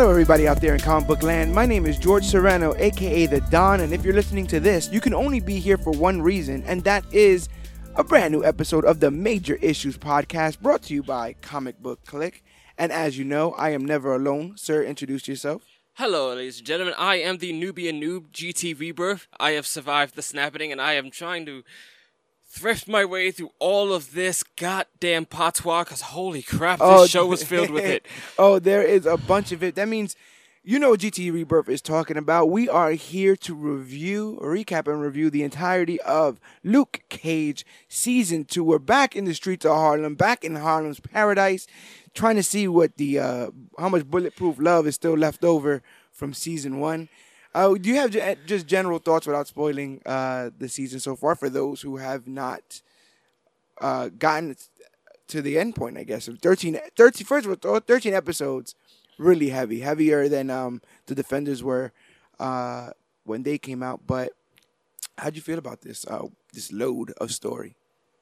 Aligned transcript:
Hello, 0.00 0.10
everybody 0.10 0.48
out 0.48 0.62
there 0.62 0.72
in 0.72 0.80
comic 0.80 1.06
book 1.06 1.22
land. 1.22 1.54
My 1.54 1.66
name 1.66 1.84
is 1.84 1.98
George 1.98 2.24
Serrano, 2.24 2.74
aka 2.78 3.26
The 3.26 3.42
Don, 3.42 3.80
and 3.80 3.92
if 3.92 4.02
you're 4.02 4.14
listening 4.14 4.46
to 4.46 4.58
this, 4.58 4.90
you 4.90 4.98
can 4.98 5.12
only 5.12 5.40
be 5.40 5.58
here 5.58 5.76
for 5.76 5.90
one 5.90 6.22
reason, 6.22 6.62
and 6.62 6.82
that 6.84 7.04
is 7.12 7.50
a 7.96 8.02
brand 8.02 8.32
new 8.32 8.42
episode 8.42 8.86
of 8.86 9.00
the 9.00 9.10
Major 9.10 9.56
Issues 9.56 9.98
Podcast 9.98 10.60
brought 10.60 10.84
to 10.84 10.94
you 10.94 11.02
by 11.02 11.34
ComicBook 11.42 11.98
Clique. 12.06 12.42
And 12.78 12.90
as 12.90 13.18
you 13.18 13.26
know, 13.26 13.52
I 13.52 13.72
am 13.72 13.84
never 13.84 14.14
alone. 14.14 14.56
Sir, 14.56 14.82
introduce 14.82 15.28
yourself. 15.28 15.66
Hello, 15.92 16.34
ladies 16.34 16.56
and 16.56 16.66
gentlemen. 16.66 16.94
I 16.96 17.16
am 17.16 17.36
the 17.36 17.52
Nubian 17.52 18.00
Noob 18.00 18.30
GT 18.30 18.80
Rebirth. 18.80 19.28
I 19.38 19.50
have 19.50 19.66
survived 19.66 20.16
the 20.16 20.22
snapping, 20.22 20.72
and 20.72 20.80
I 20.80 20.94
am 20.94 21.10
trying 21.10 21.44
to 21.44 21.62
thrift 22.50 22.88
my 22.88 23.04
way 23.04 23.30
through 23.30 23.52
all 23.60 23.92
of 23.92 24.12
this 24.12 24.42
goddamn 24.42 25.24
patois, 25.24 25.84
because 25.84 26.00
holy 26.00 26.42
crap, 26.42 26.80
this 26.80 27.10
show 27.10 27.24
was 27.26 27.44
filled 27.44 27.70
with 27.70 27.84
it. 27.84 28.04
oh, 28.38 28.58
there 28.58 28.82
is 28.82 29.06
a 29.06 29.16
bunch 29.16 29.52
of 29.52 29.62
it. 29.62 29.76
That 29.76 29.88
means 29.88 30.16
you 30.62 30.78
know 30.78 30.90
what 30.90 31.00
GT 31.00 31.32
Rebirth 31.32 31.70
is 31.70 31.80
talking 31.80 32.18
about. 32.18 32.50
We 32.50 32.68
are 32.68 32.90
here 32.90 33.34
to 33.36 33.54
review, 33.54 34.38
recap, 34.42 34.88
and 34.88 35.00
review 35.00 35.30
the 35.30 35.42
entirety 35.42 35.98
of 36.02 36.38
Luke 36.62 37.00
Cage 37.08 37.64
Season 37.88 38.44
2. 38.44 38.62
We're 38.62 38.78
back 38.78 39.16
in 39.16 39.24
the 39.24 39.32
streets 39.32 39.64
of 39.64 39.72
Harlem, 39.72 40.16
back 40.16 40.44
in 40.44 40.56
Harlem's 40.56 41.00
paradise, 41.00 41.66
trying 42.12 42.36
to 42.36 42.42
see 42.42 42.68
what 42.68 42.96
the 42.98 43.18
uh, 43.20 43.50
how 43.78 43.88
much 43.88 44.04
bulletproof 44.04 44.56
love 44.58 44.86
is 44.86 44.96
still 44.96 45.16
left 45.16 45.44
over 45.44 45.82
from 46.12 46.34
Season 46.34 46.78
1. 46.78 47.08
Uh, 47.54 47.74
do 47.74 47.88
you 47.88 47.96
have 47.96 48.10
just 48.46 48.66
general 48.66 48.98
thoughts 48.98 49.26
without 49.26 49.46
spoiling 49.46 50.00
uh, 50.06 50.50
the 50.58 50.68
season 50.68 51.00
so 51.00 51.16
far 51.16 51.34
for 51.34 51.48
those 51.48 51.80
who 51.80 51.96
have 51.96 52.28
not 52.28 52.80
uh, 53.80 54.08
gotten 54.18 54.54
to 55.26 55.42
the 55.42 55.58
end 55.58 55.74
point, 55.74 55.98
I 55.98 56.04
guess, 56.04 56.28
of 56.28 56.38
13, 56.38 56.78
13 56.96 57.26
first 57.26 57.46
of 57.46 57.64
all, 57.64 57.80
13 57.80 58.14
episodes, 58.14 58.74
really 59.18 59.48
heavy, 59.48 59.80
heavier 59.80 60.28
than 60.28 60.50
um, 60.50 60.80
the 61.06 61.14
Defenders 61.14 61.62
were 61.62 61.92
uh, 62.38 62.90
when 63.24 63.42
they 63.42 63.58
came 63.58 63.82
out. 63.82 64.00
But 64.06 64.32
how'd 65.18 65.36
you 65.36 65.42
feel 65.42 65.58
about 65.58 65.82
this 65.82 66.06
uh, 66.06 66.26
this 66.52 66.72
load 66.72 67.12
of 67.20 67.32
story? 67.32 67.76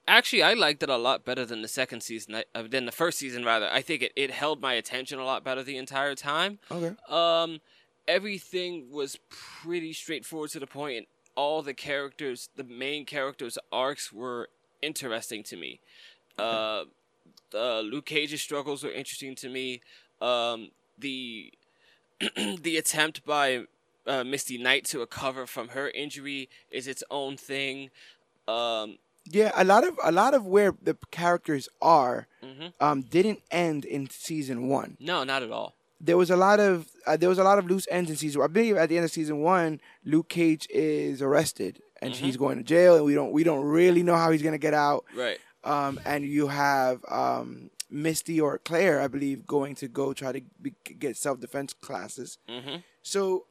Actually, 0.07 0.43
I 0.43 0.55
liked 0.55 0.83
it 0.83 0.89
a 0.89 0.97
lot 0.97 1.27
better 1.27 1.45
than 1.45 1.61
the 1.61 1.69
second 1.69 2.03
season, 2.03 2.43
uh, 2.55 2.63
than 2.63 2.87
the 2.87 2.93
first 2.93 3.19
season, 3.19 3.45
rather. 3.45 3.69
I 3.71 3.83
think 3.83 4.01
it, 4.01 4.13
it 4.17 4.31
held 4.31 4.63
my 4.63 4.73
attention 4.73 5.19
a 5.19 5.25
lot 5.25 5.45
better 5.45 5.63
the 5.63 5.77
entire 5.77 6.15
time. 6.15 6.59
Okay. 6.71 6.97
Um, 7.11 7.61
everything 8.09 8.91
was 8.91 9.19
pretty 9.31 9.93
straightforward 9.93 10.51
to 10.51 10.59
the 10.59 10.67
point, 10.67 10.97
and 10.97 11.07
all 11.37 11.63
the 11.63 11.75
characters, 11.75 12.49
the 12.57 12.65
main 12.65 13.05
characters' 13.05 13.59
arcs 13.71 14.13
were 14.13 14.49
interesting 14.83 15.45
to 15.45 15.57
me. 15.57 15.81
Uh, 16.37 16.85
uh, 17.55 17.81
Luke 17.81 18.07
Cage's 18.07 18.43
struggles 18.43 18.83
were 18.83 18.91
interesting 18.91 19.37
to 19.37 19.49
me. 19.49 19.83
Um, 20.21 20.71
the 20.99 21.53
the 22.37 22.77
attempt 22.77 23.25
by 23.25 23.67
uh, 24.07 24.25
Misty 24.25 24.59
Knight 24.59 24.85
to 24.87 24.99
recover 24.99 25.47
from 25.47 25.69
her 25.69 25.89
injury 25.91 26.49
is 26.71 26.89
its 26.89 27.05
own 27.11 27.37
thing. 27.37 27.91
Um, 28.49 28.99
Yeah, 29.25 29.53
a 29.55 29.65
lot 29.65 29.87
of 29.87 29.99
a 30.03 30.11
lot 30.11 30.35
of 30.35 30.47
where 30.47 30.75
the 30.83 30.97
characters 31.11 31.69
are 31.81 32.27
mhm. 32.43 32.73
um, 32.81 33.03
didn't 33.03 33.43
end 33.51 33.85
in 33.85 34.11
season 34.11 34.69
one. 34.69 34.97
No, 34.99 35.23
not 35.23 35.43
at 35.43 35.53
all. 35.53 35.75
There 36.01 36.17
was 36.17 36.31
a 36.31 36.37
lot 36.37 36.61
of 36.61 36.89
uh, 37.07 37.17
there 37.17 37.29
was 37.29 37.39
a 37.39 37.45
lot 37.45 37.59
of 37.59 37.67
loose 37.67 37.87
ends 37.91 38.11
in 38.11 38.17
season. 38.17 38.41
I 38.43 38.47
believe 38.47 38.77
at 38.77 38.89
the 38.89 38.97
end 38.97 39.05
of 39.05 39.11
season 39.11 39.41
one, 39.41 39.81
Luke 40.05 40.29
Cage 40.29 40.67
is 40.71 41.21
arrested 41.23 41.83
and 42.01 42.13
Mhm. 42.15 42.17
he's 42.19 42.37
going 42.37 42.59
to 42.59 42.63
jail, 42.65 42.97
and 42.97 43.05
we 43.05 43.15
don't 43.15 43.33
we 43.33 43.43
don't 43.45 43.65
really 43.65 44.03
know 44.03 44.15
how 44.17 44.31
he's 44.31 44.43
gonna 44.43 44.59
get 44.59 44.75
out. 44.75 45.05
Right. 45.15 45.39
Um, 45.65 46.01
and 46.05 46.25
you 46.25 46.47
have 46.47 47.05
um, 47.09 47.71
Misty 47.91 48.41
or 48.41 48.59
Claire, 48.59 49.01
I 49.01 49.09
believe, 49.09 49.45
going 49.47 49.75
to 49.77 49.89
go 49.89 50.13
try 50.13 50.31
to 50.33 50.41
be, 50.63 50.73
get 50.99 51.17
self 51.17 51.41
defense 51.41 51.73
classes. 51.73 52.39
hmm 52.49 52.77
So 53.03 53.47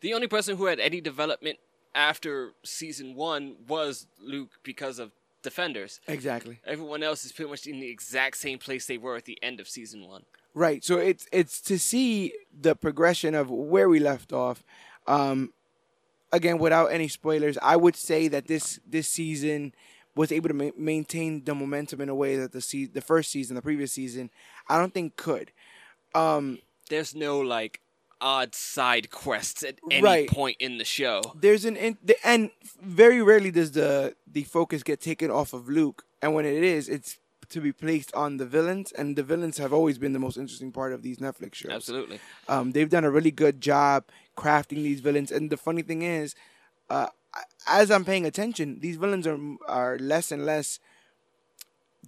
The 0.00 0.12
only 0.14 0.26
person 0.26 0.56
who 0.56 0.66
had 0.66 0.80
any 0.80 1.00
development 1.00 1.58
after 1.94 2.52
season 2.64 3.14
one 3.14 3.56
was 3.68 4.06
Luke 4.20 4.50
because 4.64 4.98
of 4.98 5.12
Defenders. 5.42 6.00
exactly 6.08 6.58
Everyone 6.66 7.04
else 7.04 7.24
is 7.24 7.30
pretty 7.32 7.50
much 7.50 7.66
in 7.68 7.78
the 7.78 7.88
exact 7.88 8.36
same 8.38 8.58
place 8.58 8.86
they 8.86 8.98
were 8.98 9.14
at 9.16 9.24
the 9.26 9.38
end 9.42 9.60
of 9.60 9.68
season 9.68 10.04
one. 10.08 10.24
Right. 10.56 10.82
So 10.84 10.98
it's 10.98 11.28
it's 11.30 11.60
to 11.62 11.78
see 11.78 12.32
the 12.60 12.74
progression 12.74 13.34
of 13.36 13.48
where 13.50 13.88
we 13.88 14.00
left 14.00 14.32
off. 14.32 14.64
Um, 15.06 15.52
again, 16.32 16.58
without 16.58 16.86
any 16.86 17.06
spoilers, 17.08 17.56
I 17.62 17.76
would 17.76 17.94
say 17.96 18.26
that 18.28 18.48
this 18.48 18.80
this 18.84 19.08
season 19.08 19.72
was 20.16 20.32
able 20.32 20.48
to 20.48 20.54
ma- 20.54 20.70
maintain 20.76 21.44
the 21.44 21.54
momentum 21.54 22.00
in 22.00 22.08
a 22.08 22.14
way 22.14 22.36
that 22.36 22.50
the 22.52 22.60
se- 22.60 22.90
the 22.94 23.00
first 23.02 23.30
season, 23.30 23.54
the 23.54 23.62
previous 23.62 23.92
season, 23.92 24.30
I 24.68 24.78
don't 24.78 24.92
think 24.94 25.14
could. 25.16 25.52
Um, 26.14 26.58
There's 26.88 27.14
no 27.14 27.38
like 27.40 27.80
odd 28.20 28.54
side 28.54 29.10
quests 29.10 29.62
at 29.62 29.78
any 29.90 30.02
Right. 30.02 30.28
point 30.28 30.56
in 30.58 30.78
the 30.78 30.84
show. 30.86 31.20
there's 31.38 31.66
an 31.66 31.76
in, 31.76 31.98
the, 32.02 32.16
and 32.26 32.50
very 32.80 33.20
rarely 33.22 33.50
does 33.50 33.72
the 33.72 34.16
the 34.26 34.44
focus 34.44 34.82
get 34.82 35.00
taken 35.02 35.30
off 35.30 35.52
of 35.52 35.68
Luke, 35.68 36.04
and 36.22 36.32
when 36.34 36.46
it 36.46 36.62
is, 36.64 36.88
it's 36.88 37.18
to 37.50 37.60
be 37.60 37.72
placed 37.72 38.14
on 38.14 38.36
the 38.36 38.46
villains, 38.46 38.92
and 38.92 39.16
the 39.16 39.22
villains 39.22 39.58
have 39.58 39.72
always 39.72 39.98
been 39.98 40.12
the 40.12 40.18
most 40.18 40.36
interesting 40.36 40.72
part 40.72 40.92
of 40.92 41.02
these 41.02 41.18
Netflix 41.18 41.54
shows. 41.54 41.72
Absolutely. 41.72 42.20
Um, 42.48 42.72
they've 42.72 42.90
done 42.90 43.04
a 43.04 43.10
really 43.10 43.30
good 43.30 43.60
job 43.60 44.04
crafting 44.36 44.82
these 44.82 45.00
villains, 45.00 45.30
and 45.30 45.50
the 45.50 45.56
funny 45.56 45.82
thing 45.82 46.02
is, 46.02 46.34
uh, 46.90 47.08
as 47.66 47.90
I'm 47.90 48.04
paying 48.04 48.26
attention, 48.26 48.78
these 48.80 48.96
villains 48.96 49.26
are 49.26 49.38
are 49.66 49.98
less 49.98 50.30
and 50.32 50.46
less 50.46 50.78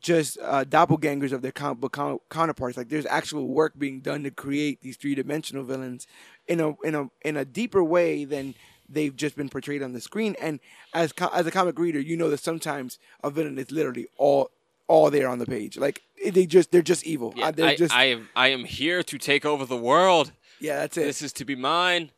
just 0.00 0.38
uh, 0.43 0.65
doppelgangers 0.65 1.32
of 1.32 1.43
their 1.43 1.53
comic 1.53 1.81
book 1.81 1.93
coun- 1.93 2.20
counterparts. 2.31 2.76
Like 2.76 2.88
there's 2.88 3.06
actual 3.06 3.49
work 3.49 3.78
being 3.78 4.00
done 4.00 4.22
to 4.25 4.31
create 4.31 4.81
these 4.81 4.97
three 4.97 5.15
dimensional 5.15 5.65
villains 5.65 6.06
in 6.47 6.60
a 6.60 6.75
in 6.82 6.94
a 6.94 7.10
in 7.22 7.37
a 7.37 7.44
deeper 7.44 7.82
way 7.82 8.25
than 8.25 8.55
they've 8.88 9.15
just 9.15 9.37
been 9.37 9.49
portrayed 9.49 9.82
on 9.82 9.93
the 9.93 10.00
screen. 10.00 10.37
And 10.41 10.60
as 10.94 11.12
co- 11.12 11.31
as 11.32 11.47
a 11.47 11.50
comic 11.50 11.78
reader, 11.78 12.00
you 12.00 12.16
know 12.16 12.31
that 12.31 12.41
sometimes 12.41 12.99
a 13.22 13.31
villain 13.31 13.59
is 13.59 13.70
literally 13.70 14.06
all 14.16 14.50
all 14.88 15.10
there 15.10 15.28
on 15.28 15.38
the 15.38 15.47
page. 15.47 15.78
Like 15.78 16.03
they 16.32 16.47
just 16.47 16.72
they're 16.72 16.82
just 16.82 17.04
evil. 17.06 17.32
Yeah, 17.37 17.47
Uh, 17.49 17.50
they're 17.53 17.66
I, 17.69 17.76
just 17.76 17.94
I 17.94 18.04
am 18.06 18.28
I 18.34 18.49
am 18.49 18.65
here 18.65 19.03
to 19.04 19.19
take 19.19 19.44
over 19.47 19.65
the 19.65 19.76
world. 19.76 20.32
yeah, 20.60 20.76
that's 20.81 20.97
it. 20.97 21.04
This 21.04 21.22
is 21.22 21.32
to 21.34 21.44
be 21.44 21.54
mine. 21.54 22.10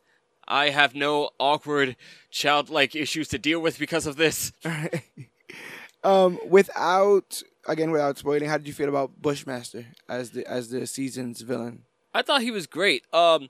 I 0.49 0.71
have 0.71 0.95
no 0.97 1.31
awkward 1.39 1.97
childlike 2.31 2.97
issues 2.97 3.29
to 3.29 3.39
deal 3.39 3.61
with 3.61 3.79
because 3.79 4.07
of 4.07 4.17
this. 4.17 4.53
um, 6.05 6.39
without 6.49 7.43
again, 7.69 7.91
without 7.91 8.19
spoiling, 8.19 8.49
how 8.49 8.57
did 8.59 8.67
you 8.67 8.73
feel 8.73 8.89
about 8.89 9.21
Bushmaster 9.21 9.87
as 10.09 10.31
the 10.31 10.47
as 10.51 10.71
the 10.71 10.87
season's 10.87 11.41
villain? 11.43 11.83
I 12.15 12.23
thought 12.23 12.43
he 12.43 12.51
was 12.51 12.67
great. 12.67 13.05
Um, 13.13 13.49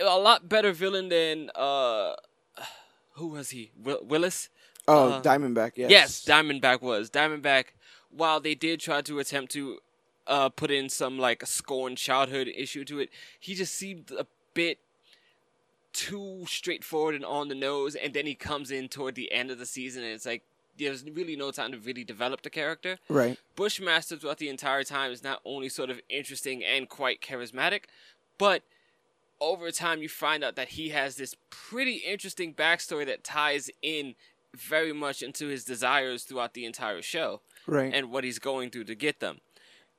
a 0.00 0.18
lot 0.18 0.48
better 0.48 0.70
villain 0.72 1.08
than 1.08 1.50
uh, 1.56 2.14
who 3.14 3.28
was 3.28 3.50
he? 3.50 3.70
Will- 3.76 4.04
Willis. 4.04 4.48
Oh, 4.86 5.10
Uh, 5.10 5.22
Diamondback. 5.22 5.72
Yes. 5.76 5.90
Yes, 5.90 6.24
Diamondback 6.24 6.80
was 6.80 7.10
Diamondback. 7.10 7.64
While 8.10 8.40
they 8.40 8.54
did 8.54 8.80
try 8.80 9.02
to 9.02 9.18
attempt 9.18 9.52
to 9.52 9.78
uh, 10.26 10.48
put 10.48 10.70
in 10.70 10.88
some 10.88 11.18
like 11.18 11.44
scorn 11.46 11.96
childhood 11.96 12.48
issue 12.54 12.84
to 12.86 13.00
it, 13.00 13.10
he 13.38 13.54
just 13.54 13.74
seemed 13.74 14.10
a 14.10 14.26
bit 14.54 14.78
too 15.92 16.44
straightforward 16.46 17.14
and 17.14 17.24
on 17.24 17.48
the 17.48 17.54
nose. 17.54 17.94
And 17.94 18.14
then 18.14 18.26
he 18.26 18.34
comes 18.34 18.70
in 18.70 18.88
toward 18.88 19.14
the 19.14 19.32
end 19.32 19.50
of 19.50 19.58
the 19.58 19.66
season, 19.66 20.04
and 20.04 20.12
it's 20.12 20.26
like 20.26 20.42
there's 20.78 21.04
really 21.04 21.36
no 21.36 21.50
time 21.50 21.72
to 21.72 21.78
really 21.78 22.04
develop 22.04 22.42
the 22.42 22.50
character. 22.50 22.98
Right. 23.08 23.38
Bushmaster 23.56 24.16
throughout 24.16 24.38
the 24.38 24.48
entire 24.48 24.84
time 24.84 25.10
is 25.10 25.24
not 25.24 25.40
only 25.44 25.68
sort 25.68 25.90
of 25.90 26.00
interesting 26.08 26.64
and 26.64 26.88
quite 26.88 27.20
charismatic, 27.20 27.84
but 28.38 28.62
over 29.40 29.70
time 29.70 30.02
you 30.02 30.08
find 30.08 30.42
out 30.42 30.56
that 30.56 30.70
he 30.70 30.90
has 30.90 31.16
this 31.16 31.34
pretty 31.50 31.96
interesting 31.96 32.54
backstory 32.54 33.06
that 33.06 33.24
ties 33.24 33.70
in 33.82 34.14
very 34.54 34.92
much 34.92 35.22
into 35.22 35.48
his 35.48 35.64
desires 35.64 36.24
throughout 36.24 36.54
the 36.54 36.64
entire 36.64 37.02
show 37.02 37.40
Right. 37.68 37.92
and 37.94 38.10
what 38.10 38.24
he's 38.24 38.38
going 38.38 38.70
through 38.70 38.84
to 38.84 38.94
get 38.94 39.20
them. 39.20 39.40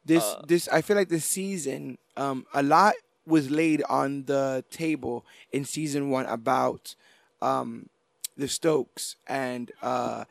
this 0.04 0.24
uh, 0.24 0.42
this 0.48 0.68
I 0.70 0.82
feel 0.82 0.98
like 0.98 1.10
this 1.10 1.26
season, 1.26 2.00
um, 2.18 2.46
a 2.54 2.64
lot 2.64 2.96
was 3.26 3.52
laid 3.52 3.84
on 3.90 4.26
the 4.26 4.66
table 4.72 5.24
in 5.52 5.64
season 5.64 6.10
one 6.10 6.26
about 6.26 6.96
um, 7.42 7.88
the 8.36 8.48
Stokes 8.48 9.16
and 9.28 9.72
uh, 9.84 10.26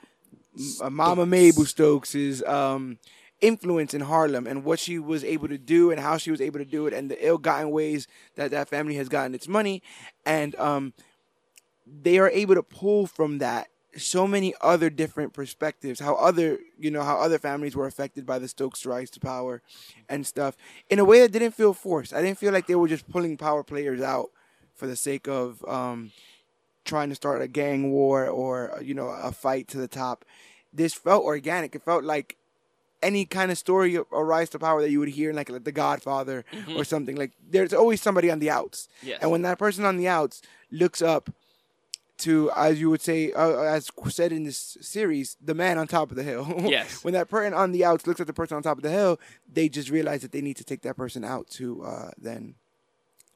uh, 0.82 0.90
Mama 0.90 1.26
Mabel 1.26 1.64
Stokes' 1.64 2.42
um, 2.44 2.98
influence 3.40 3.94
in 3.94 4.00
Harlem 4.00 4.46
and 4.46 4.64
what 4.64 4.80
she 4.80 4.98
was 4.98 5.22
able 5.22 5.46
to 5.48 5.58
do 5.58 5.92
and 5.92 6.00
how 6.00 6.16
she 6.16 6.32
was 6.32 6.40
able 6.40 6.58
to 6.58 6.64
do 6.64 6.88
it 6.88 6.92
and 6.92 7.08
the 7.08 7.26
ill-gotten 7.26 7.70
ways 7.70 8.08
that 8.34 8.50
that 8.50 8.68
family 8.68 8.96
has 8.96 9.08
gotten 9.08 9.34
its 9.34 9.46
money 9.46 9.80
and 10.26 10.56
um, 10.56 10.92
they 11.86 12.18
are 12.18 12.30
able 12.30 12.56
to 12.56 12.62
pull 12.62 13.06
from 13.06 13.38
that 13.38 13.68
so 13.98 14.26
many 14.26 14.54
other 14.60 14.90
different 14.90 15.32
perspectives 15.32 16.00
how 16.00 16.14
other 16.14 16.58
you 16.78 16.90
know 16.90 17.02
how 17.02 17.18
other 17.18 17.38
families 17.38 17.76
were 17.76 17.86
affected 17.86 18.24
by 18.26 18.38
the 18.38 18.48
stokes 18.48 18.84
rise 18.86 19.10
to 19.10 19.20
power 19.20 19.62
and 20.08 20.26
stuff 20.26 20.56
in 20.90 20.98
a 20.98 21.04
way 21.04 21.20
that 21.20 21.32
didn't 21.32 21.52
feel 21.52 21.72
forced 21.72 22.12
i 22.12 22.20
didn't 22.22 22.38
feel 22.38 22.52
like 22.52 22.66
they 22.66 22.74
were 22.74 22.88
just 22.88 23.08
pulling 23.08 23.36
power 23.36 23.62
players 23.62 24.00
out 24.00 24.30
for 24.74 24.86
the 24.86 24.96
sake 24.96 25.26
of 25.26 25.64
um, 25.66 26.12
trying 26.84 27.08
to 27.08 27.14
start 27.14 27.42
a 27.42 27.48
gang 27.48 27.90
war 27.90 28.26
or 28.26 28.78
you 28.82 28.94
know 28.94 29.08
a 29.08 29.32
fight 29.32 29.68
to 29.68 29.78
the 29.78 29.88
top 29.88 30.24
this 30.72 30.94
felt 30.94 31.24
organic 31.24 31.74
it 31.74 31.82
felt 31.82 32.04
like 32.04 32.36
any 33.02 33.24
kind 33.24 33.50
of 33.50 33.58
story 33.58 33.96
or 33.96 34.26
rise 34.26 34.50
to 34.50 34.58
power 34.58 34.82
that 34.82 34.90
you 34.90 34.98
would 34.98 35.08
hear 35.08 35.30
in 35.30 35.36
like, 35.36 35.48
like 35.50 35.64
The 35.64 35.72
Godfather 35.72 36.44
or 36.76 36.84
something. 36.84 37.16
Like 37.16 37.32
there's 37.48 37.72
always 37.72 38.00
somebody 38.02 38.30
on 38.30 38.38
the 38.38 38.50
outs. 38.50 38.88
Yes. 39.02 39.20
And 39.22 39.30
when 39.30 39.42
that 39.42 39.58
person 39.58 39.84
on 39.84 39.96
the 39.96 40.08
outs 40.08 40.42
looks 40.70 41.00
up 41.02 41.30
to, 42.18 42.50
as 42.56 42.80
you 42.80 42.90
would 42.90 43.00
say, 43.00 43.32
uh, 43.32 43.60
as 43.60 43.90
said 44.08 44.32
in 44.32 44.44
this 44.44 44.76
series, 44.80 45.36
the 45.40 45.54
man 45.54 45.78
on 45.78 45.86
top 45.86 46.10
of 46.10 46.16
the 46.16 46.22
hill. 46.22 46.46
Yes. 46.68 47.02
when 47.02 47.14
that 47.14 47.28
person 47.28 47.54
on 47.54 47.72
the 47.72 47.84
outs 47.84 48.06
looks 48.06 48.20
at 48.20 48.26
the 48.26 48.32
person 48.32 48.56
on 48.56 48.62
top 48.62 48.76
of 48.76 48.82
the 48.82 48.90
hill, 48.90 49.18
they 49.50 49.68
just 49.68 49.90
realize 49.90 50.22
that 50.22 50.32
they 50.32 50.40
need 50.40 50.56
to 50.56 50.64
take 50.64 50.82
that 50.82 50.96
person 50.96 51.24
out 51.24 51.48
to 51.50 51.82
uh, 51.84 52.10
then 52.18 52.54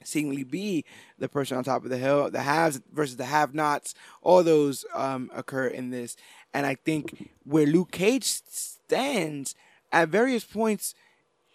seemingly 0.05 0.45
be 0.45 0.85
the 1.19 1.29
person 1.29 1.57
on 1.57 1.65
top 1.65 1.85
of 1.85 1.91
the 1.91 1.99
hill. 1.99 2.31
The 2.31 2.43
haves 2.43 2.81
versus 2.93 3.17
the 3.17 3.25
have-nots. 3.25 3.95
All 4.21 4.43
those 4.43 4.85
um, 4.95 5.31
occur 5.35 5.67
in 5.67 5.91
this, 5.91 6.17
and 6.53 6.67
I 6.67 6.75
think 6.75 7.31
where 7.45 7.67
Luke 7.67 7.93
Cage 7.93 8.25
stands 8.25 9.55
at 9.93 10.09
various 10.09 10.45
points 10.45 10.95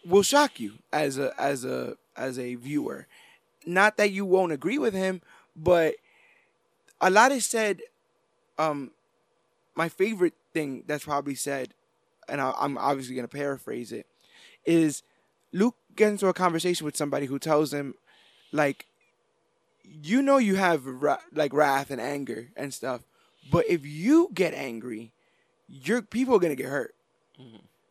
will 0.05 0.23
shock 0.23 0.59
you 0.59 0.73
as 0.91 1.17
a 1.17 1.33
as 1.39 1.65
a 1.65 1.97
as 2.15 2.39
a 2.39 2.55
viewer. 2.55 3.07
Not 3.65 3.97
that 3.97 4.11
you 4.11 4.25
won't 4.25 4.53
agree 4.53 4.77
with 4.77 4.93
him, 4.93 5.21
but 5.55 5.95
a 7.01 7.09
lot 7.09 7.31
is 7.31 7.45
said. 7.45 7.81
Um, 8.57 8.91
my 9.75 9.89
favorite 9.89 10.33
thing 10.53 10.83
that's 10.87 11.05
probably 11.05 11.35
said, 11.35 11.73
and 12.27 12.41
I, 12.41 12.53
I'm 12.59 12.77
obviously 12.77 13.15
going 13.15 13.27
to 13.27 13.37
paraphrase 13.37 13.91
it, 13.91 14.07
is 14.65 15.03
Luke 15.53 15.75
gets 15.95 16.11
into 16.11 16.27
a 16.27 16.33
conversation 16.33 16.85
with 16.85 16.97
somebody 16.97 17.27
who 17.27 17.37
tells 17.39 17.73
him, 17.73 17.93
like, 18.51 18.87
you 19.83 20.21
know, 20.21 20.37
you 20.37 20.55
have 20.55 20.85
ra- 20.85 21.19
like 21.33 21.53
wrath 21.53 21.91
and 21.91 22.01
anger 22.01 22.49
and 22.57 22.73
stuff, 22.73 23.01
but 23.51 23.65
if 23.69 23.85
you 23.85 24.29
get 24.33 24.53
angry, 24.53 25.11
your 25.67 26.01
people 26.01 26.35
are 26.35 26.39
gonna 26.39 26.55
get 26.55 26.67
hurt. 26.67 26.95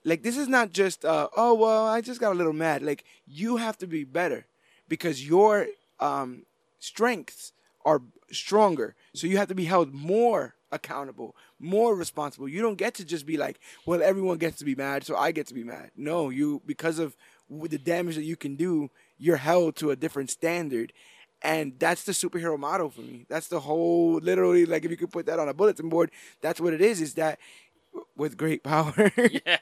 Like 0.05 0.23
this 0.23 0.37
is 0.37 0.49
not 0.49 0.73
just 0.73 1.05
uh, 1.05 1.29
oh 1.37 1.55
well 1.55 1.87
I 1.87 2.01
just 2.01 2.21
got 2.21 2.33
a 2.33 2.35
little 2.35 2.53
mad. 2.53 2.83
Like 2.83 3.05
you 3.27 3.57
have 3.57 3.79
to 3.79 3.87
be 3.87 4.05
better 4.05 4.47
because 4.89 5.27
your 5.27 5.67
um, 6.01 6.43
strengths 6.79 7.53
are 7.85 8.03
stronger. 8.33 8.95
So 9.15 9.27
you 9.27 9.37
have 9.39 9.49
to 9.49 9.55
be 9.55 9.65
held 9.65 9.93
more 9.95 10.55
accountable, 10.73 11.37
more 11.59 11.95
responsible. 11.95 12.49
You 12.49 12.61
don't 12.63 12.77
get 12.77 12.95
to 12.95 13.05
just 13.05 13.25
be 13.27 13.37
like, 13.37 13.59
well, 13.87 14.03
everyone 14.03 14.39
gets 14.39 14.59
to 14.59 14.65
be 14.65 14.75
mad, 14.75 15.05
so 15.05 15.17
I 15.17 15.31
get 15.33 15.47
to 15.49 15.55
be 15.55 15.65
mad. 15.65 15.91
No, 15.97 16.29
you 16.31 16.61
because 16.67 16.99
of 16.99 17.17
the 17.51 17.79
damage 17.79 18.17
that 18.17 18.25
you 18.25 18.37
can 18.37 18.57
do, 18.57 18.91
you're 19.19 19.37
held 19.37 19.77
to 19.77 19.91
a 19.91 19.97
different 19.97 20.31
standard. 20.31 20.93
And 21.43 21.79
that's 21.79 22.05
the 22.05 22.13
superhero 22.13 22.59
motto 22.59 22.89
for 22.89 23.03
me. 23.03 23.27
That's 23.29 23.49
the 23.49 23.61
whole, 23.61 24.15
literally, 24.15 24.65
like 24.67 24.85
if 24.85 24.91
you 24.91 24.97
could 24.97 25.13
put 25.13 25.27
that 25.27 25.39
on 25.39 25.49
a 25.49 25.55
bulletin 25.55 25.89
board, 25.89 26.11
that's 26.41 26.61
what 26.61 26.73
it 26.73 26.81
is. 26.81 27.01
Is 27.01 27.15
that 27.15 27.39
with 28.17 28.37
great 28.37 28.63
power 28.65 29.13
Yeah. 29.17 29.59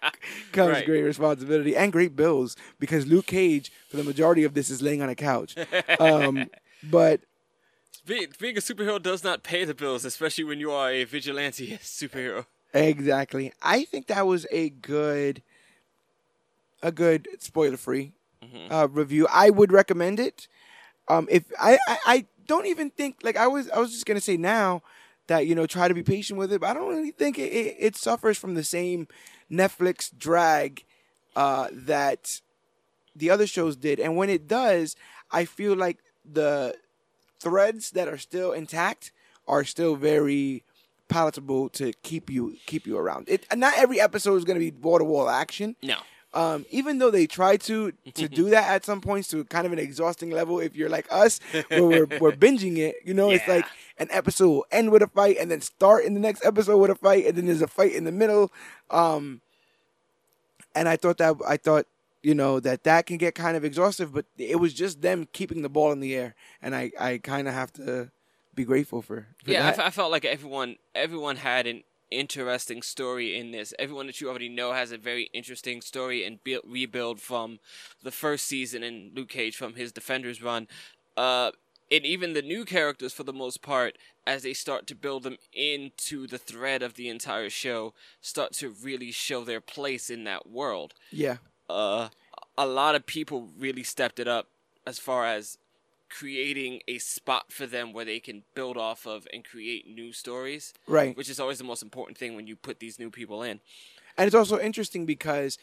comes 0.52 0.72
Right. 0.72 0.86
great 0.86 1.02
responsibility 1.02 1.76
and 1.76 1.92
great 1.92 2.16
bills 2.16 2.56
because 2.78 3.06
Luke 3.06 3.26
Cage, 3.26 3.70
for 3.88 3.96
the 3.96 4.04
majority 4.04 4.44
of 4.44 4.54
this, 4.54 4.70
is 4.70 4.80
laying 4.82 5.02
on 5.02 5.08
a 5.08 5.14
couch. 5.14 5.54
Um, 6.00 6.48
but 6.82 7.20
Being, 8.06 8.28
being 8.38 8.56
a 8.56 8.60
superhero 8.60 9.02
does 9.02 9.24
not 9.24 9.42
pay 9.42 9.64
the 9.64 9.74
bills, 9.74 10.04
especially 10.04 10.44
when 10.44 10.60
you 10.60 10.70
are 10.70 10.90
a 10.90 11.04
vigilante 11.04 11.78
superhero. 11.82 12.46
exactly, 12.72 13.52
I 13.62 13.84
think 13.84 14.06
that 14.08 14.26
was 14.26 14.46
a 14.50 14.70
good, 14.70 15.42
a 16.82 16.92
good 16.92 17.28
spoiler 17.38 17.76
free 17.76 18.12
uh, 18.70 18.88
review. 18.90 19.26
I 19.30 19.50
would 19.50 19.72
recommend 19.72 20.20
it. 20.20 20.48
Um, 21.08 21.28
if 21.30 21.44
I, 21.60 21.78
I, 21.88 21.98
I 22.06 22.26
don't 22.46 22.66
even 22.66 22.90
think 22.90 23.18
like 23.22 23.36
I 23.36 23.46
was, 23.46 23.70
I 23.70 23.78
was 23.78 23.92
just 23.92 24.06
gonna 24.06 24.20
say 24.20 24.36
now 24.36 24.82
that 25.26 25.46
you 25.46 25.54
know 25.54 25.66
try 25.66 25.88
to 25.88 25.94
be 25.94 26.02
patient 26.02 26.38
with 26.38 26.52
it, 26.52 26.60
but 26.60 26.70
I 26.70 26.74
don't 26.74 26.88
really 26.88 27.10
think 27.10 27.38
it, 27.38 27.52
it, 27.52 27.76
it 27.78 27.96
suffers 27.96 28.38
from 28.38 28.54
the 28.54 28.64
same 28.64 29.08
Netflix 29.50 30.10
drag 30.16 30.84
uh, 31.36 31.68
that 31.72 32.40
the 33.14 33.30
other 33.30 33.46
shows 33.46 33.76
did. 33.76 34.00
And 34.00 34.16
when 34.16 34.30
it 34.30 34.48
does, 34.48 34.96
I 35.30 35.44
feel 35.44 35.76
like 35.76 35.98
the 36.24 36.74
threads 37.44 37.90
that 37.92 38.08
are 38.08 38.18
still 38.18 38.52
intact 38.52 39.12
are 39.46 39.64
still 39.64 39.94
very 39.96 40.64
palatable 41.08 41.68
to 41.68 41.92
keep 42.02 42.30
you 42.30 42.56
keep 42.66 42.86
you 42.86 42.96
around. 42.96 43.28
It 43.28 43.46
not 43.54 43.74
every 43.76 44.00
episode 44.00 44.36
is 44.36 44.44
going 44.44 44.58
to 44.58 44.70
be 44.70 44.76
wall 44.76 44.98
to 44.98 45.04
wall 45.04 45.28
action. 45.28 45.76
No. 45.82 45.98
Um, 46.32 46.66
even 46.70 46.98
though 46.98 47.12
they 47.12 47.28
try 47.28 47.56
to 47.58 47.92
to 48.14 48.28
do 48.28 48.50
that 48.50 48.68
at 48.68 48.84
some 48.84 49.00
points 49.00 49.28
to 49.28 49.44
kind 49.44 49.66
of 49.66 49.72
an 49.72 49.78
exhausting 49.78 50.30
level, 50.30 50.58
if 50.58 50.74
you're 50.74 50.88
like 50.88 51.06
us, 51.10 51.38
where 51.68 51.84
we're, 51.84 52.06
we're 52.18 52.32
binging 52.46 52.78
it, 52.78 52.96
you 53.04 53.14
know, 53.14 53.30
it's 53.30 53.46
like 53.46 53.66
an 53.98 54.08
episode 54.10 54.48
will 54.48 54.66
end 54.72 54.90
with 54.90 55.02
a 55.02 55.06
fight 55.06 55.36
and 55.38 55.48
then 55.50 55.60
start 55.60 56.04
in 56.04 56.14
the 56.14 56.20
next 56.20 56.44
episode 56.44 56.78
with 56.78 56.90
a 56.90 56.96
fight, 56.96 57.26
and 57.26 57.36
then 57.36 57.46
there's 57.46 57.62
a 57.62 57.68
fight 57.68 57.92
in 57.92 58.02
the 58.02 58.10
middle. 58.10 58.50
Um, 58.90 59.42
and 60.74 60.88
I 60.88 60.96
thought 60.96 61.18
that 61.18 61.36
I 61.46 61.56
thought 61.56 61.86
you 62.24 62.34
know 62.34 62.58
that 62.60 62.84
that 62.84 63.06
can 63.06 63.18
get 63.18 63.34
kind 63.34 63.56
of 63.56 63.64
exhaustive, 63.64 64.12
but 64.12 64.24
it 64.38 64.58
was 64.58 64.72
just 64.72 65.02
them 65.02 65.28
keeping 65.32 65.62
the 65.62 65.68
ball 65.68 65.92
in 65.92 66.00
the 66.00 66.14
air, 66.14 66.34
and 66.62 66.74
I 66.74 66.90
I 66.98 67.18
kind 67.18 67.46
of 67.46 67.54
have 67.54 67.72
to 67.74 68.10
be 68.54 68.64
grateful 68.64 69.02
for, 69.02 69.26
for 69.44 69.50
Yeah, 69.50 69.66
I, 69.66 69.70
f- 69.70 69.78
I 69.78 69.90
felt 69.90 70.10
like 70.10 70.24
everyone 70.24 70.76
everyone 70.94 71.36
had 71.36 71.66
an 71.66 71.82
interesting 72.10 72.82
story 72.82 73.36
in 73.38 73.50
this. 73.50 73.74
Everyone 73.78 74.06
that 74.06 74.20
you 74.20 74.28
already 74.28 74.48
know 74.48 74.72
has 74.72 74.90
a 74.90 74.98
very 74.98 75.28
interesting 75.34 75.82
story 75.82 76.24
and 76.24 76.42
build, 76.42 76.64
rebuild 76.66 77.20
from 77.20 77.58
the 78.02 78.10
first 78.10 78.46
season 78.46 78.82
and 78.82 79.14
Luke 79.14 79.28
Cage 79.28 79.56
from 79.56 79.74
his 79.74 79.92
Defenders 79.92 80.42
run. 80.42 80.66
Uh, 81.16 81.50
and 81.90 82.06
even 82.06 82.32
the 82.32 82.42
new 82.42 82.64
characters, 82.64 83.12
for 83.12 83.24
the 83.24 83.32
most 83.32 83.60
part, 83.60 83.98
as 84.26 84.42
they 84.42 84.54
start 84.54 84.86
to 84.86 84.94
build 84.94 85.22
them 85.22 85.36
into 85.52 86.26
the 86.26 86.38
thread 86.38 86.82
of 86.82 86.94
the 86.94 87.08
entire 87.08 87.50
show, 87.50 87.92
start 88.22 88.52
to 88.54 88.74
really 88.82 89.10
show 89.10 89.44
their 89.44 89.60
place 89.60 90.08
in 90.08 90.24
that 90.24 90.48
world 90.48 90.94
yeah. 91.12 91.36
Uh, 91.68 92.08
a 92.56 92.66
lot 92.66 92.94
of 92.94 93.06
people 93.06 93.48
really 93.58 93.82
stepped 93.82 94.18
it 94.18 94.28
up 94.28 94.48
as 94.86 94.98
far 94.98 95.26
as 95.26 95.58
creating 96.10 96.80
a 96.86 96.98
spot 96.98 97.50
for 97.50 97.66
them 97.66 97.92
where 97.92 98.04
they 98.04 98.20
can 98.20 98.42
build 98.54 98.76
off 98.76 99.06
of 99.06 99.26
and 99.32 99.44
create 99.44 99.88
new 99.88 100.12
stories, 100.12 100.72
Right. 100.86 101.16
which 101.16 101.28
is 101.28 101.40
always 101.40 101.58
the 101.58 101.64
most 101.64 101.82
important 101.82 102.16
thing 102.18 102.36
when 102.36 102.46
you 102.46 102.54
put 102.54 102.78
these 102.78 102.98
new 102.98 103.10
people 103.10 103.42
in. 103.42 103.60
And 104.16 104.26
it's 104.26 104.34
also 104.34 104.60
interesting 104.60 105.06
because 105.06 105.58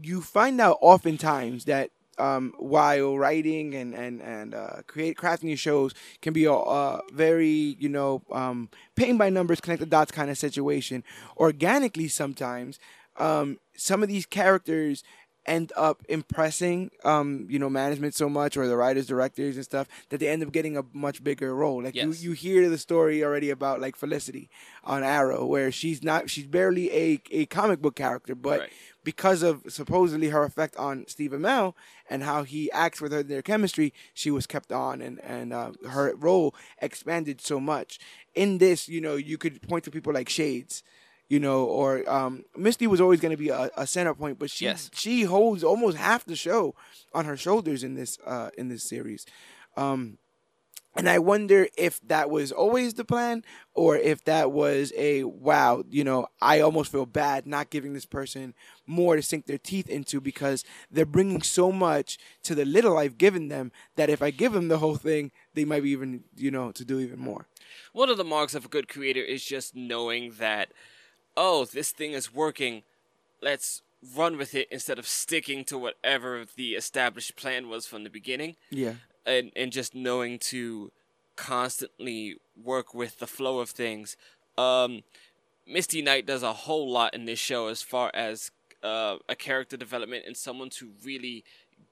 you 0.00 0.20
find 0.20 0.60
out 0.60 0.78
oftentimes 0.80 1.66
that 1.66 1.90
um, 2.18 2.52
while 2.58 3.16
writing 3.16 3.74
and 3.74 3.94
and 3.94 4.20
and 4.20 4.54
uh, 4.54 4.82
create 4.86 5.16
crafting 5.16 5.48
your 5.48 5.56
shows 5.56 5.94
can 6.20 6.32
be 6.32 6.44
a 6.44 6.52
uh, 6.52 7.00
very 7.12 7.76
you 7.78 7.88
know 7.88 8.22
um, 8.30 8.68
paint 8.96 9.18
by 9.18 9.30
numbers, 9.30 9.60
connect 9.60 9.80
the 9.80 9.86
dots 9.86 10.10
kind 10.12 10.30
of 10.30 10.36
situation. 10.36 11.04
Organically, 11.36 12.08
sometimes 12.08 12.78
um, 13.16 13.58
some 13.76 14.02
of 14.02 14.08
these 14.08 14.26
characters 14.26 15.02
end 15.46 15.72
up 15.76 16.02
impressing 16.08 16.90
um, 17.04 17.46
you 17.50 17.58
know 17.58 17.68
management 17.68 18.14
so 18.14 18.28
much 18.28 18.56
or 18.56 18.68
the 18.68 18.76
writers 18.76 19.06
directors 19.06 19.56
and 19.56 19.64
stuff 19.64 19.88
that 20.10 20.20
they 20.20 20.28
end 20.28 20.42
up 20.42 20.52
getting 20.52 20.76
a 20.76 20.84
much 20.92 21.24
bigger 21.24 21.54
role 21.54 21.82
like 21.82 21.94
Yes. 21.96 22.22
you, 22.22 22.30
you 22.30 22.32
hear 22.36 22.68
the 22.70 22.78
story 22.78 23.24
already 23.24 23.50
about 23.50 23.80
like 23.80 23.96
felicity 23.96 24.48
on 24.84 25.02
arrow 25.02 25.44
where 25.44 25.72
she's 25.72 26.02
not 26.02 26.30
she's 26.30 26.46
barely 26.46 26.90
a, 26.92 27.20
a 27.32 27.46
comic 27.46 27.80
book 27.82 27.96
character 27.96 28.34
but 28.34 28.60
Right. 28.60 28.70
because 29.04 29.42
of 29.42 29.62
supposedly 29.68 30.28
her 30.28 30.44
effect 30.44 30.76
on 30.76 31.04
Steve 31.08 31.32
Amell 31.32 31.74
and 32.08 32.22
how 32.22 32.44
he 32.44 32.70
acts 32.70 33.00
with 33.00 33.10
her 33.10 33.22
their 33.24 33.42
chemistry, 33.42 33.92
she 34.14 34.30
was 34.30 34.46
kept 34.46 34.70
on 34.70 35.02
and 35.02 35.18
and 35.24 35.52
uh, 35.52 35.72
her 35.88 36.14
role 36.14 36.54
expanded 36.80 37.40
so 37.40 37.58
much. 37.58 37.98
In 38.34 38.58
this, 38.58 38.88
you 38.88 39.00
know, 39.00 39.16
you 39.16 39.38
could 39.38 39.60
point 39.62 39.82
to 39.84 39.90
people 39.90 40.12
like 40.12 40.28
Shades, 40.28 40.84
you 41.32 41.40
know, 41.40 41.64
or 41.64 42.06
um, 42.10 42.44
Misty 42.54 42.86
was 42.86 43.00
always 43.00 43.18
going 43.18 43.30
to 43.30 43.38
be 43.38 43.48
a, 43.48 43.70
a 43.74 43.86
center 43.86 44.12
point, 44.12 44.38
but 44.38 44.50
she 44.50 44.66
Yes. 44.66 44.90
she 44.92 45.22
holds 45.22 45.64
almost 45.64 45.96
half 45.96 46.26
the 46.26 46.36
show 46.36 46.74
on 47.14 47.24
her 47.24 47.38
shoulders 47.38 47.82
in 47.82 47.94
this 47.94 48.18
uh, 48.26 48.50
in 48.58 48.68
this 48.68 48.84
series. 48.84 49.24
Um, 49.74 50.18
and 50.94 51.08
I 51.08 51.18
wonder 51.20 51.68
if 51.78 52.06
that 52.06 52.28
was 52.28 52.52
always 52.52 52.92
the 52.94 53.04
plan 53.06 53.44
or 53.72 53.96
if 53.96 54.22
that 54.24 54.52
was 54.52 54.92
a 54.94 55.24
wow, 55.24 55.84
you 55.88 56.04
know, 56.04 56.26
I 56.42 56.60
almost 56.60 56.92
feel 56.92 57.06
bad 57.06 57.46
not 57.46 57.70
giving 57.70 57.94
this 57.94 58.04
person 58.04 58.52
more 58.86 59.16
to 59.16 59.22
sink 59.22 59.46
their 59.46 59.56
teeth 59.56 59.88
into 59.88 60.20
because 60.20 60.66
they're 60.90 61.06
bringing 61.06 61.40
so 61.40 61.72
much 61.72 62.18
to 62.42 62.54
the 62.54 62.66
little 62.66 62.98
I've 62.98 63.16
given 63.16 63.48
them 63.48 63.72
that 63.96 64.10
if 64.10 64.20
I 64.20 64.30
give 64.32 64.52
them 64.52 64.68
the 64.68 64.78
whole 64.78 64.96
thing, 64.96 65.30
they 65.54 65.64
might 65.64 65.82
be 65.82 65.92
even, 65.92 66.24
you 66.36 66.50
know, 66.50 66.72
to 66.72 66.84
do 66.84 67.00
even 67.00 67.20
more. 67.20 67.46
One 67.94 68.10
of 68.10 68.18
the 68.18 68.24
marks 68.24 68.54
of 68.54 68.66
a 68.66 68.68
good 68.68 68.86
creator 68.86 69.22
is 69.22 69.42
just 69.42 69.74
knowing 69.74 70.32
that, 70.38 70.72
oh, 71.36 71.64
this 71.64 71.90
thing 71.90 72.12
is 72.12 72.34
working. 72.34 72.82
Let's 73.40 73.82
run 74.16 74.36
with 74.36 74.54
it 74.54 74.68
instead 74.70 74.98
of 74.98 75.06
sticking 75.06 75.64
to 75.64 75.78
whatever 75.78 76.44
the 76.56 76.70
established 76.74 77.36
plan 77.36 77.68
was 77.68 77.86
from 77.86 78.04
the 78.04 78.10
beginning. 78.10 78.56
Yeah. 78.70 78.94
and 79.24 79.52
and 79.54 79.70
just 79.72 79.94
knowing 79.94 80.38
to 80.38 80.90
constantly 81.36 82.36
work 82.62 82.94
with 82.94 83.18
the 83.18 83.26
flow 83.26 83.60
of 83.60 83.70
things. 83.70 84.16
Um, 84.58 85.02
Misty 85.66 86.02
Knight 86.02 86.26
does 86.26 86.42
a 86.42 86.52
whole 86.52 86.90
lot 86.90 87.14
in 87.14 87.24
this 87.24 87.38
show 87.38 87.68
as 87.68 87.82
far 87.82 88.10
as 88.12 88.50
uh, 88.82 89.16
a 89.28 89.36
character 89.36 89.76
development 89.76 90.24
and 90.26 90.36
someone 90.36 90.70
to 90.70 90.90
really 91.04 91.44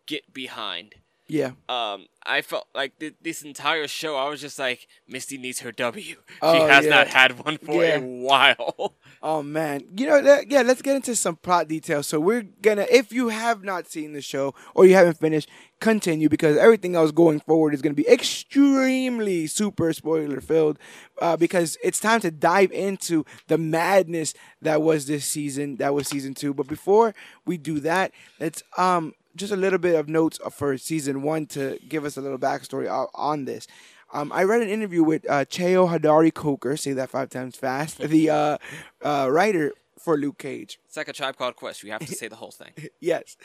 get 0.06 0.34
behind. 0.34 0.96
Yeah. 1.30 1.52
Um, 1.68 2.06
I 2.26 2.42
felt 2.42 2.66
like 2.74 2.98
th- 2.98 3.14
this 3.22 3.42
entire 3.42 3.86
show, 3.86 4.16
I 4.16 4.28
was 4.28 4.40
just 4.40 4.58
like, 4.58 4.88
Misty 5.08 5.38
needs 5.38 5.60
her 5.60 5.70
W. 5.72 6.02
she 6.04 6.16
Oh, 6.42 6.66
has 6.66 6.84
yeah. 6.84 6.90
not 6.90 7.06
had 7.08 7.38
one 7.44 7.56
for 7.58 7.84
Yeah. 7.84 7.98
a 7.98 8.00
while. 8.00 8.96
Oh 9.22 9.42
man, 9.42 9.82
you 9.98 10.06
know, 10.06 10.22
that, 10.22 10.50
yeah. 10.50 10.62
Let's 10.62 10.80
get 10.80 10.96
into 10.96 11.14
some 11.14 11.36
plot 11.36 11.68
details. 11.68 12.06
So 12.06 12.18
we're 12.18 12.40
gonna, 12.62 12.86
if 12.90 13.12
you 13.12 13.28
have 13.28 13.62
not 13.62 13.86
seen 13.86 14.14
the 14.14 14.22
show 14.22 14.54
or 14.74 14.86
you 14.86 14.94
haven't 14.94 15.18
finished, 15.18 15.46
continue 15.78 16.30
because 16.30 16.56
everything 16.56 16.94
else 16.96 17.10
going 17.10 17.40
forward 17.40 17.74
is 17.74 17.82
gonna 17.82 17.94
be 17.94 18.08
extremely 18.08 19.46
super 19.46 19.92
spoiler 19.92 20.40
filled. 20.40 20.78
Uh, 21.20 21.36
because 21.36 21.76
it's 21.84 22.00
time 22.00 22.20
to 22.20 22.30
dive 22.30 22.72
into 22.72 23.26
the 23.48 23.58
madness 23.58 24.32
that 24.62 24.80
was 24.80 25.06
this 25.06 25.26
season, 25.26 25.76
that 25.76 25.92
was 25.92 26.08
season 26.08 26.32
two. 26.32 26.54
But 26.54 26.66
before 26.66 27.14
we 27.44 27.58
do 27.58 27.78
that, 27.80 28.12
let's 28.38 28.62
um 28.78 29.12
just 29.36 29.52
a 29.52 29.56
little 29.56 29.78
bit 29.78 29.94
of 29.94 30.08
notes 30.08 30.38
for 30.50 30.76
season 30.78 31.22
one 31.22 31.46
to 31.46 31.78
give 31.88 32.04
us 32.04 32.16
a 32.16 32.20
little 32.20 32.38
backstory 32.38 32.88
on 33.14 33.44
this. 33.44 33.66
Um, 34.12 34.32
I 34.32 34.42
read 34.42 34.60
an 34.60 34.68
interview 34.68 35.04
with 35.04 35.28
uh, 35.30 35.44
Cheo 35.44 35.88
Hodari 35.88 36.34
Coker, 36.34 36.76
say 36.76 36.92
that 36.94 37.10
five 37.10 37.30
times 37.30 37.54
fast, 37.56 37.98
the 38.00 38.30
uh, 38.30 38.58
uh, 39.02 39.28
writer 39.30 39.72
for 39.98 40.16
Luke 40.16 40.38
Cage. 40.38 40.80
It's 40.86 40.96
like 40.96 41.08
a 41.08 41.12
tribe 41.12 41.36
called 41.36 41.54
Quest. 41.56 41.82
You 41.84 41.92
have 41.92 42.04
to 42.06 42.14
say 42.14 42.26
the 42.28 42.36
whole 42.36 42.50
thing. 42.50 42.72
Yes. 43.00 43.36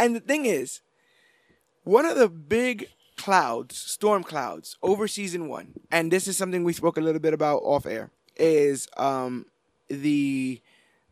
And 0.00 0.16
the 0.16 0.20
thing 0.20 0.44
is, 0.46 0.80
one 1.84 2.04
of 2.04 2.16
the 2.16 2.28
big 2.28 2.88
clouds, 3.16 3.76
storm 3.76 4.22
clouds, 4.24 4.76
over 4.82 5.06
season 5.08 5.48
one, 5.48 5.74
and 5.90 6.10
this 6.10 6.26
is 6.26 6.36
something 6.36 6.64
we 6.64 6.72
spoke 6.72 6.96
a 6.96 7.00
little 7.00 7.20
bit 7.20 7.32
about 7.34 7.58
off 7.58 7.86
air, 7.86 8.10
is 8.36 8.88
um, 8.96 9.46
the 9.88 10.60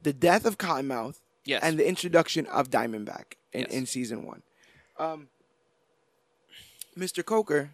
the 0.02 0.12
death 0.12 0.44
of 0.46 0.58
Cottonmouth 0.58 1.20
Yes. 1.44 1.62
and 1.62 1.78
the 1.78 1.88
introduction 1.88 2.46
of 2.46 2.70
Diamondback 2.70 3.34
in, 3.56 3.62
Yes. 3.62 3.72
in 3.72 3.86
season 3.86 4.24
one. 4.24 4.42
Um, 4.98 5.28
Mr. 6.96 7.24
Coker, 7.24 7.70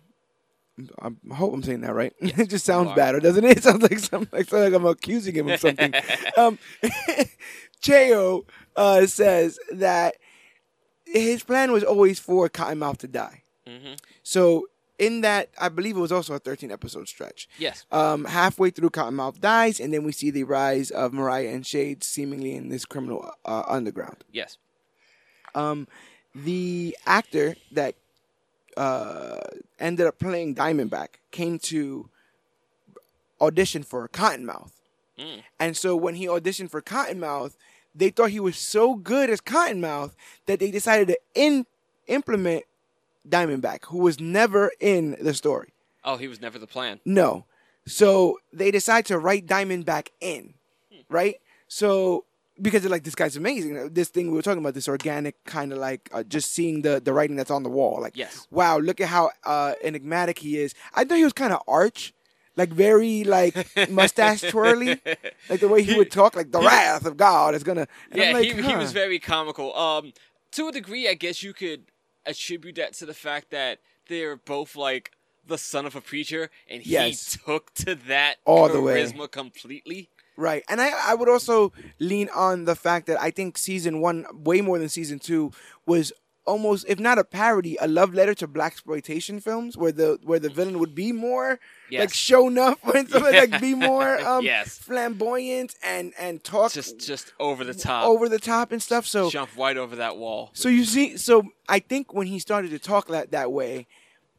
I 1.01 1.11
hope 1.35 1.53
I'm 1.55 1.63
saying 1.63 1.83
that 1.83 1.95
right. 1.95 2.13
it 2.21 2.49
just 2.49 2.65
sounds 2.65 2.89
are. 2.91 2.97
better, 2.97 3.21
doesn't 3.21 3.45
it? 3.45 3.57
It 3.59 3.63
sounds 3.63 3.83
like 3.83 3.99
some, 3.99 4.27
like, 4.33 4.51
like 4.51 4.73
I'm 4.73 4.87
accusing 4.87 5.35
him 5.35 5.49
of 5.49 5.61
something. 5.61 5.93
um, 6.37 6.59
Cheo 7.83 8.45
uh, 8.77 9.07
says 9.07 9.59
that 9.73 10.17
his 11.05 11.43
plan 11.45 11.73
was 11.73 11.85
always 11.85 12.19
for 12.19 12.49
Cottonmouth 12.49 12.99
to 12.99 13.09
die. 13.09 13.43
hmm 13.67 13.95
So 14.23 14.67
in 14.99 15.21
that, 15.23 15.51
I 15.61 15.69
believe 15.69 15.97
it 15.97 16.01
was 16.01 16.13
also 16.13 16.35
a 16.35 16.39
13 16.39 16.71
episode 16.71 17.09
stretch. 17.09 17.49
Yes. 17.59 17.85
Um, 17.93 18.25
halfway 18.25 18.71
through, 18.71 18.91
Cottonmouth 18.91 19.41
dies, 19.41 19.79
and 19.81 19.93
then 19.93 20.05
we 20.05 20.13
see 20.13 20.31
the 20.31 20.45
rise 20.45 20.91
of 20.91 21.13
Mariah 21.13 21.49
and 21.49 21.67
Shades 21.67 22.07
seemingly 22.09 22.55
in 22.55 22.69
this 22.69 22.85
criminal 22.85 23.31
uh, 23.45 23.63
underground. 23.69 24.25
Yes. 24.33 24.59
Um, 25.55 25.89
the 26.35 26.97
actor 27.07 27.57
that 27.73 27.95
uh, 28.77 29.41
ended 29.79 30.07
up 30.07 30.19
playing 30.19 30.55
Diamondback 30.55 31.09
came 31.31 31.59
to 31.59 32.09
audition 33.41 33.83
for 33.83 34.09
Cottonmouth. 34.09 34.73
Mm. 35.19 35.43
And 35.61 35.77
so 35.77 35.95
when 35.97 36.15
he 36.15 36.27
auditioned 36.27 36.71
for 36.71 36.81
Cottonmouth, 36.81 37.57
they 37.95 38.11
thought 38.11 38.31
he 38.31 38.41
was 38.41 38.57
so 38.57 38.95
good 38.95 39.29
as 39.29 39.41
Cottonmouth 39.41 40.15
that 40.47 40.59
they 40.59 40.71
decided 40.71 41.09
to 41.09 41.19
in- 41.35 41.67
implement 42.07 42.65
Diamondback, 43.29 43.85
who 43.87 43.99
was 43.99 44.19
never 44.19 44.73
in 44.81 45.17
the 45.21 45.35
story. 45.35 45.73
Oh, 46.05 46.17
he 46.17 46.29
was 46.29 46.41
never 46.41 46.59
the 46.59 46.67
plan. 46.67 47.01
No. 47.05 47.45
So 47.87 48.39
they 48.53 48.71
decide 48.71 49.07
to 49.07 49.19
write 49.19 49.47
Diamondback 49.47 50.09
in, 50.21 50.55
right? 51.09 51.37
So 51.69 52.25
because 52.63 52.85
like, 52.87 53.03
this 53.05 53.15
guy's 53.15 53.37
amazing. 53.37 53.91
This 53.93 54.09
thing 54.09 54.31
we 54.31 54.37
were 54.37 54.43
talking 54.43 54.61
about, 54.61 54.75
this 54.75 54.89
organic 54.89 55.43
kind 55.45 55.73
of 55.73 55.79
like 55.79 56.09
uh, 56.13 56.23
just 56.23 56.53
seeing 56.53 56.83
the 56.83 57.01
the 57.01 57.13
writing 57.13 57.37
that's 57.37 57.51
on 57.51 57.63
the 57.65 57.69
wall. 57.69 58.01
Like, 58.01 58.17
Yes. 58.17 58.47
wow, 58.51 58.79
look 58.79 59.01
at 59.01 59.09
how 59.09 59.31
uh, 59.45 59.75
enigmatic 59.83 60.39
he 60.39 60.59
is. 60.59 60.75
I 60.95 61.05
thought 61.05 61.19
he 61.19 61.25
was 61.25 61.33
kind 61.33 61.53
of 61.53 61.61
arch, 61.67 62.15
like 62.57 62.71
very 62.71 63.25
like 63.25 63.55
mustache 63.91 64.43
twirly, 64.43 65.01
like 65.51 65.61
the 65.61 65.69
way 65.69 65.83
he 65.83 65.97
would 65.97 66.11
talk, 66.11 66.37
like 66.37 66.53
the 66.53 66.61
wrath 66.61 67.05
of 67.05 67.17
God 67.17 67.55
is 67.55 67.63
gonna. 67.65 67.89
Yeah, 68.15 68.33
like, 68.33 68.45
he, 68.45 68.63
he 68.63 68.77
was 68.77 68.93
very 68.93 69.19
comical. 69.19 69.77
Um, 69.77 70.13
to 70.53 70.69
a 70.69 70.73
degree, 70.73 71.09
I 71.09 71.15
guess 71.15 71.43
you 71.43 71.53
could 71.53 71.85
attribute 72.27 72.77
that 72.77 72.93
to 72.95 73.07
the 73.07 73.15
fact 73.15 73.51
that 73.51 73.79
they're 74.09 74.37
both 74.37 74.77
like 74.77 75.13
the 75.45 75.59
son 75.59 75.87
of 75.87 75.97
a 75.97 76.01
preacher, 76.01 76.51
and 76.71 76.87
Yes. 76.87 77.33
he 77.35 77.39
took 77.45 77.75
to 77.75 77.97
that 77.97 78.37
All 78.45 78.69
the 78.69 78.81
way. 78.81 79.03
charisma 79.03 79.29
completely. 79.29 80.09
Right. 80.37 80.65
And 80.69 80.81
I, 80.81 81.11
I 81.11 81.15
would 81.15 81.29
also 81.29 81.73
lean 81.99 82.29
on 82.35 82.65
the 82.65 82.75
fact 82.75 83.07
that 83.07 83.21
I 83.21 83.31
think 83.31 83.59
season 83.59 84.01
one, 84.01 84.27
way 84.33 84.61
more 84.61 84.79
than 84.79 84.89
season 84.89 85.19
two, 85.19 85.53
was 85.87 86.13
almost, 86.47 86.87
if 86.89 86.99
not 86.99 87.19
a 87.19 87.25
parody, 87.25 87.77
a 87.81 87.87
love 87.87 88.15
letter 88.15 88.35
to 88.35 88.47
black 88.49 88.73
exploitation 88.73 89.39
films 89.41 89.77
where 89.77 89.93
the 89.93 90.19
where 90.25 90.39
the 90.41 90.49
villain 90.49 90.79
would 90.79 90.95
be 90.95 91.13
more 91.13 91.61
like 91.91 92.09
Yes. 92.09 92.15
shown 92.15 92.57
up 92.59 92.79
and 92.95 93.09
stuff 93.09 93.23
like, 93.23 93.51
like 93.53 93.61
be 93.61 93.75
more 93.91 94.19
um 94.27 94.45
Yes. 94.45 94.79
flamboyant 94.79 95.75
and 95.85 96.13
and 96.19 96.43
talk 96.43 96.73
Just 96.73 96.99
just 96.99 97.33
over 97.39 97.63
the 97.65 97.75
top, 97.75 98.07
over 98.09 98.29
the 98.29 98.39
top 98.39 98.73
and 98.73 98.83
stuff. 98.83 99.07
So 99.07 99.31
jump 99.31 99.51
right 99.57 99.77
over 99.77 99.97
that 99.97 100.17
wall. 100.17 100.51
so 100.55 100.69
you 100.69 100.85
see, 100.85 101.17
so 101.17 101.45
I 101.69 101.79
think 101.79 102.13
when 102.15 102.27
he 102.27 102.39
started 102.39 102.71
to 102.71 102.79
talk 102.79 103.09
that 103.09 103.31
that 103.33 103.53
way, 103.53 103.87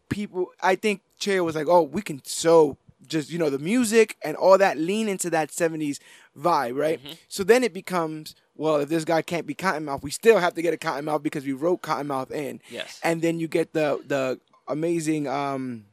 people, 0.10 0.48
I 0.62 0.76
think 0.76 1.02
Cheo 1.20 1.46
was 1.46 1.56
like, 1.56 1.68
"Oh, 1.68 1.84
we 1.84 2.02
can 2.02 2.22
so 2.26 2.78
just 3.08 3.30
you 3.32 3.40
know 3.40 3.50
the 3.50 3.60
music 3.60 4.18
and 4.24 4.36
all 4.38 4.58
that 4.58 4.78
lean 4.78 5.08
into 5.08 5.30
that 5.30 5.50
'70s 5.50 6.00
vibe, 6.38 6.78
right?" 6.78 7.00
Mm-hmm. 7.00 7.14
So 7.28 7.44
then 7.44 7.64
it 7.64 7.74
becomes, 7.74 8.36
well, 8.56 8.78
if 8.78 8.90
this 8.90 9.06
guy 9.06 9.22
can't 9.22 9.46
be 9.46 9.56
Cottonmouth, 9.56 10.04
we 10.04 10.12
still 10.12 10.38
have 10.40 10.54
to 10.56 10.62
get 10.62 10.74
a 10.74 10.78
Cottonmouth 10.78 11.24
because 11.24 11.46
we 11.46 11.54
wrote 11.54 11.82
Cottonmouth 11.82 12.32
in. 12.32 12.62
Yes. 12.70 13.00
And 13.04 13.22
then 13.22 13.40
you 13.40 13.48
get 13.48 13.74
the 13.74 14.02
the 14.06 14.40
amazing 14.68 15.28
um, 15.28 15.86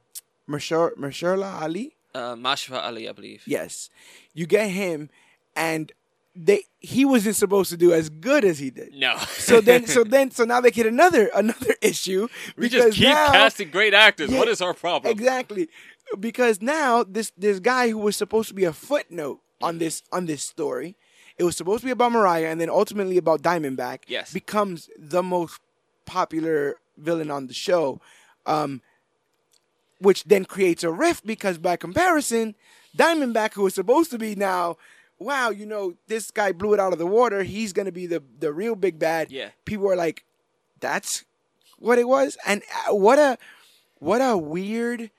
Mashur 0.48 1.60
Ali. 1.62 1.94
Uh, 2.12 2.34
Mashfa 2.34 2.82
Ali, 2.82 3.08
I 3.08 3.12
believe. 3.12 3.42
Yes, 3.46 3.88
you 4.34 4.46
get 4.46 4.68
him, 4.70 5.10
and 5.54 5.92
they 6.34 6.64
he 6.78 7.04
wasn't 7.04 7.36
supposed 7.36 7.70
to 7.70 7.76
do 7.76 7.92
as 7.92 8.08
good 8.08 8.44
as 8.44 8.58
he 8.58 8.70
did. 8.70 8.94
No. 8.94 9.16
So 9.18 9.60
then, 9.60 9.86
so 9.86 10.04
then, 10.04 10.30
so 10.30 10.44
now 10.44 10.60
they 10.60 10.70
get 10.70 10.86
another 10.86 11.30
another 11.34 11.74
issue 11.82 12.28
we 12.56 12.68
just 12.68 12.96
keep 12.96 13.08
now 13.08 13.30
casting 13.30 13.70
great 13.70 13.94
actors. 13.94 14.30
Yeah, 14.30 14.38
what 14.38 14.48
is 14.48 14.60
our 14.60 14.74
problem? 14.74 15.12
exactly 15.12 15.68
because 16.18 16.60
now 16.60 17.04
this 17.04 17.32
this 17.36 17.60
guy 17.60 17.90
who 17.90 17.98
was 17.98 18.16
supposed 18.16 18.48
to 18.48 18.54
be 18.54 18.64
a 18.64 18.72
footnote 18.72 19.40
on 19.62 19.78
this 19.78 20.02
on 20.12 20.26
this 20.26 20.42
story, 20.42 20.96
it 21.38 21.44
was 21.44 21.56
supposed 21.56 21.80
to 21.80 21.86
be 21.86 21.92
about 21.92 22.12
Mariah 22.12 22.46
and 22.48 22.60
then 22.60 22.70
ultimately 22.70 23.16
about 23.16 23.42
Diamondback. 23.42 24.00
Yes. 24.06 24.32
becomes 24.32 24.88
the 24.98 25.22
most 25.22 25.60
popular 26.06 26.76
villain 26.96 27.30
on 27.30 27.46
the 27.46 27.54
show, 27.54 28.00
um, 28.46 28.82
which 30.00 30.24
then 30.24 30.44
creates 30.44 30.82
a 30.82 30.90
rift 30.90 31.26
because 31.26 31.58
by 31.58 31.76
comparison, 31.76 32.54
Diamondback, 32.96 33.54
who 33.54 33.62
was 33.62 33.74
supposed 33.74 34.10
to 34.10 34.18
be 34.18 34.34
now. 34.34 34.76
Wow, 35.18 35.50
you 35.50 35.66
know 35.66 35.94
this 36.08 36.30
guy 36.30 36.50
blew 36.52 36.72
it 36.72 36.80
out 36.80 36.94
of 36.94 36.98
the 36.98 37.06
water. 37.06 37.42
He's 37.42 37.72
gonna 37.74 37.92
be 37.92 38.06
the 38.06 38.22
the 38.38 38.52
real 38.52 38.74
big 38.74 38.98
bad 38.98 39.30
Yeah. 39.30 39.50
people 39.66 39.90
are 39.90 39.96
like, 39.96 40.24
"That's 40.80 41.24
what 41.78 41.98
it 41.98 42.08
was," 42.08 42.38
and 42.46 42.62
uh, 42.88 42.94
what 42.94 43.18
a 43.18 43.36
what 43.98 44.22
a 44.22 44.38
weird 44.38 45.10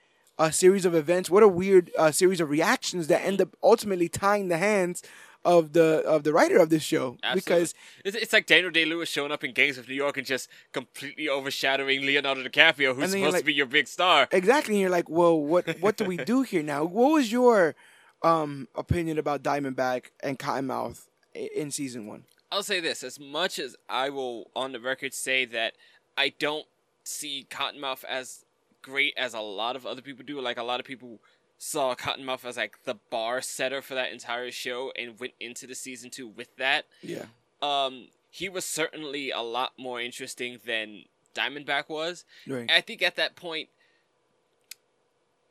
uh, 0.42 0.50
series 0.52 0.86
of 0.86 0.94
events. 1.04 1.30
What 1.30 1.44
a 1.44 1.48
weird 1.48 1.86
uh, 1.98 2.12
series 2.12 2.40
of 2.42 2.50
reactions 2.50 3.04
that 3.08 3.22
end 3.30 3.40
up 3.42 3.50
ultimately 3.62 4.10
tying 4.10 4.48
the 4.48 4.58
hands 4.58 5.04
of 5.44 5.74
the 5.74 5.90
of 6.06 6.24
the 6.24 6.32
writer 6.38 6.58
of 6.60 6.70
this 6.70 6.84
show 6.84 7.18
Absolutely. 7.24 7.42
because 7.42 7.74
it's, 8.06 8.16
it's 8.24 8.34
like 8.34 8.46
Daniel 8.46 8.70
Day 8.78 8.86
Lewis 8.86 9.10
showing 9.10 9.32
up 9.32 9.44
in 9.44 9.54
Gangs 9.54 9.78
of 9.80 9.88
New 9.90 9.96
York 9.96 10.16
and 10.18 10.26
just 10.36 10.48
completely 10.72 11.28
overshadowing 11.38 12.06
Leonardo 12.06 12.44
DiCaprio, 12.44 12.94
who's 12.94 13.06
And 13.06 13.14
then 13.14 13.20
you're 13.22 13.30
supposed 13.30 13.34
like- 13.34 13.42
to 13.42 13.46
be 13.46 13.54
your 13.54 13.66
big 13.66 13.88
star. 13.88 14.28
exactly 14.32 14.76
and 14.76 14.82
you're 14.82 14.90
like, 15.00 15.10
"Well, 15.10 15.40
what 15.52 15.64
what 15.80 15.98
do 15.98 16.06
we 16.06 16.18
do 16.18 16.42
here 16.52 16.64
now?" 16.64 16.84
What 16.84 17.12
was 17.14 17.32
your 17.32 17.76
um, 18.22 18.68
opinion 18.76 19.18
about 19.18 19.42
Diamondback 19.44 20.12
and 20.22 20.38
Cottonmouth 20.38 21.08
in 21.34 21.72
season 21.72 22.06
one? 22.08 22.24
I'll 22.52 22.64
say 22.64 22.80
this: 22.80 23.04
as 23.04 23.20
much 23.20 23.58
as 23.58 23.76
I 23.90 24.10
will, 24.10 24.52
on 24.56 24.74
the 24.74 24.80
record, 24.80 25.14
say 25.14 25.46
that 25.46 25.74
I 26.18 26.30
don't 26.38 26.68
see 27.04 27.48
Cottonmouth 27.50 28.04
as 28.04 28.46
great 28.82 29.14
as 29.18 29.34
a 29.34 29.40
lot 29.40 29.76
of 29.76 29.86
other 29.86 30.02
people 30.02 30.24
do. 30.26 30.40
Like 30.42 30.58
a 30.58 30.64
lot 30.64 30.80
of 30.80 30.86
people 30.86 31.20
saw 31.58 31.94
Cottonmouth 31.96 32.44
as 32.46 32.58
like 32.58 32.84
the 32.86 32.96
bar 33.10 33.42
setter 33.42 33.82
for 33.82 33.94
that 33.96 34.12
entire 34.12 34.52
show 34.52 34.92
and 34.98 35.20
went 35.20 35.34
into 35.40 35.68
the 35.68 35.76
season 35.76 36.10
two 36.10 36.28
with 36.28 36.56
that. 36.58 36.86
Yeah, 37.04 37.26
Um, 37.62 38.08
he 38.30 38.50
was 38.50 38.66
certainly 38.66 39.30
a 39.32 39.42
lot 39.42 39.74
more 39.78 40.02
interesting 40.02 40.60
than 40.66 41.04
Diamondback 41.36 41.88
was. 41.90 42.26
right. 42.48 42.70
I 42.72 42.82
think 42.82 43.02
at 43.02 43.16
that 43.18 43.36
point, 43.36 43.70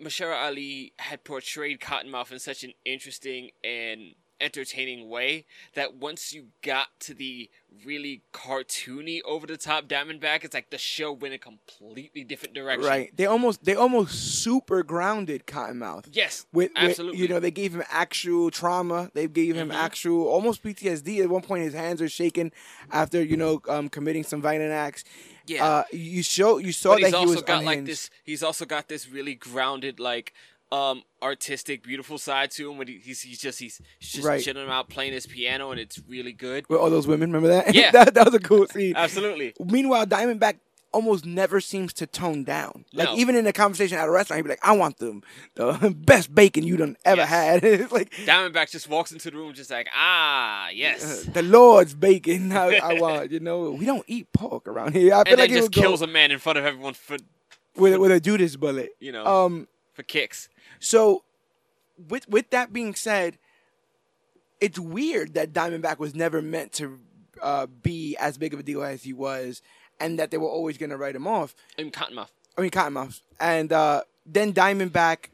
Mashara 0.02 0.34
Ali 0.46 0.92
had 0.98 1.24
portrayed 1.24 1.80
Cottonmouth 1.80 2.32
in 2.32 2.38
such 2.38 2.64
an 2.64 2.72
interesting 2.84 3.50
and 3.62 4.14
entertaining 4.40 5.08
way 5.08 5.44
that 5.74 5.94
once 5.94 6.32
you 6.32 6.46
got 6.62 6.88
to 7.00 7.14
the 7.14 7.50
really 7.84 8.22
cartoony, 8.32 9.20
over 9.24 9.46
the 9.46 9.56
top 9.56 9.86
Diamondback, 9.86 10.44
it's 10.44 10.54
like 10.54 10.70
the 10.70 10.78
show 10.78 11.12
went 11.12 11.34
a 11.34 11.38
completely 11.38 12.24
different 12.24 12.54
direction. 12.54 12.84
Right. 12.86 13.16
They 13.16 13.26
almost 13.26 13.64
they 13.64 13.74
almost 13.74 14.42
super 14.42 14.82
grounded 14.82 15.46
Cottonmouth. 15.46 16.06
Yes. 16.12 16.46
With, 16.52 16.70
with 16.70 16.72
absolutely. 16.76 17.20
you 17.20 17.28
know 17.28 17.40
they 17.40 17.50
gave 17.50 17.74
him 17.74 17.82
actual 17.90 18.50
trauma. 18.50 19.10
They 19.14 19.26
gave 19.28 19.54
him 19.56 19.70
Mhm. 19.70 19.74
actual 19.74 20.26
almost 20.26 20.62
PTSD. 20.62 21.22
At 21.22 21.30
one 21.30 21.42
point, 21.42 21.64
his 21.64 21.74
hands 21.74 22.02
are 22.02 22.08
shaking 22.08 22.52
after 22.90 23.22
you 23.22 23.36
know 23.36 23.62
um, 23.68 23.88
committing 23.88 24.24
some 24.24 24.40
violent 24.42 24.72
acts. 24.72 25.04
Yeah. 25.46 25.64
Uh, 25.66 25.84
you 25.90 26.22
show 26.22 26.58
you 26.58 26.72
saw 26.72 26.90
but 26.94 27.00
that 27.02 27.06
he's 27.06 27.14
he 27.14 27.20
also 27.20 27.34
was 27.34 27.42
got 27.42 27.64
like 27.64 27.84
this. 27.84 28.10
He's 28.24 28.42
also 28.42 28.64
got 28.64 28.88
this 28.88 29.08
really 29.08 29.34
grounded, 29.34 29.98
like 29.98 30.32
um 30.72 31.02
artistic, 31.22 31.82
beautiful 31.82 32.16
side 32.18 32.50
to 32.52 32.70
him. 32.70 32.78
When 32.78 32.86
he, 32.88 32.98
he's 32.98 33.22
he's 33.22 33.40
just 33.40 33.58
he's, 33.58 33.80
he's 33.98 34.12
just 34.12 34.26
Right. 34.26 34.42
chilling 34.42 34.68
out 34.68 34.88
playing 34.88 35.12
his 35.12 35.26
piano, 35.26 35.70
and 35.70 35.80
it's 35.80 36.00
really 36.08 36.32
good. 36.32 36.68
with 36.68 36.78
all 36.78 36.90
those 36.90 37.06
women. 37.06 37.32
Remember 37.32 37.48
that? 37.48 37.74
Yeah. 37.74 37.90
that, 37.90 38.14
that 38.14 38.24
was 38.26 38.34
a 38.34 38.38
cool 38.40 38.66
scene. 38.72 38.94
Absolutely. 38.96 39.54
Meanwhile, 39.64 40.06
Diamondback 40.06 40.56
almost 40.92 41.24
never 41.24 41.60
seems 41.60 41.92
to 41.92 42.04
tone 42.04 42.42
down. 42.42 42.84
Like 42.92 43.08
No. 43.10 43.16
even 43.16 43.36
in 43.36 43.46
a 43.46 43.52
conversation 43.52 43.96
at 43.96 44.08
a 44.08 44.10
restaurant, 44.10 44.38
he'd 44.38 44.42
be 44.42 44.48
like, 44.50 44.58
"I 44.64 44.72
want 44.76 44.98
them 44.98 45.22
the 45.54 45.94
best 45.96 46.34
bacon 46.34 46.64
you 46.64 46.76
done 46.76 46.96
ever 47.04 47.20
Yes. 47.22 47.28
had." 47.28 47.64
it's 47.64 47.92
like 47.92 48.10
Diamondback 48.12 48.70
just 48.70 48.88
walks 48.88 49.12
into 49.12 49.30
the 49.30 49.36
room, 49.36 49.52
just 49.54 49.70
like 49.70 49.88
ah 49.94 50.66
uh, 50.66 50.70
yes, 50.70 51.24
the 51.24 51.42
Lord's 51.42 51.94
bacon. 51.94 52.52
I, 52.52 52.76
I 52.78 52.94
want. 53.00 53.30
You 53.32 53.40
know, 53.40 53.70
we 53.72 53.86
don't 53.86 54.04
eat 54.08 54.32
pork 54.32 54.66
around 54.68 54.94
here. 54.94 55.14
I 55.14 55.24
feel 55.24 55.32
and 55.32 55.38
like 55.40 55.50
then 55.50 55.58
just 55.58 55.62
would 55.66 55.72
go 55.74 55.80
kills 55.82 56.02
a 56.02 56.06
man 56.08 56.30
in 56.30 56.38
front 56.38 56.58
of 56.58 56.64
everyone 56.64 56.94
for 56.94 57.16
with 57.76 57.96
with 57.98 58.10
a 58.12 58.20
Judas 58.20 58.56
bullet. 58.56 58.90
you 59.00 59.12
know 59.12 59.24
Um. 59.26 59.68
for 59.94 60.02
kicks. 60.02 60.48
So, 60.80 61.22
with 62.08 62.28
with 62.28 62.50
that 62.50 62.72
being 62.72 62.94
said, 62.94 63.38
it's 64.60 64.78
weird 64.78 65.34
that 65.34 65.52
Diamondback 65.52 65.98
was 65.98 66.14
never 66.14 66.42
meant 66.42 66.72
to 66.74 66.98
uh, 67.40 67.66
be 67.66 68.16
as 68.16 68.38
big 68.38 68.52
of 68.52 68.60
a 68.60 68.62
deal 68.62 68.82
as 68.82 69.02
he 69.02 69.12
was, 69.12 69.62
and 70.00 70.18
that 70.18 70.30
they 70.30 70.38
were 70.38 70.48
always 70.48 70.78
going 70.78 70.90
to 70.90 70.96
write 70.96 71.14
him 71.14 71.26
off. 71.26 71.54
And 71.78 71.92
Cottonmouth. 71.92 72.30
I 72.58 72.62
mean, 72.62 72.70
Cottonmouth, 72.70 73.20
and 73.38 73.72
uh, 73.72 74.02
then 74.26 74.52
Diamondback 74.52 75.28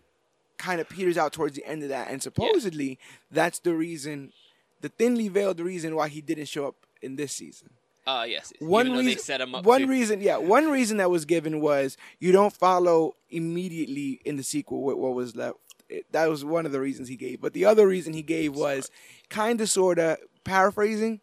kind 0.59 0.81
of 0.81 0.89
peters 0.89 1.17
out 1.17 1.33
towards 1.33 1.57
the 1.57 1.65
end 1.65 1.83
of 1.83 1.89
that, 1.89 2.09
and 2.11 2.23
supposedly 2.23 2.99
that's 3.31 3.59
the 3.59 3.75
reason, 3.75 4.33
the 4.81 4.89
thinly 4.89 5.29
veiled 5.29 5.61
reason 5.61 5.97
why 5.97 6.09
he 6.09 6.21
didn't 6.21 6.47
show 6.47 6.67
up 6.67 6.87
in 7.01 7.17
this 7.17 7.33
season. 7.33 7.71
Uh 8.07 8.25
yes. 8.29 8.53
One 8.61 8.93
reason, 8.93 9.07
they 9.07 9.17
set 9.17 9.41
him 9.41 9.55
up. 9.55 9.65
one 9.65 9.81
to- 9.83 9.87
reason, 9.87 10.21
yeah, 10.21 10.37
one 10.37 10.71
reason 10.71 10.99
that 10.99 11.11
was 11.11 11.25
given 11.25 11.61
was 11.61 11.97
you 12.21 12.31
don't 12.33 12.53
follow 12.53 13.17
immediately 13.31 14.21
in 14.25 14.37
the 14.37 14.43
sequel 14.45 14.83
with 14.83 14.97
what 14.97 15.15
was 15.15 15.35
left. 15.35 15.57
It- 15.89 16.11
that 16.13 16.29
was 16.29 16.45
one 16.45 16.67
of 16.67 16.73
the 16.73 16.81
reasons 16.81 17.09
he 17.09 17.17
gave. 17.17 17.41
But 17.41 17.53
the 17.53 17.65
other 17.65 17.87
reason 17.87 18.13
he 18.13 18.23
gave 18.23 18.55
was 18.55 18.91
kind 19.29 19.61
of, 19.61 19.69
sort 19.69 19.99
of 19.99 20.19
paraphrasing. 20.45 21.21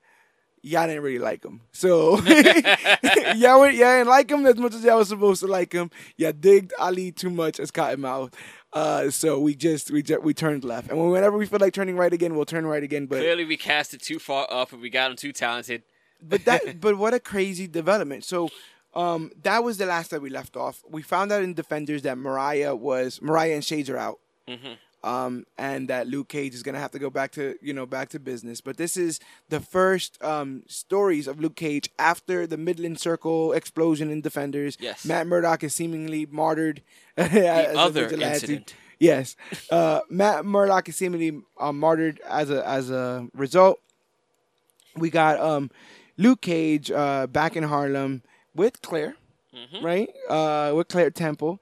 Y'all 0.66 0.88
didn't 0.88 1.04
really 1.04 1.20
like 1.20 1.44
him, 1.44 1.60
so 1.74 2.18
y'all, 2.24 3.36
y'all 3.36 3.70
didn't 3.70 4.08
like 4.08 4.32
him 4.32 4.46
as 4.46 4.56
much 4.56 4.74
as 4.74 4.82
y'all 4.84 4.98
was 4.98 5.10
supposed 5.10 5.42
to 5.42 5.48
like 5.48 5.74
him. 5.74 5.92
Y'all 6.16 6.32
digged 6.32 6.72
Ali 6.80 7.12
too 7.12 7.30
much 7.30 7.60
as 7.60 7.70
Cottonmouth, 7.70 8.34
uh, 8.72 9.10
so 9.10 9.42
we 9.42 9.56
just 9.56 9.92
we 9.92 10.02
just, 10.02 10.24
we 10.24 10.34
turned 10.34 10.64
left. 10.64 10.90
And 10.90 11.12
whenever 11.12 11.38
we 11.38 11.46
feel 11.48 11.60
like 11.60 11.74
turning 11.74 11.98
right 11.98 12.14
again, 12.14 12.34
we'll 12.34 12.46
turn 12.46 12.66
right 12.66 12.82
again. 12.82 13.08
But 13.08 13.20
Clearly, 13.20 13.44
we 13.44 13.58
cast 13.58 13.94
it 13.94 14.02
too 14.02 14.20
far 14.20 14.48
up, 14.50 14.72
and 14.72 14.82
we 14.82 14.90
got 14.90 15.12
him 15.12 15.18
too 15.18 15.34
talented. 15.34 15.84
But 16.28 16.46
that 16.46 16.80
but 16.82 16.98
what 16.98 17.14
a 17.14 17.20
crazy 17.20 17.68
development. 17.68 18.24
So 18.24 18.50
um 18.96 19.32
that 19.44 19.64
was 19.64 19.78
the 19.78 19.86
last 19.86 20.12
that 20.12 20.22
we 20.22 20.30
left 20.30 20.56
off. 20.56 20.84
We 20.90 21.02
found 21.02 21.32
out 21.32 21.44
in 21.44 21.54
Defenders 21.54 22.02
that 22.04 22.18
Mariah 22.18 22.76
was 22.76 23.22
Mariah 23.22 23.54
and 23.54 23.64
Shades 23.66 23.90
are 23.90 23.98
out. 23.98 24.20
Mhm. 24.48 24.78
Um 25.04 25.46
and 25.58 25.90
that 25.90 26.08
Luke 26.08 26.30
Cage 26.30 26.54
is 26.54 26.64
gonna 26.64 26.80
have 26.80 26.92
to 26.92 27.00
go 27.00 27.10
back 27.10 27.32
to 27.34 27.56
you 27.62 27.74
know 27.74 27.86
back 27.86 28.10
to 28.10 28.20
business. 28.20 28.62
But 28.62 28.78
this 28.78 28.96
is 28.98 29.20
the 29.50 29.60
first 29.60 30.22
um 30.24 30.64
stories 30.68 31.28
of 31.28 31.40
Luke 31.40 31.56
Cage 31.56 31.90
after 32.00 32.46
the 32.48 32.58
Midland 32.58 33.00
Circle 33.00 33.54
explosion 33.54 34.10
in 34.12 34.22
Defenders. 34.22 34.78
Yes. 34.80 35.06
Matt 35.06 35.28
Murdock 35.28 35.64
is 35.64 35.74
seemingly 35.76 36.26
martyred. 36.26 36.82
The 37.16 37.78
other 37.78 38.08
incident. 38.08 38.74
Yes, 39.00 39.36
uh, 39.70 40.00
Matt 40.10 40.46
Murdock 40.46 40.88
is 40.88 40.96
seemingly 40.96 41.42
uh, 41.60 41.74
martyred 41.74 42.22
as 42.22 42.50
a 42.50 42.66
as 42.66 42.90
a 42.90 43.28
result. 43.34 43.82
We 44.96 45.10
got 45.10 45.40
um, 45.40 45.72
Luke 46.18 46.42
Cage 46.42 46.92
uh, 46.92 47.28
back 47.28 47.56
in 47.56 47.64
Harlem 47.64 48.22
with 48.56 48.82
Claire, 48.82 49.16
Mhm. 49.54 49.84
right? 49.84 50.10
Uh, 50.30 50.74
with 50.76 50.88
Claire 50.88 51.12
Temple. 51.12 51.60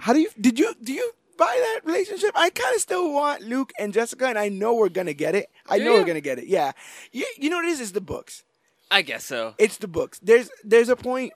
How 0.00 0.12
do 0.12 0.20
you 0.20 0.30
did 0.40 0.58
you 0.58 0.74
do 0.82 0.92
you 0.92 1.12
buy 1.38 1.54
that 1.58 1.80
relationship? 1.84 2.32
I 2.34 2.50
kind 2.50 2.74
of 2.74 2.80
still 2.80 3.12
want 3.12 3.42
Luke 3.42 3.72
and 3.78 3.92
Jessica, 3.92 4.26
and 4.26 4.38
I 4.38 4.48
know 4.48 4.74
we're 4.74 4.88
gonna 4.88 5.12
get 5.14 5.34
it. 5.34 5.50
I 5.68 5.78
know 5.78 5.92
we're 5.94 6.04
gonna 6.04 6.20
get 6.20 6.38
it. 6.38 6.46
Yeah, 6.46 6.72
you, 7.12 7.24
you 7.38 7.48
know 7.50 7.56
what 7.56 7.66
it 7.66 7.70
is? 7.70 7.80
It's 7.80 7.90
the 7.92 8.00
books. 8.00 8.42
I 8.90 9.02
guess 9.02 9.24
so. 9.24 9.54
It's 9.58 9.76
the 9.78 9.88
books. 9.88 10.18
There's 10.22 10.50
there's 10.64 10.88
a 10.88 10.96
point 10.96 11.32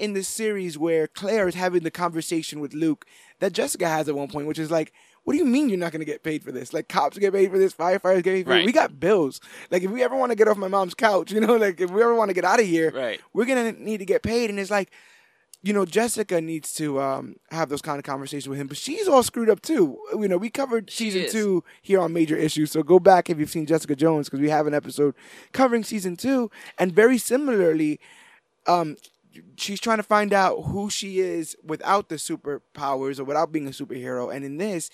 in 0.00 0.12
the 0.14 0.22
series 0.24 0.78
where 0.78 1.06
Claire 1.06 1.46
is 1.48 1.54
having 1.54 1.82
the 1.82 1.90
conversation 1.90 2.60
with 2.60 2.72
Luke 2.74 3.04
that 3.40 3.52
Jessica 3.52 3.86
has 3.88 4.08
at 4.08 4.14
one 4.14 4.28
point, 4.28 4.46
which 4.46 4.58
is 4.58 4.70
like, 4.70 4.92
"What 5.24 5.32
do 5.34 5.38
you 5.38 5.44
mean 5.44 5.68
you're 5.68 5.78
not 5.78 5.92
going 5.92 6.00
to 6.00 6.06
get 6.06 6.22
paid 6.22 6.42
for 6.44 6.52
this? 6.52 6.72
Like 6.72 6.88
cops 6.88 7.18
get 7.18 7.32
paid 7.32 7.50
for 7.50 7.58
this, 7.58 7.74
firefighters 7.74 8.22
get 8.22 8.34
paid 8.34 8.46
for 8.46 8.52
it. 8.52 8.56
Right. 8.56 8.66
We 8.66 8.72
got 8.72 9.00
bills. 9.00 9.40
Like 9.70 9.82
if 9.82 9.90
we 9.90 10.02
ever 10.02 10.16
want 10.16 10.30
to 10.30 10.36
get 10.36 10.48
off 10.48 10.56
my 10.56 10.68
mom's 10.68 10.94
couch, 10.94 11.32
you 11.34 11.40
know, 11.40 11.56
like 11.56 11.80
if 11.80 11.90
we 11.90 12.02
ever 12.02 12.14
want 12.14 12.28
to 12.30 12.34
get 12.34 12.44
out 12.44 12.60
of 12.60 12.66
here, 12.66 12.90
Right. 12.94 13.20
we're 13.32 13.46
gonna 13.46 13.72
need 13.72 13.98
to 13.98 14.06
get 14.06 14.22
paid." 14.22 14.50
And 14.50 14.58
it's 14.60 14.70
like. 14.70 14.90
You 15.66 15.72
know, 15.72 15.86
Jessica 15.86 16.42
needs 16.42 16.74
to 16.74 17.00
um, 17.00 17.36
have 17.50 17.70
those 17.70 17.80
kind 17.80 17.98
of 17.98 18.04
conversations 18.04 18.46
with 18.50 18.58
him, 18.60 18.66
but 18.66 18.76
she's 18.76 19.08
all 19.08 19.22
screwed 19.22 19.48
up 19.48 19.62
too. 19.62 19.98
You 20.12 20.28
know, 20.28 20.36
we 20.36 20.50
covered 20.50 20.90
She 20.90 21.04
season 21.04 21.22
is. 21.22 21.32
two 21.32 21.64
here 21.80 22.00
on 22.02 22.12
Major 22.12 22.36
Issues, 22.36 22.70
so 22.70 22.82
go 22.82 22.98
back 22.98 23.30
if 23.30 23.38
you've 23.38 23.48
seen 23.48 23.64
Jessica 23.64 23.96
Jones 23.96 24.26
because 24.28 24.40
we 24.42 24.50
have 24.50 24.66
an 24.66 24.74
episode 24.74 25.14
covering 25.52 25.82
season 25.82 26.16
two. 26.18 26.50
And 26.78 26.92
very 26.92 27.16
similarly, 27.16 27.98
um, 28.66 28.98
she's 29.56 29.80
trying 29.80 29.96
to 29.98 30.02
find 30.02 30.32
out 30.32 30.62
who 30.66 30.90
she 30.90 31.20
is 31.20 31.56
without 31.64 32.08
the 32.08 32.16
superpowers 32.16 33.18
or 33.18 33.24
without 33.24 33.52
being 33.52 33.66
a 33.66 33.70
superhero. 33.70 34.34
And 34.34 34.44
in 34.44 34.56
this, 34.58 34.90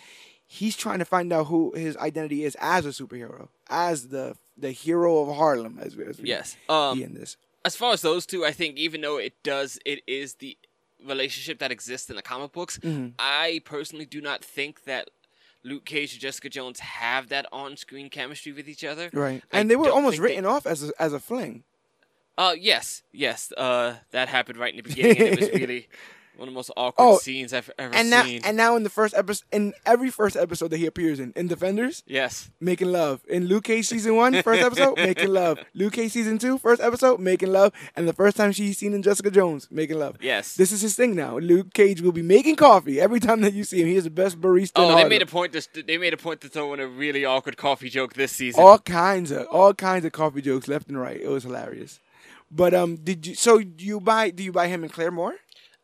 he's 0.47 0.77
trying 0.77 0.99
to 1.01 1.05
find 1.05 1.33
out 1.33 1.47
who 1.47 1.73
his 1.75 1.97
identity 1.97 2.45
is 2.45 2.57
as 2.61 2.85
a 2.87 2.91
superhero, 2.91 3.49
as 3.69 4.09
the 4.09 4.37
the 4.57 4.73
hero 4.73 5.19
of 5.23 5.35
Harlem, 5.37 5.79
as 5.81 5.97
we, 5.97 6.05
as 6.05 6.19
we 6.21 6.29
Yes. 6.29 6.51
see 6.53 6.57
Um, 6.69 7.01
in 7.03 7.15
this. 7.15 7.37
as 7.65 7.77
far 7.77 7.93
as 7.95 8.03
those 8.03 8.27
two, 8.27 8.45
I 8.45 8.53
think 8.53 8.77
even 8.77 9.01
though 9.01 9.17
it 9.17 9.33
does, 9.43 9.79
it 9.87 10.03
is 10.07 10.35
the 10.35 10.59
relationship 11.03 11.59
that 11.61 11.71
exists 11.73 12.11
in 12.11 12.17
the 12.17 12.23
comic 12.23 12.53
books. 12.53 12.79
Mhm. 12.79 13.15
I 13.19 13.63
personally 13.65 14.05
do 14.05 14.21
not 14.21 14.45
think 14.45 14.85
that 14.85 15.09
Luke 15.63 15.87
Cage 15.87 16.13
and 16.13 16.21
Jessica 16.21 16.51
Jones 16.51 16.81
have 16.81 17.29
that 17.31 17.47
on-screen 17.53 18.11
chemistry 18.11 18.53
with 18.53 18.69
each 18.69 18.85
other. 18.85 19.09
Right, 19.15 19.43
I 19.53 19.61
and 19.61 19.71
they 19.71 19.77
were 19.77 19.91
almost 19.91 20.17
think 20.17 20.23
they- 20.25 20.29
written 20.35 20.45
off 20.47 20.67
as 20.67 20.85
a, 20.89 20.93
as 20.99 21.13
a 21.15 21.21
fling. 21.21 21.65
Uh, 22.39 22.55
yes, 22.59 23.03
yes. 23.13 23.53
Uh, 23.57 23.97
that 24.13 24.29
happened 24.29 24.59
right 24.59 24.73
in 24.73 24.77
the 24.83 24.83
beginning, 24.83 25.19
and 25.19 25.29
it 25.29 25.41
was 25.41 25.51
really 25.61 25.89
one 26.37 26.49
of 26.49 26.55
the 26.55 26.57
most 26.57 26.71
awkward 26.75 27.05
Oh, 27.05 27.19
scenes 27.19 27.53
I've 27.53 27.71
ever 27.79 27.95
And 27.95 28.09
now, 28.09 28.23
seen. 28.25 28.41
and 28.45 28.57
now 28.57 28.75
in 28.77 28.83
the 28.83 28.89
first 28.89 29.15
episode, 29.15 29.45
in 29.53 29.75
every 29.85 30.09
first 30.11 30.37
episode 30.39 30.69
that 30.69 30.79
he 30.79 30.87
appears 30.87 31.21
in, 31.21 31.35
in 31.37 31.49
Defenders, 31.49 32.03
yes, 32.07 32.51
making 32.61 32.91
love. 32.93 33.21
In 33.29 33.45
Luke 33.47 33.65
Cage 33.65 33.87
season 33.87 34.17
one, 34.17 34.41
first 34.43 34.63
episode, 34.63 34.97
making 34.97 35.29
love. 35.29 35.59
Luke 35.75 35.93
Cage 35.93 36.13
season 36.13 36.39
two, 36.39 36.57
first 36.57 36.81
episode, 36.81 37.21
making 37.21 37.53
love. 37.53 37.75
And 37.95 38.09
the 38.09 38.15
first 38.15 38.39
time 38.39 38.53
she's 38.53 38.79
seen 38.79 38.95
in 38.95 39.03
Jessica 39.03 39.31
Jones, 39.31 39.69
making 39.71 39.99
love. 39.99 40.17
yes. 40.23 40.55
This 40.55 40.73
is 40.73 40.81
his 40.81 40.97
thing 40.97 41.15
now. 41.15 41.37
Luke 41.37 41.75
Cage 41.75 42.01
will 42.01 42.13
be 42.13 42.23
making 42.23 42.57
coffee 42.57 42.99
every 43.03 43.21
time 43.21 43.43
that 43.43 43.53
you 43.53 43.65
see 43.65 43.83
him. 43.83 43.89
He 43.89 43.97
is 43.97 44.05
the 44.05 44.11
best 44.11 44.41
barista. 44.41 44.73
oh, 44.77 44.95
they 44.97 45.07
made 45.07 45.21
a 45.21 45.27
point. 45.27 45.53
To, 45.53 45.83
they 45.83 45.99
made 45.99 46.15
a 46.15 46.17
point 46.17 46.41
to 46.41 46.49
throw 46.49 46.73
in 46.73 46.81
a 46.81 46.87
really 46.87 47.23
awkward 47.27 47.59
coffee 47.59 47.91
joke 47.91 48.15
this 48.15 48.33
season. 48.33 48.63
all 48.65 48.79
kinds 48.79 49.31
of 49.31 49.47
all 49.49 49.75
kinds 49.75 50.07
of 50.07 50.13
coffee 50.13 50.41
jokes 50.41 50.69
left 50.69 50.89
and 50.89 50.99
right. 50.99 51.21
It 51.21 51.29
was 51.29 51.43
hilarious. 51.43 52.01
But 52.51 52.75
um, 52.75 52.97
did 52.97 53.27
you? 53.27 53.35
So 53.35 53.59
you 53.59 54.01
buy? 54.01 54.31
Do 54.31 54.43
you 54.43 54.53
buy 54.53 54.67
him 54.69 54.83
and 54.83 54.93
Claire 54.93 55.11
more? 55.13 55.35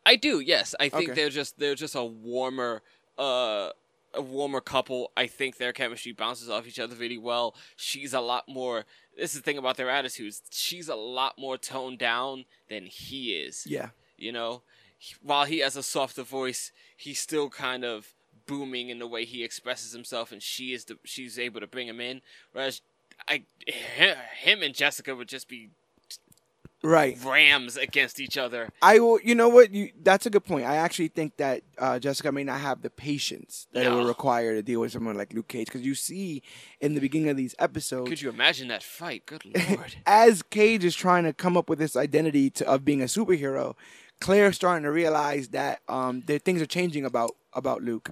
I 0.05 0.17
do, 0.17 0.41
yes. 0.41 0.75
I 0.79 0.89
think 0.89 1.11
Okay. 1.11 1.15
they're 1.21 1.31
just 1.31 1.59
they're 1.59 1.75
just 1.75 1.95
a 1.95 2.05
warmer 2.05 2.83
uh 3.19 3.71
a 4.15 4.23
warmer 4.23 4.61
couple. 4.61 5.11
I 5.17 5.27
think 5.27 5.57
their 5.59 5.73
chemistry 5.73 6.13
bounces 6.13 6.49
off 6.49 6.67
each 6.67 6.79
other 6.79 6.95
really 6.97 7.19
well. 7.19 7.55
She's 7.77 8.15
a 8.15 8.21
lot 8.21 8.49
more 8.49 8.85
this 9.17 9.35
is 9.35 9.41
the 9.41 9.45
thing 9.45 9.59
about 9.59 9.77
their 9.77 9.91
attitudes. 9.91 10.43
She's 10.51 10.89
a 10.89 10.95
lot 10.95 11.39
more 11.39 11.57
toned 11.59 11.99
down 11.99 12.45
than 12.69 12.87
he 12.87 13.33
is. 13.35 13.65
Yeah. 13.67 13.91
You 14.17 14.31
know? 14.33 14.63
He- 14.99 15.15
While 15.23 15.45
he 15.47 15.59
has 15.61 15.75
a 15.77 15.83
softer 15.83 16.23
voice, 16.23 16.71
he's 16.97 17.19
still 17.19 17.49
kind 17.51 17.85
of 17.85 18.15
booming 18.47 18.91
in 18.91 18.99
the 19.01 19.07
way 19.09 19.25
he 19.25 19.43
expresses 19.43 19.93
himself 19.93 20.31
and 20.33 20.41
she 20.43 20.73
is 20.73 20.85
the 20.85 20.99
she's 21.05 21.39
able 21.39 21.61
to 21.61 21.67
bring 21.67 21.89
him 21.89 22.01
in. 22.01 22.23
Whereas 22.53 22.81
I 23.29 23.43
him 23.67 24.63
and 24.63 24.75
Jessica 24.75 25.15
would 25.17 25.29
just 25.29 25.49
be 25.49 25.71
Right. 26.87 27.19
rams 27.25 27.77
against 27.77 28.21
each 28.21 28.37
other. 28.39 28.69
I 28.81 28.99
will. 29.01 29.19
You 29.23 29.35
know 29.35 29.49
what? 29.49 29.73
You, 29.75 29.91
that's 30.03 30.25
a 30.27 30.31
good 30.31 30.45
point. 30.45 30.67
I 30.67 30.77
actually 30.77 31.09
think 31.09 31.37
that 31.39 31.63
uh, 31.79 31.99
Jessica 31.99 32.31
may 32.31 32.45
not 32.45 32.61
have 32.61 32.83
the 32.83 32.91
patience 32.91 33.67
that 33.73 33.85
it 33.87 33.91
No. 33.91 33.97
will 33.97 34.05
require 34.07 34.55
to 34.55 34.63
deal 34.63 34.81
with 34.81 34.93
someone 34.93 35.17
like 35.17 35.33
Luke 35.33 35.49
Cage, 35.49 35.67
because 35.67 35.83
you 35.83 35.95
see 35.95 36.43
in 36.81 36.95
the 36.95 37.01
beginning 37.01 37.29
of 37.29 37.37
these 37.37 37.55
episodes, 37.59 38.09
Could 38.09 38.23
you 38.23 38.29
imagine 38.31 38.69
that 38.69 38.83
fight? 38.83 39.27
Good 39.27 39.45
lord. 39.71 39.97
as 40.07 40.43
Cage 40.43 40.85
is 40.85 40.95
trying 40.95 41.25
to 41.25 41.33
come 41.33 41.57
up 41.57 41.69
with 41.69 41.79
this 41.79 41.97
identity 41.97 42.51
to, 42.51 42.69
of 42.69 42.85
being 42.85 43.03
a 43.03 43.07
superhero, 43.07 43.75
Claire's 44.21 44.57
starting 44.57 44.85
to 44.85 44.91
realize 44.93 45.49
that 45.49 45.81
um, 45.89 46.23
that 46.27 46.43
things 46.45 46.63
are 46.63 46.67
changing 46.67 47.05
about 47.05 47.33
about 47.53 47.83
Luke, 47.83 48.11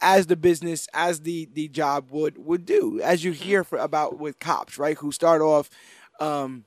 as 0.00 0.26
the 0.26 0.36
business, 0.36 0.88
as 0.92 1.20
the 1.20 1.48
the 1.52 1.68
job 1.68 2.10
would 2.10 2.36
would 2.44 2.66
do, 2.66 3.00
as 3.02 3.22
you 3.24 3.32
hear 3.32 3.62
for, 3.64 3.78
about 3.78 4.18
with 4.18 4.38
cops, 4.40 4.76
right? 4.78 4.96
Who 4.98 5.12
start 5.12 5.40
off. 5.40 5.70
Um, 6.20 6.64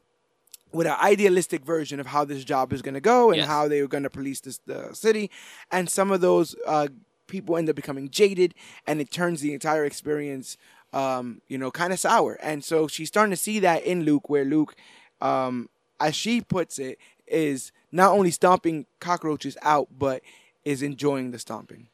with 0.76 0.88
an 0.88 0.96
idealistic 1.02 1.64
version 1.64 2.00
of 2.00 2.08
how 2.08 2.26
this 2.26 2.44
job 2.44 2.74
is 2.74 2.82
going 2.82 2.94
to 2.96 3.02
go 3.02 3.30
and 3.30 3.38
Yes. 3.38 3.48
how 3.48 3.68
they 3.68 3.82
were 3.82 3.88
going 3.88 4.04
to 4.04 4.10
police 4.10 4.42
this, 4.42 4.60
the 4.66 4.94
city, 4.94 5.32
and 5.72 5.90
some 5.90 6.12
of 6.12 6.20
those 6.22 6.56
uh, 6.68 6.88
people 7.28 7.56
end 7.58 7.70
up 7.70 7.76
becoming 7.76 8.10
jaded, 8.10 8.54
and 8.86 9.00
it 9.00 9.10
turns 9.10 9.40
the 9.42 9.54
entire 9.54 9.86
experience, 9.86 10.58
um, 10.92 11.42
you 11.48 11.58
know, 11.58 11.72
kind 11.72 11.94
of 11.94 12.00
sour. 12.00 12.34
And 12.42 12.64
so 12.64 12.88
she's 12.88 13.08
starting 13.08 13.32
to 13.32 13.38
see 13.38 13.60
that 13.60 13.84
in 13.84 14.04
Luke, 14.04 14.30
where 14.30 14.44
Luke, 14.46 14.76
um, 15.22 15.70
as 16.00 16.14
she 16.16 16.42
puts 16.42 16.78
it, 16.78 16.98
is 17.26 17.72
not 17.92 18.12
only 18.12 18.30
stomping 18.32 18.86
cockroaches 19.00 19.58
out, 19.62 19.88
but 19.98 20.22
is 20.66 20.84
enjoying 20.84 21.32
the 21.32 21.40
stomping. 21.40 21.88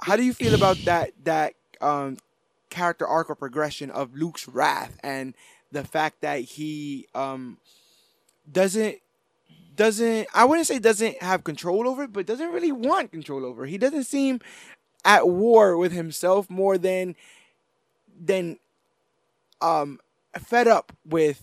How 0.00 0.16
do 0.16 0.22
you 0.22 0.32
feel 0.32 0.54
about 0.54 0.76
that 0.84 1.10
that 1.24 1.54
um, 1.80 2.18
character 2.70 3.06
arc 3.06 3.28
or 3.30 3.34
progression 3.34 3.90
of 3.90 4.14
Luke's 4.14 4.46
wrath 4.46 4.96
and 5.02 5.34
the 5.72 5.82
fact 5.84 6.20
that 6.20 6.40
he 6.40 7.06
um, 7.14 7.58
doesn't 8.50 8.98
doesn't 9.74 10.28
I 10.34 10.44
wouldn't 10.44 10.66
say 10.66 10.78
doesn't 10.78 11.22
have 11.22 11.44
control 11.44 11.88
over 11.88 12.04
it, 12.04 12.12
but 12.12 12.26
doesn't 12.26 12.52
really 12.52 12.72
want 12.72 13.12
control 13.12 13.44
over. 13.44 13.64
it. 13.64 13.70
He 13.70 13.78
doesn't 13.78 14.04
seem 14.04 14.40
at 15.04 15.28
war 15.28 15.76
with 15.76 15.92
himself 15.92 16.48
more 16.50 16.78
than 16.78 17.14
than 18.18 18.58
um 19.60 20.00
fed 20.38 20.68
up 20.68 20.92
with 21.04 21.42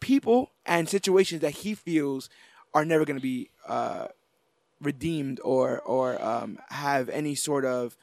people 0.00 0.50
and 0.66 0.88
situations 0.88 1.40
that 1.42 1.50
he 1.50 1.74
feels 1.74 2.28
are 2.74 2.84
never 2.84 3.04
going 3.04 3.16
to 3.18 3.22
be 3.22 3.50
uh, 3.68 4.06
redeemed 4.80 5.40
or 5.44 5.80
or 5.80 6.22
um, 6.24 6.58
have 6.70 7.08
any 7.08 7.34
sort 7.34 7.64
of 7.64 7.96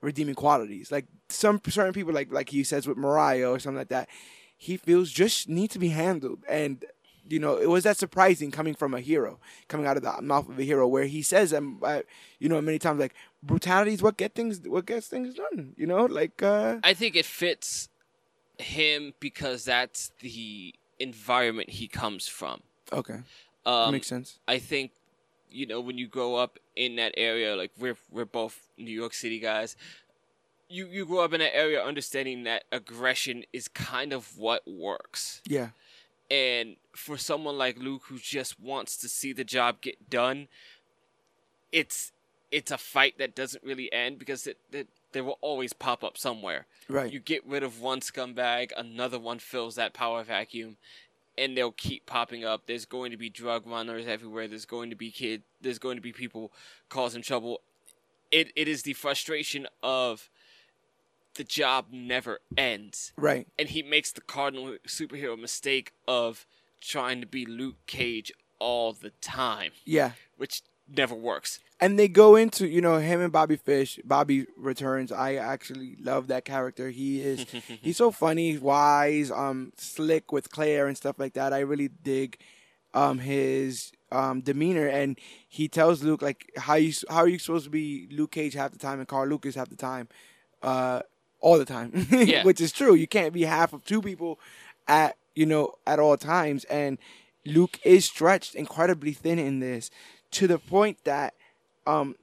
redeeming 0.00 0.34
qualities. 0.34 0.90
Like 0.90 1.06
some 1.28 1.60
certain 1.68 1.92
people, 1.92 2.12
like 2.12 2.32
like 2.32 2.48
he 2.50 2.64
says 2.64 2.86
with 2.86 2.96
Mariah 2.96 3.50
or 3.50 3.58
something 3.58 3.78
like 3.78 3.88
that, 3.88 4.08
he 4.62 4.76
feels 4.76 5.10
just 5.10 5.48
need 5.48 5.72
to 5.72 5.78
be 5.80 5.88
handled. 5.88 6.38
And 6.48 6.84
you 7.28 7.40
know, 7.40 7.56
it 7.56 7.68
was 7.68 7.82
that 7.82 7.96
surprising 7.96 8.52
coming 8.52 8.74
from 8.74 8.94
a 8.94 9.00
hero, 9.00 9.40
coming 9.66 9.86
out 9.86 9.96
of 9.96 10.04
the 10.04 10.22
mouth 10.22 10.48
of 10.48 10.56
a 10.56 10.62
hero, 10.62 10.86
where 10.86 11.04
he 11.04 11.20
says, 11.20 11.52
um, 11.52 11.80
uh, 11.82 12.02
you 12.38 12.48
know, 12.48 12.60
many 12.60 12.78
times 12.78 13.00
like 13.00 13.14
brutality 13.42 13.92
is 13.92 14.02
what 14.02 14.16
get 14.16 14.34
things 14.36 14.60
what 14.60 14.86
gets 14.86 15.08
things 15.08 15.34
done. 15.34 15.74
You 15.76 15.88
know, 15.88 16.04
like 16.04 16.42
uh, 16.44 16.78
I 16.84 16.94
think 16.94 17.16
it 17.16 17.26
fits 17.26 17.88
him 18.58 19.14
because 19.18 19.64
that's 19.64 20.12
the 20.20 20.74
environment 21.00 21.70
he 21.70 21.88
comes 21.88 22.28
from. 22.28 22.62
okay, 22.92 23.18
Um, 23.66 23.90
makes 23.90 24.06
sense. 24.06 24.38
I 24.46 24.58
think 24.60 24.92
you 25.50 25.66
know 25.66 25.80
when 25.80 25.98
you 25.98 26.06
grow 26.06 26.36
up 26.36 26.58
in 26.76 26.96
that 26.96 27.14
area, 27.16 27.56
like 27.56 27.72
we're 27.78 27.98
we're 28.12 28.26
both 28.26 28.60
New 28.78 28.94
York 28.94 29.14
City 29.14 29.40
guys. 29.40 29.74
You 30.72 30.86
you 30.86 31.06
grow 31.06 31.20
up 31.24 31.32
in 31.32 31.40
that 31.40 31.54
area 31.54 31.82
understanding 31.82 32.44
that 32.44 32.64
aggression 32.72 33.44
is 33.52 33.68
kind 33.68 34.12
of 34.12 34.38
what 34.38 34.62
works. 34.66 35.42
Yeah, 35.46 35.68
And 36.30 36.76
for 36.94 37.18
someone 37.18 37.58
like 37.58 37.78
Luke 37.78 38.02
who 38.06 38.18
just 38.18 38.58
wants 38.58 38.96
to 38.98 39.08
see 39.08 39.32
the 39.32 39.44
job 39.44 39.80
get 39.80 40.08
done, 40.08 40.48
it's 41.70 42.12
it's 42.50 42.70
a 42.70 42.78
fight 42.78 43.18
that 43.18 43.34
doesn't 43.34 43.64
really 43.64 43.92
end 43.92 44.18
because 44.18 44.46
it, 44.46 44.58
it 44.72 44.88
they 45.12 45.20
will 45.20 45.38
always 45.40 45.72
pop 45.72 46.02
up 46.02 46.16
somewhere. 46.16 46.66
right. 46.88 47.12
You 47.12 47.20
get 47.20 47.46
rid 47.46 47.62
of 47.62 47.80
one 47.80 48.00
scumbag, 48.00 48.72
another 48.76 49.18
one 49.18 49.38
fills 49.38 49.74
that 49.74 49.92
power 49.92 50.22
vacuum, 50.22 50.76
and 51.36 51.56
they'll 51.56 51.72
keep 51.72 52.06
popping 52.06 52.44
up. 52.44 52.62
There's 52.66 52.86
going 52.86 53.10
to 53.10 53.16
be 53.18 53.28
drug 53.28 53.66
runners 53.66 54.06
everywhere. 54.06 54.48
There's 54.48 54.64
going 54.64 54.90
to 54.90 54.96
be 54.96 55.10
kid. 55.10 55.42
There's 55.60 55.78
going 55.78 55.96
to 55.96 56.02
be 56.02 56.12
people 56.12 56.52
causing 56.88 57.22
trouble. 57.22 57.60
It 58.30 58.52
it 58.56 58.68
is 58.68 58.82
the 58.82 58.94
frustration 58.94 59.66
of 59.82 60.30
the 61.34 61.44
job 61.44 61.86
never 61.92 62.40
ends, 62.56 63.12
right. 63.16 63.46
and 63.58 63.68
he 63.70 63.82
makes 63.82 64.12
the 64.12 64.20
cardinal 64.20 64.76
superhero 64.86 65.38
mistake 65.38 65.92
of 66.06 66.46
trying 66.80 67.20
to 67.20 67.26
be 67.26 67.46
Luke 67.46 67.76
Cage 67.86 68.32
all 68.58 68.92
the 68.92 69.10
time, 69.20 69.72
Yeah. 69.84 70.12
which 70.36 70.62
never 70.88 71.14
works. 71.14 71.58
and 71.80 71.98
they 71.98 72.06
go 72.06 72.36
into 72.36 72.66
you 72.68 72.80
know 72.80 72.98
him 72.98 73.20
and 73.20 73.32
Bobby 73.32 73.56
Fish. 73.56 73.98
Bobby 74.04 74.46
returns. 74.56 75.10
I 75.10 75.34
actually 75.36 75.96
love 76.00 76.26
that 76.28 76.44
character. 76.44 76.90
He 76.90 77.20
is 77.22 77.46
he's 77.80 77.96
so 77.96 78.10
funny, 78.10 78.58
wise, 78.58 79.30
um, 79.30 79.72
slick 79.78 80.30
with 80.32 80.50
Claire 80.50 80.86
and 80.86 80.96
stuff 80.96 81.18
like 81.18 81.32
that. 81.34 81.52
I 81.52 81.60
really 81.60 81.88
dig 81.88 82.38
um 82.94 83.18
his 83.20 83.90
um 84.12 84.42
demeanor, 84.42 84.86
and 84.86 85.18
he 85.48 85.66
tells 85.66 86.02
Luke 86.04 86.20
like 86.22 86.50
how 86.56 86.74
you 86.74 86.92
how 87.08 87.18
are 87.18 87.28
you 87.28 87.38
supposed 87.38 87.64
to 87.64 87.70
be 87.70 88.06
Luke 88.12 88.32
Cage 88.32 88.54
half 88.54 88.70
the 88.72 88.78
time 88.78 88.98
and 89.00 89.08
Carl 89.08 89.28
Lucas 89.28 89.54
half 89.56 89.68
the 89.70 89.76
time, 89.76 90.08
uh, 90.62 91.00
all 91.42 91.58
the 91.58 91.66
time, 91.66 92.06
Yeah. 92.10 92.44
which 92.44 92.60
is 92.60 92.72
true. 92.72 92.94
You 92.94 93.06
can't 93.06 93.34
be 93.34 93.42
half 93.42 93.72
of 93.74 93.84
two 93.84 94.00
people 94.00 94.38
at 94.88 95.16
you 95.34 95.44
know 95.46 95.74
at 95.86 95.98
all 95.98 96.16
times, 96.16 96.64
and 96.64 96.98
Luke 97.44 97.78
is 97.84 98.04
stretched 98.06 98.54
incredibly 98.54 99.12
thin 99.12 99.38
in 99.38 99.60
this 99.60 99.90
to 100.32 100.46
the 100.46 100.58
point 100.58 100.98
that 101.04 101.34
um, 101.86 102.14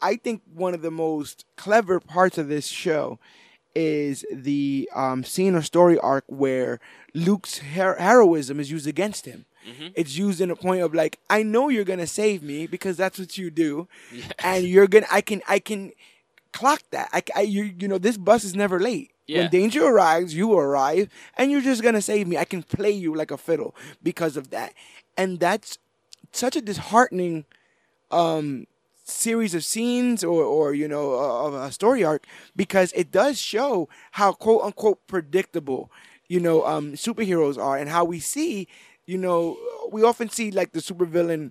I 0.00 0.16
think 0.16 0.42
one 0.54 0.74
of 0.74 0.82
the 0.82 0.90
most 0.90 1.44
clever 1.56 1.98
parts 1.98 2.38
of 2.38 2.48
this 2.48 2.66
show 2.68 3.18
is 3.74 4.24
the 4.30 4.88
um, 4.94 5.24
scene 5.24 5.54
or 5.54 5.62
story 5.62 5.98
arc 5.98 6.24
where 6.26 6.78
Luke's 7.14 7.58
her- 7.58 7.96
heroism 7.98 8.60
is 8.60 8.70
used 8.70 8.86
against 8.86 9.24
him. 9.26 9.46
It's 9.94 10.16
used 10.18 10.40
in 10.40 10.50
a 10.50 10.56
point 10.56 10.82
of 10.82 10.92
like, 10.92 11.20
I 11.30 11.44
know 11.44 11.68
you're 11.68 11.84
gonna 11.84 12.06
save 12.08 12.42
me 12.42 12.66
because 12.66 12.96
that's 12.96 13.18
what 13.18 13.38
you 13.38 13.48
do, 13.48 13.86
and 14.40 14.64
you're 14.66 14.88
gonna. 14.88 15.06
I 15.10 15.20
can. 15.20 15.40
I 15.48 15.60
can 15.60 15.92
clock 16.52 16.82
that. 16.90 17.08
I, 17.12 17.22
I 17.34 17.40
you, 17.42 17.74
you 17.78 17.88
know, 17.88 17.98
this 17.98 18.16
bus 18.16 18.44
is 18.44 18.54
never 18.54 18.78
late. 18.78 19.10
Yeah. 19.26 19.42
When 19.42 19.50
danger 19.50 19.84
arrives, 19.84 20.34
you 20.34 20.52
arrive, 20.52 21.08
and 21.36 21.50
you're 21.50 21.60
just 21.60 21.82
gonna 21.82 22.02
save 22.02 22.26
me. 22.26 22.36
I 22.36 22.44
can 22.44 22.62
play 22.62 22.90
you 22.90 23.14
like 23.14 23.30
a 23.30 23.38
fiddle 23.38 23.74
because 24.02 24.36
of 24.36 24.50
that, 24.50 24.74
and 25.16 25.40
that's 25.40 25.78
such 26.32 26.56
a 26.56 26.60
disheartening 26.60 27.44
um, 28.10 28.66
series 29.04 29.54
of 29.54 29.64
scenes 29.64 30.22
or, 30.22 30.42
or 30.42 30.74
you 30.74 30.88
know 30.88 31.14
uh, 31.14 31.46
of 31.46 31.54
a 31.54 31.72
story 31.72 32.04
arc 32.04 32.26
because 32.54 32.92
it 32.92 33.10
does 33.10 33.40
show 33.40 33.88
how 34.12 34.32
quote 34.32 34.62
unquote 34.62 35.06
predictable 35.06 35.90
you 36.28 36.40
know 36.40 36.64
um, 36.66 36.92
superheroes 36.92 37.58
are 37.58 37.76
and 37.76 37.90
how 37.90 38.04
we 38.04 38.20
see 38.20 38.68
you 39.06 39.18
know 39.18 39.56
we 39.90 40.02
often 40.02 40.28
see 40.28 40.50
like 40.50 40.72
the 40.72 40.80
supervillain 40.80 41.50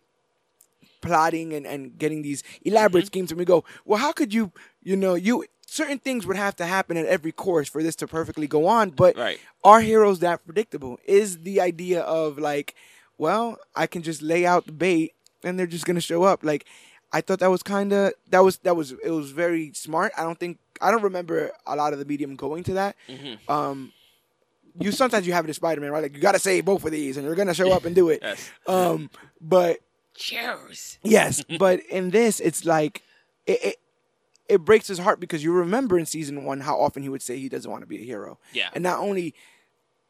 plotting 1.01 1.53
and, 1.53 1.65
and 1.65 1.97
getting 1.97 2.21
these 2.21 2.43
elaborate 2.63 3.05
schemes 3.07 3.31
and 3.31 3.39
we 3.39 3.45
go 3.45 3.63
well 3.85 3.99
how 3.99 4.11
could 4.11 4.33
you 4.33 4.51
you 4.83 4.95
know 4.95 5.15
you 5.15 5.43
certain 5.65 5.97
things 5.99 6.25
would 6.27 6.35
have 6.37 6.55
to 6.55 6.65
happen 6.65 6.97
at 6.97 7.05
every 7.05 7.31
course 7.31 7.69
for 7.69 7.81
this 7.81 7.95
to 7.95 8.05
perfectly 8.07 8.45
go 8.47 8.67
on 8.67 8.89
but 8.89 9.15
Right. 9.17 9.39
are 9.63 9.81
heroes 9.81 10.19
that 10.19 10.45
predictable? 10.45 10.99
Is 11.05 11.39
the 11.39 11.61
idea 11.61 12.01
of 12.01 12.37
like 12.37 12.75
well 13.17 13.57
i 13.75 13.87
can 13.87 14.01
just 14.01 14.21
lay 14.21 14.45
out 14.45 14.65
the 14.65 14.71
bait 14.73 15.13
and 15.43 15.57
they're 15.57 15.67
just 15.67 15.85
gonna 15.85 16.01
show 16.01 16.23
up. 16.23 16.43
Like 16.43 16.65
i 17.13 17.19
thought 17.21 17.39
that 17.39 17.49
was 17.51 17.63
kind 17.63 17.91
of 17.93 18.13
that 18.29 18.43
was 18.43 18.57
that 18.59 18.75
was 18.75 18.91
it 19.03 19.11
was 19.11 19.31
very 19.31 19.71
smart. 19.73 20.11
I 20.17 20.23
don't 20.23 20.39
think 20.39 20.57
i 20.81 20.91
don't 20.91 21.03
remember 21.03 21.51
a 21.65 21.75
lot 21.75 21.93
of 21.93 21.99
the 21.99 22.05
medium 22.05 22.35
going 22.35 22.63
to 22.65 22.73
that. 22.73 22.95
Um 23.47 23.91
you 24.79 24.91
sometimes 24.91 25.27
you 25.27 25.33
have 25.33 25.43
it 25.45 25.49
in 25.49 25.53
spider-man 25.53 25.91
right? 25.91 26.03
Like 26.03 26.15
you 26.15 26.21
gotta 26.21 26.39
save 26.39 26.65
both 26.65 26.83
of 26.85 26.91
these 26.91 27.17
and 27.17 27.25
they're 27.27 27.35
gonna 27.35 27.53
show 27.53 27.71
up 27.71 27.85
and 27.85 27.93
do 27.95 28.09
it. 28.09 28.19
Yes. 28.23 28.49
um 28.67 29.09
but 29.39 29.79
Cheers. 30.21 30.99
Yes, 31.03 31.43
but 31.59 31.79
in 31.87 32.11
this, 32.11 32.39
it's 32.39 32.65
like 32.65 33.03
it, 33.45 33.59
it 33.63 33.75
it 34.49 34.57
breaks 34.65 34.87
his 34.87 34.99
heart 34.99 35.19
because 35.19 35.43
you 35.43 35.51
remember 35.53 35.97
in 35.97 36.05
season 36.05 36.43
one 36.43 36.59
how 36.61 36.77
often 36.79 37.03
he 37.03 37.09
would 37.09 37.21
say 37.21 37.37
he 37.37 37.49
doesn't 37.49 37.69
want 37.71 37.81
to 37.83 37.87
be 37.87 37.97
a 38.01 38.05
hero. 38.05 38.37
Yeah. 38.53 38.69
and 38.73 38.83
not 38.83 38.99
only 38.99 39.33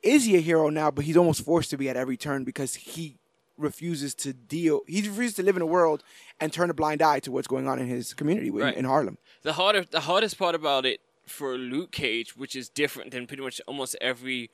is 0.04 0.26
he 0.26 0.36
a 0.36 0.39
hero 0.41 0.69
now, 0.69 0.89
but 0.91 1.06
he's 1.06 1.15
almost 1.17 1.45
forced 1.45 1.69
to 1.69 1.78
be 1.78 1.88
at 1.89 1.95
every 1.95 2.17
turn 2.17 2.43
because 2.43 2.74
he 2.76 3.17
refuses 3.58 4.15
to 4.15 4.34
deal. 4.34 4.82
He 4.88 5.02
refuses 5.08 5.36
to 5.36 5.43
live 5.43 5.56
in 5.56 5.62
a 5.62 5.65
world 5.67 6.04
and 6.39 6.52
turn 6.52 6.71
a 6.71 6.74
blind 6.74 7.02
eye 7.04 7.19
to 7.19 7.32
what's 7.32 7.47
going 7.47 7.67
on 7.67 7.78
in 7.78 7.86
his 7.88 8.13
community 8.15 8.47
in- 8.47 8.56
Right. 8.56 8.76
in 8.76 8.86
Harlem. 8.86 9.17
The 9.43 9.54
harder, 9.54 9.86
the 9.86 10.00
hardest 10.02 10.39
part 10.39 10.56
about 10.56 10.86
it 10.88 11.02
for 11.28 11.56
Luke 11.58 11.91
Cage, 11.91 12.36
which 12.36 12.56
is 12.56 12.67
different 12.67 13.12
than 13.12 13.28
pretty 13.28 13.43
much 13.43 13.62
almost 13.67 13.95
every 14.02 14.50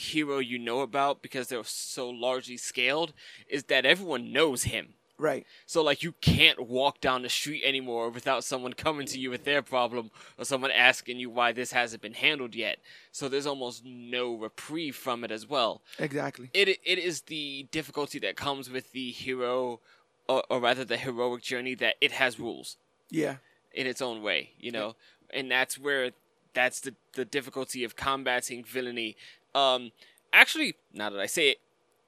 hero 0.00 0.38
you 0.38 0.58
know 0.58 0.80
about 0.80 1.22
because 1.22 1.48
they're 1.48 1.64
so 1.64 2.08
largely 2.08 2.56
scaled, 2.56 3.12
is 3.48 3.64
that 3.64 3.84
everyone 3.84 4.32
knows 4.32 4.64
him. 4.64 4.94
Right. 5.18 5.46
So 5.66 5.82
like 5.82 6.02
you 6.02 6.12
can't 6.22 6.66
walk 6.66 7.02
down 7.02 7.20
the 7.22 7.28
street 7.28 7.62
anymore 7.62 8.08
without 8.08 8.42
someone 8.42 8.72
coming 8.72 9.06
to 9.08 9.18
you 9.20 9.28
with 9.28 9.44
their 9.44 9.60
problem 9.60 10.10
or 10.38 10.46
someone 10.46 10.70
asking 10.70 11.18
you 11.18 11.28
why 11.28 11.52
this 11.52 11.72
hasn't 11.72 12.00
been 12.00 12.14
handled 12.14 12.54
yet. 12.54 12.78
So 13.12 13.28
there's 13.28 13.46
almost 13.46 13.84
no 13.84 14.34
reprieve 14.34 14.96
from 14.96 15.22
it 15.22 15.30
as 15.30 15.46
well. 15.46 15.82
Exactly. 15.98 16.48
It 16.54 16.68
it 16.92 16.98
is 16.98 17.22
the 17.22 17.66
difficulty 17.70 18.18
that 18.20 18.36
comes 18.36 18.70
with 18.70 18.92
the 18.92 19.10
hero, 19.10 19.80
or, 20.26 20.42
or 20.48 20.58
rather 20.58 20.86
the 20.86 20.96
heroic 20.96 21.42
journey 21.42 21.74
that 21.74 21.96
it 22.00 22.12
has 22.12 22.40
rules 22.40 22.78
Yeah. 23.10 23.36
in 23.74 23.86
its 23.86 24.00
own 24.00 24.22
way, 24.22 24.40
you 24.58 24.72
know, 24.72 24.96
and 25.34 25.50
that's 25.50 25.76
where 25.78 26.12
that's 26.54 26.80
the 26.80 26.94
the 27.12 27.26
difficulty 27.26 27.84
of 27.84 27.94
combating 27.94 28.64
villainy. 28.64 29.16
Um, 29.54 29.92
actually, 30.32 30.74
now 30.92 31.10
that 31.10 31.20
I 31.20 31.26
say 31.26 31.50
it, 31.50 31.58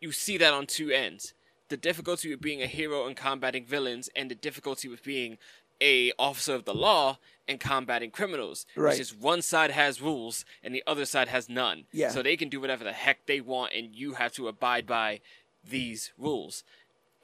you 0.01 0.13
see 0.13 0.37
that 0.39 0.53
on 0.53 0.67
two 0.67 0.91
ends: 0.91 1.35
the 1.69 1.77
difficulty 1.77 2.31
with 2.31 2.41
being 2.41 2.63
a 2.63 2.67
hero 2.67 3.07
and 3.07 3.17
combating 3.17 3.65
villains, 3.65 4.09
and 4.15 4.31
the 4.31 4.35
difficulty 4.35 4.89
with 4.89 5.03
being 5.03 5.39
a 5.83 6.13
officer 6.19 6.55
of 6.55 6.65
the 6.65 6.75
law 6.75 7.19
and 7.49 7.59
combating 7.59 8.11
criminals. 8.11 8.67
Right. 8.77 8.91
It's 8.91 9.11
just 9.11 9.21
one 9.21 9.43
side 9.43 9.73
has 9.73 10.01
rules 10.01 10.45
and 10.63 10.73
the 10.73 10.83
other 10.87 11.05
side 11.05 11.29
has 11.29 11.49
none. 11.49 11.85
Yeah. 11.93 12.11
So 12.11 12.23
they 12.23 12.37
can 12.37 12.49
do 12.49 12.61
whatever 12.61 12.85
the 12.85 12.93
heck 12.93 13.27
they 13.27 13.41
want, 13.41 13.73
and 13.75 13.95
you 13.95 14.15
have 14.15 14.33
to 14.35 14.49
abide 14.49 14.87
by 14.87 15.21
these 15.69 16.13
rules. 16.17 16.63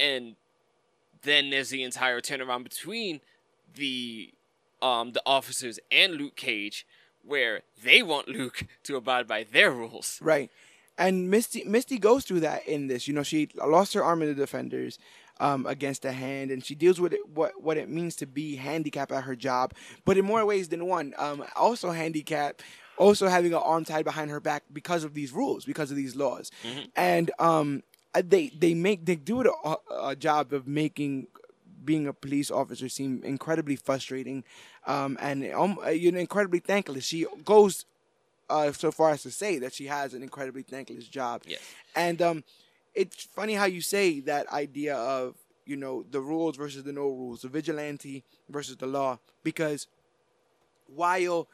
And 0.00 0.34
then 1.22 1.50
there's 1.50 1.70
the 1.70 1.82
entire 1.82 2.20
turnaround 2.20 2.64
between 2.64 3.20
the 3.74 4.32
um 4.82 5.12
the 5.12 5.22
officers 5.24 5.78
and 5.90 6.14
Luke 6.14 6.36
Cage, 6.36 6.86
where 7.28 7.62
they 7.84 8.02
want 8.02 8.28
Luke 8.28 8.64
to 8.84 8.96
abide 8.96 9.26
by 9.26 9.44
their 9.44 9.70
rules. 9.70 10.18
Right. 10.22 10.50
and 10.96 11.30
Misty 11.30 11.64
Misty 11.64 11.98
goes 11.98 12.24
through 12.24 12.40
that 12.40 12.66
in 12.66 12.88
this. 12.88 13.06
You 13.06 13.14
know, 13.14 13.22
she 13.22 13.48
lost 13.54 13.94
her 13.94 14.02
arm 14.02 14.22
in 14.22 14.28
the 14.28 14.34
defenders 14.34 14.98
um, 15.40 15.66
against 15.66 16.04
a 16.04 16.12
hand, 16.12 16.50
and 16.50 16.64
she 16.64 16.74
deals 16.74 17.00
with 17.00 17.12
it, 17.12 17.20
what 17.32 17.62
what 17.62 17.76
it 17.76 17.88
means 17.88 18.16
to 18.16 18.26
be 18.26 18.56
handicapped 18.56 19.12
at 19.12 19.24
her 19.24 19.36
job, 19.36 19.72
but 20.04 20.16
in 20.18 20.24
more 20.24 20.44
ways 20.44 20.68
than 20.68 20.86
one. 20.86 21.14
Um, 21.16 21.44
also 21.54 21.90
handicapped, 21.92 22.62
also 22.96 23.28
having 23.28 23.52
an 23.52 23.60
arm 23.62 23.84
tied 23.84 24.04
behind 24.04 24.30
her 24.30 24.40
back 24.40 24.64
because 24.72 25.04
of 25.04 25.14
these 25.14 25.32
rules, 25.32 25.64
because 25.64 25.90
of 25.90 25.96
these 25.96 26.16
laws, 26.16 26.50
and 26.96 27.30
um, 27.38 27.82
they 28.14 28.48
they 28.58 28.74
make 28.74 29.04
they 29.04 29.14
do 29.16 29.42
a, 29.42 29.76
a 30.02 30.16
job 30.16 30.52
of 30.52 30.66
making 30.66 31.28
being 31.84 32.06
a 32.06 32.12
police 32.12 32.50
officer 32.50 32.88
seem 32.88 33.22
incredibly 33.24 33.76
frustrating, 33.76 34.44
um, 34.86 35.16
and 35.20 35.50
um, 35.52 35.78
uh, 35.84 35.90
you 35.90 36.12
know 36.12 36.18
incredibly 36.18 36.60
thankless. 36.60 37.04
She 37.04 37.26
goes 37.44 37.84
uh, 38.50 38.72
so 38.72 38.90
far 38.90 39.10
as 39.10 39.22
to 39.22 39.30
say 39.30 39.58
that 39.58 39.74
she 39.74 39.86
has 39.86 40.14
an 40.14 40.22
incredibly 40.22 40.62
thankless 40.62 41.06
job. 41.06 41.42
Yes. 41.46 41.60
And 41.94 42.20
um, 42.22 42.44
it's 42.94 43.24
funny 43.24 43.54
how 43.54 43.66
you 43.66 43.80
say 43.80 44.20
that 44.20 44.50
idea 44.52 44.96
of 44.96 45.36
you 45.66 45.76
know 45.76 46.04
the 46.10 46.20
rules 46.20 46.56
versus 46.56 46.84
the 46.84 46.92
no 46.92 47.02
rules, 47.02 47.42
the 47.42 47.48
vigilante 47.48 48.24
versus 48.48 48.76
the 48.76 48.86
law, 48.86 49.18
because 49.42 49.86
while 50.86 51.48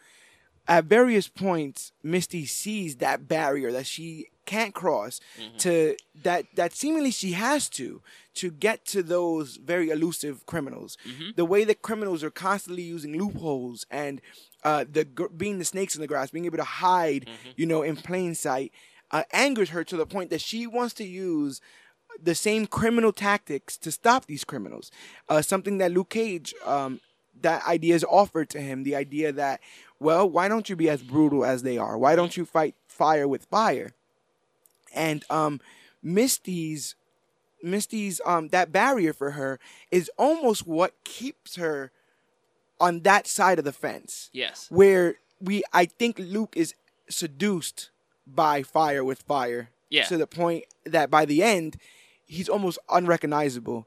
at 0.67 0.85
various 0.85 1.29
points 1.29 1.93
Misty 2.03 2.47
sees 2.47 2.97
that 2.97 3.29
barrier 3.29 3.73
that 3.73 3.87
she 3.87 4.29
can't 4.47 4.75
cross 4.75 5.21
to 5.59 5.97
that 6.23 6.45
that 6.57 6.73
seemingly 6.75 7.11
she 7.11 7.33
has 7.33 7.69
to 7.71 8.03
to 8.35 8.51
get 8.51 8.85
to 8.87 9.03
those 9.03 9.57
very 9.57 9.91
elusive 9.91 10.45
criminals. 10.47 10.97
The 11.37 11.45
way 11.45 11.65
that 11.65 11.83
criminals 11.83 12.23
are 12.25 12.31
constantly 12.31 12.83
using 12.83 13.17
loopholes 13.19 13.87
and 13.91 14.21
uh, 14.65 14.85
the 14.91 15.05
being 15.37 15.59
the 15.59 15.65
snakes 15.65 15.95
in 15.95 16.01
the 16.01 16.07
grass, 16.09 16.31
being 16.31 16.47
able 16.47 16.59
to 16.59 16.65
hide, 16.65 17.29
you 17.57 17.67
know, 17.67 17.83
in 17.83 17.97
plain 17.97 18.35
sight, 18.35 18.73
uh, 19.11 19.23
angers 19.33 19.71
her 19.71 19.85
to 19.85 19.97
the 19.97 20.07
point 20.07 20.31
that 20.31 20.41
she 20.41 20.67
wants 20.67 20.95
to 20.95 21.05
use 21.05 21.61
the 22.23 22.35
same 22.35 22.67
criminal 22.67 23.13
tactics 23.13 23.77
to 23.79 23.91
stop 23.91 24.27
these 24.27 24.45
criminals. 24.45 24.91
Uh, 25.29 25.43
something 25.43 25.79
that 25.79 25.91
Luke 25.93 26.11
Cage, 26.11 26.55
um, 26.65 27.01
that 27.41 27.67
idea 27.67 27.95
is 27.95 28.05
offered 28.05 28.49
to 28.51 28.61
him. 28.61 28.85
The 28.85 28.95
idea 28.95 29.33
that, 29.33 29.61
well, 30.01 30.29
why 30.31 30.49
don't 30.49 30.69
you 30.69 30.77
be 30.77 30.89
as 30.89 31.03
brutal 31.03 31.45
as 31.45 31.63
they 31.63 31.77
are? 31.77 31.99
Why 31.99 32.15
don't 32.15 32.37
you 32.37 32.45
fight 32.45 32.75
fire 32.87 33.27
with 33.27 33.47
fire? 33.47 33.91
And 34.95 35.25
um, 35.31 35.61
Misty's 36.03 36.95
Misty's 37.63 38.21
um 38.27 38.49
that 38.49 38.73
barrier 38.73 39.13
for 39.13 39.33
her 39.33 39.59
is 39.91 40.11
almost 40.19 40.67
what 40.67 40.93
keeps 41.05 41.57
her 41.57 41.91
on 42.81 43.01
that 43.01 43.27
side 43.27 43.59
of 43.59 43.65
the 43.65 43.73
fence 43.73 44.29
Yes. 44.33 44.67
where 44.71 45.17
we 45.41 45.63
I 45.73 45.87
think 45.87 46.19
Luke 46.19 46.55
is 46.57 46.75
seduced 47.09 47.91
by 48.27 48.63
fire 48.63 49.03
with 49.05 49.23
fire. 49.23 49.71
Yeah. 49.91 50.05
To 50.05 50.17
the 50.17 50.27
point 50.27 50.65
that 50.85 51.11
by 51.11 51.25
the 51.25 51.43
end, 51.43 51.77
he's 52.27 52.49
almost 52.49 52.79
unrecognizable. 52.91 53.87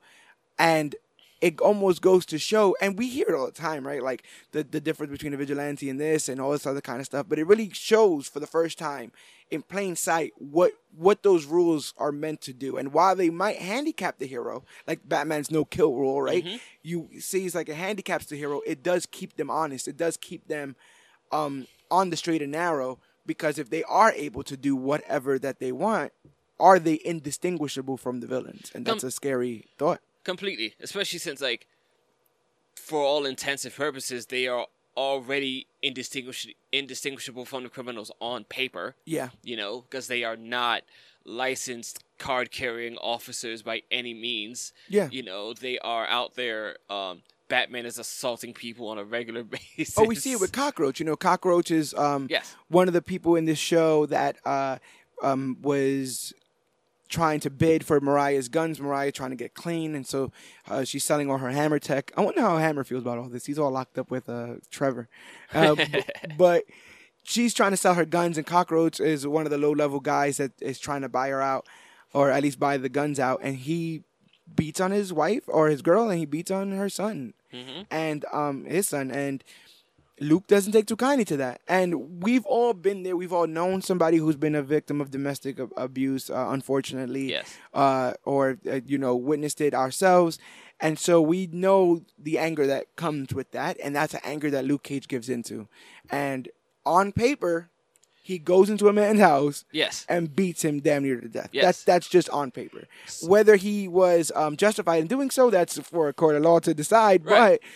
And 0.58 0.96
it 1.40 1.60
almost 1.62 2.02
goes 2.02 2.26
to 2.28 2.40
show, 2.40 2.76
and 2.82 2.98
we 2.98 3.08
hear 3.10 3.28
it 3.30 3.36
all 3.36 3.46
the 3.46 3.52
time, 3.52 3.86
right? 3.86 4.02
Like 4.02 4.24
the, 4.52 4.64
the 4.64 4.82
difference 4.82 5.12
between 5.12 5.34
a 5.34 5.38
vigilante 5.38 5.90
and 5.90 6.00
this 6.00 6.30
and 6.30 6.42
all 6.42 6.52
this 6.52 6.66
other 6.66 6.82
kind 6.82 7.00
of 7.00 7.06
stuff. 7.06 7.28
But 7.30 7.38
it 7.40 7.46
really 7.46 7.70
shows 7.72 8.28
for 8.28 8.40
the 8.40 8.48
first 8.48 8.78
time 8.80 9.12
in 9.52 9.62
plain 9.62 9.96
sight 9.96 10.34
what 10.38 10.74
what 10.98 11.22
those 11.24 11.46
rules 11.46 11.94
are 11.98 12.12
meant 12.12 12.42
to 12.42 12.54
do. 12.54 12.78
And 12.78 12.92
while 12.92 13.16
they 13.16 13.30
might 13.30 13.58
handicap 13.58 14.18
the 14.18 14.26
hero, 14.26 14.64
like 14.88 15.08
Batman's 15.08 15.52
no 15.52 15.64
kill 15.64 15.94
rule, 15.94 16.22
right? 16.22 16.44
You 16.82 17.10
see 17.20 17.46
it's 17.46 17.54
like 17.56 17.70
it 17.70 17.76
handicaps 17.76 18.26
the 18.26 18.36
hero, 18.36 18.62
it 18.66 18.82
does 18.82 19.06
keep 19.06 19.36
them 19.38 19.50
honest. 19.52 19.88
It 19.88 19.96
does 19.98 20.18
keep 20.18 20.48
them 20.48 20.76
um, 21.32 21.68
on 21.92 22.10
the 22.10 22.18
straight 22.18 22.42
and 22.42 22.52
narrow 22.52 23.00
because 23.26 23.60
if 23.60 23.70
they 23.70 23.84
are 23.84 24.12
able 24.14 24.42
to 24.44 24.58
do 24.58 24.76
whatever 24.76 25.38
that 25.38 25.60
they 25.60 25.72
want, 25.72 26.14
are 26.60 26.80
they 26.80 27.00
indistinguishable 27.06 27.98
from 27.98 28.22
the 28.22 28.28
villains? 28.28 28.72
And 28.74 28.86
that's 28.86 29.02
Com- 29.02 29.10
a 29.10 29.12
scary 29.12 29.66
thought. 29.78 30.02
Completely, 30.28 30.74
especially 30.82 31.20
since 31.20 31.40
like, 31.40 31.68
for 32.76 33.02
all 33.02 33.26
intents 33.26 33.64
and 33.64 33.74
purposes, 33.74 34.26
they 34.26 34.46
are 34.46 34.68
already 34.98 35.68
indistinguish- 35.82 36.54
indistinguishable 36.74 37.46
from 37.46 37.64
the 37.64 37.70
criminals 37.70 38.12
on 38.20 38.44
paper. 38.44 38.96
Yeah. 39.06 39.30
You 39.42 39.56
know, 39.56 39.82
because 39.82 40.08
they 40.08 40.26
are 40.26 40.36
not 40.36 40.82
licensed 41.24 42.04
card 42.18 42.52
carrying 42.52 42.98
officers 42.98 43.62
by 43.62 43.84
any 43.90 44.14
means. 44.14 44.74
Yeah. 44.90 45.08
You 45.12 45.24
know, 45.24 45.54
they 45.54 45.80
are 45.80 46.06
out 46.08 46.36
there. 46.36 46.76
Um, 46.90 47.22
Batman 47.48 47.86
is 47.86 47.98
assaulting 47.98 48.54
people 48.54 48.90
on 48.90 48.98
a 48.98 49.06
regular 49.06 49.44
basis. 49.78 49.98
Oh, 49.98 50.04
we 50.04 50.16
see 50.16 50.34
it 50.34 50.42
with 50.42 50.52
Cockroach. 50.52 51.00
You 51.00 51.06
know, 51.06 51.16
Cockroach 51.16 51.72
is 51.72 51.94
um, 51.94 52.28
Yes. 52.30 52.54
one 52.68 52.90
of 52.90 52.94
the 52.94 53.02
people 53.02 53.38
in 53.38 53.46
this 53.46 53.60
show 53.60 54.06
that 54.08 54.36
uh, 54.46 54.78
um, 55.24 55.56
was 55.62 56.34
trying 57.10 57.40
to 57.42 57.50
bid 57.50 57.86
for 57.86 58.00
Mariah's 58.00 58.50
guns. 58.50 58.80
Mariah 58.80 59.12
trying 59.12 59.30
to 59.32 59.36
get 59.36 59.54
clean, 59.54 59.96
and 59.96 60.06
so 60.06 60.32
uh, 60.70 60.84
she's 60.84 61.04
selling 61.04 61.30
all 61.30 61.38
her 61.38 61.50
Hammer 61.50 61.80
tech. 61.80 62.12
I 62.18 62.22
wonder 62.22 62.42
how 62.42 62.58
Hammer 62.58 62.84
feels 62.84 63.02
about 63.02 63.18
all 63.18 63.30
this. 63.30 63.46
He's 63.46 63.60
all 63.60 63.72
locked 63.72 63.98
up 63.98 64.12
with 64.12 64.28
uh, 64.30 64.56
Trevor, 64.72 65.08
uh, 65.54 65.76
b- 65.76 66.04
but 66.38 66.64
she's 67.24 67.54
trying 67.54 67.72
to 67.72 67.78
sell 67.78 67.94
her 67.96 68.06
guns, 68.06 68.38
and 68.38 68.46
Cockroach 68.48 69.00
is 69.00 69.26
one 69.28 69.46
of 69.46 69.52
the 69.52 69.58
low 69.58 69.72
level 69.72 70.00
guys 70.00 70.38
that 70.38 70.52
is 70.62 70.80
trying 70.80 71.02
to 71.02 71.10
buy 71.10 71.30
her 71.30 71.42
out, 71.42 71.66
or 72.14 72.30
at 72.32 72.44
least 72.44 72.60
buy 72.60 72.78
the 72.78 72.90
guns 72.90 73.20
out, 73.20 73.40
and 73.44 73.56
he 73.58 74.04
beats 74.56 74.80
on 74.80 74.92
his 74.92 75.12
wife 75.12 75.44
or 75.48 75.68
his 75.68 75.82
girl, 75.82 76.10
and 76.10 76.20
he 76.20 76.26
beats 76.26 76.52
on 76.52 76.72
her 76.72 76.90
son, 76.90 77.34
and 77.92 78.26
um 78.32 78.66
his 78.66 78.88
son, 78.90 79.10
and 79.12 79.44
Luke 80.20 80.48
doesn't 80.48 80.72
take 80.74 80.88
too 80.88 80.96
kindly 80.96 81.26
to 81.26 81.38
that. 81.38 81.62
And 81.68 82.24
we've 82.24 82.46
all 82.46 82.74
been 82.74 83.04
there. 83.04 83.16
We've 83.16 83.34
all 83.34 83.46
known 83.48 83.82
somebody 83.82 84.18
who's 84.18 84.36
been 84.36 84.56
a 84.56 84.64
victim 84.64 85.00
of 85.02 85.12
domestic 85.12 85.60
abuse, 85.78 86.30
uh, 86.30 86.48
unfortunately, 86.50 87.30
Yes. 87.30 87.56
uh, 87.74 88.14
or, 88.24 88.58
uh, 88.70 88.80
you 88.86 88.98
know, 88.98 89.16
witnessed 89.16 89.62
it 89.62 89.74
ourselves. 89.76 90.40
And 90.80 90.98
so 91.00 91.22
we 91.22 91.48
know 91.52 92.02
the 92.18 92.38
anger 92.40 92.66
that 92.68 92.96
comes 92.96 93.34
with 93.34 93.52
that. 93.52 93.78
And 93.84 93.96
that's 93.96 94.14
an 94.16 94.22
anger 94.24 94.50
that 94.52 94.66
Luke 94.66 94.84
Cage 94.84 95.08
gives 95.08 95.30
into. 95.30 95.68
And 96.10 96.50
on 96.86 97.12
paper, 97.12 97.70
he 98.22 98.38
goes 98.40 98.70
into 98.70 98.88
a 98.90 98.94
man's 98.94 99.20
house 99.22 99.66
Yes. 99.72 100.06
and 100.10 100.36
beats 100.36 100.64
him 100.64 100.80
damn 100.82 101.04
near 101.04 101.22
to 101.22 101.30
death. 101.30 101.50
Yes. 101.52 101.64
That's 101.64 101.84
that's 101.84 102.08
just 102.10 102.30
on 102.30 102.52
paper. 102.52 102.84
Whether 103.24 103.56
he 103.56 103.88
was 103.88 104.32
um, 104.36 104.58
justified 104.58 104.98
in 105.02 105.08
doing 105.08 105.30
so, 105.30 105.50
that's 105.50 105.80
for 105.80 106.10
a 106.10 106.14
court 106.14 106.36
of 106.36 106.44
law 106.44 106.60
to 106.60 106.74
decide. 106.74 107.24
Right. 107.26 107.60
But 107.62 107.70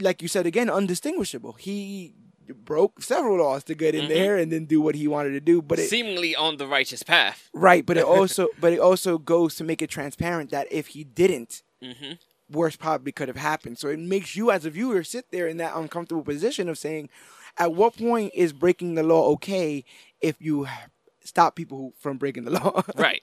like 0.00 0.22
you 0.22 0.28
said 0.28 0.46
again, 0.46 0.68
undistinguishable. 0.70 1.52
He 1.54 2.14
broke 2.64 3.02
several 3.02 3.38
laws 3.38 3.62
to 3.64 3.74
get 3.74 3.94
in 3.94 4.02
Mm-hmm. 4.02 4.08
there 4.08 4.36
and 4.36 4.50
then 4.52 4.64
do 4.64 4.80
what 4.80 4.94
he 4.94 5.06
wanted 5.06 5.30
to 5.30 5.40
do. 5.40 5.60
But 5.60 5.78
it, 5.78 5.88
Seemingly 5.90 6.34
on 6.34 6.56
the 6.56 6.66
righteous 6.66 7.02
path. 7.02 7.50
right, 7.52 7.84
but 7.84 7.96
it 7.96 8.04
also 8.16 8.48
but 8.60 8.72
it 8.72 8.78
also 8.80 9.18
goes 9.18 9.54
to 9.56 9.64
make 9.64 9.82
it 9.82 9.90
transparent 9.90 10.50
that 10.50 10.66
if 10.70 10.88
he 10.88 11.04
didn't, 11.04 11.62
Mm-hmm. 11.82 12.12
worse 12.50 12.74
probably 12.76 13.12
could 13.12 13.28
have 13.28 13.36
happened. 13.36 13.78
So 13.78 13.88
it 13.88 13.98
makes 14.00 14.34
you 14.34 14.50
as 14.50 14.64
a 14.64 14.70
viewer 14.70 15.04
sit 15.04 15.30
there 15.30 15.46
in 15.46 15.58
that 15.58 15.76
uncomfortable 15.76 16.24
position 16.24 16.68
of 16.68 16.76
saying, 16.78 17.08
at 17.56 17.72
what 17.74 17.96
point 17.96 18.32
is 18.34 18.52
breaking 18.52 18.94
the 18.94 19.02
law 19.04 19.28
okay 19.34 19.84
if 20.20 20.36
you 20.40 20.66
stop 21.22 21.54
people 21.54 21.92
from 22.00 22.16
breaking 22.18 22.44
the 22.46 22.50
law? 22.52 22.82
Right. 22.96 23.22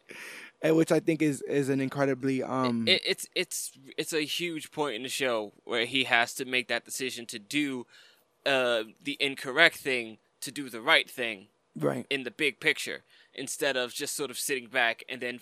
Which 0.72 0.92
I 0.92 1.00
think 1.00 1.22
is 1.22 1.42
is 1.44 1.70
an 1.70 1.80
incredibly 1.82 2.42
um 2.44 2.88
it, 2.88 3.02
it's 3.06 3.28
it's 3.36 3.72
it's 3.98 4.14
a 4.14 4.22
huge 4.22 4.72
point 4.72 4.96
in 4.96 5.04
the 5.04 5.10
show 5.10 5.54
where 5.64 5.86
he 5.86 6.06
has 6.06 6.34
to 6.36 6.46
make 6.46 6.68
that 6.68 6.86
decision 6.86 7.26
to 7.28 7.40
do 7.40 7.86
uh, 8.46 8.84
the 9.04 9.18
incorrect 9.20 9.78
thing 9.78 10.18
to 10.42 10.52
do 10.52 10.70
the 10.70 10.82
right 10.82 11.10
thing 11.10 11.48
right 11.80 12.06
in 12.10 12.24
the 12.24 12.32
big 12.32 12.60
picture 12.60 13.02
instead 13.34 13.76
of 13.76 13.94
just 13.94 14.16
sort 14.16 14.30
of 14.32 14.38
sitting 14.38 14.68
back 14.68 15.04
and 15.10 15.20
then 15.22 15.40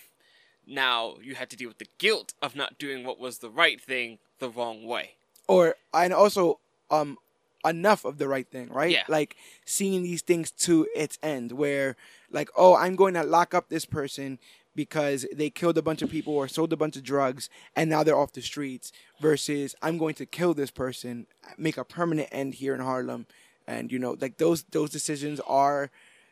now 0.66 1.16
you 1.22 1.36
had 1.36 1.50
to 1.50 1.58
deal 1.58 1.68
with 1.68 1.78
the 1.80 1.88
guilt 1.98 2.34
of 2.42 2.56
not 2.56 2.78
doing 2.80 3.04
what 3.06 3.20
was 3.20 3.40
the 3.40 3.50
right 3.50 3.82
thing 3.82 4.18
the 4.40 4.50
wrong 4.50 4.86
way. 4.86 5.12
or 5.48 5.76
and 5.94 6.14
also 6.14 6.60
um 6.90 7.18
enough 7.66 8.04
of 8.06 8.18
the 8.18 8.28
right 8.28 8.48
thing 8.50 8.68
right 8.70 8.92
Yeah. 8.92 9.04
like 9.08 9.36
seeing 9.66 10.04
these 10.04 10.22
things 10.22 10.52
to 10.52 10.88
its 10.96 11.18
end 11.24 11.52
where 11.54 11.96
like 12.32 12.50
oh 12.58 12.76
i'm 12.76 12.96
going 12.98 13.14
to 13.14 13.24
lock 13.24 13.54
up 13.54 13.70
this 13.70 13.86
person 13.86 14.38
because 14.76 15.26
they 15.34 15.50
killed 15.50 15.78
a 15.78 15.82
bunch 15.82 16.02
of 16.02 16.10
people 16.10 16.34
or 16.34 16.48
sold 16.48 16.74
a 16.74 16.78
bunch 16.78 16.96
of 16.96 17.04
drugs 17.04 17.50
and 17.76 17.90
now 17.90 18.04
they're 18.04 18.18
off 18.18 18.34
the 18.34 18.42
streets 18.42 18.92
versus 19.22 19.76
i'm 19.82 19.98
going 19.98 20.16
to 20.16 20.26
kill 20.26 20.54
this 20.54 20.72
person 20.72 21.28
make 21.58 21.78
a 21.78 21.84
permanent 21.84 22.30
end 22.32 22.56
here 22.56 22.74
in 22.74 22.82
harlem. 22.82 23.26
And 23.68 23.92
you 23.92 24.00
know 24.00 24.18
like 24.20 24.38
those 24.38 24.64
those 24.64 24.90
decisions 24.90 25.40
are 25.42 25.90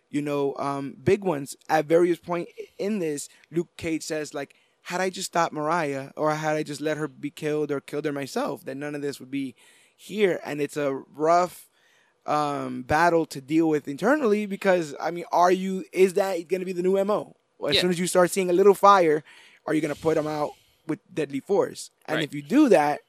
you 0.09 0.21
know 0.21 0.55
um 0.57 0.95
big 1.01 1.23
ones. 1.23 1.55
At 1.69 1.85
various 1.85 2.19
point 2.19 2.49
in 2.77 2.99
this 2.99 3.29
luke 3.51 3.69
cage 3.77 4.03
says 4.03 4.33
like 4.33 4.55
had 4.83 4.99
i 4.99 5.09
just 5.09 5.27
stopped 5.27 5.53
mariah 5.53 6.09
or 6.17 6.33
had 6.33 6.55
i 6.55 6.63
just 6.63 6.81
let 6.81 6.97
her 6.97 7.07
be 7.07 7.29
killed 7.29 7.71
or 7.71 7.79
killed 7.79 8.05
her 8.05 8.11
myself 8.11 8.65
then 8.65 8.79
none 8.79 8.95
of 8.95 9.01
this 9.01 9.19
would 9.19 9.31
be 9.31 9.55
here. 9.95 10.39
And 10.43 10.59
it's 10.61 10.77
a 10.77 10.93
rough 10.93 11.69
um 12.25 12.83
battle 12.83 13.25
to 13.25 13.41
deal 13.41 13.67
with 13.67 13.87
internally 13.87 14.45
because 14.45 14.93
i 14.99 15.09
mean 15.09 15.25
are 15.31 15.51
you 15.51 15.83
is 15.91 16.13
that 16.13 16.47
going 16.47 16.59
to 16.59 16.67
be 16.67 16.71
the 16.71 16.83
new 16.83 17.03
mo 17.03 17.35
as 17.67 17.75
Yeah. 17.75 17.81
soon 17.81 17.89
as 17.91 17.99
you 17.99 18.07
start 18.07 18.31
seeing 18.31 18.49
a 18.49 18.53
little 18.53 18.73
fire 18.73 19.23
are 19.65 19.73
you 19.73 19.81
going 19.81 19.93
to 19.93 19.99
put 20.01 20.15
them 20.15 20.27
out 20.27 20.51
with 20.87 20.99
deadly 21.13 21.39
force 21.39 21.91
and 22.07 22.15
Right. 22.17 22.23
if 22.23 22.33
you 22.33 22.41
do 22.41 22.69
that 22.69 23.01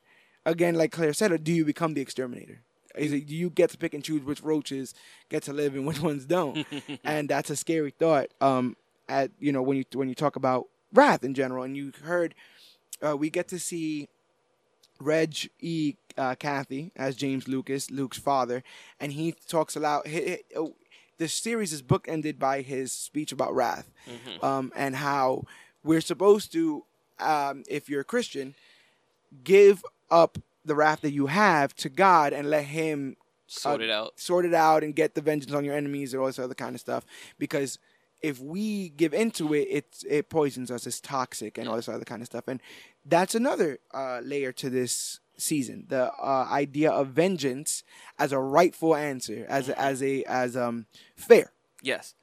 again 0.45 0.75
like 0.75 0.93
claire 0.93 1.13
said 1.13 1.43
do 1.45 1.53
you 1.53 1.65
become 1.65 1.95
the 1.95 2.01
exterminator 2.01 2.61
is 2.97 3.13
it, 3.13 3.27
do 3.27 3.35
you 3.35 3.49
get 3.49 3.71
to 3.71 3.79
pick 3.79 3.95
and 3.95 4.05
choose 4.05 4.23
which 4.23 4.43
roaches 4.43 4.95
get 5.31 5.43
to 5.45 5.53
live 5.53 5.75
and 5.75 5.87
which 5.87 6.01
ones 6.11 6.27
don't 6.27 6.67
and 7.05 7.29
that's 7.29 7.49
a 7.51 7.57
scary 7.57 7.91
thought 7.91 8.29
um 8.41 8.77
at 9.09 9.31
you 9.41 9.51
know 9.53 9.63
when 9.63 9.77
you 9.79 9.85
when 9.95 10.09
you 10.09 10.15
talk 10.15 10.37
about 10.37 10.67
wrath 10.95 11.25
in 11.25 11.33
general, 11.35 11.65
and 11.65 11.75
you 11.77 11.91
heard 12.05 12.35
uh, 13.01 13.17
we 13.17 13.31
get 13.31 13.49
to 13.49 13.59
see 13.59 14.09
Reg 15.01 15.49
E. 15.61 15.95
Uh, 16.17 16.35
Cathey 16.35 16.91
as 16.97 17.17
James 17.17 17.49
Lucas, 17.49 17.91
Luke's 17.91 18.19
father, 18.19 18.63
and 19.01 19.13
he 19.13 19.33
talks 19.49 19.75
a 19.75 19.81
lot. 19.81 20.07
He, 20.07 20.21
he, 20.21 20.39
oh, 20.57 20.75
the 21.23 21.29
series 21.29 21.73
is 21.73 21.83
bookended 21.83 22.37
by 22.39 22.63
his 22.63 22.91
speech 22.93 23.31
about 23.33 23.55
wrath, 23.55 23.89
um, 24.43 24.73
and 24.75 24.97
how 24.97 25.45
we're 25.85 26.01
supposed 26.01 26.53
to, 26.53 26.85
um, 27.21 27.63
if 27.69 27.89
you're 27.89 28.01
a 28.01 28.11
Christian, 28.15 28.55
give 29.45 29.85
up 30.11 30.39
the 30.65 30.75
wrath 30.75 31.01
that 31.03 31.13
you 31.13 31.27
have 31.27 31.75
to 31.77 31.89
God 31.89 32.33
and 32.33 32.51
let 32.51 32.65
Him 32.65 33.17
Sort 33.47 33.81
uh, 33.81 33.85
it 33.85 33.91
out. 33.91 34.19
sort 34.19 34.45
it 34.45 34.55
out 34.55 34.83
and 34.83 34.95
get 34.95 35.15
the 35.15 35.21
vengeance 35.21 35.53
on 35.53 35.65
your 35.65 35.75
enemies 35.77 36.13
and 36.13 36.21
all 36.21 36.27
this 36.27 36.39
other 36.39 36.55
kind 36.55 36.75
of 36.75 36.81
stuff. 36.81 37.05
Because 37.39 37.79
if 38.21 38.41
we 38.41 38.91
give 38.91 39.13
into 39.15 39.55
it, 39.55 39.67
it 39.79 39.87
it 40.09 40.29
poisons 40.29 40.71
us. 40.71 40.87
It's 40.87 41.01
toxic 41.01 41.59
and 41.59 41.69
all 41.69 41.77
this 41.77 41.89
other 41.89 42.05
kind 42.05 42.23
of 42.23 42.27
stuff. 42.27 42.49
And 42.49 42.61
that's 43.05 43.35
another 43.35 43.79
uh, 43.93 44.21
layer 44.23 44.53
to 44.53 44.71
this 44.71 45.21
season: 45.43 45.87
the 45.89 46.13
uh, 46.13 46.49
idea 46.51 46.91
of 46.91 47.09
vengeance 47.09 47.83
as 48.19 48.33
a 48.33 48.39
rightful 48.39 48.95
answer, 48.95 49.45
as 49.49 49.69
a, 49.69 49.81
as 49.81 50.03
a 50.03 50.25
as 50.25 50.57
um 50.57 50.87
fair. 51.17 51.53
Yes. 51.83 52.15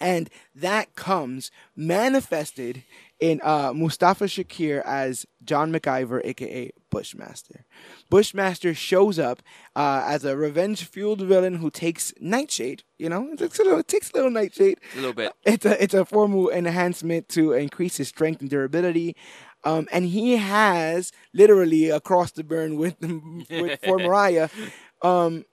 And 0.00 0.28
that 0.56 0.96
comes 0.96 1.52
manifested 1.76 2.82
in 3.20 3.40
uh, 3.44 3.72
Mustafa 3.72 4.24
Shakir 4.24 4.82
as 4.84 5.24
John 5.44 5.72
McIver, 5.72 6.20
aka 6.24 6.72
Bushmaster. 6.90 7.64
Bushmaster 8.10 8.74
shows 8.74 9.20
up 9.20 9.40
uh, 9.76 10.02
as 10.04 10.24
a 10.24 10.36
revenge-fueled 10.36 11.20
villain 11.20 11.56
who 11.56 11.70
takes 11.70 12.12
Nightshade. 12.20 12.82
You 12.98 13.08
know, 13.08 13.28
it 13.32 13.38
takes 13.38 13.60
a 13.60 13.62
little, 13.62 13.78
it 13.78 13.88
takes 13.88 14.10
a 14.10 14.14
little 14.14 14.30
Nightshade. 14.32 14.80
A 14.94 14.96
little 14.96 15.12
bit. 15.12 15.32
It's 15.44 15.64
a 15.64 15.80
it's 15.80 15.94
a 15.94 16.04
formal 16.04 16.50
enhancement 16.50 17.28
to 17.30 17.52
increase 17.52 17.96
his 17.96 18.08
strength 18.08 18.40
and 18.40 18.50
durability. 18.50 19.14
Um, 19.64 19.88
and 19.90 20.04
he 20.06 20.36
has 20.36 21.10
literally 21.32 21.88
across 21.90 22.30
the 22.32 22.44
burn 22.44 22.76
with, 22.76 22.96
with 23.50 23.80
for 23.84 23.98
Mariah. 23.98 24.48
Um, 25.02 25.44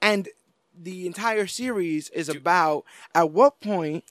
and 0.00 0.28
the 0.76 1.06
entire 1.06 1.46
series 1.46 2.08
is 2.10 2.28
about 2.28 2.84
at 3.14 3.30
what 3.30 3.60
point 3.60 4.04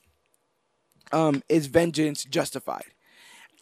um, 1.12 1.42
is 1.48 1.66
vengeance 1.66 2.24
justified? 2.24 2.84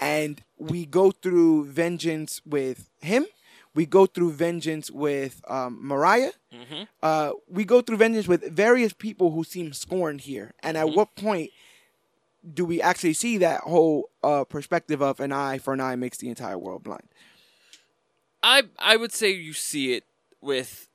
And 0.00 0.42
we 0.58 0.84
go 0.86 1.10
through 1.10 1.66
vengeance 1.66 2.40
with 2.44 2.90
him. 3.00 3.26
We 3.74 3.86
go 3.86 4.06
through 4.06 4.32
vengeance 4.32 4.90
with 4.90 5.40
um, 5.48 5.78
Mariah. 5.80 6.32
Uh, 7.02 7.32
we 7.48 7.64
go 7.64 7.80
through 7.80 7.98
vengeance 7.98 8.26
with 8.26 8.42
various 8.50 8.92
people 8.92 9.30
who 9.32 9.44
seem 9.44 9.72
scorned 9.72 10.22
here. 10.22 10.54
And 10.62 10.76
at 10.76 10.90
what 10.90 11.14
point 11.14 11.50
do 12.52 12.64
we 12.64 12.80
actually 12.80 13.12
see 13.12 13.38
that 13.38 13.62
whole 13.62 14.10
uh, 14.22 14.44
perspective 14.44 15.02
of 15.02 15.20
an 15.20 15.32
eye 15.32 15.58
for 15.58 15.74
an 15.74 15.80
eye 15.80 15.96
makes 15.96 16.18
the 16.18 16.28
entire 16.28 16.58
world 16.58 16.82
blind? 16.82 17.08
I 18.42 18.64
I 18.78 18.96
would 18.96 19.12
say 19.12 19.30
you 19.30 19.52
see 19.52 19.94
it 19.94 20.04
with 20.40 20.88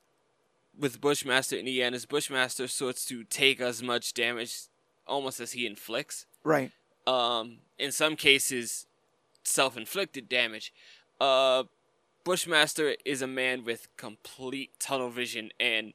with 0.78 1.00
Bushmaster 1.00 1.56
in 1.56 1.66
the 1.66 1.82
end 1.82 1.94
as 1.94 2.06
Bushmaster 2.06 2.66
sorts 2.66 3.04
to 3.06 3.24
take 3.24 3.60
as 3.60 3.82
much 3.82 4.14
damage 4.14 4.68
almost 5.06 5.40
as 5.40 5.52
he 5.52 5.66
inflicts. 5.66 6.26
Right. 6.44 6.72
Um, 7.06 7.58
in 7.78 7.92
some 7.92 8.16
cases, 8.16 8.86
self-inflicted 9.44 10.28
damage. 10.28 10.72
Uh, 11.20 11.64
Bushmaster 12.24 12.94
is 13.04 13.20
a 13.20 13.26
man 13.26 13.64
with 13.64 13.88
complete 13.96 14.70
tunnel 14.78 15.10
vision 15.10 15.50
and 15.58 15.92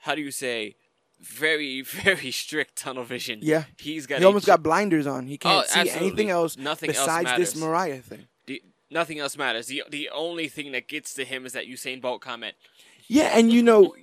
how 0.00 0.14
do 0.14 0.22
you 0.22 0.30
say 0.30 0.74
very 1.22 1.80
very 2.04 2.30
strict 2.30 2.76
tunnel 2.76 3.04
vision. 3.04 3.38
Yeah. 3.42 3.64
he's 3.78 4.06
got 4.06 4.18
He 4.20 4.24
almost 4.24 4.46
got 4.46 4.62
blinders 4.62 5.06
on. 5.06 5.26
He 5.26 5.38
can't 5.38 5.64
Oh, 5.64 5.72
see 5.72 5.80
absolutely. 5.80 6.06
anything 6.08 6.30
else 6.30 6.56
Nothing 6.56 6.90
else 6.90 6.98
besides 6.98 7.36
this. 7.38 7.56
Mariah 7.56 8.00
thing. 8.00 8.26
the, 8.46 8.62
nothing 8.90 9.18
else 9.18 9.36
matters. 9.36 9.66
The 9.66 9.84
the 9.88 10.10
only 10.12 10.48
thing 10.48 10.72
that 10.72 10.88
gets 10.88 11.14
to 11.14 11.24
him 11.24 11.46
is 11.46 11.52
that 11.52 11.66
Usain 11.66 12.00
Bolt 12.00 12.20
comment. 12.20 12.54
Yeah, 13.08 13.36
and 13.36 13.52
you 13.52 13.62
know, 13.62 13.94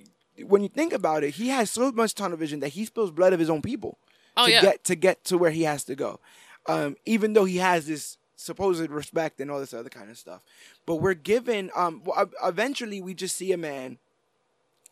when 0.44 0.62
you 0.62 0.68
think 0.68 0.92
about 0.92 1.24
it, 1.24 1.34
he 1.34 1.48
has 1.48 1.70
so 1.70 1.90
much 1.92 2.14
tunnel 2.14 2.36
vision 2.38 2.60
that 2.60 2.68
he 2.68 2.84
spills 2.84 3.10
blood 3.10 3.32
of 3.32 3.40
his 3.40 3.50
own 3.50 3.62
people 3.62 3.98
Oh, 4.36 4.46
to 4.46 4.52
yeah. 4.52 4.62
get 4.62 4.84
to 4.84 4.94
get 4.94 5.24
to 5.24 5.36
where 5.38 5.50
he 5.50 5.62
has 5.62 5.84
to 5.84 5.94
go. 5.94 6.20
Um, 6.66 6.96
even 7.06 7.32
though 7.32 7.44
he 7.46 7.56
has 7.56 7.86
this 7.86 8.16
supposed 8.36 8.88
respect 8.90 9.40
and 9.40 9.50
all 9.50 9.58
this 9.60 9.74
other 9.74 9.88
kind 9.90 10.10
of 10.10 10.16
stuff, 10.16 10.42
but 10.86 10.96
we're 10.96 11.14
given. 11.14 11.70
Um, 11.74 12.02
eventually, 12.44 13.00
we 13.00 13.12
just 13.14 13.36
see 13.36 13.52
a 13.52 13.56
man 13.58 13.98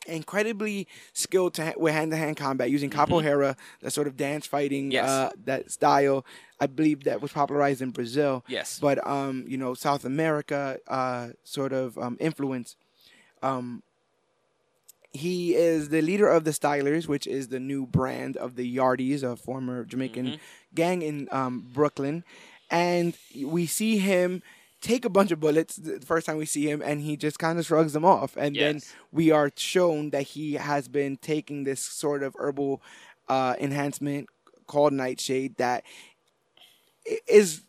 incredibly 0.06 0.86
skilled 1.12 1.54
to 1.54 1.64
ha- 1.66 1.72
with 1.76 1.92
hand-to-hand 1.92 2.36
combat 2.36 2.70
using 2.70 2.90
capoeira, 2.90 3.56
that 3.82 3.90
sort 3.92 4.06
of 4.06 4.16
dance 4.16 4.46
fighting, 4.46 4.84
Mm-hmm. 4.86 4.92
Yes. 4.92 5.08
uh, 5.08 5.30
that 5.44 5.70
style. 5.70 6.24
I 6.60 6.66
believe 6.66 7.04
that 7.04 7.20
was 7.20 7.32
popularized 7.32 7.82
in 7.82 7.90
Brazil. 7.90 8.44
Yes. 8.48 8.78
But 8.80 9.04
um, 9.06 9.44
you 9.46 9.56
know, 9.58 9.74
South 9.74 10.04
America 10.04 10.78
uh, 10.88 11.28
sort 11.44 11.72
of 11.72 11.96
um, 11.98 12.16
influence. 12.20 12.76
Um, 13.42 13.82
he 15.12 15.54
is 15.54 15.88
the 15.88 16.02
leader 16.02 16.28
of 16.28 16.44
the 16.44 16.50
Stylers, 16.50 17.08
which 17.08 17.26
is 17.26 17.48
the 17.48 17.58
new 17.60 17.86
brand 17.86 18.36
of 18.36 18.56
the 18.56 18.76
Yardies, 18.76 19.22
a 19.22 19.36
former 19.36 19.84
Jamaican 19.84 20.26
Mm-hmm. 20.26 20.36
gang 20.74 21.02
in 21.02 21.28
um, 21.32 21.66
Brooklyn. 21.72 22.24
And 22.70 23.14
we 23.42 23.66
see 23.66 23.98
him 23.98 24.42
take 24.80 25.04
a 25.04 25.08
bunch 25.10 25.30
of 25.30 25.40
bullets 25.40 25.76
the 25.76 26.00
first 26.00 26.26
time 26.26 26.36
we 26.36 26.46
see 26.46 26.68
him, 26.70 26.82
and 26.82 27.00
he 27.00 27.16
just 27.16 27.38
kind 27.38 27.58
of 27.58 27.66
shrugs 27.66 27.92
them 27.92 28.04
off. 28.04 28.36
And 28.36 28.54
then 28.56 28.80
we 29.12 29.30
are 29.30 29.50
shown 29.56 30.10
that 30.10 30.22
he 30.22 30.54
has 30.54 30.88
been 30.88 31.16
taking 31.16 31.64
this 31.64 31.80
sort 31.80 32.22
of 32.22 32.36
herbal 32.38 32.82
uh, 33.28 33.54
enhancement 33.58 34.28
called 34.66 34.92
Nightshade 34.92 35.56
that 35.56 35.84
is 37.26 37.62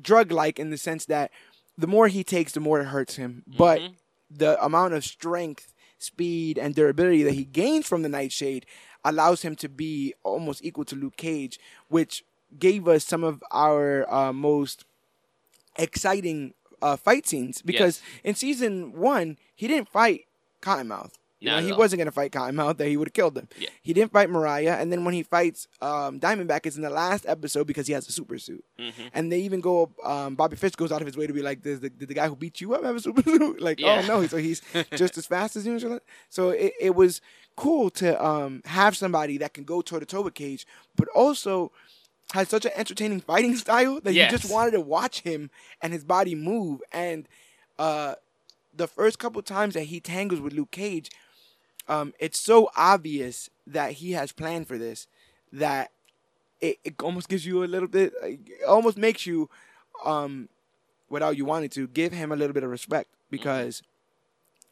drug-like 0.00 0.58
in 0.58 0.70
the 0.70 0.76
sense 0.78 1.06
that 1.06 1.30
the 1.76 1.86
more 1.86 2.08
he 2.08 2.22
takes, 2.24 2.52
the 2.52 2.60
more 2.60 2.80
it 2.80 2.86
hurts 2.86 3.16
him. 3.16 3.42
But 3.46 3.80
Mm-hmm. 3.80 3.92
the 4.30 4.64
amount 4.64 4.94
of 4.94 5.04
strength, 5.04 5.72
speed, 5.98 6.58
and 6.58 6.74
durability 6.74 7.22
that 7.24 7.34
he 7.34 7.44
gains 7.44 7.86
from 7.86 8.02
the 8.02 8.08
Nightshade 8.08 8.66
allows 9.04 9.42
him 9.42 9.56
to 9.56 9.68
be 9.68 10.14
almost 10.22 10.64
equal 10.64 10.84
to 10.86 10.96
Luke 10.96 11.16
Cage, 11.16 11.58
which 11.88 12.24
gave 12.58 12.86
us 12.86 13.04
some 13.04 13.24
of 13.24 13.42
our 13.50 14.10
uh, 14.12 14.32
most 14.32 14.84
exciting 15.76 16.54
uh, 16.80 16.96
fight 16.96 17.26
scenes. 17.26 17.62
Because 17.62 18.02
in 18.24 18.34
season 18.34 18.92
one, 18.92 19.38
he 19.54 19.68
didn't 19.68 19.88
fight 19.88 20.26
Cottonmouth. 20.60 21.12
You 21.42 21.50
know, 21.50 21.58
he 21.58 21.72
wasn't 21.72 21.98
gonna 21.98 22.12
fight 22.12 22.30
Cottonmouth; 22.30 22.76
that 22.76 22.86
he 22.86 22.96
would 22.96 23.08
have 23.08 23.14
killed 23.14 23.36
him. 23.36 23.48
Yeah. 23.58 23.68
He 23.82 23.92
didn't 23.92 24.12
fight 24.12 24.30
Mariah, 24.30 24.76
and 24.78 24.92
then 24.92 25.04
when 25.04 25.12
he 25.12 25.24
fights 25.24 25.66
um, 25.80 26.20
Diamondback, 26.20 26.66
it's 26.66 26.76
in 26.76 26.82
the 26.82 26.90
last 26.90 27.26
episode 27.26 27.66
because 27.66 27.88
he 27.88 27.92
has 27.94 28.08
a 28.08 28.12
super 28.12 28.38
suit. 28.38 28.64
Mm-hmm. 28.78 29.02
And 29.12 29.32
they 29.32 29.40
even 29.40 29.60
go. 29.60 29.90
Um, 30.04 30.36
Bobby 30.36 30.54
Fish 30.54 30.76
goes 30.76 30.92
out 30.92 31.00
of 31.00 31.06
his 31.08 31.16
way 31.16 31.26
to 31.26 31.32
be 31.32 31.42
like, 31.42 31.60
"Does 31.60 31.80
the, 31.80 31.90
did 31.90 32.08
the 32.08 32.14
guy 32.14 32.28
who 32.28 32.36
beat 32.36 32.60
you 32.60 32.74
up 32.74 32.84
have 32.84 32.94
a 32.94 33.00
super 33.00 33.22
suit?" 33.24 33.60
like, 33.60 33.80
Yeah. 33.80 34.02
oh 34.04 34.06
no, 34.20 34.26
so 34.28 34.36
he's 34.36 34.62
just 34.94 35.18
as 35.18 35.26
fast 35.26 35.56
as 35.56 35.66
you. 35.66 36.00
So 36.28 36.50
it, 36.50 36.74
it 36.80 36.94
was 36.94 37.20
cool 37.56 37.90
to 37.90 38.24
um, 38.24 38.62
have 38.66 38.96
somebody 38.96 39.36
that 39.38 39.52
can 39.52 39.64
go 39.64 39.82
toe 39.82 39.98
to 39.98 40.06
toe 40.06 40.22
with 40.22 40.34
Cage, 40.34 40.64
but 40.94 41.08
also 41.08 41.72
has 42.32 42.48
such 42.48 42.64
an 42.64 42.72
entertaining 42.74 43.20
fighting 43.20 43.56
style 43.64 44.00
that 44.00 44.14
you 44.26 44.30
just 44.38 44.50
wanted 44.52 44.72
to 44.72 44.80
watch 44.80 45.20
him 45.20 45.50
and 45.80 45.92
his 45.92 46.04
body 46.04 46.34
move. 46.34 46.80
And 46.92 47.28
uh, 47.78 48.14
the 48.74 48.86
first 48.88 49.18
couple 49.18 49.42
times 49.42 49.74
that 49.74 49.84
he 49.84 50.00
tangles 50.00 50.40
with 50.40 50.52
Luke 50.52 50.70
Cage, 50.70 51.10
um, 51.88 52.14
it's 52.18 52.38
so 52.38 52.70
obvious 52.76 53.50
that 53.66 53.92
he 53.92 54.12
has 54.12 54.32
planned 54.32 54.68
for 54.68 54.78
this 54.78 55.06
that 55.52 55.90
it, 56.60 56.78
it 56.84 56.94
almost 57.02 57.28
gives 57.28 57.44
you 57.44 57.64
a 57.64 57.66
little 57.66 57.88
bit, 57.88 58.12
it 58.22 58.40
almost 58.66 58.96
makes 58.96 59.26
you, 59.26 59.50
um, 60.04 60.48
without 61.10 61.36
you 61.36 61.44
wanting 61.44 61.68
to, 61.70 61.86
give 61.88 62.12
him 62.12 62.32
a 62.32 62.36
little 62.36 62.54
bit 62.54 62.62
of 62.62 62.70
respect 62.70 63.10
because 63.30 63.82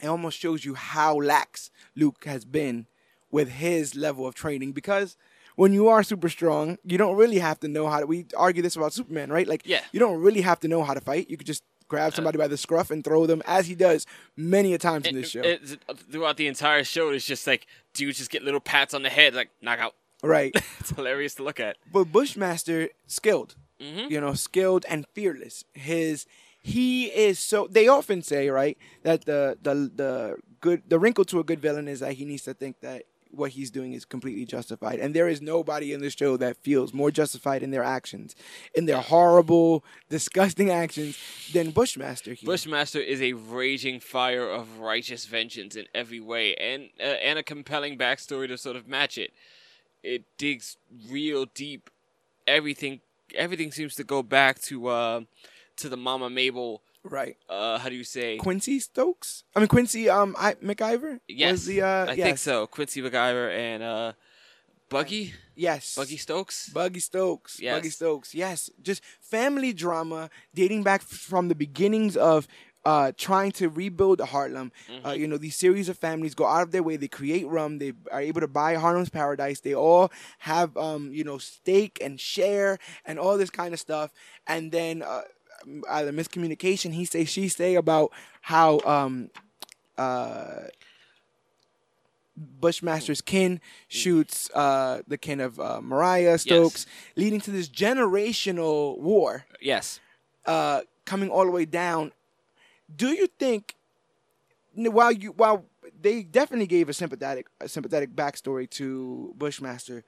it 0.00 0.06
almost 0.06 0.38
shows 0.38 0.64
you 0.64 0.74
how 0.74 1.14
lax 1.16 1.70
Luke 1.96 2.24
has 2.24 2.44
been 2.44 2.86
with 3.30 3.50
his 3.50 3.94
level 3.94 4.26
of 4.26 4.34
training 4.34 4.72
because 4.72 5.16
when 5.60 5.72
you 5.78 5.88
are 5.88 6.02
super 6.02 6.28
strong, 6.30 6.78
you 6.84 6.96
don't 7.02 7.16
really 7.22 7.38
have 7.38 7.58
to 7.60 7.68
know 7.68 7.86
how 7.92 8.00
to. 8.00 8.06
We 8.06 8.18
argue 8.46 8.62
this 8.62 8.76
about 8.76 8.92
Superman, 8.94 9.28
right? 9.36 9.46
Like, 9.52 9.62
Yeah. 9.66 9.82
you 9.92 10.00
don't 10.04 10.18
really 10.26 10.40
have 10.50 10.58
to 10.60 10.68
know 10.68 10.82
how 10.82 10.94
to 10.94 11.00
fight. 11.10 11.28
You 11.30 11.36
could 11.36 11.46
just 11.54 11.62
grab 11.88 12.14
somebody 12.14 12.38
by 12.38 12.48
the 12.48 12.56
scruff 12.56 12.90
and 12.90 13.04
throw 13.04 13.26
them, 13.26 13.42
as 13.46 13.66
he 13.66 13.74
does 13.74 14.06
many 14.36 14.72
a 14.74 14.78
times 14.78 15.06
in 15.06 15.14
this 15.16 15.28
show. 15.30 15.40
It- 15.42 15.72
it- 15.72 15.98
throughout 16.10 16.36
the 16.38 16.46
entire 16.46 16.84
show, 16.84 17.10
it's 17.10 17.26
just 17.26 17.46
like 17.46 17.66
dudes 17.92 18.18
just 18.18 18.30
get 18.30 18.42
little 18.42 18.60
pats 18.72 18.94
on 18.94 19.02
the 19.02 19.10
head, 19.10 19.34
like 19.34 19.50
knockout. 19.60 19.94
right. 20.22 20.52
It's 20.80 20.90
hilarious 20.90 21.34
to 21.36 21.42
look 21.42 21.60
at. 21.60 21.76
but 21.92 22.04
Bushmaster 22.12 22.88
skilled, 23.06 23.54
Mm-hmm. 23.80 24.12
you 24.12 24.20
know, 24.20 24.34
skilled 24.34 24.84
and 24.88 25.06
fearless. 25.14 25.64
His 25.74 26.26
he 26.62 27.06
is 27.26 27.38
so. 27.38 27.66
They 27.70 27.86
often 27.88 28.22
say 28.22 28.48
right 28.50 28.76
that 29.02 29.24
the 29.24 29.56
the 29.62 29.74
the 30.02 30.36
good 30.60 30.82
the 30.88 30.98
wrinkle 30.98 31.24
to 31.26 31.38
a 31.40 31.44
good 31.44 31.60
villain 31.60 31.86
is 31.88 32.00
that 32.00 32.12
he 32.14 32.24
needs 32.24 32.44
to 32.44 32.54
think 32.54 32.80
that 32.80 33.02
what 33.30 33.52
he's 33.52 33.70
doing 33.70 33.92
is 33.92 34.04
completely 34.04 34.44
justified, 34.44 34.98
and 34.98 35.14
there 35.14 35.28
is 35.28 35.40
nobody 35.40 35.92
in 35.92 36.00
this 36.00 36.14
show 36.14 36.36
that 36.36 36.56
feels 36.56 36.92
more 36.92 37.10
justified 37.10 37.62
in 37.62 37.70
their 37.70 37.84
actions, 37.84 38.34
in 38.74 38.86
their 38.86 39.00
horrible, 39.00 39.84
disgusting 40.08 40.70
actions 40.70 41.18
than 41.52 41.70
Bushmaster. 41.70 42.34
Here. 42.34 42.46
Bushmaster 42.46 43.00
is 43.00 43.22
a 43.22 43.32
raging 43.34 44.00
fire 44.00 44.48
of 44.48 44.78
righteous 44.78 45.26
vengeance 45.26 45.76
in 45.76 45.86
every 45.94 46.20
way, 46.20 46.54
and 46.56 46.90
uh, 46.98 47.02
and 47.02 47.38
a 47.38 47.42
compelling 47.42 47.96
backstory 47.96 48.48
to 48.48 48.58
sort 48.58 48.76
of 48.76 48.88
match 48.88 49.16
it. 49.16 49.32
It 50.02 50.24
digs 50.38 50.76
real 51.08 51.46
deep 51.46 51.90
everything 52.50 53.00
everything 53.34 53.70
seems 53.70 53.94
to 53.94 54.04
go 54.04 54.22
back 54.22 54.60
to 54.60 54.88
uh 54.88 55.20
to 55.76 55.88
the 55.88 55.96
Mama 55.96 56.28
Mabel. 56.28 56.82
Right. 57.02 57.36
Uh, 57.48 57.78
how 57.78 57.88
do 57.88 57.94
you 57.94 58.04
say? 58.04 58.36
Quincy 58.36 58.78
Stokes. 58.78 59.44
I 59.56 59.60
mean 59.60 59.68
Quincy 59.68 60.08
um 60.10 60.36
I, 60.38 60.54
McIver. 60.54 61.20
Yes, 61.28 61.52
Was 61.52 61.66
the, 61.66 61.82
uh, 61.82 62.06
I 62.06 62.12
yes. 62.12 62.26
think 62.26 62.38
so. 62.38 62.66
Quincy 62.66 63.00
McIver 63.02 63.50
and 63.52 63.82
uh, 63.82 64.12
Buggy, 64.88 65.32
Yes. 65.54 65.94
Buggy 65.96 66.16
Stokes. 66.16 66.68
Buggy 66.70 67.00
Stokes. 67.00 67.56
Buggy 67.60 67.64
Yes. 67.88 67.94
Stokes. 67.96 68.34
Yes. 68.34 68.70
Just 68.82 69.02
family 69.20 69.72
drama 69.72 70.30
dating 70.54 70.82
back 70.82 71.02
from 71.02 71.48
the 71.48 71.54
beginnings 71.54 72.16
of 72.16 72.46
uh, 72.84 73.12
trying 73.16 73.52
to 73.52 73.68
rebuild 73.68 74.20
Harlem. 74.20 74.72
Uh, 74.88 74.92
Mm-hmm. 75.10 75.20
you 75.20 75.26
know, 75.28 75.36
these 75.38 75.54
series 75.56 75.88
of 75.88 75.96
families 75.98 76.34
go 76.34 76.46
out 76.46 76.62
of 76.62 76.70
their 76.72 76.82
way. 76.82 76.96
They 76.96 77.08
create 77.08 77.46
rum. 77.46 77.78
They 77.78 77.92
are 78.10 78.20
able 78.22 78.40
to 78.40 78.48
buy 78.48 78.74
Harlem's 78.76 79.10
Paradise. 79.10 79.60
They 79.60 79.74
all 79.74 80.10
have, 80.40 80.76
um, 80.76 81.12
you 81.12 81.22
know, 81.24 81.38
stake 81.38 81.98
and 82.02 82.18
share 82.18 82.78
and 83.04 83.18
all 83.18 83.36
this 83.38 83.50
kind 83.50 83.72
of 83.74 83.80
stuff. 83.80 84.10
And 84.46 84.72
then 84.72 85.02
uh, 85.02 85.22
either 85.88 86.12
miscommunication, 86.12 86.92
he 86.92 87.04
say, 87.04 87.24
she 87.24 87.48
say 87.48 87.74
about 87.74 88.12
how 88.42 88.80
um, 88.80 89.30
uh, 89.98 90.68
Bushmaster's 92.36 93.20
kin 93.20 93.60
shoots 93.88 94.50
uh, 94.54 95.02
the 95.06 95.18
kin 95.18 95.40
of 95.40 95.60
uh, 95.60 95.80
Mariah 95.82 96.38
Stokes, 96.38 96.86
leading 97.16 97.40
to 97.40 97.50
this 97.50 97.68
generational 97.68 98.98
war 98.98 99.44
yes. 99.60 100.00
uh, 100.46 100.82
coming 101.04 101.28
all 101.28 101.44
the 101.44 101.50
way 101.50 101.64
down. 101.64 102.12
Do 102.94 103.08
you 103.08 103.26
think, 103.26 103.74
while 104.74 105.12
you 105.12 105.32
while 105.32 105.66
they 106.00 106.22
definitely 106.22 106.66
gave 106.66 106.88
a 106.88 106.94
sympathetic 106.94 107.46
a 107.60 107.68
sympathetic 107.68 108.14
backstory 108.16 108.68
to 108.70 109.34
Bushmaster, 109.36 110.02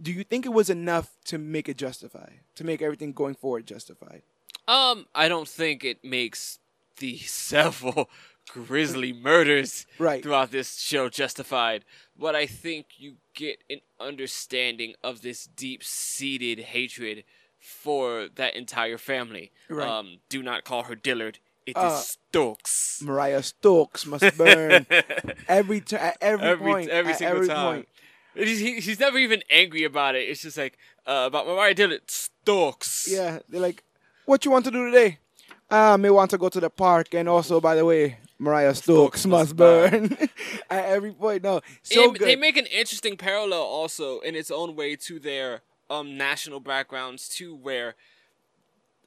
do 0.00 0.12
you 0.12 0.24
think 0.24 0.46
it 0.46 0.52
was 0.52 0.70
enough 0.70 1.16
to 1.26 1.38
make 1.38 1.68
it 1.68 1.76
justify 1.76 2.30
to 2.54 2.64
make 2.64 2.80
everything 2.80 3.12
going 3.12 3.34
forward 3.34 3.66
justified? 3.66 4.22
Um, 4.68 5.06
I 5.14 5.28
don't 5.28 5.48
think 5.48 5.82
it 5.84 6.04
makes 6.04 6.58
the 6.98 7.16
several 7.18 8.08
grisly 8.50 9.12
murders 9.12 9.86
Right. 9.98 10.22
throughout 10.22 10.50
this 10.50 10.78
show 10.80 11.08
justified, 11.08 11.84
but 12.18 12.34
I 12.36 12.46
think 12.46 12.86
you 12.96 13.14
get 13.34 13.58
an 13.68 13.80
understanding 14.00 14.94
of 15.02 15.22
this 15.22 15.46
deep-seated 15.46 16.58
hatred 16.60 17.24
for 17.58 18.28
that 18.36 18.54
entire 18.56 18.98
family. 18.98 19.50
Right. 19.68 19.86
Um, 19.88 20.18
do 20.28 20.42
not 20.42 20.64
call 20.64 20.84
her 20.84 20.94
Dillard. 20.94 21.38
It 21.66 21.76
is 21.76 21.82
Uh, 21.82 21.96
Stokes. 22.00 23.02
Mariah 23.02 23.42
Stokes 23.42 24.06
must 24.06 24.36
burn 24.38 24.86
every 25.48 25.80
t- 25.82 25.96
at 25.96 26.16
every, 26.20 26.46
every 26.46 26.72
point. 26.72 26.88
every 26.88 27.14
single 27.14 27.36
every 27.36 27.48
time. 27.48 27.74
point. 27.74 27.88
He's, 28.34 28.60
he- 28.60 28.80
he's 28.80 29.00
never 29.00 29.18
even 29.18 29.42
angry 29.50 29.84
about 29.84 30.14
it. 30.14 30.28
It's 30.28 30.42
just 30.42 30.56
like 30.56 30.78
uh, 31.06 31.24
about 31.26 31.46
Mariah 31.46 31.74
Dillard. 31.74 32.10
Stokes. 32.10 33.08
Yeah, 33.10 33.40
they're 33.48 33.60
like, 33.60 33.82
"What 34.28 34.44
you 34.44 34.50
want 34.50 34.66
to 34.66 34.70
do 34.70 34.90
today?" 34.90 35.18
Ah, 35.70 35.96
may 35.96 36.10
want 36.10 36.30
to 36.30 36.38
go 36.38 36.48
to 36.50 36.60
the 36.60 36.68
park, 36.68 37.14
and 37.14 37.28
also, 37.28 37.60
by 37.60 37.74
the 37.74 37.84
way, 37.84 38.18
Mariah 38.38 38.74
Stokes, 38.74 39.20
Stokes 39.20 39.26
must 39.26 39.56
burn. 39.56 40.16
At 40.70 40.84
every 40.84 41.12
point, 41.12 41.42
no, 41.42 41.60
so 41.82 42.12
they, 42.12 42.18
good. 42.18 42.28
they 42.28 42.36
make 42.36 42.56
an 42.58 42.66
interesting 42.66 43.16
parallel 43.16 43.62
also 43.62 44.20
in 44.20 44.34
its 44.34 44.50
own 44.50 44.76
way 44.76 44.96
to 44.96 45.18
their 45.18 45.62
um 45.88 46.18
national 46.18 46.60
backgrounds 46.60 47.26
too, 47.26 47.54
where 47.54 47.94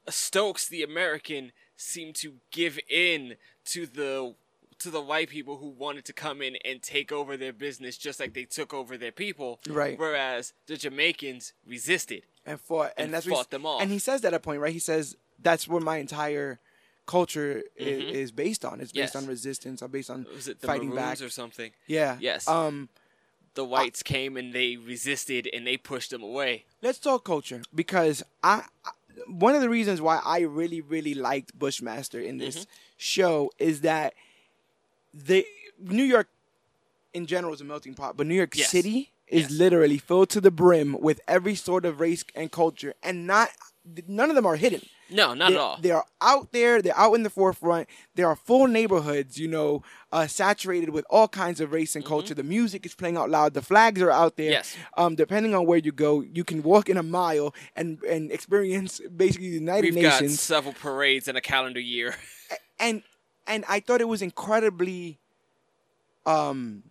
Stokes, 0.09 0.67
the 0.67 0.81
American, 0.81 1.51
seemed 1.75 2.15
to 2.15 2.33
give 2.51 2.79
in 2.89 3.35
to 3.65 3.85
the 3.85 4.35
to 4.79 4.89
the 4.89 5.01
white 5.01 5.29
people 5.29 5.57
who 5.57 5.69
wanted 5.69 6.03
to 6.05 6.13
come 6.13 6.41
in 6.41 6.55
and 6.65 6.81
take 6.81 7.11
over 7.11 7.37
their 7.37 7.53
business 7.53 7.95
just 7.95 8.19
like 8.19 8.33
they 8.33 8.45
took 8.45 8.73
over 8.73 8.97
their 8.97 9.11
people. 9.11 9.59
Right. 9.69 9.97
Whereas 9.99 10.53
the 10.65 10.77
Jamaicans 10.77 11.53
resisted. 11.67 12.23
And 12.45 12.59
fought, 12.59 12.91
and, 12.97 13.05
and 13.05 13.13
that's 13.13 13.25
fought 13.27 13.49
them 13.49 13.65
off. 13.65 13.81
And 13.81 13.91
he 13.91 13.99
says 13.99 14.21
that 14.21 14.29
at 14.29 14.33
a 14.33 14.39
point, 14.39 14.59
right? 14.61 14.73
He 14.73 14.79
says 14.79 15.15
that's 15.41 15.67
where 15.67 15.81
my 15.81 15.97
entire 15.97 16.59
culture 17.07 17.63
i- 17.79 17.83
Mhm. 17.83 18.11
is, 18.11 18.31
based 18.31 18.63
on. 18.63 18.79
It's 18.79 18.91
based 18.91 19.13
Yes. 19.13 19.15
on 19.15 19.27
resistance, 19.27 19.81
or 19.81 19.87
based 19.87 20.09
on 20.09 20.25
Was 20.33 20.47
it 20.47 20.61
the 20.61 20.67
fighting 20.67 20.89
Maroons 20.89 21.19
back. 21.19 21.27
or 21.27 21.29
something? 21.29 21.71
yeah. 21.87 22.17
Yes. 22.19 22.47
Um, 22.47 22.89
The 23.53 23.65
whites 23.65 24.01
came 24.01 24.37
and 24.37 24.53
they 24.53 24.77
resisted 24.77 25.49
and 25.53 25.67
they 25.67 25.75
pushed 25.77 26.11
them 26.11 26.23
away. 26.23 26.63
let's 26.81 26.99
talk 26.99 27.25
culture 27.25 27.61
because 27.75 28.23
I, 28.43 28.63
I 28.85 28.91
one 29.27 29.55
of 29.55 29.61
the 29.61 29.69
reasons 29.69 29.99
why 29.99 30.21
I 30.23 30.39
really 30.41 30.79
really 30.79 31.13
liked 31.13 31.57
Bushmaster 31.59 32.19
in 32.21 32.37
this 32.37 32.55
Mm-hmm. 32.59 32.71
show 32.97 33.51
is 33.59 33.81
that 33.81 34.13
the 35.13 35.45
New 35.79 36.03
York 36.03 36.29
in 37.13 37.25
general 37.25 37.53
is 37.53 37.59
a 37.59 37.65
melting 37.65 37.93
pot, 37.93 38.15
but 38.15 38.25
New 38.25 38.35
York 38.35 38.55
Yes. 38.55 38.69
City 38.69 39.11
is 39.31 39.43
Yes. 39.43 39.51
literally 39.51 39.97
filled 39.97 40.29
to 40.29 40.41
the 40.41 40.51
brim 40.51 40.97
with 40.99 41.19
every 41.27 41.55
sort 41.55 41.85
of 41.85 41.99
race 41.99 42.23
and 42.35 42.51
culture, 42.51 42.93
and 43.01 43.25
not 43.25 43.49
none 44.07 44.29
of 44.29 44.35
them 44.35 44.45
are 44.45 44.57
hidden. 44.57 44.81
No, 45.09 45.33
not 45.33 45.49
they, 45.49 45.55
at 45.55 45.59
all. 45.59 45.77
They 45.81 45.91
are 45.91 46.05
out 46.21 46.51
there. 46.53 46.81
They're 46.81 46.97
out 46.97 47.13
in 47.15 47.23
the 47.23 47.29
forefront. 47.29 47.89
There 48.15 48.27
are 48.27 48.35
full 48.35 48.67
neighborhoods, 48.67 49.37
you 49.37 49.47
know, 49.47 49.83
uh, 50.11 50.27
saturated 50.27 50.91
with 50.91 51.05
all 51.09 51.27
kinds 51.27 51.59
of 51.59 51.73
race 51.73 51.95
and 51.97 52.05
culture. 52.05 52.33
The 52.33 52.43
music 52.43 52.85
is 52.85 52.95
playing 52.95 53.17
out 53.17 53.29
loud. 53.29 53.53
The 53.53 53.61
flags 53.61 54.01
are 54.01 54.11
out 54.11 54.37
there. 54.37 54.45
Mm-hmm. 54.45 54.53
Yes. 54.53 54.77
Um, 54.95 55.15
depending 55.15 55.53
on 55.53 55.65
where 55.65 55.79
you 55.79 55.91
go, 55.91 56.21
you 56.21 56.43
can 56.45 56.63
walk 56.63 56.87
in 56.89 56.95
a 56.97 57.03
mile 57.03 57.53
and 57.75 58.01
and 58.03 58.31
experience 58.31 59.01
basically 59.15 59.49
the 59.49 59.55
United 59.55 59.93
We've 59.95 60.03
got 60.03 60.29
several 60.29 60.73
parades 60.73 61.27
in 61.27 61.35
a 61.35 61.41
calendar 61.41 61.79
year. 61.81 62.15
and 62.79 63.03
and 63.47 63.65
I 63.67 63.81
thought 63.81 63.99
it 63.99 64.07
was 64.07 64.21
incredibly 64.21 65.19
um 66.25 66.83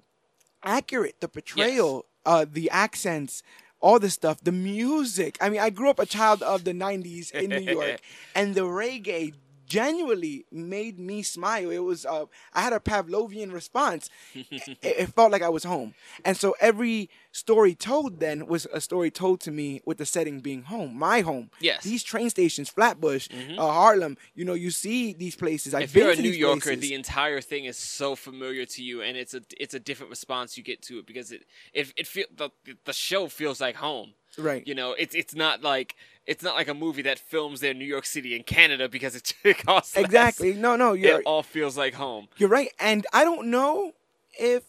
accurate 0.63 1.21
the 1.21 1.29
portrayal 1.29 2.05
uh 2.27 2.45
the 2.51 2.71
accents 2.71 3.43
all 3.81 3.99
the 3.99 4.11
stuff 4.11 4.41
the 4.43 4.53
music. 4.53 5.39
I 5.41 5.49
mean 5.49 5.61
I 5.61 5.71
grew 5.71 5.91
up 5.91 5.99
a 5.99 6.07
child 6.07 6.43
of 6.43 6.65
the 6.65 6.73
90s 6.73 7.33
in 7.33 7.51
New 7.51 7.73
York 7.73 8.01
and 8.35 8.55
the 8.55 8.63
reggae 8.63 9.33
genuinely 9.71 10.45
made 10.51 10.99
me 10.99 11.23
smile. 11.23 11.71
It 11.71 11.79
was 11.79 12.05
uh 12.05 12.27
I 12.53 12.61
had 12.67 12.73
a 12.73 12.81
Pavlovian 12.81 13.53
response. 13.53 14.11
It, 14.83 14.95
it 15.03 15.09
felt 15.15 15.31
like 15.33 15.43
I 15.43 15.49
was 15.49 15.65
home. 15.65 15.95
And 16.25 16.37
so 16.37 16.55
every 16.61 17.09
story 17.33 17.75
told 17.75 18.21
then 18.21 18.47
was 18.47 18.67
a 18.73 18.81
story 18.81 19.11
told 19.11 19.41
to 19.47 19.51
me 19.51 19.81
with 19.87 19.99
the 19.99 20.07
setting 20.07 20.41
being 20.41 20.63
home 20.63 20.91
my 20.99 21.21
home. 21.21 21.51
Yes. 21.61 21.85
these 21.85 22.03
train 22.03 22.29
stations 22.31 22.69
Flatbush 22.69 23.29
uh, 23.59 23.73
Harlem 23.81 24.17
you 24.35 24.45
know 24.45 24.55
you 24.55 24.71
see 24.71 25.13
these 25.25 25.37
places. 25.37 25.73
I've 25.75 25.85
if 25.85 25.95
you're 25.95 26.11
a 26.11 26.17
New 26.17 26.31
Yorker, 26.47 26.61
places. 26.61 26.81
the 26.89 26.95
entire 26.95 27.41
thing 27.41 27.65
is 27.67 27.77
so 27.77 28.09
familiar 28.17 28.65
to 28.75 28.81
you, 28.89 28.97
and 29.07 29.17
it's 29.17 29.35
a 29.35 29.43
it's 29.63 29.75
a 29.75 29.81
different 29.89 30.11
response 30.11 30.57
you 30.59 30.65
get 30.73 30.83
to 30.89 30.99
it 30.99 31.07
because 31.07 31.29
it 31.37 31.43
it 31.73 31.93
it 31.97 32.07
feel 32.07 32.27
the 32.43 32.51
the 32.85 32.93
show 32.93 33.29
feels 33.29 33.61
like 33.61 33.77
home. 33.77 34.11
right. 34.39 34.67
You 34.67 34.75
know, 34.81 34.91
it's 35.03 35.15
it's 35.15 35.35
not 35.35 35.63
like 35.63 35.95
it's 36.31 36.45
not 36.45 36.55
like 36.55 36.69
a 36.69 36.75
movie 36.75 37.03
that 37.03 37.19
films 37.19 37.63
in 37.63 37.79
New 37.79 37.85
York 37.85 38.07
City 38.07 38.37
and 38.37 38.47
Canada 38.47 38.89
because 38.89 39.15
it, 39.17 39.35
costs 39.67 39.97
less. 39.97 40.05
exactly 40.07 40.53
no 40.55 40.77
no 40.77 40.93
you're 40.93 41.21
It 41.21 41.27
all 41.27 41.43
feels 41.43 41.77
like 41.77 41.95
home. 41.95 42.29
you're 42.39 42.49
right 42.49 42.71
and 42.79 43.07
I 43.13 43.25
don't 43.25 43.49
know 43.57 43.93
if 44.39 44.63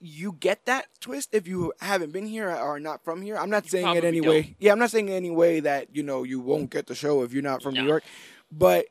you 0.00 0.32
get 0.48 0.66
that 0.66 0.86
twist 1.00 1.28
if 1.34 1.46
you 1.46 1.72
haven't 1.80 2.12
been 2.12 2.26
here 2.26 2.50
or 2.50 2.80
not 2.80 3.04
from 3.04 3.20
here. 3.20 3.36
I'm 3.36 3.50
not 3.50 3.66
saying 3.68 3.94
it 3.96 4.04
anyway. 4.04 4.42
don't. 4.42 4.54
Yeah, 4.58 4.72
I'm 4.72 4.78
not 4.78 4.90
saying 4.90 5.08
it 5.10 5.12
any 5.12 5.30
way 5.30 5.60
that 5.60 5.94
you 5.94 6.02
know 6.02 6.22
you 6.22 6.40
won't 6.40 6.70
get 6.70 6.86
the 6.86 6.94
show 6.94 7.22
if 7.22 7.32
you're 7.34 7.42
not 7.42 7.62
from 7.62 7.74
New 7.74 7.84
York. 7.84 8.04
But 8.50 8.86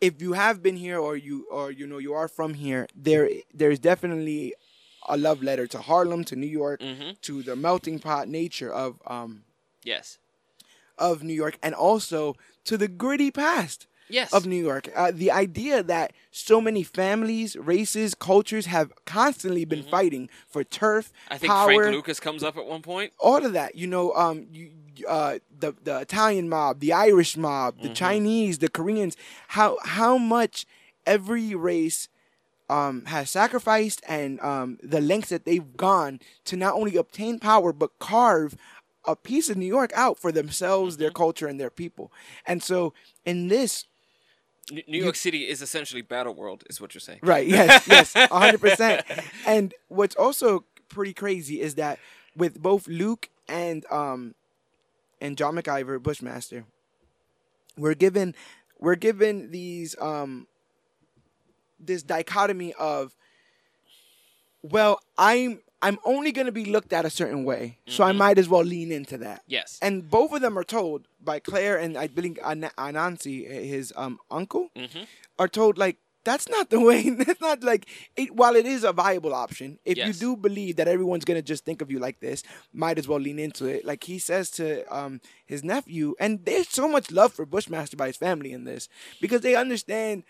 if 0.00 0.20
you 0.20 0.32
have 0.32 0.60
been 0.62 0.76
here 0.76 0.98
or 0.98 1.16
you 1.16 1.46
or 1.50 1.70
you 1.70 1.86
know 1.86 1.98
you 1.98 2.12
are 2.14 2.26
from 2.28 2.54
here, 2.54 2.88
there 2.96 3.28
there's 3.54 3.78
definitely 3.78 4.54
a 5.08 5.16
love 5.16 5.42
letter 5.44 5.66
to 5.68 5.78
Harlem, 5.78 6.24
to 6.24 6.34
New 6.36 6.52
York, 6.62 6.82
hmm 6.82 7.10
to 7.22 7.42
the 7.42 7.54
melting 7.54 7.98
pot 8.00 8.28
nature 8.28 8.72
of 8.72 9.00
um 9.06 9.44
Yes. 9.84 10.18
Of 10.98 11.22
New 11.22 11.34
York, 11.34 11.58
and 11.62 11.74
also 11.74 12.36
to 12.64 12.76
the 12.76 12.88
gritty 12.88 13.30
past 13.30 13.86
Yes. 14.10 14.32
of 14.32 14.46
New 14.46 14.62
York. 14.64 14.88
Uh, 14.96 15.10
the 15.14 15.30
idea 15.30 15.82
that 15.82 16.14
so 16.30 16.62
many 16.62 16.82
families, 16.82 17.56
races, 17.56 18.14
cultures 18.14 18.64
have 18.66 18.90
constantly 19.04 19.66
been 19.66 19.82
fighting 19.82 20.30
for 20.48 20.64
turf, 20.64 21.12
Mm-hmm. 21.12 21.34
I 21.34 21.38
think 21.38 21.52
power, 21.52 21.74
Frank 21.74 21.94
Lucas 21.94 22.18
comes 22.20 22.42
up 22.42 22.56
at 22.56 22.64
one 22.64 22.80
point. 22.80 23.12
all 23.18 23.44
of 23.44 23.52
that. 23.52 23.74
You 23.74 23.86
know, 23.86 24.12
um, 24.14 24.46
you, 24.50 24.70
uh, 25.06 25.38
the 25.60 25.74
the 25.84 25.98
Italian 26.00 26.48
mob, 26.48 26.80
the 26.80 26.92
Irish 26.94 27.36
mob, 27.36 27.74
Mm-hmm. 27.76 27.88
the 27.88 27.94
Chinese, 27.94 28.58
the 28.58 28.70
Koreans. 28.70 29.14
How 29.48 29.76
how 29.84 30.16
much 30.16 30.64
every 31.06 31.54
race. 31.54 32.08
Um, 32.70 33.06
has 33.06 33.30
sacrificed 33.30 34.02
and 34.06 34.38
um, 34.40 34.76
the 34.82 35.00
lengths 35.00 35.30
that 35.30 35.46
they've 35.46 35.74
gone 35.74 36.20
to 36.44 36.54
not 36.54 36.74
only 36.74 36.96
obtain 36.96 37.38
power 37.38 37.72
but 37.72 37.98
carve 37.98 38.58
a 39.08 39.16
piece 39.16 39.48
of 39.50 39.56
New 39.56 39.66
York 39.66 39.90
out 39.94 40.18
for 40.18 40.30
themselves, 40.32 40.94
Mm-hmm. 40.94 41.02
their 41.02 41.10
culture, 41.10 41.46
and 41.48 41.58
their 41.60 41.70
people. 41.70 42.12
And 42.46 42.62
so, 42.62 42.92
in 43.24 43.48
this, 43.48 43.84
New 44.70 45.02
York 45.02 45.16
City 45.16 45.48
is 45.48 45.62
essentially 45.62 46.02
Battle 46.02 46.34
World, 46.34 46.64
is 46.68 46.80
what 46.80 46.94
you're 46.94 47.00
saying. 47.00 47.20
Right. 47.22 47.46
Yes. 47.46 47.86
Yes. 47.88 48.12
hundred 48.30 48.60
percent. 48.60 49.04
And 49.46 49.74
what's 49.88 50.14
also 50.16 50.64
pretty 50.88 51.14
crazy 51.14 51.60
is 51.60 51.74
that 51.76 51.98
with 52.36 52.60
both 52.62 52.86
Luke 52.86 53.28
and 53.48 53.84
um 53.90 54.34
and 55.20 55.36
John 55.38 55.54
McIver, 55.56 56.02
Bushmaster, 56.02 56.64
we're 57.78 57.94
given 57.94 58.34
we're 58.78 58.94
given 58.96 59.50
these 59.50 59.96
um 60.00 60.46
this 61.80 62.02
dichotomy 62.02 62.74
of 62.74 63.14
well, 64.62 65.00
I'm 65.16 65.60
I'm 65.80 65.98
only 66.04 66.32
going 66.32 66.46
to 66.46 66.52
be 66.52 66.64
looked 66.64 66.92
at 66.92 67.04
a 67.04 67.10
certain 67.10 67.44
way, 67.44 67.78
so 67.86 68.02
I 68.04 68.12
might 68.12 68.36
as 68.38 68.48
well 68.48 68.64
lean 68.64 68.90
into 68.90 69.16
that. 69.18 69.42
Yes. 69.46 69.78
And 69.80 70.10
both 70.10 70.32
of 70.32 70.40
them 70.40 70.58
are 70.58 70.64
told 70.64 71.06
by 71.22 71.38
Claire 71.38 71.76
and 71.78 71.96
I 71.96 72.08
believe 72.08 72.38
An- 72.44 72.70
Anansi, 72.76 73.46
his 73.48 73.92
um, 73.96 74.18
uncle, 74.30 74.70
Mhm. 74.76 75.06
are 75.38 75.48
told 75.48 75.78
like 75.78 75.98
that's 76.24 76.48
not 76.48 76.68
the 76.68 76.80
way. 76.88 77.08
That's 77.10 77.40
not 77.40 77.62
like 77.62 77.86
it, 78.16 78.34
while 78.34 78.56
it 78.56 78.66
is 78.66 78.82
a 78.84 78.92
viable 78.92 79.32
option. 79.32 79.78
If 79.84 79.96
you 79.96 80.12
do 80.12 80.36
believe 80.36 80.76
that 80.76 80.88
everyone's 80.88 81.24
gonna 81.24 81.42
just 81.42 81.64
think 81.64 81.80
of 81.80 81.90
you 81.92 82.00
like 82.00 82.18
this, 82.20 82.42
might 82.72 82.98
as 82.98 83.06
well 83.08 83.20
lean 83.20 83.38
into 83.38 83.66
it. 83.66 83.84
Like 83.84 84.02
he 84.04 84.18
says 84.18 84.50
to 84.52 84.84
um, 84.94 85.20
his 85.46 85.62
nephew, 85.62 86.16
and 86.18 86.44
there's 86.44 86.68
so 86.68 86.88
much 86.88 87.10
love 87.12 87.32
for 87.32 87.46
Bushmaster 87.46 87.96
by 87.96 88.08
his 88.08 88.16
family 88.16 88.52
in 88.52 88.64
this 88.64 88.88
because 89.20 89.40
they 89.42 89.54
understand 89.54 90.24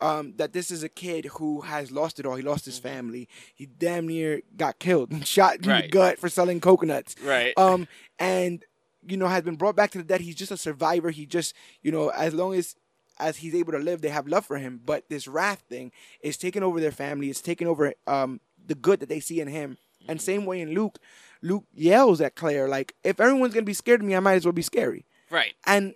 um, 0.00 0.34
that 0.36 0.52
this 0.52 0.70
is 0.70 0.82
a 0.82 0.88
kid 0.88 1.26
who 1.26 1.62
has 1.62 1.90
lost 1.90 2.20
it 2.20 2.26
all. 2.26 2.36
He 2.36 2.42
lost 2.42 2.64
his 2.64 2.78
family. 2.78 3.28
He 3.54 3.66
damn 3.66 4.06
near 4.06 4.42
got 4.56 4.78
killed 4.78 5.10
and 5.10 5.26
shot 5.36 5.56
in 5.56 5.62
the 5.62 5.88
gut 5.88 6.18
for 6.18 6.28
selling 6.28 6.60
coconuts. 6.60 7.14
Right. 7.22 7.54
Um, 7.56 7.88
and 8.18 8.64
you 9.08 9.16
know 9.16 9.28
has 9.28 9.42
been 9.42 9.56
brought 9.56 9.76
back 9.76 9.90
to 9.92 9.98
the 9.98 10.04
dead. 10.04 10.20
He's 10.20 10.34
just 10.34 10.52
a 10.52 10.56
survivor. 10.56 11.10
He 11.10 11.26
just 11.26 11.54
you 11.82 11.92
know 11.92 12.08
as 12.10 12.34
long 12.34 12.54
as 12.54 12.76
as 13.18 13.38
he's 13.38 13.54
able 13.54 13.72
to 13.72 13.78
live, 13.78 14.02
they 14.02 14.10
have 14.10 14.28
love 14.28 14.44
for 14.44 14.58
him. 14.58 14.80
But 14.84 15.08
this 15.08 15.26
wrath 15.26 15.64
thing 15.68 15.90
is 16.20 16.36
taking 16.36 16.62
over 16.62 16.80
their 16.80 16.92
family. 16.92 17.30
It's 17.30 17.40
taking 17.40 17.66
over 17.66 17.94
um 18.06 18.40
the 18.66 18.74
good 18.74 19.00
that 19.00 19.08
they 19.08 19.20
see 19.20 19.40
in 19.40 19.48
him. 19.48 19.78
And 20.08 20.20
same 20.20 20.44
way 20.46 20.60
in 20.60 20.72
Luke, 20.72 20.98
Luke 21.42 21.64
yells 21.74 22.20
at 22.20 22.36
Claire 22.36 22.68
like, 22.68 22.94
"If 23.02 23.18
everyone's 23.18 23.54
gonna 23.54 23.64
be 23.64 23.74
scared 23.74 24.00
of 24.00 24.06
me, 24.06 24.14
I 24.14 24.20
might 24.20 24.34
as 24.34 24.44
well 24.44 24.52
be 24.52 24.62
scary." 24.62 25.04
right. 25.30 25.54
And 25.64 25.94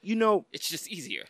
you 0.00 0.14
know, 0.14 0.46
It's 0.52 0.68
just 0.68 0.88
easier. 0.88 1.24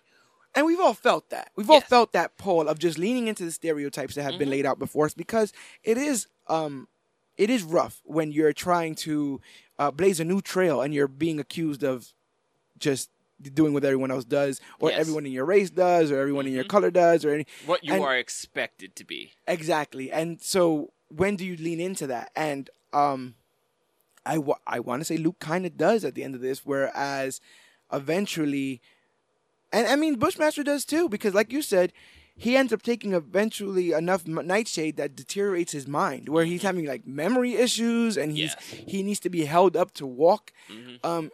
And 0.58 0.66
we've 0.66 0.80
all 0.80 0.94
felt 0.94 1.30
that. 1.30 1.50
We've 1.56 1.70
all 1.70 1.80
felt 1.80 2.12
that 2.12 2.36
pull 2.36 2.68
of 2.68 2.78
just 2.78 2.98
leaning 2.98 3.28
into 3.28 3.44
the 3.44 3.52
stereotypes 3.52 4.14
that 4.16 4.24
have 4.24 4.38
been 4.38 4.50
laid 4.50 4.66
out 4.66 4.78
before 4.78 5.06
us 5.06 5.14
because 5.14 5.52
it 5.84 5.96
is 5.96 6.26
um 6.48 6.88
it 7.36 7.48
is 7.50 7.62
rough 7.62 8.02
when 8.04 8.32
you're 8.32 8.52
trying 8.52 8.94
to 8.96 9.40
uh, 9.78 9.90
blaze 9.92 10.18
a 10.20 10.24
new 10.24 10.40
trail 10.40 10.80
and 10.82 10.92
you're 10.92 11.06
being 11.06 11.38
accused 11.38 11.84
of 11.84 12.12
just 12.78 13.10
doing 13.40 13.72
what 13.72 13.84
everyone 13.84 14.10
else 14.10 14.24
does 14.24 14.60
or 14.80 14.90
Yes. 14.90 14.98
everyone 15.00 15.24
in 15.24 15.30
your 15.30 15.44
race 15.44 15.70
does 15.70 16.10
or 16.10 16.18
everyone 16.18 16.46
in 16.48 16.52
your 16.52 16.64
color 16.64 16.90
does 16.90 17.24
or 17.24 17.32
any 17.32 17.46
What 17.66 17.84
you 17.84 17.94
And- 17.94 18.02
are 18.02 18.16
expected 18.16 18.96
to 18.96 19.04
be. 19.04 19.32
exactly 19.46 20.10
and 20.10 20.40
so 20.42 20.92
when 21.08 21.36
do 21.36 21.46
you 21.46 21.56
lean 21.56 21.78
into 21.80 22.08
that 22.08 22.32
and 22.34 22.68
um 22.92 23.36
i, 24.26 24.38
I 24.66 24.80
want 24.80 25.00
to 25.00 25.04
say 25.04 25.16
luke 25.16 25.38
kind 25.38 25.64
of 25.66 25.76
does 25.76 26.04
at 26.04 26.14
the 26.16 26.24
end 26.24 26.34
of 26.34 26.40
this 26.40 26.66
whereas 26.66 27.40
eventually 27.92 28.80
and 29.72 29.86
i 29.86 29.96
mean 29.96 30.14
bushmaster 30.16 30.62
does 30.62 30.84
too 30.84 31.08
because 31.08 31.34
like 31.34 31.52
you 31.52 31.62
said 31.62 31.92
he 32.36 32.56
ends 32.56 32.72
up 32.72 32.82
taking 32.82 33.12
eventually 33.14 33.92
enough 33.92 34.26
nightshade 34.26 34.96
that 34.96 35.16
deteriorates 35.16 35.72
his 35.72 35.88
mind 35.88 36.28
where 36.28 36.44
he's 36.44 36.62
having 36.62 36.84
like 36.86 37.06
memory 37.06 37.54
issues 37.54 38.16
and 38.16 38.32
he's 38.32 38.54
Yes. 38.54 38.64
he 38.86 39.02
needs 39.02 39.20
to 39.20 39.30
be 39.30 39.44
held 39.44 39.76
up 39.76 39.92
to 39.94 40.06
walk 40.06 40.52
Mhm. 40.70 41.04
um 41.04 41.30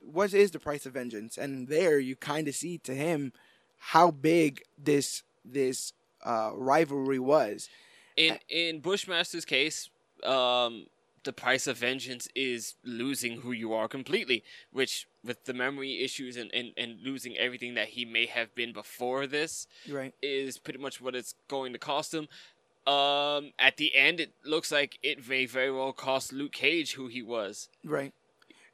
what 0.00 0.32
is 0.32 0.50
the 0.52 0.58
price 0.58 0.86
of 0.86 0.94
vengeance 0.94 1.36
and 1.36 1.68
there 1.68 1.98
you 1.98 2.16
kind 2.16 2.48
of 2.48 2.54
see 2.54 2.78
to 2.78 2.94
him 2.94 3.32
how 3.78 4.10
big 4.10 4.62
this 4.76 5.22
this 5.44 5.92
uh 6.24 6.50
rivalry 6.54 7.18
was 7.18 7.68
In 8.16 8.38
in 8.48 8.80
Bushmaster's 8.80 9.44
case, 9.44 9.90
um, 10.24 10.86
the 11.28 11.32
price 11.34 11.66
of 11.66 11.76
vengeance 11.76 12.26
is 12.34 12.74
losing 12.82 13.42
who 13.42 13.52
you 13.52 13.74
are 13.74 13.86
completely. 13.86 14.42
Which, 14.72 15.06
with 15.22 15.44
the 15.44 15.52
memory 15.52 16.02
issues 16.02 16.38
and, 16.38 16.50
and, 16.54 16.72
and 16.74 17.02
losing 17.02 17.36
everything 17.36 17.74
that 17.74 17.88
he 17.88 18.06
may 18.06 18.24
have 18.24 18.54
been 18.54 18.72
before 18.72 19.26
this, 19.26 19.66
right 19.86 20.14
is 20.22 20.56
pretty 20.56 20.78
much 20.78 21.02
what 21.02 21.14
it's 21.14 21.34
going 21.46 21.74
to 21.74 21.78
cost 21.78 22.14
him. 22.14 22.28
Um, 22.90 23.52
at 23.58 23.76
the 23.76 23.94
end, 23.94 24.20
it 24.20 24.32
looks 24.42 24.72
like 24.72 24.98
it 25.02 25.28
may 25.28 25.44
very 25.44 25.70
well 25.70 25.92
cost 25.92 26.32
Luke 26.32 26.52
Cage 26.52 26.94
who 26.94 27.08
he 27.08 27.20
was. 27.20 27.68
Right. 27.84 28.14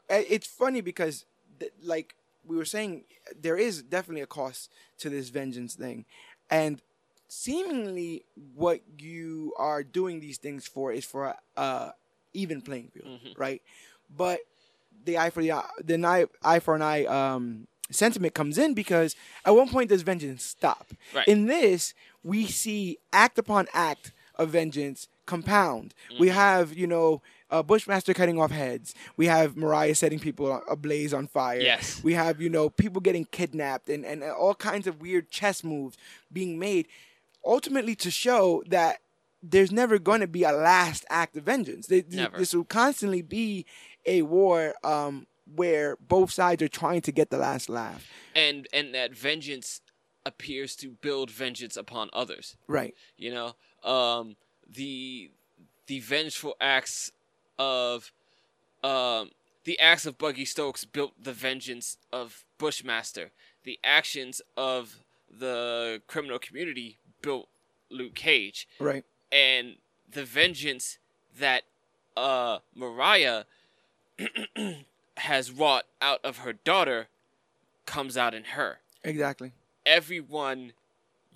It's 0.09 0.47
funny 0.47 0.81
because, 0.81 1.25
th- 1.59 1.73
like 1.83 2.15
we 2.47 2.57
were 2.57 2.65
saying, 2.65 3.03
there 3.37 3.57
is 3.57 3.83
definitely 3.83 4.23
a 4.23 4.29
cost 4.29 4.71
to 4.99 5.11
this 5.11 5.29
vengeance 5.31 5.75
thing, 5.75 6.05
and 6.49 6.81
seemingly 7.27 8.25
what 8.55 8.81
you 8.97 9.53
are 9.59 9.83
doing 9.83 10.21
these 10.21 10.39
things 10.39 10.69
for 10.69 10.93
is 10.93 11.05
for 11.05 11.25
a 11.25 11.37
uh, 11.57 11.91
even 12.35 12.61
playing 12.61 12.89
field, 12.93 13.07
Mhm. 13.07 13.39
right? 13.39 13.63
But 14.15 14.41
the 15.05 15.19
eye 15.19 15.31
for 15.31 15.43
the 15.43 15.53
eye, 15.53 15.65
the 15.83 16.05
eye, 16.05 16.27
eye 16.43 16.59
for 16.61 16.75
an 16.75 16.83
eye 16.83 17.05
um, 17.07 17.67
sentiment 17.91 18.35
comes 18.35 18.59
in 18.59 18.75
because 18.75 19.15
at 19.45 19.55
one 19.55 19.69
point 19.69 19.89
does 19.91 20.03
vengeance 20.03 20.45
stop? 20.45 20.89
Right. 21.15 21.27
In 21.29 21.47
this, 21.47 21.95
we 22.23 22.47
see 22.47 22.99
act 23.13 23.39
upon 23.39 23.69
act 23.73 24.13
of 24.37 24.51
vengeance 24.51 25.09
compound. 25.27 25.95
We 26.19 26.29
Mm-hmm. 26.29 26.35
have, 26.37 26.75
you 26.77 26.87
know, 26.87 27.23
uh, 27.51 27.63
Bushmaster 27.63 28.13
cutting 28.15 28.41
off 28.41 28.51
heads. 28.51 28.95
We 29.17 29.27
have 29.27 29.57
Mariah 29.57 29.95
setting 29.95 30.19
people 30.19 30.63
ablaze 30.69 31.15
on 31.15 31.29
fire. 31.29 31.61
Yes. 31.61 32.03
We 32.03 32.15
have, 32.15 32.41
you 32.41 32.49
know, 32.49 32.69
people 32.69 33.01
getting 33.01 33.27
kidnapped 33.27 33.89
and, 33.89 34.05
and 34.05 34.25
all 34.25 34.55
kinds 34.55 34.87
of 34.87 35.01
weird 35.01 35.31
chess 35.31 35.63
moves 35.63 35.97
being 36.33 36.59
made, 36.59 36.89
ultimately 37.45 37.95
to 37.97 38.11
show 38.11 38.63
that 38.69 39.01
there's 39.51 39.73
never 39.73 39.99
going 39.99 40.21
to 40.21 40.27
be 40.27 40.43
a 40.43 40.53
last 40.53 41.05
act 41.11 41.37
of 41.37 41.45
vengeance. 41.45 41.91
Never. 41.91 42.39
This 42.39 42.55
will 42.55 42.65
constantly 42.65 43.23
be 43.23 43.67
a 44.07 44.23
war 44.23 44.75
um, 44.83 45.27
where 45.55 45.97
both 45.97 46.31
sides 46.31 46.63
are 46.63 46.69
trying 46.69 47.03
to 47.03 47.13
get 47.13 47.31
the 47.31 47.39
last 47.39 47.69
laugh. 47.69 48.07
And 48.35 48.67
and 48.73 48.95
that 48.95 49.15
vengeance 49.15 49.81
appears 50.27 50.75
to 50.77 50.91
build 50.91 51.31
vengeance 51.31 51.77
upon 51.77 52.11
others. 52.13 52.57
Right. 52.67 52.95
You 53.17 53.35
know, 53.35 53.89
um, 53.89 54.37
the 54.69 55.31
the 55.87 56.01
vengeful 56.01 56.57
acts 56.61 57.13
of 57.59 58.13
um, 58.83 59.31
the 59.65 59.79
acts 59.79 60.07
of 60.07 60.19
Buggy 60.19 60.45
Stokes 60.45 60.85
built 60.85 61.13
the 61.23 61.33
vengeance 61.33 61.99
of 62.13 62.45
Bushmaster. 62.59 63.31
The 63.65 63.79
actions 63.83 64.43
of 64.57 64.99
the 65.31 66.03
criminal 66.07 66.39
community 66.39 66.99
built 67.23 67.49
Luke 67.91 68.15
Cage, 68.15 68.69
Right. 68.79 69.05
And 69.33 69.77
the 70.11 70.25
vengeance 70.25 70.99
that 71.39 71.63
uh, 72.17 72.59
Mariah 72.75 73.45
has 75.17 75.51
wrought 75.51 75.85
out 76.01 76.21
of 76.25 76.39
her 76.39 76.53
daughter 76.53 77.09
comes 77.87 78.17
out 78.17 78.35
in 78.35 78.45
her 78.45 78.79
Exactly. 79.03 79.53
everyone 79.85 80.73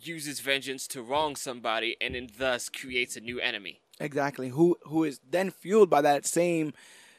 uses 0.01 0.41
vengeance 0.41 0.87
to 0.89 1.03
wrong 1.03 1.35
somebody 1.37 1.97
and 2.01 2.15
then 2.15 2.29
thus 2.39 2.69
creates 2.69 3.17
a 3.17 3.21
new 3.21 3.41
enemy. 3.41 3.81
Exactly. 4.01 4.51
Who 4.51 4.79
who 4.85 5.03
is 5.03 5.19
then 5.29 5.51
fueled 5.51 5.91
by 5.91 6.01
that 6.03 6.25
same 6.25 6.73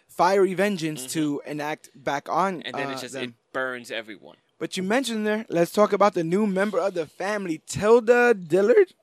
fiery 0.07 0.53
vengeance 0.53 1.05
to 1.13 1.41
enact 1.45 1.89
back 1.93 2.29
on 2.29 2.59
Mm-hmm. 2.59 2.61
And 2.67 2.75
then 2.75 2.87
uh, 2.87 2.91
it 2.91 2.99
just 3.01 3.13
them. 3.13 3.23
it 3.25 3.33
burns 3.53 3.91
everyone. 3.91 4.37
But 4.59 4.77
you 4.77 4.83
mentioned 4.83 5.27
there. 5.27 5.45
Let's 5.49 5.71
talk 5.71 5.91
about 5.93 6.13
the 6.13 6.23
new 6.23 6.47
member 6.47 6.79
of 6.79 6.93
the 6.93 7.05
family, 7.05 7.61
Tilda 7.67 8.33
Dillard. 8.33 8.77
Is 8.87 8.93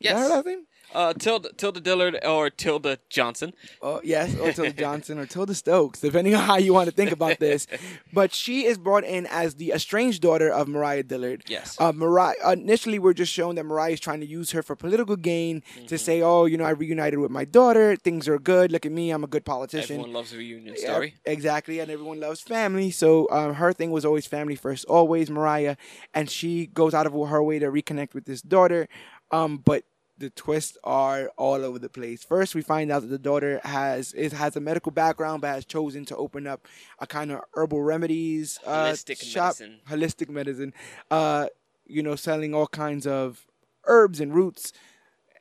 that 0.00 0.12
her 0.14 0.18
Yes. 0.20 0.30
last 0.30 0.46
name? 0.46 0.66
Uh, 0.94 1.12
Tilda, 1.14 1.50
Tilda 1.56 1.80
Dillard 1.80 2.18
or 2.24 2.50
Tilda 2.50 2.98
Johnson. 3.08 3.52
Oh 3.80 4.00
yes, 4.04 4.34
or 4.36 4.52
Tilda 4.52 4.72
Johnson 4.72 5.18
or 5.18 5.26
Tilda 5.26 5.54
Stokes, 5.54 6.00
depending 6.00 6.34
on 6.34 6.42
how 6.42 6.56
you 6.58 6.74
want 6.74 6.88
to 6.90 6.94
think 6.94 7.12
about 7.12 7.38
this. 7.38 7.66
But 8.12 8.34
she 8.34 8.66
is 8.66 8.76
brought 8.76 9.04
in 9.04 9.26
as 9.26 9.54
the 9.54 9.72
estranged 9.72 10.20
daughter 10.20 10.50
of 10.50 10.68
Mariah 10.68 11.02
Dillard. 11.02 11.44
Yes. 11.48 11.76
Uh, 11.80 11.92
Mariah. 11.92 12.34
Initially, 12.52 12.98
we're 12.98 13.14
just 13.14 13.32
shown 13.32 13.54
that 13.54 13.64
Mariah 13.64 13.92
is 13.92 14.00
trying 14.00 14.20
to 14.20 14.26
use 14.26 14.50
her 14.50 14.62
for 14.62 14.76
political 14.76 15.16
gain 15.16 15.62
Mm-hmm. 15.62 15.86
to 15.86 15.96
say, 15.98 16.20
"Oh, 16.22 16.44
you 16.44 16.56
know, 16.58 16.64
I 16.64 16.70
reunited 16.70 17.18
with 17.18 17.30
my 17.30 17.44
daughter. 17.44 17.96
Things 17.96 18.28
are 18.28 18.38
good. 18.38 18.70
Look 18.72 18.84
at 18.84 18.92
me. 18.92 19.10
I'm 19.10 19.24
a 19.24 19.26
good 19.26 19.44
politician." 19.44 19.96
Everyone 19.96 20.12
loves 20.12 20.32
a 20.34 20.36
reunion 20.36 20.74
Yeah, 20.78 20.84
story. 20.92 21.14
exactly, 21.24 21.78
and 21.80 21.90
everyone 21.90 22.20
loves 22.20 22.40
family. 22.40 22.90
So 22.90 23.28
um, 23.30 23.54
her 23.54 23.72
thing 23.72 23.90
was 23.90 24.04
always 24.04 24.26
family 24.26 24.54
first, 24.56 24.84
always 24.86 25.30
Mariah, 25.30 25.76
and 26.12 26.28
she 26.28 26.66
goes 26.66 26.92
out 26.94 27.06
of 27.06 27.12
her 27.12 27.42
way 27.42 27.58
to 27.58 27.66
reconnect 27.66 28.12
with 28.14 28.24
this 28.26 28.42
daughter. 28.42 28.88
Um, 29.30 29.56
but 29.58 29.84
the 30.18 30.30
twists 30.30 30.76
are 30.84 31.32
all 31.36 31.64
over 31.64 31.78
the 31.78 31.88
place. 31.88 32.22
First, 32.22 32.54
we 32.54 32.62
find 32.62 32.92
out 32.92 33.02
that 33.02 33.08
the 33.08 33.18
daughter 33.18 33.60
has 33.64 34.12
it 34.12 34.32
has 34.32 34.56
a 34.56 34.60
medical 34.60 34.92
background, 34.92 35.42
but 35.42 35.48
has 35.48 35.64
chosen 35.64 36.04
to 36.06 36.16
open 36.16 36.46
up 36.46 36.66
a 36.98 37.06
kind 37.06 37.32
of 37.32 37.40
herbal 37.54 37.82
remedies 37.82 38.58
uh, 38.66 38.90
Holistic 38.90 39.22
shop, 39.22 39.56
medicine. 39.58 39.80
holistic 39.88 40.28
medicine. 40.28 40.74
Uh, 41.10 41.46
you 41.86 42.02
know, 42.02 42.16
selling 42.16 42.54
all 42.54 42.66
kinds 42.68 43.06
of 43.06 43.46
herbs 43.84 44.20
and 44.20 44.34
roots, 44.34 44.72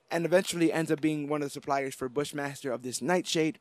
and 0.09 0.25
eventually 0.25 0.71
ends 0.73 0.91
up 0.91 0.99
being 1.01 1.27
one 1.27 1.41
of 1.41 1.47
the 1.47 1.51
suppliers 1.51 1.93
for 1.93 2.09
Bushmaster 2.09 2.71
of 2.71 2.81
this 2.81 3.01
nightshade. 3.01 3.59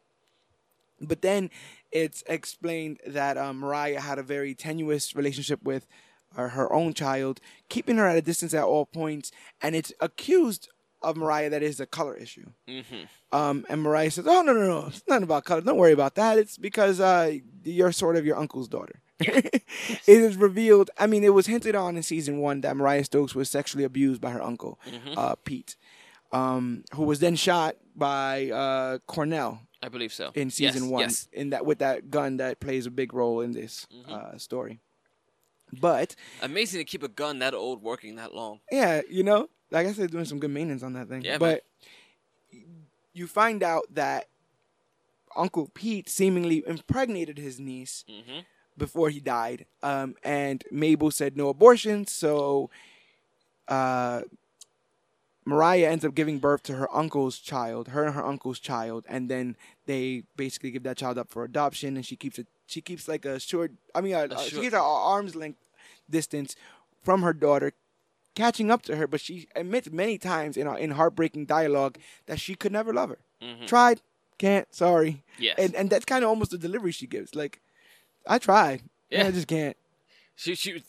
But 1.01 1.23
then 1.23 1.51
it's 1.93 2.23
explained 2.27 3.01
that 3.07 3.37
um, 3.39 3.59
Mariah 3.59 4.01
had 4.01 4.19
a 4.19 4.23
very 4.23 4.55
tenuous 4.55 5.15
relationship 5.17 5.63
with 5.63 5.87
uh, 6.37 6.49
her 6.49 6.73
own 6.73 6.95
child, 6.95 7.41
keeping 7.69 7.97
her 7.97 8.07
at 8.07 8.17
a 8.17 8.23
distance 8.23 8.55
at 8.55 8.65
all 8.65 8.87
points, 8.87 9.33
and 9.61 9.75
it's 9.75 9.93
accused 10.01 10.69
of 11.03 11.16
Mariah 11.16 11.51
that 11.51 11.62
is 11.62 11.80
a 11.80 11.86
color 11.86 12.14
issue. 12.16 12.46
Mm-hmm. 12.68 13.05
Um, 13.36 13.64
and 13.68 13.82
Mariah 13.82 14.11
says, 14.11 14.26
"Oh 14.28 14.42
no, 14.42 14.53
no, 14.53 14.66
no, 14.66 14.86
it's 14.88 15.03
not 15.09 15.22
about 15.22 15.44
color. 15.44 15.61
Don't 15.61 15.76
worry 15.76 15.92
about 15.92 16.14
that. 16.16 16.38
It's 16.38 16.59
because 16.59 17.01
uh, 17.01 17.36
you're 17.64 17.92
sort 17.92 18.16
of 18.16 18.26
your 18.26 18.36
uncle's 18.36 18.68
daughter." 18.68 19.01
it 19.20 19.62
is 20.07 20.36
revealed. 20.36 20.90
I 20.98 21.07
mean, 21.07 21.24
it 21.24 21.34
was 21.34 21.46
hinted 21.46 21.74
on 21.74 21.96
in 21.96 22.03
season 22.03 22.38
one 22.38 22.62
that 22.62 22.76
Mariah 22.76 23.05
Stokes 23.05 23.34
was 23.34 23.51
sexually 23.51 23.84
abused 23.84 24.20
by 24.20 24.30
her 24.30 24.42
uncle, 24.42 24.80
Mm-hmm. 24.88 25.14
uh, 25.18 25.34
Pete. 25.44 25.76
um, 26.32 26.84
who 26.94 27.03
was 27.05 27.20
then 27.20 27.36
shot 27.36 27.76
by 27.94 28.51
uh, 28.51 28.98
Cornell 29.07 29.61
I 29.82 29.88
believe 29.88 30.12
so. 30.12 30.30
in 30.34 30.48
season 30.51 30.84
yes, 30.84 30.90
one 30.90 31.01
Yes. 31.03 31.28
in 31.32 31.51
that 31.51 31.66
with 31.66 31.78
that 31.80 32.09
gun 32.11 32.36
that 32.38 32.61
plays 32.61 32.86
a 32.86 32.90
big 32.90 33.12
role 33.12 33.40
in 33.42 33.53
this 33.53 33.86
Mm-hmm. 33.94 34.12
uh, 34.12 34.38
story. 34.38 34.80
But 35.72 36.16
Amazing 36.42 36.80
to 36.80 36.84
keep 36.84 37.03
a 37.03 37.09
gun 37.09 37.38
that 37.40 37.55
old 37.55 37.82
working 37.82 38.16
that 38.16 38.34
long. 38.34 38.61
yeah, 38.72 39.03
you 39.09 39.22
know, 39.22 39.48
I 39.73 39.83
guess 39.85 39.97
they're 39.97 40.07
doing 40.09 40.25
some 40.25 40.39
good 40.41 40.51
maintenance 40.51 40.83
on 40.83 40.93
that 40.95 41.09
thing. 41.09 41.23
Yeah, 41.23 41.39
but 41.39 41.64
you 43.12 43.27
find 43.27 43.62
out 43.62 43.85
that 43.95 44.27
Uncle 45.37 45.71
Pete 45.75 46.09
seemingly 46.09 46.62
impregnated 46.66 47.39
his 47.39 47.61
niece 47.61 48.05
hmm 48.09 48.41
before 48.79 49.11
he 49.11 49.21
died, 49.21 49.66
um, 49.83 50.14
and 50.25 50.64
Mabel 50.71 51.11
said 51.11 51.37
no 51.37 51.49
abortions, 51.51 52.11
so 52.11 52.71
uh, 53.68 54.23
Mariah 55.45 55.89
ends 55.91 56.05
up 56.05 56.14
giving 56.14 56.39
birth 56.39 56.62
to 56.64 56.77
her 56.77 56.95
uncle's 56.95 57.39
child, 57.39 57.89
her 57.89 58.05
and 58.05 58.14
her 58.14 58.25
uncle's 58.25 58.59
child, 58.59 59.05
and 59.09 59.29
then 59.29 59.57
they 59.87 60.23
basically 60.37 60.71
give 60.71 60.83
that 60.85 60.97
child 60.97 61.18
up 61.18 61.29
for 61.31 61.45
adoption, 61.45 61.97
and 61.97 62.07
she 62.07 62.16
keeps 62.16 62.39
it. 62.39 62.47
She 62.66 62.81
keeps 62.81 63.07
like 63.09 63.25
a 63.25 63.39
short. 63.41 63.73
I 63.95 64.01
mean, 64.01 64.14
uh, 64.14 64.29
she 64.39 64.51
short- 64.51 64.62
keeps 64.62 64.75
an 64.75 64.81
arm's 64.83 65.35
length 65.35 65.59
distance 66.09 66.57
from 67.03 67.23
her 67.23 67.33
daughter, 67.33 67.73
catching 68.41 68.70
up 68.74 68.82
to 68.88 68.93
her. 68.97 69.07
But 69.07 69.20
she 69.20 69.34
admits 69.55 69.91
many 69.91 70.16
times 70.18 70.57
in 70.57 70.66
in 70.84 70.91
heartbreaking 70.99 71.47
dialogue 71.47 71.95
that 72.26 72.38
she 72.45 72.55
could 72.61 72.72
never 72.72 72.93
love 72.93 73.11
her. 73.14 73.18
hmm 73.43 73.66
Tried, 73.66 73.99
can't. 74.38 74.66
Sorry. 74.74 75.12
Yes. 75.38 75.57
And 75.62 75.74
and 75.78 75.86
that's 75.91 76.05
kind 76.12 76.22
of 76.24 76.28
almost 76.32 76.51
the 76.51 76.59
delivery 76.59 76.93
she 76.93 77.07
gives. 77.07 77.34
Like, 77.34 77.61
I 78.26 78.38
tried. 78.38 78.80
Yeah. 79.11 79.26
I 79.26 79.30
just 79.38 79.49
can't. 79.57 79.76
She 80.36 80.55
she 80.55 80.82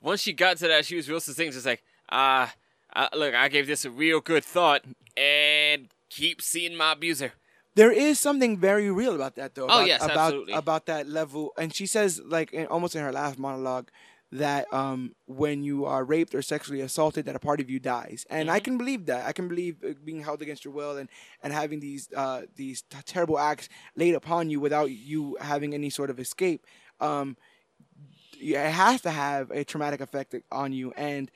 once 0.00 0.20
she 0.24 0.32
got 0.32 0.56
to 0.58 0.68
that, 0.68 0.84
she 0.86 0.96
was 0.96 1.08
real 1.08 1.20
succinct. 1.20 1.52
Just 1.54 1.66
like, 1.66 1.82
ah, 2.10 2.52
uh, 2.96 3.08
look, 3.14 3.34
I 3.34 3.48
gave 3.48 3.66
this 3.66 3.84
a 3.84 3.90
real 3.90 4.20
good 4.20 4.44
thought, 4.44 4.82
and 5.16 5.88
keep 6.10 6.40
seeing 6.40 6.76
my 6.76 6.92
abuser. 6.92 7.32
There 7.76 7.90
is 7.90 8.20
something 8.20 8.56
very 8.56 8.88
real 8.90 9.14
about 9.16 9.34
that, 9.34 9.54
though. 9.56 9.64
Oh, 9.64 9.78
About, 9.82 9.86
yes, 9.86 10.04
about, 10.04 10.16
absolutely. 10.16 10.52
About 10.54 10.86
that 10.86 11.08
level, 11.08 11.52
and 11.58 11.74
she 11.74 11.86
says, 11.86 12.20
like, 12.24 12.52
in, 12.52 12.66
almost 12.66 12.94
in 12.94 13.02
her 13.02 13.10
last 13.12 13.36
monologue, 13.36 13.88
that 14.34 14.72
um, 14.72 15.14
when 15.26 15.62
you 15.64 15.84
are 15.86 16.04
raped 16.04 16.34
or 16.34 16.42
sexually 16.42 16.80
assaulted, 16.80 17.26
that 17.26 17.36
a 17.36 17.40
part 17.40 17.60
of 17.60 17.70
you 17.70 17.78
dies, 17.80 18.26
and 18.30 18.48
Mm-hmm. 18.48 18.56
I 18.56 18.60
can 18.60 18.78
believe 18.78 19.06
that. 19.06 19.26
I 19.26 19.32
can 19.32 19.48
believe 19.48 19.76
uh, 19.84 19.94
being 20.04 20.20
held 20.22 20.42
against 20.42 20.64
your 20.64 20.74
will 20.74 20.96
and 20.98 21.08
and 21.42 21.52
having 21.52 21.80
these 21.80 22.08
uh, 22.16 22.42
these 22.56 22.82
t- 22.82 22.98
terrible 23.06 23.38
acts 23.38 23.68
laid 23.96 24.14
upon 24.14 24.50
you 24.50 24.60
without 24.60 24.90
you 24.90 25.36
having 25.40 25.74
any 25.74 25.90
sort 25.90 26.10
of 26.10 26.18
escape. 26.20 26.66
Um, 27.00 27.36
it 28.40 28.56
has 28.70 29.00
to 29.02 29.10
have 29.10 29.50
a 29.50 29.64
traumatic 29.64 30.00
effect 30.00 30.34
on 30.52 30.72
you, 30.72 30.92
and 30.96 31.30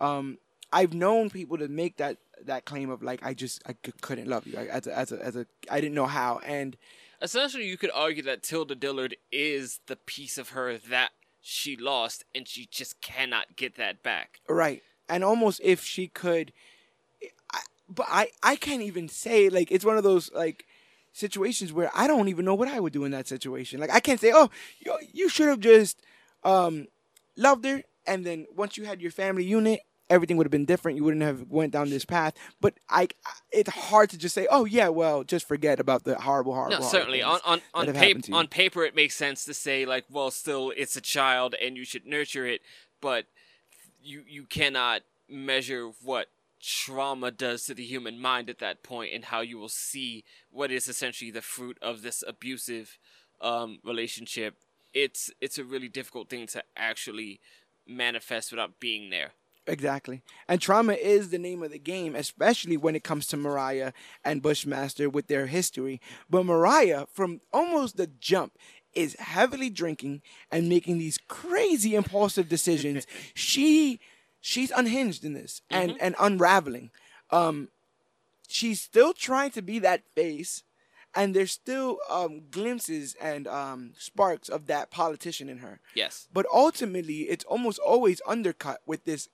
um, 0.00 0.38
I've 0.72 0.94
known 0.94 1.30
people 1.30 1.58
to 1.58 1.68
make 1.68 1.96
that 1.98 2.18
that 2.44 2.64
claim 2.64 2.90
of 2.90 3.02
like 3.02 3.20
I 3.24 3.34
just 3.34 3.62
I 3.66 3.72
c- 3.84 3.92
couldn't 4.00 4.28
love 4.28 4.46
you 4.46 4.58
I, 4.58 4.66
as 4.66 4.86
a, 4.86 4.98
as 4.98 5.12
a 5.12 5.24
as 5.24 5.36
a 5.36 5.46
I 5.70 5.80
didn't 5.80 5.94
know 5.94 6.06
how 6.06 6.38
and 6.44 6.76
Essentially, 7.22 7.66
you 7.66 7.76
could 7.76 7.90
argue 7.94 8.22
that 8.24 8.42
Tilda 8.42 8.74
Dillard 8.74 9.16
is 9.30 9.80
the 9.86 9.96
piece 9.96 10.38
of 10.38 10.50
her 10.50 10.78
that 10.78 11.10
she 11.40 11.76
lost, 11.76 12.24
and 12.34 12.46
she 12.46 12.66
just 12.70 13.00
cannot 13.00 13.56
get 13.56 13.76
that 13.76 14.02
back. 14.02 14.40
right 14.48 14.82
and 15.08 15.24
almost 15.24 15.60
if 15.64 15.82
she 15.84 16.06
could, 16.06 16.52
I, 17.52 17.60
but 17.88 18.06
I 18.08 18.28
I 18.42 18.56
can't 18.56 18.82
even 18.82 19.08
say 19.08 19.48
like 19.48 19.70
it's 19.70 19.84
one 19.84 19.96
of 19.98 20.04
those 20.04 20.30
like 20.32 20.64
situations 21.12 21.72
where 21.72 21.90
I 21.94 22.06
don't 22.06 22.28
even 22.28 22.44
know 22.44 22.54
what 22.54 22.68
I 22.68 22.78
would 22.78 22.92
do 22.92 23.04
in 23.04 23.10
that 23.10 23.26
situation 23.26 23.80
like 23.80 23.92
I 23.92 24.00
can't 24.00 24.20
say 24.20 24.30
oh 24.32 24.48
you 24.78 24.96
you 25.12 25.28
should 25.28 25.48
have 25.48 25.58
just 25.60 26.00
um 26.44 26.86
loved 27.36 27.64
her 27.64 27.82
and 28.06 28.24
then 28.24 28.46
once 28.54 28.76
you 28.76 28.84
had 28.84 29.00
your 29.02 29.10
family 29.10 29.44
unit 29.44 29.80
everything 30.10 30.36
would 30.36 30.46
have 30.46 30.50
been 30.50 30.66
different 30.66 30.96
you 30.96 31.04
wouldn't 31.04 31.22
have 31.22 31.48
went 31.48 31.72
down 31.72 31.88
this 31.88 32.04
path 32.04 32.34
but 32.60 32.74
I 32.88 33.08
it's 33.52 33.70
hard 33.70 34.10
to 34.10 34.18
just 34.18 34.34
say 34.34 34.46
oh 34.50 34.64
yeah 34.64 34.88
well 34.88 35.24
just 35.24 35.46
forget 35.48 35.80
about 35.80 36.04
the 36.04 36.18
horrible 36.18 36.54
horrible 36.54 36.70
No, 36.70 36.76
horrible 36.76 36.90
certainly. 36.90 37.22
On 37.22 37.40
on 37.44 37.60
on, 37.74 37.86
have 37.86 37.94
paper, 37.96 38.06
happened 38.06 38.24
to 38.24 38.32
you. 38.32 38.38
on 38.38 38.46
paper, 38.48 38.84
it 38.84 38.94
makes 38.94 39.14
sense 39.14 39.44
to 39.44 39.54
say 39.54 39.84
like, 39.86 40.04
well, 40.10 40.30
still, 40.30 40.72
it's 40.76 40.96
a 40.96 41.00
child, 41.00 41.54
and 41.60 41.76
you 41.76 41.84
should 41.84 42.06
nurture 42.06 42.46
it. 42.46 42.62
But 43.00 43.26
you 44.02 44.22
you 44.26 44.44
cannot 44.44 45.02
measure 45.28 45.90
what 46.02 46.28
trauma 46.60 47.30
does 47.30 47.64
to 47.66 47.74
the 47.74 47.84
human 47.84 48.18
mind 48.20 48.50
at 48.50 48.58
that 48.58 48.82
point, 48.82 49.12
and 49.14 49.26
how 49.26 49.40
you 49.40 49.58
will 49.58 49.68
see 49.68 50.24
what 50.50 50.70
is 50.70 50.88
essentially 50.88 51.30
the 51.30 51.42
fruit 51.42 51.78
of 51.82 52.02
this 52.02 52.22
abusive 52.26 52.98
um, 53.40 53.78
relationship. 53.84 54.56
It's 54.92 55.30
it's 55.40 55.58
a 55.58 55.64
really 55.64 55.88
difficult 55.88 56.28
thing 56.28 56.46
to 56.48 56.62
actually 56.76 57.40
manifest 57.86 58.50
without 58.52 58.80
being 58.80 59.10
there. 59.10 59.32
Exactly. 59.70 60.22
And 60.48 60.60
trauma 60.60 60.94
is 60.94 61.30
the 61.30 61.38
name 61.38 61.62
of 61.62 61.70
the 61.70 61.78
game, 61.78 62.16
especially 62.16 62.76
when 62.76 62.96
it 62.96 63.04
comes 63.04 63.26
to 63.28 63.36
Mariah 63.36 63.92
and 64.24 64.42
Bushmaster 64.42 65.08
with 65.08 65.28
their 65.28 65.46
history. 65.46 66.00
But 66.28 66.44
Mariah, 66.44 67.06
from 67.12 67.40
almost 67.52 67.96
the 67.96 68.08
jump, 68.08 68.58
is 68.94 69.14
heavily 69.20 69.70
drinking 69.70 70.22
and 70.50 70.68
making 70.68 70.98
these 70.98 71.18
crazy 71.28 71.94
impulsive 71.94 72.48
decisions. 72.48 73.06
she 73.34 74.00
she's 74.40 74.72
unhinged 74.72 75.24
in 75.24 75.34
this 75.34 75.62
and, 75.70 75.96
and 76.00 76.16
unraveling. 76.18 76.90
Um 77.30 77.68
she's 78.48 78.80
still 78.80 79.12
trying 79.12 79.52
to 79.52 79.62
be 79.62 79.78
that 79.78 80.02
face 80.16 80.64
and 81.14 81.34
there's 81.34 81.52
still 81.52 81.98
um 82.08 82.42
glimpses 82.50 83.14
and 83.20 83.46
um 83.46 83.92
sparks 83.96 84.48
of 84.48 84.66
that 84.66 84.90
politician 84.90 85.48
in 85.48 85.58
her. 85.58 85.80
Yes. 85.94 86.26
But 86.32 86.46
ultimately, 86.52 87.22
it's 87.28 87.44
almost 87.44 87.78
always 87.78 88.20
undercut 88.26 88.80
with 88.84 89.04
this 89.04 89.28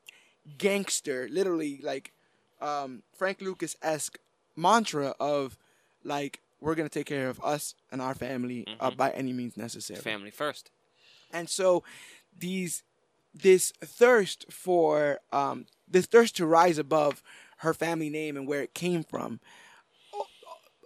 gangster, 0.59 1.29
literally 1.31 1.81
like 1.83 2.13
um, 2.61 3.03
Frank 3.17 3.41
Lucas 3.41 3.77
esque 3.83 4.19
mantra 4.57 5.15
of 5.21 5.59
like 6.05 6.41
we're 6.61 6.75
gonna 6.75 6.89
take 6.89 7.07
care 7.07 7.29
of 7.29 7.41
us 7.45 7.75
and 7.93 8.01
our 8.01 8.15
family 8.15 8.67
uh, 8.81 8.91
by 8.91 9.11
any 9.11 9.33
means 9.33 9.57
necessary. 9.57 10.01
Family 10.01 10.31
first. 10.31 10.71
And 11.33 11.49
so 11.49 11.83
these 12.39 12.83
this 13.35 13.73
thirst 13.83 14.51
for 14.51 15.21
um, 15.33 15.67
this 15.87 16.07
thirst 16.07 16.37
to 16.37 16.47
rise 16.47 16.79
above 16.79 17.23
her 17.59 17.75
family 17.75 18.11
name 18.11 18.37
and 18.37 18.47
where 18.47 18.63
it 18.63 18.75
came 18.75 19.03
from 19.03 19.41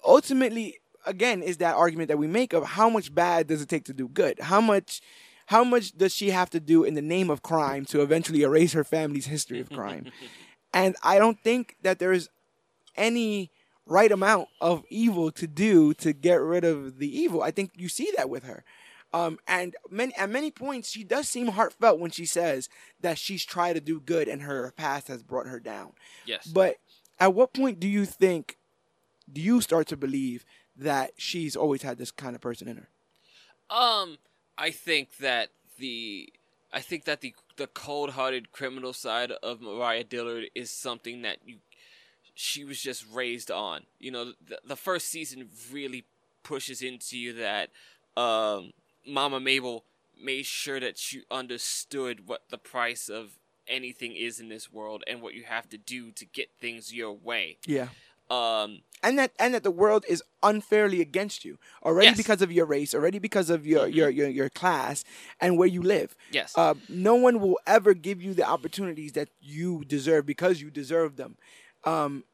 ultimately 0.04 0.78
again 1.06 1.42
is 1.42 1.58
that 1.58 1.74
argument 1.74 2.08
that 2.08 2.18
we 2.18 2.26
make 2.26 2.52
of 2.52 2.64
how 2.64 2.88
much 2.88 3.14
bad 3.14 3.46
does 3.46 3.62
it 3.62 3.68
take 3.68 3.84
to 3.84 3.92
do 3.92 4.08
good 4.08 4.38
how 4.40 4.60
much 4.60 5.00
how 5.50 5.64
much 5.64 5.98
does 5.98 6.14
she 6.14 6.30
have 6.30 6.48
to 6.50 6.60
do 6.60 6.84
in 6.84 6.94
the 6.94 7.02
name 7.02 7.28
of 7.28 7.42
crime 7.42 7.84
to 7.84 8.00
eventually 8.02 8.42
erase 8.42 8.72
her 8.72 8.84
family's 8.84 9.26
history 9.26 9.60
of 9.60 9.68
crime 9.68 10.06
and 10.72 10.96
i 11.02 11.18
don't 11.18 11.42
think 11.42 11.76
that 11.82 11.98
there 11.98 12.12
is 12.12 12.28
any 12.96 13.50
right 13.86 14.12
amount 14.12 14.48
of 14.60 14.84
evil 14.88 15.32
to 15.32 15.46
do 15.46 15.92
to 15.94 16.12
get 16.12 16.40
rid 16.40 16.64
of 16.64 16.98
the 16.98 17.18
evil 17.18 17.42
i 17.42 17.50
think 17.50 17.72
you 17.76 17.88
see 17.88 18.10
that 18.16 18.30
with 18.30 18.44
her 18.44 18.64
um, 19.12 19.38
and 19.48 19.74
many 19.90 20.14
at 20.16 20.30
many 20.30 20.52
points 20.52 20.90
she 20.90 21.02
does 21.02 21.28
seem 21.28 21.48
heartfelt 21.48 21.98
when 21.98 22.12
she 22.12 22.24
says 22.24 22.68
that 23.00 23.18
she's 23.18 23.44
tried 23.44 23.72
to 23.72 23.80
do 23.80 24.00
good 24.00 24.28
and 24.28 24.42
her 24.42 24.72
past 24.76 25.08
has 25.08 25.22
brought 25.22 25.48
her 25.48 25.58
down. 25.58 25.94
Yes. 26.26 26.46
But 26.46 26.76
at 27.18 27.34
what 27.34 27.52
point 27.52 27.80
do 27.80 27.88
you 27.88 28.04
think 28.04 28.56
do 29.32 29.40
you 29.40 29.60
start 29.60 29.88
to 29.88 29.96
believe 29.96 30.44
that 30.76 31.12
she's 31.16 31.56
always 31.56 31.82
had 31.82 31.98
this 31.98 32.12
kind 32.12 32.36
of 32.36 32.40
person 32.40 32.68
in 32.68 32.76
her? 32.76 32.88
Um, 33.68 34.18
I 34.60 34.70
think 34.70 35.16
that 35.16 35.48
the 35.78 36.32
I 36.72 36.80
think 36.80 37.04
that 37.04 37.22
the 37.22 37.34
the 37.56 37.66
cold-hearted 37.66 38.52
criminal 38.52 38.92
side 38.92 39.32
of 39.32 39.60
Mariah 39.60 40.04
Dillard 40.04 40.50
is 40.54 40.70
something 40.70 41.22
that 41.22 41.38
you 41.44 41.56
she 42.34 42.64
was 42.64 42.80
just 42.80 43.04
raised 43.12 43.50
on. 43.50 43.82
You 43.98 44.10
know, 44.12 44.24
the, 44.46 44.60
the 44.64 44.76
first 44.76 45.08
season 45.08 45.48
really 45.72 46.04
pushes 46.42 46.82
into 46.82 47.18
you 47.18 47.32
that 47.32 47.70
um 48.16 48.72
Mama 49.06 49.40
Mabel 49.40 49.84
made 50.22 50.44
sure 50.44 50.78
that 50.78 50.98
she 50.98 51.22
understood 51.30 52.28
what 52.28 52.42
the 52.50 52.58
price 52.58 53.08
of 53.08 53.38
anything 53.66 54.14
is 54.14 54.40
in 54.40 54.50
this 54.50 54.70
world 54.70 55.02
and 55.06 55.22
what 55.22 55.32
you 55.32 55.44
have 55.44 55.70
to 55.70 55.78
do 55.78 56.10
to 56.12 56.26
get 56.26 56.50
things 56.60 56.92
your 56.92 57.12
way. 57.12 57.56
Yeah. 57.66 57.88
Um, 58.30 58.82
And 59.02 59.18
that 59.18 59.32
and 59.38 59.54
that 59.54 59.62
the 59.64 59.70
world 59.70 60.04
is 60.08 60.22
unfairly 60.42 61.00
against 61.00 61.44
you 61.44 61.58
already 61.82 62.08
Yes. 62.08 62.16
because 62.16 62.42
of 62.42 62.52
your 62.52 62.66
race, 62.66 62.94
already 62.94 63.18
because 63.18 63.50
of 63.50 63.66
your 63.66 63.86
your, 63.88 64.08
your 64.10 64.28
your 64.28 64.48
class 64.50 65.04
and 65.40 65.56
where 65.58 65.68
you 65.68 65.82
live. 65.82 66.14
yes. 66.30 66.52
Uh, 66.56 66.74
no 66.88 67.14
one 67.14 67.40
will 67.40 67.58
ever 67.66 67.94
give 67.94 68.22
you 68.22 68.34
the 68.34 68.44
opportunities 68.46 69.12
that 69.12 69.28
you 69.40 69.84
deserve 69.86 70.26
because 70.26 70.60
you 70.62 70.70
deserve 70.70 71.16
them. 71.16 71.36
Um, 71.84 72.24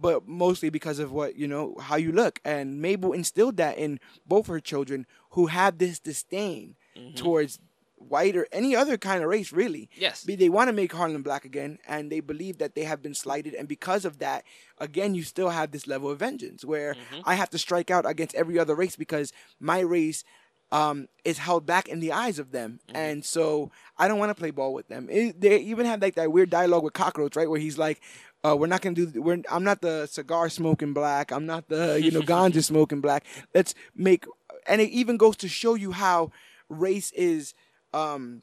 but 0.00 0.26
mostly 0.26 0.70
because 0.70 0.98
of 0.98 1.12
what 1.12 1.36
you 1.36 1.46
know 1.46 1.76
how 1.80 1.96
you 1.96 2.10
look 2.12 2.40
and 2.44 2.80
mabel 2.80 3.12
instilled 3.12 3.56
that 3.58 3.78
in 3.78 4.00
both 4.26 4.46
her 4.48 4.60
children 4.60 5.06
who 5.30 5.46
have 5.46 5.78
this 5.78 6.00
disdain 6.00 6.74
towards 7.14 7.60
white 7.98 8.36
or 8.36 8.46
any 8.52 8.74
other 8.76 8.96
kind 8.96 9.22
of 9.22 9.28
race 9.28 9.52
really 9.52 9.90
Yes. 9.94 10.24
Be- 10.24 10.36
they 10.36 10.48
want 10.48 10.68
to 10.68 10.72
make 10.72 10.92
harlem 10.92 11.22
black 11.22 11.44
again 11.44 11.78
and 11.86 12.10
they 12.12 12.20
believe 12.20 12.58
that 12.58 12.74
they 12.74 12.84
have 12.84 13.02
been 13.02 13.14
slighted 13.14 13.54
and 13.54 13.66
because 13.68 14.04
of 14.04 14.18
that 14.20 14.44
again 14.78 15.14
you 15.14 15.22
still 15.24 15.50
have 15.50 15.72
this 15.72 15.86
level 15.86 16.08
of 16.10 16.18
vengeance 16.18 16.64
where 16.64 16.94
i 17.24 17.34
have 17.34 17.50
to 17.50 17.58
strike 17.58 17.90
out 17.90 18.06
against 18.08 18.34
every 18.34 18.58
other 18.58 18.74
race 18.74 18.96
because 18.96 19.32
my 19.60 19.80
race 19.80 20.24
um, 20.70 21.08
is 21.24 21.38
held 21.38 21.64
back 21.64 21.88
in 21.88 21.98
the 22.00 22.12
eyes 22.12 22.38
of 22.38 22.50
them, 22.52 22.78
and 22.94 23.24
so 23.24 23.70
I 23.96 24.06
don't 24.06 24.18
want 24.18 24.28
to 24.28 24.34
play 24.34 24.50
ball 24.50 24.74
with 24.74 24.86
them. 24.88 25.08
It, 25.10 25.40
they 25.40 25.56
even 25.60 25.86
have 25.86 26.02
like 26.02 26.14
that 26.16 26.30
weird 26.30 26.50
dialogue 26.50 26.84
with 26.84 26.92
Cockroach, 26.92 27.36
right, 27.36 27.48
where 27.48 27.58
he's 27.58 27.78
like, 27.78 28.02
Uh, 28.44 28.54
we're 28.54 28.66
not 28.66 28.82
gonna 28.82 28.94
do. 28.94 29.22
We're. 29.22 29.40
I'm 29.50 29.64
not 29.64 29.80
the 29.80 30.04
cigar 30.04 30.50
smoking 30.50 30.92
black. 30.92 31.32
I'm 31.32 31.46
not 31.46 31.70
the 31.70 31.98
you 32.02 32.10
know 32.10 32.20
ganja 32.32 32.62
smoking 32.62 33.00
black. 33.00 33.24
Let's 33.54 33.74
make. 33.94 34.26
And 34.66 34.82
it 34.82 34.90
even 34.90 35.16
goes 35.16 35.38
to 35.38 35.48
show 35.48 35.74
you 35.74 35.92
how 35.92 36.32
race 36.68 37.12
is 37.12 37.54
um, 37.92 38.42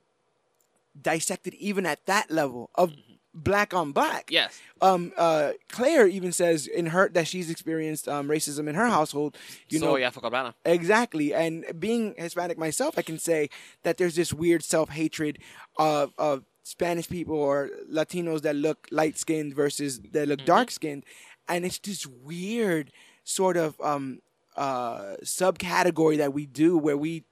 dissected 1.00 1.54
even 1.56 1.86
at 1.86 2.06
that 2.06 2.32
level 2.32 2.70
of 2.76 2.94
black 3.36 3.74
on 3.74 3.92
black. 3.92 4.32
Yes. 4.32 4.60
Um. 4.82 5.12
Uh. 5.18 5.52
Claire 5.70 6.08
even 6.08 6.32
says 6.32 6.68
in 6.68 6.88
her 6.88 7.10
that 7.10 7.28
she's 7.28 7.50
experienced 7.50 8.08
um 8.08 8.28
racism 8.28 8.68
in 8.68 8.76
her 8.76 8.88
household. 8.88 9.38
You 9.70 9.80
know. 9.80 9.94
Soy 9.94 10.04
Afro-Cubana. 10.04 10.54
Exactly. 10.64 11.34
And 11.34 11.66
being 11.78 12.16
Hispanic 12.18 12.58
myself, 12.58 12.98
I 12.98 13.02
can 13.02 13.20
say 13.20 13.50
that 13.84 13.98
there's 13.98 14.16
this 14.16 14.34
weird 14.34 14.64
self 14.64 14.90
hatred 14.90 15.40
of, 15.78 16.14
of 16.18 16.46
Spanish 16.64 17.10
people 17.10 17.36
or 17.36 17.70
Latinos 17.92 18.42
that 18.44 18.56
look 18.56 18.88
light 18.90 19.18
skinned 19.18 19.54
versus 19.54 20.00
that 20.14 20.28
look 20.28 20.46
dark 20.46 20.72
skinned. 20.72 21.04
And 21.48 21.66
it's 21.66 21.78
this 21.78 22.08
weird 22.08 22.92
sort 23.24 23.58
of 23.58 23.80
um, 23.82 24.22
uh, 24.56 25.16
subcategory 25.24 26.18
that 26.18 26.34
we 26.34 26.46
do 26.46 26.78
where 26.78 26.98
we. 26.98 27.26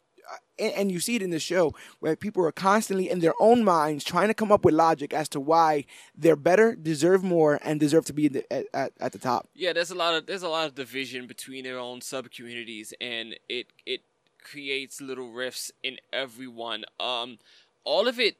And 0.60 0.74
and 0.74 0.92
you 0.92 1.00
see 1.00 1.16
it 1.16 1.22
in 1.22 1.30
the 1.30 1.40
show 1.40 1.74
where 2.00 2.16
people 2.16 2.46
are 2.46 2.52
constantly 2.52 3.10
in 3.10 3.20
their 3.20 3.34
own 3.40 3.64
minds 3.64 4.04
trying 4.04 4.28
to 4.28 4.34
come 4.34 4.52
up 4.52 4.66
with 4.66 4.74
logic 4.74 5.14
as 5.14 5.30
to 5.30 5.40
why 5.40 5.86
they're 6.16 6.36
better, 6.36 6.76
deserve 6.76 7.24
more, 7.24 7.60
and 7.64 7.80
deserve 7.80 8.06
to 8.06 8.14
be 8.14 8.28
the, 8.28 8.54
at, 8.54 8.66
at, 8.74 8.94
at 9.00 9.12
the 9.12 9.20
top. 9.20 9.50
Yeah, 9.56 9.74
there's 9.74 9.92
a 9.92 9.96
lot 9.96 10.14
of 10.16 10.26
there's 10.26 10.44
a 10.44 10.50
lot 10.50 10.68
of 10.68 10.76
division 10.76 11.28
between 11.28 11.64
their 11.64 11.80
own 11.80 12.02
sub 12.02 12.30
communities, 12.32 12.94
and 13.02 13.36
it 13.50 13.68
it 13.86 14.02
creates 14.42 15.02
little 15.02 15.32
rifts 15.32 15.72
in 15.82 15.98
everyone. 16.12 16.84
Um, 17.00 17.40
all 17.84 18.08
of 18.08 18.20
it, 18.20 18.38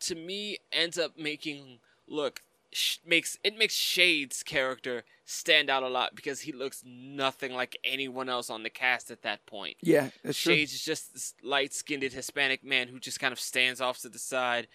to 0.00 0.14
me, 0.14 0.58
ends 0.72 0.98
up 0.98 1.18
making 1.18 1.78
look 2.06 2.42
sh- 2.74 2.98
makes 3.06 3.38
it 3.42 3.56
makes 3.56 3.74
Shade's 3.74 4.42
character 4.42 5.04
stand 5.24 5.70
out 5.70 5.82
a 5.82 5.88
lot 5.88 6.14
because 6.14 6.40
he 6.40 6.52
looks 6.52 6.82
nothing 6.84 7.54
like 7.54 7.78
anyone 7.84 8.28
else 8.28 8.50
on 8.50 8.62
the 8.62 8.70
cast 8.70 9.10
at 9.10 9.22
that 9.22 9.44
point. 9.46 9.76
Yeah, 9.80 10.10
that's 10.22 10.38
true. 10.38 10.54
Shades 10.54 10.74
is 10.74 10.84
just 10.84 11.12
this 11.12 11.34
light-skinned 11.42 12.02
Hispanic 12.02 12.62
man 12.64 12.88
who 12.88 13.00
just 13.00 13.20
kind 13.20 13.32
of 13.32 13.40
stands 13.40 13.80
off 13.80 13.98
to 14.00 14.08
the 14.08 14.18
side, 14.18 14.68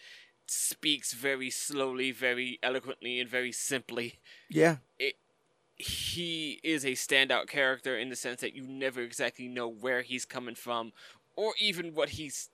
speaks 0.48 1.14
very 1.14 1.50
slowly, 1.52 2.12
very 2.12 2.58
eloquently, 2.64 3.20
and 3.20 3.30
very 3.30 3.52
simply 3.52 4.20
Yeah. 4.50 4.78
he 5.76 6.60
is 6.64 6.84
a 6.84 6.92
standout 6.94 7.48
character 7.48 7.98
in 7.98 8.10
the 8.10 8.16
sense 8.16 8.42
that 8.42 8.54
you 8.56 8.68
never 8.68 9.02
exactly 9.02 9.48
know 9.48 9.68
where 9.68 10.02
he's 10.02 10.26
coming 10.26 10.56
from 10.56 10.92
or 11.36 11.54
even 11.60 11.94
what 11.94 12.10
he's 12.10 12.50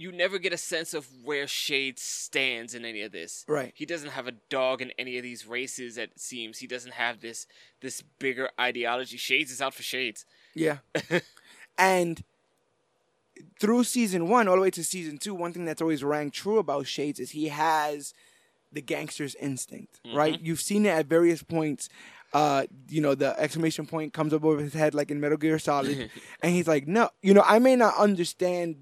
you 0.00 0.10
never 0.12 0.38
get 0.38 0.52
a 0.52 0.58
sense 0.58 0.94
of 0.94 1.06
where 1.22 1.46
Shade 1.46 1.98
stands 1.98 2.74
in 2.74 2.84
any 2.84 3.02
of 3.02 3.12
this. 3.12 3.44
Right. 3.46 3.72
He 3.74 3.84
doesn't 3.84 4.10
have 4.10 4.26
a 4.26 4.32
dog 4.48 4.80
in 4.80 4.92
any 4.98 5.18
of 5.18 5.22
these 5.22 5.46
races 5.46 5.98
it 5.98 6.18
seems. 6.18 6.58
He 6.58 6.66
doesn't 6.66 6.94
have 6.94 7.20
this 7.20 7.46
this 7.80 8.02
bigger 8.18 8.48
ideology. 8.58 9.16
Shades 9.16 9.52
is 9.52 9.60
out 9.60 9.74
for 9.74 9.82
Shades. 9.82 10.24
Yeah. 10.54 10.78
and 11.78 12.24
through 13.60 13.84
season 13.84 14.28
one, 14.28 14.48
all 14.48 14.56
the 14.56 14.62
way 14.62 14.70
to 14.70 14.84
season 14.84 15.18
two, 15.18 15.34
one 15.34 15.52
thing 15.52 15.64
that's 15.64 15.82
always 15.82 16.02
rang 16.02 16.30
true 16.30 16.58
about 16.58 16.86
Shades 16.86 17.20
is 17.20 17.32
he 17.32 17.48
has 17.48 18.14
the 18.72 18.80
gangster's 18.80 19.34
instinct, 19.34 20.00
right? 20.14 20.40
You've 20.40 20.60
seen 20.60 20.86
it 20.86 20.90
at 20.90 21.06
various 21.06 21.42
points. 21.42 21.88
Uh, 22.32 22.64
you 22.88 23.00
know, 23.00 23.14
the 23.14 23.38
exclamation 23.40 23.86
point 23.86 24.12
comes 24.12 24.32
up 24.32 24.44
over 24.44 24.62
his 24.62 24.72
head 24.72 24.94
like 24.94 25.10
in 25.10 25.20
Metal 25.20 25.36
Gear 25.36 25.58
Solid. 25.58 26.10
and 26.42 26.52
he's 26.52 26.68
like, 26.68 26.86
no, 26.86 27.10
you 27.22 27.34
know, 27.34 27.42
I 27.44 27.58
may 27.58 27.74
not 27.74 27.96
understand, 27.96 28.76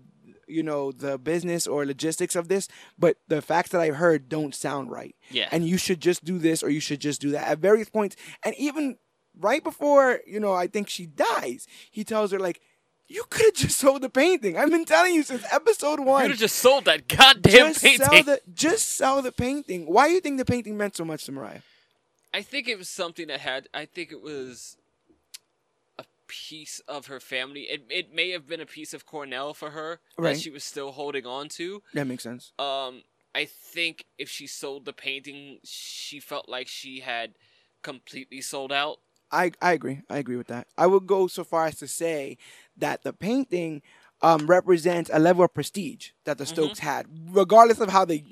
you 0.48 0.62
know, 0.62 0.92
the 0.92 1.18
business 1.18 1.66
or 1.66 1.84
logistics 1.86 2.36
of 2.36 2.48
this, 2.48 2.68
but 2.98 3.16
the 3.28 3.42
facts 3.42 3.70
that 3.70 3.80
I've 3.80 3.96
heard 3.96 4.28
don't 4.28 4.54
sound 4.54 4.90
right. 4.90 5.14
Yeah. 5.30 5.48
And 5.52 5.66
you 5.66 5.78
should 5.78 6.00
just 6.00 6.24
do 6.24 6.38
this 6.38 6.62
or 6.62 6.70
you 6.70 6.80
should 6.80 7.00
just 7.00 7.20
do 7.20 7.30
that 7.30 7.46
at 7.48 7.58
various 7.58 7.88
points. 7.88 8.16
And 8.44 8.54
even 8.56 8.96
right 9.38 9.62
before, 9.62 10.20
you 10.26 10.40
know, 10.40 10.52
I 10.52 10.66
think 10.66 10.88
she 10.88 11.06
dies, 11.06 11.66
he 11.90 12.04
tells 12.04 12.32
her, 12.32 12.38
like, 12.38 12.60
you 13.10 13.24
could 13.30 13.46
have 13.46 13.54
just 13.54 13.78
sold 13.78 14.02
the 14.02 14.10
painting. 14.10 14.56
I've 14.58 14.70
been 14.70 14.84
telling 14.84 15.14
you 15.14 15.22
since 15.22 15.42
episode 15.50 15.98
You 16.00 16.04
one. 16.06 16.22
could 16.22 16.32
have 16.32 16.40
just 16.40 16.56
sold 16.56 16.84
that 16.84 17.08
goddamn 17.08 17.68
just 17.68 17.82
painting. 17.82 18.06
sell 18.06 18.22
the 18.22 18.40
just 18.52 18.88
sell 18.88 19.22
the 19.22 19.32
painting. 19.32 19.86
Why 19.86 20.08
do 20.08 20.14
you 20.14 20.20
think 20.20 20.38
the 20.38 20.44
painting 20.44 20.76
meant 20.76 20.96
so 20.96 21.04
much 21.04 21.24
to 21.24 21.32
Mariah? 21.32 21.60
I 22.34 22.42
think 22.42 22.68
it 22.68 22.76
was 22.76 22.88
something 22.88 23.28
that 23.28 23.40
had. 23.40 23.68
I 23.72 23.86
think 23.86 24.12
it 24.12 24.20
was 24.20 24.76
piece 26.28 26.80
of 26.86 27.06
her 27.06 27.20
family. 27.20 27.62
It 27.62 27.86
it 27.90 28.14
may 28.14 28.30
have 28.30 28.46
been 28.46 28.60
a 28.60 28.66
piece 28.66 28.94
of 28.94 29.06
Cornell 29.06 29.54
for 29.54 29.70
her 29.70 30.00
Right. 30.16 30.34
that 30.34 30.40
she 30.40 30.50
was 30.50 30.64
still 30.64 30.92
holding 30.92 31.26
on 31.26 31.48
to. 31.50 31.82
That 31.94 32.06
makes 32.06 32.22
sense. 32.22 32.52
Um, 32.58 33.02
I 33.34 33.46
think 33.46 34.04
if 34.18 34.28
she 34.28 34.46
sold 34.46 34.84
the 34.84 34.92
painting, 34.92 35.58
she 35.64 36.20
felt 36.20 36.48
like 36.48 36.68
she 36.68 37.00
had 37.00 37.34
completely 37.82 38.40
sold 38.40 38.72
out. 38.72 38.98
I, 39.30 39.52
I 39.60 39.72
agree. 39.72 40.00
I 40.08 40.18
agree 40.18 40.36
with 40.36 40.46
that. 40.48 40.68
I 40.76 40.86
would 40.86 41.06
go 41.06 41.26
so 41.26 41.44
far 41.44 41.66
as 41.66 41.76
to 41.76 41.86
say 41.88 42.38
that 42.78 43.02
the 43.02 43.12
painting 43.12 43.82
um, 44.22 44.46
represents 44.46 45.10
a 45.12 45.18
level 45.18 45.44
of 45.44 45.54
prestige 45.54 46.10
that 46.24 46.38
the 46.38 46.46
Stokes 46.46 46.78
had, 46.80 47.06
regardless 47.30 47.78
of 47.78 47.90
how 47.90 48.04
they 48.04 48.24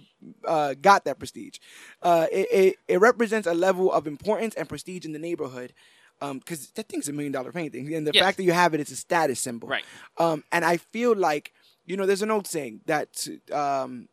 uh, 0.44 0.74
got 0.80 1.05
that 1.05 1.18
prestige. 1.18 1.59
Uh, 2.03 2.26
it, 2.32 2.49
it, 2.51 2.76
it 2.88 3.01
represents 3.01 3.47
a 3.47 3.55
level 3.55 3.92
of 3.92 4.07
importance 4.07 4.55
and 4.55 4.68
prestige 4.68 5.05
in 5.05 5.12
the 5.12 5.18
neighborhood. 5.18 5.72
Because 6.20 6.68
that 6.70 6.88
thing's 6.88 7.08
a 7.08 7.12
million 7.12 7.32
dollar 7.32 7.52
painting, 7.52 7.92
and 7.94 8.06
the 8.06 8.12
Yes. 8.14 8.24
fact 8.24 8.36
that 8.38 8.44
you 8.44 8.52
have 8.52 8.72
it, 8.74 8.80
it's 8.80 8.90
a 8.92 8.96
status 8.96 9.38
symbol. 9.40 9.68
Right. 9.68 9.84
Um, 10.18 10.44
and 10.52 10.64
I 10.64 10.76
feel 10.78 11.14
like 11.14 11.52
you 11.84 11.96
know, 11.96 12.04
there's 12.04 12.22
an 12.22 12.32
old 12.32 12.46
saying 12.48 12.80
that 12.86 13.28
um, 13.52 14.08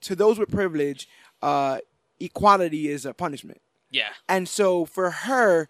to 0.00 0.16
those 0.16 0.38
with 0.38 0.50
privilege, 0.50 1.06
uh, 1.42 1.78
equality 2.18 2.88
is 2.88 3.04
a 3.04 3.12
punishment. 3.12 3.60
Yeah. 3.90 4.08
And 4.28 4.48
so 4.48 4.86
for 4.86 5.10
her, 5.10 5.68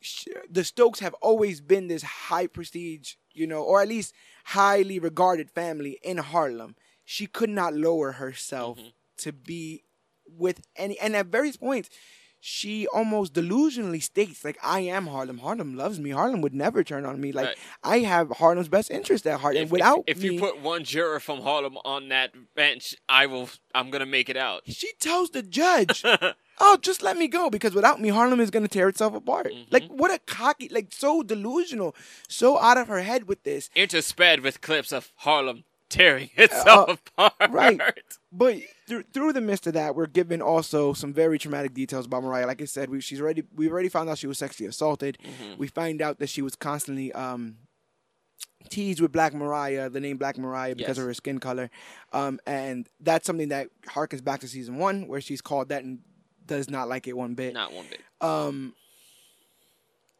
sh- 0.00 0.26
the 0.50 0.62
Stokes 0.62 1.00
have 1.00 1.14
always 1.22 1.60
been 1.62 1.88
this 1.88 2.02
high 2.02 2.46
prestige, 2.46 3.14
you 3.32 3.46
know, 3.46 3.62
or 3.62 3.80
at 3.80 3.88
least 3.88 4.12
highly 4.44 4.98
regarded 4.98 5.50
family 5.50 5.98
in 6.02 6.18
Harlem. 6.18 6.76
She 7.06 7.26
could 7.26 7.50
not 7.50 7.72
lower 7.74 8.12
herself 8.12 8.78
to 9.18 9.32
be 9.32 9.84
with 10.28 10.60
any, 10.76 10.98
and 11.00 11.16
at 11.16 11.26
various 11.26 11.56
points, 11.56 11.88
she 12.42 12.86
almost 12.86 13.34
delusionally 13.34 14.02
states, 14.02 14.44
like, 14.44 14.58
I 14.62 14.80
am 14.80 15.06
Harlem. 15.06 15.38
Harlem 15.38 15.76
loves 15.76 16.00
me. 16.00 16.10
Harlem 16.10 16.40
would 16.40 16.54
never 16.54 16.82
turn 16.82 17.04
on 17.04 17.20
me. 17.20 17.32
Like, 17.32 17.46
Right. 17.48 17.56
I 17.84 17.98
have 18.00 18.30
Harlem's 18.30 18.68
best 18.68 18.90
interest 18.90 19.26
at 19.26 19.40
heart. 19.40 19.56
If, 19.56 19.62
and 19.62 19.70
without 19.70 20.04
if, 20.06 20.16
if 20.16 20.22
me, 20.22 20.34
you 20.34 20.40
put 20.40 20.60
one 20.60 20.82
juror 20.84 21.20
from 21.20 21.42
Harlem 21.42 21.76
on 21.84 22.08
that 22.08 22.32
bench, 22.54 22.94
I 23.08 23.26
will. 23.26 23.50
I'm 23.74 23.90
gonna 23.90 24.06
make 24.06 24.28
it 24.30 24.36
out. 24.36 24.62
she 24.66 24.90
tells 24.98 25.30
the 25.30 25.42
judge, 25.42 26.02
"Oh, 26.60 26.78
just 26.80 27.02
let 27.02 27.16
me 27.16 27.28
go 27.28 27.50
because 27.50 27.74
without 27.74 28.00
me, 28.00 28.08
Harlem 28.08 28.40
is 28.40 28.50
gonna 28.50 28.68
tear 28.68 28.88
itself 28.88 29.14
apart." 29.14 29.52
Like 29.70 29.86
what 29.88 30.10
a 30.10 30.18
cocky, 30.20 30.68
like 30.70 30.88
so 30.92 31.22
delusional, 31.22 31.94
so 32.28 32.58
out 32.58 32.78
of 32.78 32.88
her 32.88 33.02
head 33.02 33.28
with 33.28 33.42
this. 33.44 33.70
Intersped 33.76 34.42
with 34.42 34.60
clips 34.60 34.92
of 34.92 35.12
Harlem 35.16 35.64
tearing 35.88 36.30
itself 36.36 37.00
apart. 37.16 37.34
Uh, 37.40 37.48
right. 37.50 37.80
But 38.32 38.56
through, 38.90 39.04
through 39.14 39.32
the 39.32 39.40
midst 39.40 39.68
of 39.68 39.74
that, 39.74 39.94
we're 39.94 40.06
given 40.06 40.42
also 40.42 40.92
some 40.92 41.12
very 41.14 41.38
traumatic 41.38 41.72
details 41.72 42.06
about 42.06 42.24
Mariah. 42.24 42.46
Like 42.46 42.60
I 42.60 42.64
said, 42.64 42.90
we 42.90 43.00
she's 43.00 43.20
already 43.20 43.44
we 43.54 43.70
already 43.70 43.88
found 43.88 44.10
out 44.10 44.18
she 44.18 44.26
was 44.26 44.36
sexually 44.38 44.68
assaulted. 44.68 45.16
We 45.56 45.68
find 45.68 46.02
out 46.02 46.18
that 46.18 46.28
she 46.28 46.42
was 46.42 46.56
constantly 46.56 47.12
um, 47.12 47.56
teased 48.68 49.00
with 49.00 49.12
Black 49.12 49.32
Mariah, 49.32 49.88
the 49.88 50.00
name 50.00 50.16
Black 50.16 50.36
Mariah, 50.36 50.74
because 50.74 50.96
Yes. 50.96 50.98
of 50.98 51.04
her 51.04 51.14
skin 51.14 51.38
color, 51.38 51.70
um, 52.12 52.40
and 52.46 52.88
that's 53.00 53.26
something 53.26 53.48
that 53.50 53.68
harkens 53.86 54.24
back 54.24 54.40
to 54.40 54.48
season 54.48 54.76
one, 54.76 55.06
where 55.06 55.20
she's 55.20 55.40
called 55.40 55.68
that 55.68 55.84
and 55.84 56.00
does 56.46 56.68
not 56.68 56.88
like 56.88 57.06
it 57.06 57.16
one 57.16 57.34
bit. 57.34 57.54
Not 57.54 57.72
one 57.72 57.86
bit. 57.88 58.00
Um, 58.20 58.74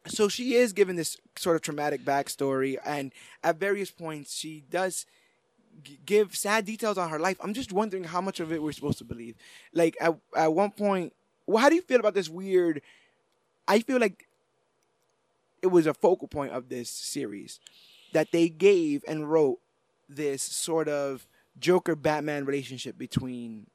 so 0.07 0.29
she 0.29 0.53
is 0.55 0.71
given 0.71 0.95
this 0.95 1.17
sort 1.37 1.57
of 1.57 1.61
traumatic 1.61 2.05
backstory, 2.05 2.77
and 2.85 3.11
at 3.43 3.57
various 3.57 3.91
points, 3.91 4.33
she 4.33 4.63
does 4.69 5.05
give 6.05 6.35
sad 6.35 6.65
details 6.65 6.97
on 6.97 7.09
her 7.09 7.19
life. 7.19 7.37
I'm 7.41 7.53
just 7.53 7.71
wondering 7.71 8.03
how 8.03 8.21
much 8.21 8.39
of 8.39 8.51
it 8.51 8.61
we're 8.61 8.71
supposed 8.71 8.99
to 8.99 9.03
believe. 9.03 9.35
Like 9.73 9.95
at 9.99 10.17
at 10.35 10.53
one 10.53 10.71
point, 10.71 11.13
well, 11.47 11.61
how 11.61 11.69
do 11.69 11.75
you 11.75 11.81
feel 11.81 11.99
about 11.99 12.13
this 12.13 12.29
weird? 12.29 12.81
I 13.67 13.79
feel 13.79 13.99
like 13.99 14.27
it 15.61 15.67
was 15.67 15.87
a 15.87 15.93
focal 15.93 16.27
point 16.27 16.53
of 16.53 16.69
this 16.69 16.89
series 16.89 17.59
that 18.13 18.31
they 18.31 18.49
gave 18.49 19.03
and 19.07 19.31
wrote 19.31 19.59
this 20.09 20.43
sort 20.43 20.87
of 20.87 21.27
Joker 21.59 21.95
Batman 21.95 22.45
relationship 22.45 22.97
between 22.97 23.67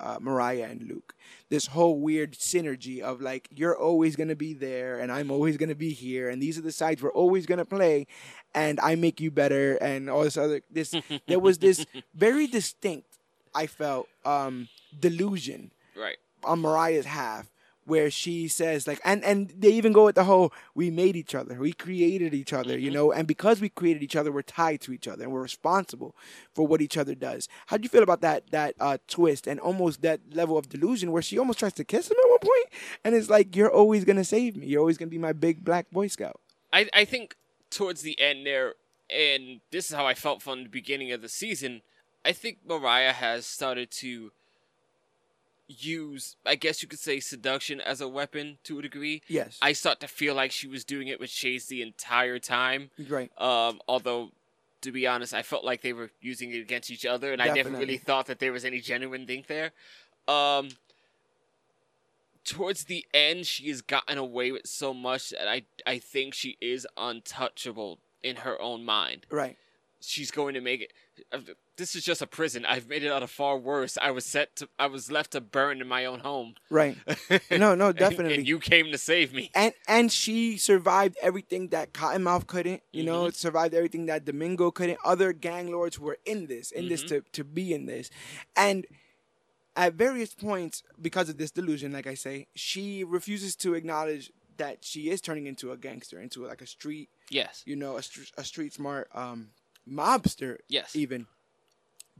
uh, 0.00 0.18
Mariah 0.20 0.68
and 0.70 0.82
Luke. 0.82 1.14
This 1.48 1.66
whole 1.68 1.98
weird 2.00 2.32
synergy 2.32 3.00
of 3.00 3.20
like 3.20 3.48
you're 3.54 3.76
always 3.78 4.16
gonna 4.16 4.36
be 4.36 4.52
there 4.54 4.98
and 5.00 5.10
I'm 5.10 5.30
always 5.30 5.56
gonna 5.56 5.74
be 5.74 5.90
here 5.90 6.28
and 6.28 6.40
these 6.42 6.58
are 6.58 6.62
the 6.62 6.72
sides 6.72 7.02
we're 7.02 7.12
always 7.12 7.46
gonna 7.46 7.64
play 7.64 8.06
and 8.54 8.78
I 8.80 8.94
make 8.94 9.20
you 9.20 9.30
better 9.30 9.76
and 9.76 10.10
all 10.10 10.22
this 10.24 10.36
other 10.36 10.60
this 10.70 10.94
there 11.26 11.38
was 11.38 11.58
this 11.58 11.86
very 12.14 12.46
distinct 12.46 13.08
I 13.54 13.66
felt 13.66 14.08
um 14.24 14.68
delusion 14.98 15.70
Right. 15.96 16.16
on 16.44 16.60
Mariah's 16.60 17.06
half 17.06 17.50
where 17.86 18.10
she 18.10 18.48
says 18.48 18.86
like 18.86 19.00
and 19.04 19.24
and 19.24 19.48
they 19.58 19.70
even 19.70 19.92
go 19.92 20.04
with 20.04 20.14
the 20.16 20.24
whole 20.24 20.52
we 20.74 20.90
made 20.90 21.16
each 21.16 21.34
other. 21.34 21.54
We 21.54 21.72
created 21.72 22.34
each 22.34 22.52
other 22.52 22.76
you 22.78 22.90
Mhm. 22.90 22.94
know? 22.94 23.12
And 23.12 23.26
because 23.26 23.60
we 23.60 23.68
created 23.70 24.02
each 24.02 24.16
other 24.16 24.30
we're 24.32 24.42
tied 24.42 24.80
to 24.82 24.92
each 24.92 25.08
other 25.08 25.22
and 25.24 25.32
we're 25.32 25.42
responsible 25.42 26.14
for 26.54 26.66
what 26.66 26.80
each 26.82 26.96
other 26.96 27.14
does. 27.14 27.48
How 27.66 27.76
do 27.78 27.82
you 27.84 27.88
feel 27.88 28.02
about 28.02 28.20
that 28.20 28.50
that 28.50 28.74
uh 28.80 28.98
twist 29.08 29.46
and 29.46 29.58
almost 29.60 30.02
that 30.02 30.20
level 30.32 30.58
of 30.58 30.68
delusion 30.68 31.12
where 31.12 31.22
she 31.22 31.38
almost 31.38 31.58
tries 31.60 31.72
to 31.74 31.84
kiss 31.84 32.10
him 32.10 32.16
at 32.22 32.30
one 32.30 32.38
point? 32.40 32.66
And 33.04 33.14
it's 33.14 33.30
like 33.30 33.54
you're 33.56 33.72
always 33.72 34.04
gonna 34.04 34.24
save 34.24 34.56
me. 34.56 34.66
You're 34.66 34.80
always 34.80 34.98
gonna 34.98 35.10
be 35.10 35.18
my 35.18 35.32
big 35.32 35.64
black 35.64 35.90
boy 35.90 36.08
scout. 36.08 36.40
I 36.72 36.88
I 36.92 37.04
think 37.04 37.36
towards 37.70 38.02
the 38.02 38.18
end 38.20 38.44
there, 38.46 38.74
and 39.10 39.60
this 39.70 39.90
is 39.90 39.96
how 39.96 40.06
I 40.06 40.14
felt 40.14 40.42
from 40.42 40.62
the 40.64 40.68
beginning 40.68 41.12
of 41.12 41.22
the 41.22 41.28
season. 41.28 41.82
I 42.24 42.32
think 42.32 42.58
Mariah 42.66 43.12
has 43.12 43.46
started 43.46 43.90
to 44.02 44.32
use, 45.68 46.36
I 46.44 46.54
guess 46.54 46.82
you 46.82 46.88
could 46.88 46.98
say, 46.98 47.20
seduction 47.20 47.80
as 47.80 48.00
a 48.00 48.08
weapon 48.08 48.58
to 48.64 48.78
a 48.78 48.82
degree. 48.82 49.22
yes 49.28 49.58
I 49.60 49.72
start 49.72 50.00
to 50.00 50.08
feel 50.08 50.34
like 50.34 50.52
she 50.52 50.68
was 50.68 50.84
doing 50.84 51.08
it 51.08 51.18
with 51.18 51.30
Chase 51.30 51.66
the 51.66 51.82
entire 51.82 52.38
time. 52.38 52.90
right 53.08 53.30
Um, 53.38 53.80
although, 53.88 54.30
to 54.82 54.92
be 54.92 55.06
honest, 55.06 55.34
I 55.34 55.42
felt 55.42 55.64
like 55.64 55.82
they 55.82 55.92
were 55.92 56.10
using 56.20 56.52
it 56.52 56.60
against 56.60 56.90
each 56.90 57.04
other, 57.04 57.32
and 57.32 57.42
I 57.42 57.46
never 57.54 57.70
really 57.70 57.98
thought 57.98 58.26
that 58.26 58.38
there 58.38 58.52
was 58.52 58.64
any 58.64 58.80
genuine 58.80 59.26
thing 59.26 59.44
there. 59.48 59.72
Um, 60.28 60.68
towards 62.44 62.84
the 62.84 63.04
end, 63.12 63.46
she 63.46 63.68
has 63.68 63.82
gotten 63.82 64.18
away 64.18 64.52
with 64.52 64.66
so 64.66 64.94
much 64.94 65.30
that 65.30 65.48
I 65.48 65.62
I 65.86 65.98
think 65.98 66.34
she 66.34 66.56
is 66.60 66.86
untouchable 66.96 67.98
in 68.22 68.36
her 68.36 68.60
own 68.60 68.84
mind. 68.84 69.26
right 69.30 69.56
She's 70.00 70.30
going 70.30 70.54
to 70.54 70.60
make 70.60 70.82
it. 70.82 70.92
This 71.76 71.94
is 71.94 72.04
just 72.04 72.22
a 72.22 72.26
prison. 72.26 72.64
I've 72.64 72.88
made 72.88 73.02
it 73.04 73.12
out 73.12 73.22
of 73.22 73.30
far 73.30 73.58
worse. 73.58 73.98
I 74.00 74.10
was 74.10 74.24
set 74.24 74.56
to. 74.56 74.68
I 74.78 74.86
was 74.86 75.10
left 75.10 75.32
to 75.32 75.40
burn 75.42 75.80
in 75.82 75.86
my 75.88 76.06
own 76.06 76.20
home. 76.20 76.54
right 76.70 76.96
no 77.50 77.74
no 77.74 77.92
definitely 77.92 78.34
and 78.36 78.48
you 78.48 78.58
came 78.58 78.90
to 78.92 78.98
save 78.98 79.32
me. 79.34 79.50
and 79.54 79.72
and 79.86 80.10
she 80.10 80.56
survived 80.56 81.16
everything 81.20 81.68
that 81.68 81.92
Cottonmouth 81.92 82.46
couldn't. 82.46 82.82
You 82.92 83.04
know, 83.04 83.26
Mhm. 83.26 83.34
survived 83.34 83.74
everything 83.74 84.06
that 84.06 84.24
Domingo 84.24 84.70
couldn't. 84.70 84.98
Other 85.04 85.32
gang 85.34 85.70
lords 85.70 85.98
were 85.98 86.18
in 86.24 86.46
this, 86.46 86.70
in 86.70 86.88
this 86.88 87.04
Mhm. 87.04 87.08
to 87.08 87.20
to 87.32 87.44
be 87.44 87.74
in 87.74 87.86
this, 87.86 88.10
and 88.56 88.86
at 89.76 89.92
various 89.92 90.32
points, 90.34 90.82
because 91.00 91.28
of 91.28 91.36
this 91.36 91.50
delusion, 91.50 91.92
like 91.92 92.06
I 92.06 92.14
say, 92.14 92.46
she 92.54 93.04
refuses 93.04 93.54
to 93.56 93.74
acknowledge 93.74 94.32
that 94.56 94.82
she 94.82 95.10
is 95.10 95.20
turning 95.20 95.46
into 95.46 95.70
a 95.70 95.76
gangster, 95.76 96.18
into 96.18 96.46
like 96.46 96.62
a 96.62 96.66
street, 96.66 97.10
Yes. 97.28 97.62
you 97.66 97.76
know, 97.76 97.96
a, 97.98 98.02
a 98.38 98.44
street 98.44 98.72
smart 98.72 99.10
um, 99.14 99.50
mobster, 99.86 100.56
Yes. 100.68 100.96
even. 100.96 101.26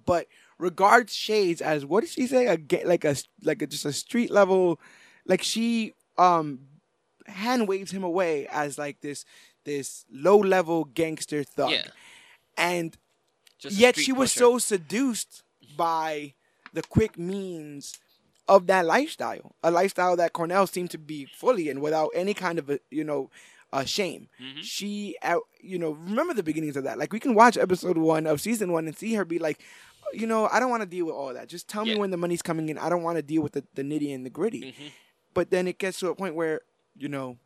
But 0.07 0.27
regards 0.59 1.15
Shades 1.15 1.61
as 1.61 1.85
what 1.85 2.01
did 2.03 2.11
she 2.11 2.27
say? 2.27 2.47
A 2.47 2.59
like 2.87 3.05
a 3.05 3.17
like 3.43 3.61
a, 3.63 3.67
just 3.67 3.85
a 3.85 3.93
street 3.93 4.31
level, 4.31 4.81
like 5.27 5.43
she 5.43 5.93
um 6.17 6.61
hand 7.27 7.67
waves 7.69 7.91
him 7.91 8.05
away 8.05 8.47
as 8.51 8.79
like 8.79 9.01
this 9.01 9.25
this 9.65 10.05
low 10.11 10.39
level 10.39 10.85
gangster 10.85 11.43
thug, 11.43 11.73
Yeah. 11.73 11.89
and 12.57 12.97
Just 13.59 13.77
yet 13.77 13.97
she 13.97 14.13
was 14.13 14.31
pusher. 14.33 14.39
so 14.45 14.59
seduced 14.59 15.43
by 15.77 16.35
the 16.73 16.83
quick 16.83 17.19
means 17.19 17.99
of 18.49 18.69
that 18.69 18.87
lifestyle, 18.87 19.57
a 19.65 19.71
lifestyle 19.73 20.15
that 20.17 20.33
Cornell 20.33 20.69
seemed 20.69 20.91
to 20.93 20.99
be 20.99 21.25
fully 21.27 21.69
in 21.69 21.81
without 21.81 22.11
any 22.15 22.33
kind 22.33 22.59
of 22.61 22.71
a, 22.71 22.79
you 22.91 23.03
know 23.03 23.29
uh, 23.73 23.85
shame. 23.85 24.29
Mhm. 24.41 24.63
She, 24.63 25.17
out, 25.23 25.43
you 25.61 25.77
know, 25.81 25.91
remember 25.91 26.33
the 26.33 26.45
beginnings 26.45 26.77
of 26.77 26.85
that. 26.85 26.97
Like 26.99 27.13
we 27.13 27.19
can 27.19 27.35
watch 27.35 27.57
episode 27.57 27.99
one 27.99 28.25
of 28.29 28.41
season 28.41 28.71
one 28.73 28.87
and 28.87 28.97
see 28.97 29.15
her 29.15 29.25
be 29.25 29.41
like, 29.41 29.59
you 30.13 30.27
know, 30.27 30.47
I 30.49 30.61
don't 30.61 30.71
want 30.71 30.83
to 30.83 30.89
deal 30.89 31.07
with 31.07 31.15
all 31.15 31.33
that. 31.35 31.49
Just 31.49 31.69
tell 31.69 31.85
me 31.85 31.97
when 31.97 32.11
the 32.11 32.17
money's 32.17 32.43
coming 32.43 32.69
in. 32.69 32.79
I 32.79 32.89
don't 32.89 33.03
want 33.03 33.17
to 33.17 33.23
deal 33.23 33.43
with 33.43 33.53
the, 33.53 33.65
the 33.75 33.83
nitty 33.83 34.15
and 34.15 34.25
the 34.25 34.31
gritty. 34.31 34.73
Mhm. 34.73 34.91
But 35.35 35.51
then 35.51 35.67
it 35.69 35.79
gets 35.79 35.99
to 36.01 36.09
a 36.09 36.15
point 36.15 36.35
where, 36.35 36.61
you 36.97 37.09
know, 37.09 37.37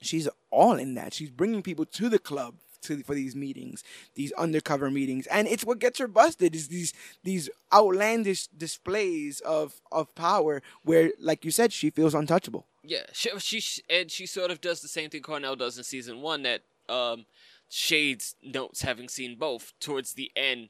she's 0.00 0.28
all 0.50 0.74
in 0.76 0.94
that. 0.94 1.12
She's 1.14 1.30
bringing 1.30 1.62
people 1.62 1.84
to 1.86 2.08
the 2.08 2.18
club 2.18 2.54
to 2.82 3.02
for 3.02 3.14
these 3.14 3.34
meetings, 3.34 3.82
these 4.14 4.30
undercover 4.32 4.90
meetings, 4.90 5.26
and 5.28 5.48
it's 5.48 5.64
what 5.64 5.78
gets 5.78 5.98
her 5.98 6.06
busted. 6.06 6.54
Is 6.54 6.68
these 6.68 6.92
these 7.22 7.48
outlandish 7.72 8.46
displays 8.48 9.40
of 9.40 9.80
of 9.90 10.14
power 10.14 10.62
where, 10.82 11.12
like 11.18 11.44
you 11.44 11.50
said, 11.50 11.72
she 11.72 11.90
feels 11.90 12.14
untouchable. 12.14 12.66
Yeah, 12.82 13.04
she, 13.12 13.30
she 13.38 13.82
and 13.88 14.10
she 14.10 14.26
sort 14.26 14.50
of 14.50 14.60
does 14.60 14.82
the 14.82 14.88
same 14.88 15.08
thing 15.10 15.22
Cornell 15.22 15.56
does 15.56 15.78
in 15.78 15.84
season 15.84 16.20
one. 16.20 16.42
That 16.42 16.62
um, 16.88 17.24
Shades 17.70 18.36
notes, 18.42 18.82
having 18.82 19.08
seen 19.08 19.36
both, 19.36 19.72
towards 19.80 20.12
the 20.12 20.30
end, 20.36 20.68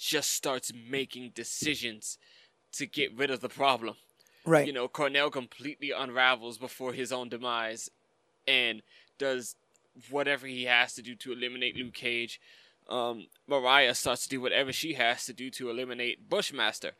just 0.00 0.30
starts 0.32 0.72
making 0.74 1.30
decisions 1.34 2.16
to 2.72 2.86
get 2.86 3.14
rid 3.16 3.30
of 3.30 3.40
the 3.40 3.48
problem. 3.48 3.96
Right. 4.46 4.66
You 4.66 4.72
know, 4.72 4.88
Cornell 4.88 5.30
completely 5.30 5.90
unravels 5.90 6.56
before 6.56 6.94
his 6.94 7.12
own 7.12 7.28
demise, 7.28 7.90
and 8.48 8.82
does 9.18 9.54
whatever 10.10 10.46
he 10.46 10.64
has 10.64 10.94
to 10.94 11.02
do 11.02 11.14
to 11.16 11.32
eliminate 11.32 11.76
Luke 11.76 11.92
Cage. 11.92 12.40
Um, 12.88 13.26
Mariah 13.46 13.94
starts 13.94 14.22
to 14.22 14.28
do 14.30 14.40
whatever 14.40 14.72
she 14.72 14.94
has 14.94 15.26
to 15.26 15.34
do 15.34 15.50
to 15.50 15.68
eliminate 15.68 16.28
Bushmaster. 16.28 16.92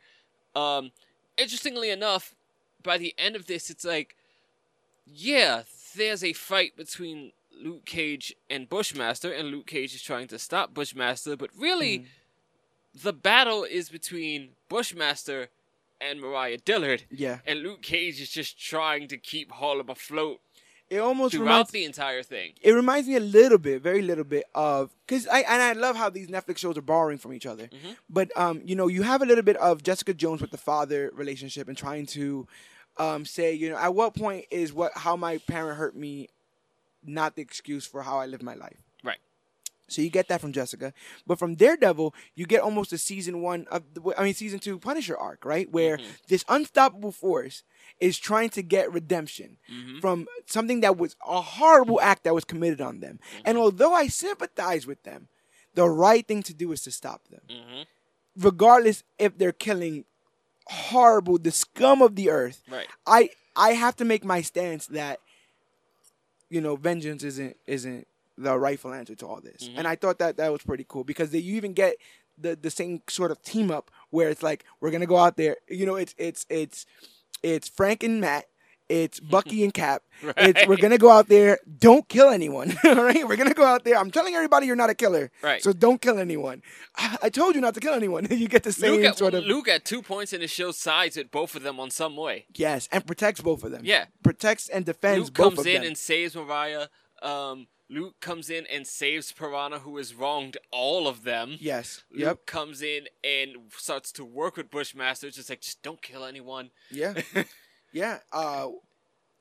Um, 0.55 0.91
interestingly 1.37 1.89
enough, 1.89 2.35
by 2.83 2.99
the 2.99 3.15
end 3.17 3.35
of 3.35 3.47
this, 3.47 3.71
it's 3.71 3.83
like, 3.83 4.15
yeah, 5.05 5.63
there's 5.95 6.23
a 6.23 6.33
fight 6.33 6.77
between 6.77 7.31
Luke 7.59 7.85
Cage 7.85 8.35
and 8.49 8.69
Bushmaster, 8.69 9.33
and 9.33 9.49
Luke 9.49 9.67
Cage 9.67 9.95
is 9.95 10.03
trying 10.03 10.27
to 10.27 10.37
stop 10.37 10.73
Bushmaster, 10.73 11.35
but 11.35 11.49
really, 11.57 11.99
Mm. 11.99 12.05
The 12.93 13.13
battle 13.13 13.63
is 13.63 13.89
between 13.89 14.49
Bushmaster 14.69 15.49
and 15.99 16.19
Mariah 16.19 16.57
Dillard, 16.57 17.03
yeah. 17.11 17.39
and 17.45 17.61
Luke 17.61 17.81
Cage 17.81 18.19
is 18.19 18.29
just 18.29 18.59
trying 18.59 19.07
to 19.09 19.17
keep 19.17 19.51
Harlem 19.51 19.89
afloat 19.89 20.39
It 20.89 20.97
almost 20.99 21.33
throughout 21.35 21.45
reminds 21.45 21.71
the 21.71 21.85
entire 21.85 22.23
thing. 22.23 22.53
it 22.61 22.71
reminds 22.71 23.07
me 23.07 23.15
a 23.15 23.19
little 23.19 23.57
bit, 23.59 23.81
very 23.83 24.01
little 24.01 24.23
bit 24.23 24.45
of 24.55 24.89
because 25.05 25.27
I 25.27 25.41
and 25.41 25.61
I 25.61 25.73
love 25.73 25.95
how 25.95 26.09
these 26.09 26.27
Netflix 26.27 26.57
shows 26.57 26.77
are 26.77 26.81
borrowing 26.81 27.17
from 27.19 27.33
each 27.33 27.45
other. 27.45 27.67
Mhm. 27.67 27.95
But 28.09 28.35
um, 28.35 28.61
you 28.65 28.75
know, 28.75 28.87
you 28.87 29.03
have 29.03 29.21
a 29.21 29.25
little 29.25 29.43
bit 29.43 29.57
of 29.57 29.83
Jessica 29.83 30.13
Jones 30.13 30.41
with 30.41 30.51
the 30.51 30.57
father 30.57 31.11
relationship 31.13 31.67
and 31.67 31.77
trying 31.77 32.07
to 32.07 32.47
um 32.97 33.23
say, 33.25 33.53
you 33.53 33.69
know, 33.69 33.77
at 33.77 33.93
what 33.93 34.15
point 34.15 34.45
is 34.51 34.73
what 34.73 34.91
how 34.95 35.15
my 35.15 35.37
parent 35.37 35.77
hurt 35.77 35.95
me 35.95 36.27
not 37.03 37.35
the 37.35 37.41
excuse 37.41 37.85
for 37.85 38.01
how 38.03 38.17
I 38.19 38.25
live 38.25 38.41
my 38.43 38.53
life. 38.55 38.77
So 39.91 40.01
you 40.01 40.09
get 40.09 40.27
that 40.29 40.41
from 40.41 40.53
Jessica, 40.53 40.93
but 41.27 41.39
from 41.39 41.55
Daredevil, 41.55 42.13
you 42.35 42.45
get 42.45 42.61
almost 42.61 42.93
a 42.93 42.97
season 42.97 43.41
one 43.41 43.67
of 43.71 43.83
the, 43.93 44.13
I 44.17 44.23
mean 44.23 44.33
season 44.33 44.59
two 44.59 44.79
Punisher 44.79 45.17
arc, 45.17 45.45
right? 45.45 45.69
Where 45.71 45.97
Mhm. 45.97 46.17
this 46.27 46.45
unstoppable 46.47 47.11
force 47.11 47.63
is 47.99 48.17
trying 48.17 48.49
to 48.51 48.63
get 48.63 48.91
redemption 48.91 49.57
Mhm. 49.69 50.01
from 50.01 50.27
something 50.47 50.81
that 50.81 50.97
was 50.97 51.15
a 51.25 51.41
horrible 51.41 51.99
act 52.01 52.23
that 52.23 52.33
was 52.33 52.45
committed 52.45 52.81
on 52.81 52.99
them. 52.99 53.19
And 53.45 53.57
although 53.57 53.93
I 53.93 54.07
sympathize 54.07 54.87
with 54.87 55.03
them, 55.03 55.27
the 55.73 55.89
right 55.89 56.27
thing 56.27 56.43
to 56.43 56.53
do 56.53 56.71
is 56.71 56.81
to 56.83 56.91
stop 56.91 57.27
them, 57.29 57.41
hmm 57.49 57.83
regardless 58.37 59.03
if 59.19 59.37
they're 59.37 59.51
killing 59.51 60.05
horrible, 60.67 61.37
the 61.37 61.51
scum 61.51 62.01
of 62.01 62.15
the 62.15 62.29
earth. 62.29 62.63
Right. 62.69 62.87
I 63.05 63.29
I 63.55 63.73
have 63.73 63.95
to 63.97 64.05
make 64.05 64.23
my 64.23 64.41
stance 64.41 64.87
that 64.87 65.19
you 66.49 66.61
know 66.61 66.75
vengeance 66.75 67.23
isn't 67.23 67.55
isn't 67.67 68.07
the 68.41 68.57
rightful 68.57 68.93
answer 68.93 69.15
to 69.15 69.25
all 69.27 69.41
this. 69.41 69.67
Mhm. 69.69 69.73
And 69.77 69.87
I 69.87 69.95
thought 69.95 70.19
that 70.19 70.37
that 70.37 70.51
was 70.51 70.61
pretty 70.63 70.85
cool 70.87 71.03
because 71.03 71.31
they, 71.31 71.39
you 71.39 71.55
even 71.55 71.73
get 71.73 71.95
the 72.37 72.55
the 72.55 72.71
same 72.71 73.01
sort 73.09 73.31
of 73.31 73.41
team 73.43 73.71
up 73.71 73.91
where 74.09 74.29
it's 74.29 74.43
like 74.43 74.65
we're 74.79 74.91
gonna 74.91 75.05
go 75.05 75.17
out 75.17 75.37
there. 75.37 75.57
You 75.69 75.85
know, 75.85 75.95
it's 75.95 76.15
it's 76.17 76.45
it's 76.49 76.85
it's 77.43 77.67
Frank 77.69 78.03
and 78.03 78.19
Matt. 78.21 78.45
It's 78.89 79.19
Bucky 79.35 79.63
and 79.63 79.73
Cap. 79.73 80.03
It's 80.35 80.67
we're 80.67 80.75
gonna 80.75 80.97
go 80.97 81.09
out 81.09 81.29
there. 81.29 81.59
Don't 81.79 82.07
kill 82.09 82.29
anyone. 82.29 82.75
All 82.83 82.95
right, 83.09 83.25
we're 83.25 83.37
gonna 83.37 83.53
go 83.53 83.63
out 83.63 83.85
there. 83.85 83.97
I'm 83.97 84.11
telling 84.11 84.33
everybody 84.35 84.65
you're 84.67 84.75
not 84.75 84.89
a 84.89 84.93
killer. 84.95 85.31
Right. 85.41 85.63
So 85.63 85.71
don't 85.71 86.01
kill 86.01 86.19
anyone. 86.19 86.61
I, 86.97 87.17
I 87.23 87.29
told 87.29 87.55
you 87.55 87.61
not 87.61 87.73
to 87.75 87.79
kill 87.79 87.93
anyone. 87.93 88.27
you 88.29 88.49
get 88.49 88.63
the 88.63 88.73
same 88.73 88.91
Luke 88.95 89.05
at, 89.05 89.17
sort 89.17 89.33
of 89.33 89.45
Luke 89.45 89.69
at 89.69 89.85
two 89.85 90.01
points 90.01 90.33
in 90.33 90.41
the 90.41 90.47
show 90.47 90.71
sides 90.71 91.15
with 91.15 91.31
both 91.31 91.55
of 91.55 91.63
them 91.63 91.79
on 91.79 91.89
some 91.89 92.17
way. 92.17 92.47
yes, 92.53 92.89
and 92.91 93.05
protects 93.07 93.39
both 93.39 93.63
of 93.63 93.71
them. 93.71 93.81
Yeah. 93.85 94.05
protects 94.23 94.67
and 94.67 94.85
defends 94.85 95.27
Luke 95.29 95.33
both 95.35 95.55
comes 95.55 95.67
in 95.67 95.73
them. 95.75 95.83
and 95.87 95.97
saves 95.97 96.35
Mariah. 96.35 96.87
Um, 97.21 97.67
Luke 97.91 98.19
comes 98.21 98.49
in 98.49 98.65
and 98.67 98.87
saves 98.87 99.31
Piranha, 99.33 99.79
who 99.79 99.97
has 99.97 100.13
wronged 100.15 100.55
all 100.71 101.07
of 101.07 101.23
them. 101.23 101.57
yes. 101.59 102.03
Luke 102.11 102.21
Yep. 102.21 102.45
comes 102.45 102.81
in 102.81 103.07
and 103.23 103.49
starts 103.77 104.11
to 104.13 104.23
work 104.23 104.55
with 104.57 104.71
Bushmaster. 104.71 105.27
It's 105.27 105.35
just 105.35 105.49
like, 105.49 105.59
just 105.61 105.81
don't 105.83 106.01
kill 106.01 106.23
anyone. 106.23 106.69
Yeah. 106.89 107.15
yeah. 107.91 108.19
Uh, 108.31 108.69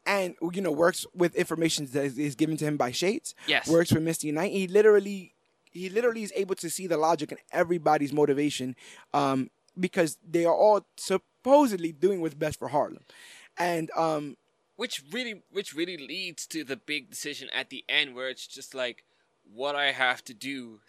and 0.05 0.35
you 0.53 0.61
know 0.63 0.73
works 0.73 1.07
with 1.15 1.35
information 1.37 1.87
that 1.93 2.05
is, 2.05 2.19
is 2.19 2.35
given 2.35 2.57
to 2.57 2.65
him 2.65 2.77
by 2.77 2.91
Shades. 2.91 3.35
Yes. 3.47 3.69
Works 3.69 3.93
with 3.93 4.03
Misty 4.03 4.33
Knight. 4.33 4.51
He 4.51 4.67
literally, 4.67 5.35
he 5.71 5.89
literally 5.89 6.23
is 6.25 6.33
able 6.35 6.57
to 6.57 6.69
see 6.71 6.87
the 6.89 6.97
logic 6.97 7.31
in 7.31 7.39
everybody's 7.53 8.13
motivation, 8.13 8.75
um, 9.15 9.51
because 9.79 10.19
they 10.29 10.45
are 10.45 10.55
all 10.55 10.85
supposedly 10.97 11.93
doing 11.93 12.21
what's 12.21 12.35
best 12.35 12.59
for 12.59 12.67
Harlem, 12.69 13.05
and 13.59 13.91
um, 13.97 14.37
which 14.81 15.03
really 15.13 15.43
which 15.51 15.75
really 15.75 15.99
leads 15.99 16.47
to 16.47 16.65
the 16.65 16.75
big 16.75 17.11
decision 17.11 17.51
at 17.53 17.69
the 17.69 17.85
end 17.87 18.15
where 18.15 18.31
it's 18.31 18.47
just 18.47 18.75
like 18.75 19.05
what 19.45 19.77
I 19.77 19.93
have 19.93 20.25
to 20.25 20.33
do 20.33 20.81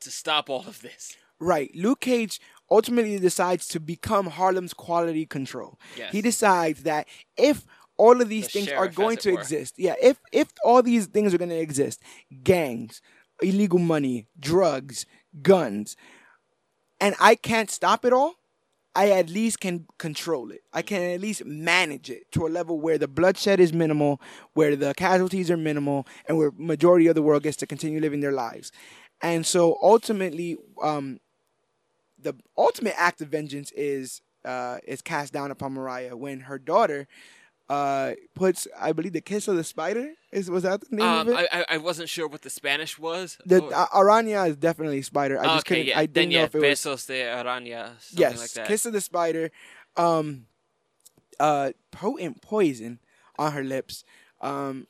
to 0.00 0.10
stop 0.10 0.50
all 0.50 0.66
of 0.66 0.82
this. 0.82 1.16
Right. 1.38 1.70
Luke 1.74 2.00
Cage 2.00 2.42
ultimately 2.70 3.18
decides 3.18 3.66
to 3.68 3.80
become 3.80 4.26
Harlem's 4.26 4.74
quality 4.74 5.24
control. 5.24 5.78
Yes. 5.96 6.12
He 6.12 6.20
decides 6.20 6.82
that 6.82 7.08
if 7.38 7.64
all 7.96 8.20
of 8.20 8.28
these 8.28 8.48
The 8.48 8.52
things 8.52 8.72
are 8.72 8.88
going 8.88 9.16
to 9.18 9.32
were. 9.32 9.40
exist, 9.40 9.76
yeah, 9.78 9.94
if 10.02 10.20
if 10.30 10.48
all 10.62 10.82
these 10.82 11.06
things 11.06 11.32
are 11.32 11.38
going 11.38 11.56
to 11.56 11.64
exist, 11.68 12.02
gangs, 12.44 13.00
illegal 13.40 13.78
money, 13.78 14.26
drugs, 14.38 15.06
guns, 15.40 15.96
and 17.00 17.14
I 17.18 17.34
can't 17.34 17.70
stop 17.70 18.04
it 18.04 18.12
all, 18.12 18.34
I 18.94 19.10
at 19.10 19.30
least 19.30 19.60
can 19.60 19.86
control 19.98 20.50
it. 20.50 20.62
I 20.72 20.82
can 20.82 21.02
at 21.02 21.20
least 21.20 21.44
manage 21.44 22.10
it 22.10 22.30
to 22.32 22.46
a 22.46 22.48
level 22.48 22.80
where 22.80 22.98
the 22.98 23.06
bloodshed 23.06 23.60
is 23.60 23.72
minimal, 23.72 24.20
where 24.54 24.74
the 24.74 24.94
casualties 24.94 25.50
are 25.50 25.56
minimal, 25.56 26.06
and 26.26 26.36
where 26.36 26.50
majority 26.56 27.06
of 27.06 27.14
the 27.14 27.22
world 27.22 27.44
gets 27.44 27.56
to 27.58 27.66
continue 27.66 28.00
living 28.00 28.20
their 28.20 28.32
lives. 28.32 28.72
And 29.22 29.46
so 29.46 29.78
ultimately, 29.82 30.56
um, 30.82 31.20
the 32.18 32.34
ultimate 32.58 32.94
act 32.96 33.20
of 33.20 33.28
vengeance 33.28 33.72
is 33.76 34.22
uh, 34.44 34.78
is 34.86 35.02
cast 35.02 35.32
down 35.32 35.50
upon 35.50 35.74
Mariah 35.74 36.16
when 36.16 36.40
her 36.40 36.58
daughter 36.58 37.06
uh, 37.70 38.14
puts, 38.34 38.66
I 38.78 38.92
believe, 38.92 39.12
the 39.12 39.20
kiss 39.20 39.46
of 39.48 39.56
the 39.56 39.62
spider. 39.64 40.06
Is 40.32 40.50
was 40.50 40.64
that 40.64 40.80
the 40.88 40.96
name 40.96 41.06
Um, 41.06 41.28
of 41.28 41.34
it? 41.40 41.48
I, 41.52 41.64
I 41.74 41.78
wasn't 41.78 42.08
sure 42.08 42.26
what 42.28 42.42
the 42.42 42.50
Spanish 42.50 42.98
was. 42.98 43.38
the 43.46 43.62
or- 43.62 43.74
uh, 43.74 43.86
Aranya 44.00 44.48
is 44.50 44.56
definitely 44.56 45.02
spider. 45.02 45.38
I 45.40 45.44
just 45.44 45.66
okay, 45.66 45.68
couldn't. 45.76 45.86
yeah. 45.86 45.98
I 45.98 46.06
didn't 46.06 46.32
yeah, 46.32 46.38
know 46.40 46.44
if 46.46 46.54
it 46.56 46.60
was 46.60 46.78
Besos 46.80 47.06
de 47.06 47.22
Araña, 47.22 47.92
yes, 48.12 48.38
like 48.38 48.50
that. 48.52 48.66
kiss 48.68 48.86
of 48.86 48.92
the 48.92 49.00
spider, 49.00 49.50
um, 49.96 50.46
uh, 51.38 51.70
potent 51.90 52.42
poison 52.42 52.98
on 53.38 53.52
her 53.52 53.64
lips, 53.64 54.04
um, 54.40 54.86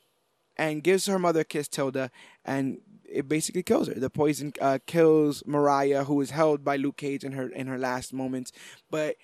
and 0.57 0.83
gives 0.83 1.05
her 1.05 1.19
mother 1.19 1.41
a 1.41 1.45
kiss, 1.45 1.67
Tilda, 1.67 2.11
and 2.45 2.79
it 3.09 3.27
basically 3.27 3.63
kills 3.63 3.87
her. 3.89 3.93
The 3.95 4.09
poison 4.09 4.53
uh, 4.61 4.79
kills 4.85 5.43
Mariah, 5.45 6.03
who 6.05 6.19
is 6.21 6.31
held 6.31 6.63
by 6.63 6.77
Luke 6.77 6.97
Cage 6.97 7.23
in 7.23 7.33
her 7.33 7.47
in 7.49 7.67
her 7.67 7.77
last 7.77 8.11
moments. 8.13 8.51
But 8.89 9.17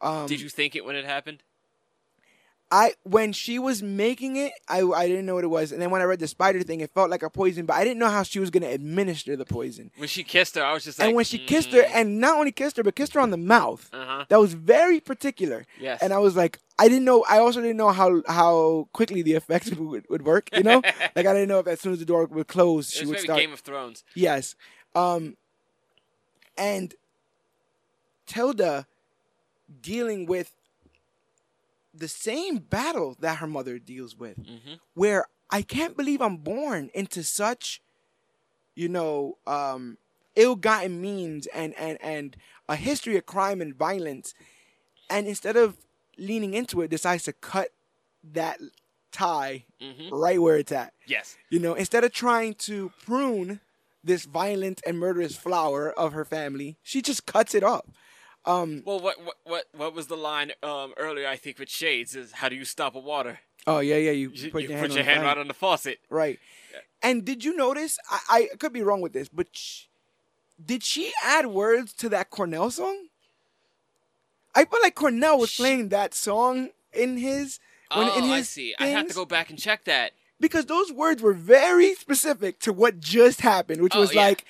um, 0.00 0.26
Did 0.26 0.40
you 0.40 0.48
think 0.48 0.74
it 0.76 0.84
when 0.84 0.96
it 0.96 1.04
happened? 1.04 1.42
I 2.72 2.94
when 3.02 3.34
she 3.34 3.58
was 3.58 3.82
making 3.82 4.36
it, 4.36 4.52
I 4.66 4.80
I 4.80 5.06
didn't 5.06 5.26
know 5.26 5.34
what 5.34 5.44
it 5.44 5.48
was, 5.48 5.72
and 5.72 5.82
then 5.82 5.90
when 5.90 6.00
I 6.00 6.04
read 6.04 6.20
the 6.20 6.26
spider 6.26 6.62
thing, 6.62 6.80
it 6.80 6.90
felt 6.94 7.10
like 7.10 7.22
a 7.22 7.28
poison, 7.28 7.66
but 7.66 7.74
I 7.74 7.84
didn't 7.84 7.98
know 7.98 8.08
how 8.08 8.22
she 8.22 8.38
was 8.38 8.48
gonna 8.48 8.70
administer 8.70 9.36
the 9.36 9.44
poison. 9.44 9.90
When 9.98 10.08
she 10.08 10.24
kissed 10.24 10.54
her, 10.54 10.64
I 10.64 10.72
was 10.72 10.84
just 10.84 10.98
like. 10.98 11.06
and 11.06 11.14
when 11.14 11.26
she 11.26 11.38
kissed 11.38 11.70
her, 11.72 11.82
mm, 11.82 11.90
and 11.92 12.18
not 12.18 12.38
only 12.38 12.50
kissed 12.50 12.78
her, 12.78 12.82
but 12.82 12.96
kissed 12.96 13.12
her 13.12 13.20
on 13.20 13.30
the 13.30 13.36
mouth. 13.36 13.90
Uh-huh. 13.92 14.24
That 14.30 14.40
was 14.40 14.54
very 14.54 15.00
particular. 15.00 15.66
Yes. 15.78 16.00
And 16.02 16.14
I 16.14 16.18
was 16.18 16.34
like, 16.34 16.60
I 16.78 16.88
didn't 16.88 17.04
know. 17.04 17.26
I 17.28 17.40
also 17.40 17.60
didn't 17.60 17.76
know 17.76 17.90
how 17.90 18.22
how 18.26 18.88
quickly 18.94 19.20
the 19.20 19.34
effects 19.34 19.70
would, 19.76 20.08
would 20.08 20.24
work. 20.24 20.48
You 20.56 20.62
know, 20.62 20.80
like 21.14 21.26
I 21.26 21.34
didn't 21.34 21.48
know 21.48 21.58
if 21.58 21.66
as 21.66 21.78
soon 21.78 21.92
as 21.92 21.98
the 21.98 22.06
door 22.06 22.24
would 22.24 22.48
close, 22.48 22.88
it 22.88 23.00
she 23.00 23.00
was 23.04 23.10
would 23.10 23.20
start. 23.20 23.38
Game 23.38 23.52
of 23.52 23.60
Thrones. 23.60 24.02
Yes. 24.14 24.54
Um. 24.94 25.36
And 26.56 26.94
Tilda 28.26 28.86
dealing 29.82 30.24
with 30.24 30.54
the 31.94 32.08
same 32.08 32.58
battle 32.58 33.16
that 33.20 33.38
her 33.38 33.46
mother 33.46 33.78
deals 33.78 34.16
with, 34.16 34.38
Mhm. 34.38 34.80
where 34.94 35.26
I 35.50 35.62
can't 35.62 35.96
believe 35.96 36.22
I'm 36.22 36.38
born 36.38 36.90
into 36.94 37.22
such, 37.22 37.80
you 38.74 38.88
know, 38.88 39.38
um, 39.46 39.98
ill-gotten 40.36 41.00
means 41.00 41.46
and 41.48 41.74
and 41.74 41.98
and 42.02 42.36
a 42.68 42.76
history 42.76 43.16
of 43.16 43.26
crime 43.26 43.60
and 43.60 43.74
violence, 43.74 44.34
and 45.10 45.26
instead 45.26 45.56
of 45.56 45.76
leaning 46.18 46.54
into 46.54 46.80
it, 46.82 46.88
decides 46.90 47.24
to 47.24 47.32
cut 47.34 47.70
that 48.24 48.58
tie 49.12 49.64
Mhm. 49.80 50.10
right 50.12 50.40
where 50.40 50.56
it's 50.56 50.72
at. 50.72 50.94
Yes. 51.06 51.36
You 51.50 51.58
know, 51.58 51.74
instead 51.74 52.04
of 52.04 52.12
trying 52.12 52.54
to 52.54 52.90
prune 53.04 53.60
this 54.04 54.24
violent 54.24 54.80
and 54.86 54.98
murderous 54.98 55.36
flower 55.36 55.92
of 55.92 56.12
her 56.12 56.24
family, 56.24 56.78
she 56.82 57.02
just 57.02 57.26
cuts 57.26 57.54
it 57.54 57.62
off. 57.62 57.84
Um, 58.44 58.82
Well, 58.84 58.98
what 59.00 59.22
what 59.24 59.36
what 59.44 59.64
what 59.72 59.94
was 59.94 60.08
the 60.08 60.16
line 60.16 60.52
um, 60.62 60.94
earlier? 60.96 61.28
I 61.28 61.36
think 61.36 61.58
with 61.58 61.68
Shades 61.70 62.16
is 62.16 62.32
how 62.32 62.48
do 62.48 62.56
you 62.56 62.64
stop 62.64 62.94
a 62.94 62.98
water? 62.98 63.40
oh 63.66 63.78
yeah, 63.78 63.96
yeah, 63.96 64.10
you, 64.10 64.30
You, 64.34 64.50
put 64.50 64.62
you 64.64 64.70
your 64.70 64.78
put 64.80 64.90
hand, 64.90 64.94
your 64.94 65.04
hand 65.04 65.22
right 65.22 65.38
on 65.38 65.46
the 65.48 65.54
faucet. 65.54 66.00
right. 66.10 66.38
And 67.04 67.24
did 67.24 67.44
you 67.44 67.56
notice? 67.56 67.98
I, 68.10 68.48
I 68.52 68.56
could 68.58 68.72
be 68.72 68.82
wrong 68.82 69.00
with 69.00 69.12
this, 69.12 69.28
but 69.28 69.48
sh- 69.52 69.84
did 70.64 70.82
she 70.84 71.12
add 71.22 71.46
words 71.46 71.92
to 71.94 72.08
that 72.10 72.30
Cornell 72.30 72.70
song? 72.70 73.06
I 74.54 74.64
feel 74.64 74.80
like 74.82 74.94
Cornell 74.94 75.38
was 75.38 75.50
Sh- 75.50 75.56
playing 75.58 75.88
that 75.90 76.14
song 76.14 76.70
in 76.92 77.16
his 77.16 77.58
when 77.94 78.08
oh, 78.08 78.18
in 78.18 78.24
his 78.24 78.32
I 78.32 78.42
see. 78.42 78.74
I 78.78 78.86
have 78.88 79.08
to 79.08 79.14
go 79.14 79.24
back 79.24 79.50
and 79.50 79.58
check 79.58 79.84
that. 79.84 80.12
because 80.40 80.66
those 80.66 80.92
words 80.92 81.22
were 81.22 81.32
very 81.32 81.94
specific 81.94 82.58
to 82.60 82.72
what 82.72 83.00
just 83.00 83.40
happened, 83.40 83.82
which 83.82 83.94
Oh, 83.96 84.00
was 84.00 84.14
yeah. 84.14 84.22
like, 84.22 84.44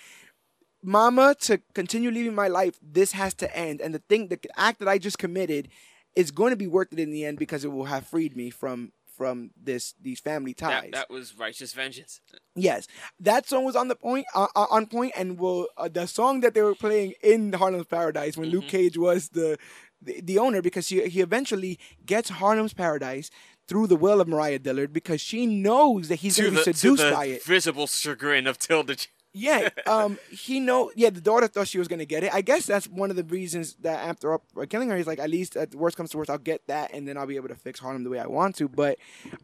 "Mama, 0.83 1.35
to 1.41 1.61
continue 1.74 2.11
living 2.11 2.35
my 2.35 2.49
life, 2.49 2.78
this 2.83 3.12
has 3.12 3.35
to 3.35 3.57
end, 3.57 3.80
and 3.80 3.95
the 3.95 4.01
thing, 4.09 4.28
the 4.28 4.39
act 4.57 4.78
that 4.80 4.89
I 4.89 4.99
just 4.99 5.18
committed, 5.18 5.68
is 6.16 6.30
going 6.30 6.51
to 6.51 6.57
be 6.57 6.66
worth 6.66 6.93
it 6.93 6.99
in 6.99 7.11
the 7.11 7.24
end 7.24 7.39
because 7.39 7.64
it 7.64 7.68
will 7.68 7.85
have 7.87 8.07
freed 8.07 8.37
me 8.37 8.51
from 8.51 8.93
from 9.16 9.51
this 9.62 9.95
these 10.01 10.20
family 10.20 10.55
ties." 10.55 10.83
That, 10.83 10.93
that 10.93 11.11
was 11.11 11.37
righteous 11.39 11.72
vengeance. 11.72 12.20
Yes, 12.57 12.87
that 13.20 13.49
song 13.49 13.64
was 13.64 13.76
on 13.76 13.89
the 13.89 13.95
point, 13.97 14.26
uh, 14.35 14.49
uh, 14.57 14.66
on 14.70 14.87
point, 14.87 15.12
and 15.16 15.39
will 15.39 15.68
uh, 15.76 15.89
the 15.89 16.07
song 16.07 16.41
that 16.41 16.55
they 16.55 16.62
were 16.62 16.74
playing 16.74 17.14
in 17.22 17.53
Harlem's 17.53 17.87
Paradise 17.87 18.37
when 18.37 18.49
Luke 18.51 18.64
Mhm. 18.64 18.68
Cage 18.68 18.99
was 18.99 19.28
the, 19.30 19.59
the 20.01 20.20
the 20.20 20.39
owner 20.39 20.61
because 20.62 20.89
he 20.89 21.07
he 21.09 21.20
eventually 21.20 21.78
gets 22.05 22.30
Harlem's 22.30 22.74
Paradise 22.74 23.30
through 23.68 23.87
the 23.87 23.97
will 23.97 24.20
of 24.20 24.26
Mariah 24.28 24.59
Dillard 24.59 24.93
because 24.93 25.20
she 25.20 25.47
knows 25.47 26.09
that 26.09 26.16
he's 26.16 26.37
going 26.37 26.51
to 26.51 26.57
be 26.57 26.72
seduced 26.72 27.03
by 27.11 27.26
it. 27.26 27.45
visible 27.45 27.87
chagrin 27.87 28.47
of 28.49 28.59
Tilda. 28.59 28.97
Yeah, 29.35 29.70
um, 29.87 30.18
he 30.30 30.61
know. 30.61 30.93
Yeah, 30.95 31.09
the 31.11 31.20
daughter 31.20 31.47
thought 31.49 31.66
she 31.68 31.78
was 31.78 31.89
gonna 31.89 32.05
get 32.05 32.22
it. 32.22 32.35
I 32.35 32.43
guess 32.43 32.66
that's 32.66 32.87
one 32.87 33.09
of 33.11 33.16
the 33.16 33.24
reasons 33.24 33.74
that 33.80 34.07
after 34.07 34.35
up 34.35 34.43
uh, 34.61 34.66
killing 34.68 34.91
her, 34.91 34.97
he's 34.97 35.07
like, 35.07 35.18
at 35.18 35.30
least 35.30 35.57
at 35.57 35.70
the 35.70 35.78
worst 35.78 35.97
comes 35.97 36.11
to 36.11 36.18
worst, 36.18 36.28
I'll 36.28 36.37
get 36.39 36.66
that, 36.66 36.93
and 36.93 37.09
then 37.09 37.16
I'll 37.16 37.26
be 37.26 37.37
able 37.37 37.49
to 37.49 37.55
fix 37.55 37.80
Harlem 37.80 38.05
the 38.05 38.11
way 38.11 38.18
I 38.18 38.26
want 38.26 38.57
to. 38.57 38.68
But, 38.68 38.99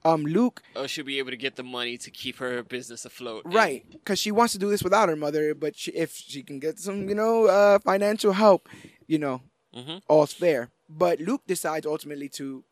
um, 0.05 0.25
Luke, 0.25 0.63
Oh, 0.77 0.87
she'll 0.87 1.07
be 1.07 1.19
able 1.19 1.31
to 1.31 1.39
get 1.39 1.57
the 1.57 1.63
money 1.63 1.97
to 1.99 2.11
keep 2.11 2.37
her 2.37 2.63
business 2.63 3.07
afloat. 3.07 3.43
right, 3.47 3.87
because 3.91 4.19
she 4.19 4.31
wants 4.31 4.53
to 4.53 4.59
do 4.59 4.69
this 4.69 4.83
without 4.83 5.09
her 5.09 5.17
mother, 5.17 5.55
but 5.55 5.75
she, 5.75 5.91
if 5.93 6.15
she 6.15 6.43
can 6.43 6.59
get 6.59 6.79
some, 6.79 7.09
you 7.09 7.15
know, 7.15 7.47
uh, 7.47 7.79
financial 7.79 8.33
help, 8.33 8.69
you 9.07 9.19
know, 9.19 9.41
Mhm. 9.75 10.03
all's 10.07 10.35
fair. 10.35 10.69
But 10.89 11.19
Luke 11.21 11.43
decides 11.47 11.87
ultimately 11.87 12.29
to 12.31 12.63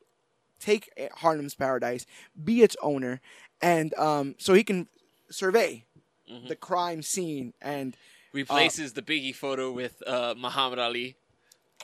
take 0.61 0.91
uh, 1.01 1.07
Harlem's 1.17 1.55
Paradise, 1.55 2.05
be 2.45 2.63
its 2.63 2.77
owner, 2.83 3.23
and 3.63 3.95
um, 3.95 4.35
so 4.39 4.53
he 4.53 4.63
can 4.65 4.89
survey 5.31 5.86
Mhm. 6.31 6.49
the 6.49 6.57
crime 6.57 7.03
scene 7.03 7.53
and 7.61 7.97
Replaces 8.33 8.93
the 8.93 9.03
Biggie 9.03 9.35
photo 9.35 9.71
with 9.73 10.03
uh, 10.07 10.35
Muhammad 10.37 10.79
Ali. 10.79 11.17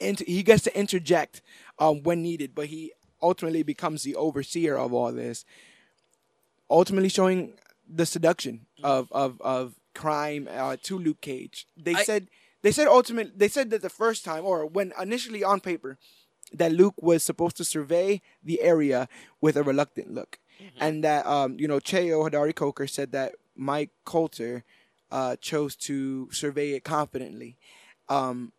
inter- 0.01 0.25
he 0.27 0.43
gets 0.43 0.63
to 0.65 0.79
interject 0.79 1.41
um, 1.79 2.03
when 2.03 2.21
needed, 2.23 2.55
but 2.55 2.67
he 2.67 2.93
ultimately 3.23 3.63
becomes 3.63 4.03
the 4.03 4.15
overseer 4.17 4.77
of 4.77 4.93
all 4.93 5.13
this. 5.13 5.45
Ultimately, 6.71 7.09
showing 7.09 7.55
the 7.89 8.07
seduction 8.07 8.67
of 8.83 9.11
of, 9.13 9.41
of 9.43 9.75
crime 9.95 10.49
uh, 10.51 10.77
to 10.83 10.99
Luke 10.99 11.21
Cage. 11.21 11.67
They 11.77 11.95
I- 11.95 12.03
said 12.05 12.29
they 12.63 12.73
said 12.73 12.87
ultimate. 12.89 13.39
They 13.39 13.49
said 13.49 13.71
that 13.71 13.83
the 13.83 13.91
first 13.91 14.25
time, 14.25 14.45
or 14.45 14.65
when 14.67 14.93
initially 15.01 15.43
on 15.45 15.61
paper, 15.61 15.99
that 16.53 16.73
Luke 16.73 16.95
was 17.01 17.23
supposed 17.23 17.57
to 17.59 17.65
survey 17.65 18.21
the 18.43 18.61
area 18.63 19.09
with 19.41 19.57
a 19.57 19.63
reluctant 19.63 20.13
look, 20.15 20.39
and 20.79 21.03
that 21.05 21.27
um, 21.27 21.57
you 21.59 21.69
know 21.69 21.79
Cheo 21.79 22.29
Hodari 22.29 22.55
Coker 22.55 22.87
said 22.87 23.13
that 23.13 23.35
Mike 23.57 23.91
Colter 24.05 24.65
uh, 25.11 25.37
chose 25.37 25.77
to 25.77 26.31
survey 26.33 26.73
it 26.73 26.85
confidently. 26.85 27.57
Um, 28.09 28.53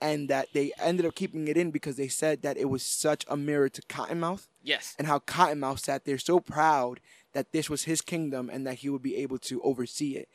and 0.00 0.28
that 0.28 0.48
they 0.52 0.70
ended 0.80 1.04
up 1.06 1.14
keeping 1.16 1.48
it 1.48 1.56
in 1.56 1.70
because 1.72 1.96
they 1.96 2.06
said 2.08 2.42
that 2.42 2.56
it 2.56 2.66
was 2.66 2.82
such 2.84 3.24
a 3.28 3.36
mirror 3.36 3.68
to 3.68 3.82
Cottonmouth 3.82 4.46
Yes. 4.62 4.94
and 4.96 5.08
how 5.08 5.18
Cottonmouth 5.18 5.80
sat 5.80 6.04
there 6.04 6.18
so 6.18 6.38
proud 6.38 7.00
that 7.32 7.50
this 7.52 7.68
was 7.68 7.84
his 7.84 8.00
kingdom 8.00 8.48
and 8.48 8.64
that 8.66 8.74
he 8.74 8.88
would 8.88 9.02
be 9.02 9.16
able 9.16 9.38
to 9.38 9.60
oversee 9.62 10.14
it. 10.16 10.28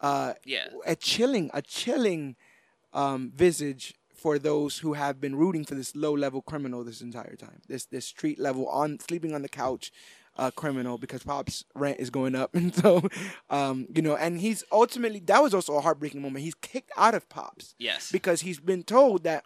Uh, 0.00 0.34
Yeah. 0.44 0.68
a 0.86 0.94
chilling, 0.94 1.50
a 1.52 1.62
chilling 1.62 2.36
um, 2.92 3.32
visage 3.34 3.94
for 4.14 4.38
those 4.38 4.78
who 4.78 4.94
have 4.94 5.20
been 5.20 5.34
rooting 5.36 5.64
for 5.64 5.74
this 5.74 5.94
low-level 5.96 6.42
criminal 6.42 6.84
this 6.84 7.00
entire 7.00 7.36
time. 7.36 7.60
This 7.68 7.84
this 7.86 8.06
street 8.06 8.38
level 8.38 8.68
on 8.68 8.98
sleeping 9.00 9.34
on 9.34 9.42
the 9.42 9.48
couch 9.48 9.92
uh, 10.38 10.50
criminal 10.52 10.98
because 10.98 11.22
Pop's 11.22 11.64
rent 11.74 11.98
is 12.00 12.10
going 12.10 12.34
up, 12.34 12.54
and 12.54 12.74
so 12.74 13.02
um, 13.50 13.86
you 13.94 14.02
know, 14.02 14.16
and 14.16 14.40
he's 14.40 14.64
ultimately 14.72 15.20
that 15.20 15.42
was 15.42 15.54
also 15.54 15.76
a 15.76 15.80
heartbreaking 15.80 16.22
moment. 16.22 16.44
He's 16.44 16.54
kicked 16.54 16.90
out 16.96 17.14
of 17.14 17.28
Pops 17.28 17.74
Yes. 17.78 18.10
because 18.10 18.42
he's 18.42 18.60
been 18.60 18.82
told 18.82 19.24
that 19.24 19.44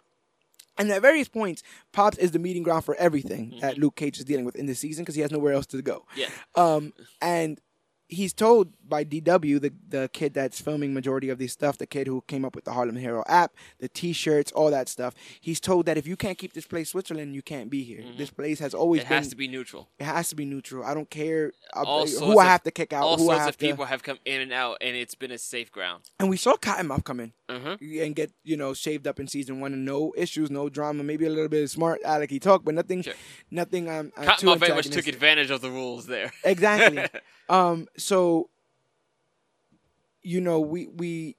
and 0.77 0.89
at 0.91 1.01
various 1.01 1.27
points 1.27 1.61
pops 1.91 2.17
is 2.17 2.31
the 2.31 2.39
meeting 2.39 2.63
ground 2.63 2.83
for 2.83 2.95
everything 2.95 3.53
that 3.61 3.77
luke 3.77 3.95
cage 3.95 4.17
is 4.17 4.25
dealing 4.25 4.43
with 4.43 4.55
in 4.55 4.65
this 4.65 4.79
season 4.79 5.03
because 5.03 5.13
he 5.13 5.21
has 5.21 5.29
nowhere 5.31 5.53
else 5.53 5.67
to 5.67 5.79
go 5.83 6.03
yeah. 6.15 6.27
um, 6.55 6.91
and 7.21 7.59
he's 8.07 8.33
told 8.33 8.73
by 8.87 9.03
DW, 9.03 9.59
the 9.61 9.73
the 9.87 10.09
kid 10.13 10.33
that's 10.33 10.59
filming 10.61 10.93
majority 10.93 11.29
of 11.29 11.39
this 11.39 11.51
stuff, 11.53 11.77
the 11.77 11.87
kid 11.87 12.05
who 12.07 12.21
came 12.27 12.45
up 12.45 12.55
with 12.55 12.65
the 12.65 12.71
Harlem 12.73 12.95
Hero 12.97 13.23
app, 13.27 13.53
the 13.79 13.87
T-shirts, 13.89 14.51
all 14.51 14.69
that 14.71 14.87
stuff. 14.89 15.15
He's 15.41 15.59
told 15.59 15.85
that 15.87 15.97
if 15.97 16.05
you 16.05 16.15
can't 16.15 16.37
keep 16.37 16.53
this 16.53 16.65
place 16.67 16.89
Switzerland, 16.89 17.33
you 17.33 17.41
can't 17.41 17.69
be 17.69 17.83
here. 17.83 18.03
This 18.17 18.29
place 18.29 18.59
has 18.59 18.73
always 18.73 19.01
Mm-hmm. 19.03 19.07
It 19.07 19.09
been. 19.09 19.17
has 19.23 19.27
to 19.29 19.35
be 19.35 19.47
neutral. 19.47 19.89
it 19.99 20.03
has 20.05 20.29
to 20.29 20.35
be 20.35 20.45
neutral. 20.45 20.83
I 20.83 20.93
don't 20.93 21.09
care 21.09 21.51
All 21.73 22.05
who 22.07 22.37
I 22.39 22.43
of- 22.45 22.49
have 22.51 22.63
to 22.63 22.71
kick 22.71 22.93
out, 22.93 23.03
All 23.03 23.17
who 23.17 23.23
I 23.29 23.35
sorts 23.35 23.39
have 23.39 23.49
of 23.49 23.57
to. 23.57 23.65
people 23.67 23.85
have 23.85 24.03
come 24.03 24.19
in 24.25 24.41
and 24.41 24.53
out, 24.53 24.77
and 24.81 24.95
it's 24.95 25.15
been 25.15 25.31
a 25.31 25.37
safe 25.37 25.71
ground. 25.71 26.03
And 26.19 26.29
we 26.29 26.37
saw 26.37 26.55
Cottonmouth 26.55 27.03
come 27.03 27.19
in 27.19 27.33
hmm 27.49 27.73
and 28.01 28.15
get 28.15 28.31
you 28.43 28.55
know 28.57 28.73
shaved 28.73 29.05
up 29.07 29.19
in 29.19 29.27
season 29.27 29.59
one, 29.59 29.73
and 29.73 29.85
no 29.85 30.13
issues, 30.17 30.49
no 30.51 30.69
drama, 30.69 31.03
maybe 31.03 31.25
a 31.25 31.29
little 31.29 31.49
bit 31.49 31.63
of 31.63 31.69
smart 31.69 32.01
alecky 32.03 32.39
talk, 32.41 32.63
but 32.63 32.73
nothing, 32.73 33.01
Sure. 33.03 33.13
nothing. 33.51 33.89
Um, 33.89 34.11
uh, 34.17 34.21
Cottonmouth 34.23 34.59
very 34.59 34.73
much 34.75 34.89
took 34.89 35.07
advantage 35.07 35.49
of 35.51 35.61
the 35.61 35.69
rules 35.71 36.05
there. 36.07 36.31
Exactly. 36.43 37.05
um. 37.49 37.87
So, 37.97 38.49
you 40.21 40.41
know, 40.41 40.59
we 40.59 40.87
we 40.87 41.35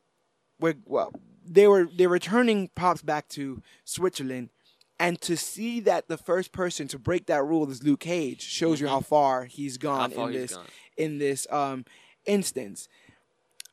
we 0.61 0.75
well, 0.85 1.13
they 1.45 1.67
were 1.67 1.89
they 1.95 2.07
were 2.07 2.13
returning 2.15 2.71
pops 2.75 3.03
back 3.03 3.29
to 3.31 3.63
Switzerland, 3.85 4.51
and 4.99 5.21
to 5.23 5.37
see 5.37 5.81
that 5.81 6.09
the 6.09 6.17
first 6.19 6.53
person 6.53 6.89
to 6.89 6.99
break 6.99 7.27
that 7.27 7.45
rule 7.45 7.69
is 7.71 7.83
Luke 7.83 8.01
Cage 8.01 8.43
shows 8.43 8.81
you 8.81 8.89
how 8.89 9.01
far 9.01 9.45
he's 9.45 9.79
gone 9.79 10.11
Mm-hmm. 10.11 10.19
Far 10.19 10.29
in 10.29 10.33
he's 10.33 10.41
this 10.43 10.57
gone. 10.57 10.67
in 10.97 11.19
this 11.19 11.47
um 11.51 11.85
instance. 12.27 12.89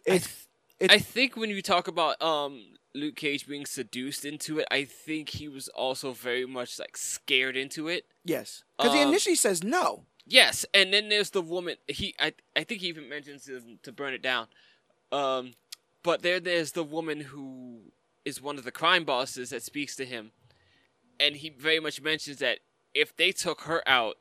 I 0.10 0.16
It's 0.16 0.26
th- 0.26 0.48
it's 0.80 0.94
I 0.94 0.98
think 1.00 1.36
when 1.36 1.50
you 1.50 1.62
talk 1.62 1.88
about 1.88 2.22
um 2.22 2.62
Luke 2.94 3.16
Cage 3.16 3.48
being 3.48 3.66
seduced 3.66 4.26
into 4.26 4.60
it, 4.60 4.68
I 4.72 4.84
think 4.86 5.30
he 5.30 5.48
was 5.48 5.68
also 5.70 6.12
very 6.14 6.46
much 6.46 6.80
like 6.80 6.98
scared 6.98 7.56
into 7.56 7.88
it. 7.88 8.06
yes, 8.26 8.64
because 8.78 8.94
he 8.94 9.02
um, 9.02 9.08
initially 9.10 9.36
says 9.36 9.64
no. 9.64 10.06
Yes, 10.32 10.66
and 10.74 10.94
then 10.94 11.10
there's 11.10 11.32
the 11.32 11.42
woman. 11.42 11.76
He, 11.90 12.16
I, 12.18 12.32
I 12.56 12.64
think 12.64 12.80
he 12.80 12.88
even 12.88 13.10
mentions 13.10 13.50
to, 13.84 13.92
burn 13.92 14.14
it 14.14 14.22
down. 14.22 14.48
Um, 15.12 15.56
but 16.04 16.22
there, 16.22 16.40
there's 16.40 16.72
the 16.72 16.86
woman 16.86 17.20
who 17.20 17.82
is 18.24 18.42
one 18.42 18.58
of 18.58 18.64
the 18.64 18.72
crime 18.72 19.04
bosses 19.04 19.50
that 19.50 19.62
speaks 19.62 19.94
to 19.98 20.06
him, 20.06 20.32
and 21.20 21.36
he 21.36 21.50
very 21.50 21.82
much 21.82 22.02
mentions 22.02 22.38
that 22.38 22.60
if 22.94 23.14
they 23.16 23.34
took 23.34 23.62
her 23.62 23.84
out, 23.86 24.16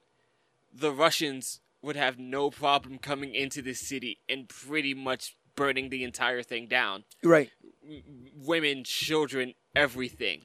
the 0.72 0.90
Russians 0.90 1.60
would 1.80 1.94
have 1.94 2.18
no 2.18 2.50
problem 2.50 2.98
coming 2.98 3.32
into 3.32 3.62
this 3.62 3.78
city 3.78 4.18
and 4.28 4.48
pretty 4.48 4.94
much 4.94 5.36
burning 5.54 5.90
the 5.90 6.02
entire 6.02 6.42
thing 6.42 6.66
down. 6.66 7.04
Right. 7.22 7.50
W- 7.82 8.02
women, 8.36 8.82
children, 8.82 9.54
everything. 9.76 10.42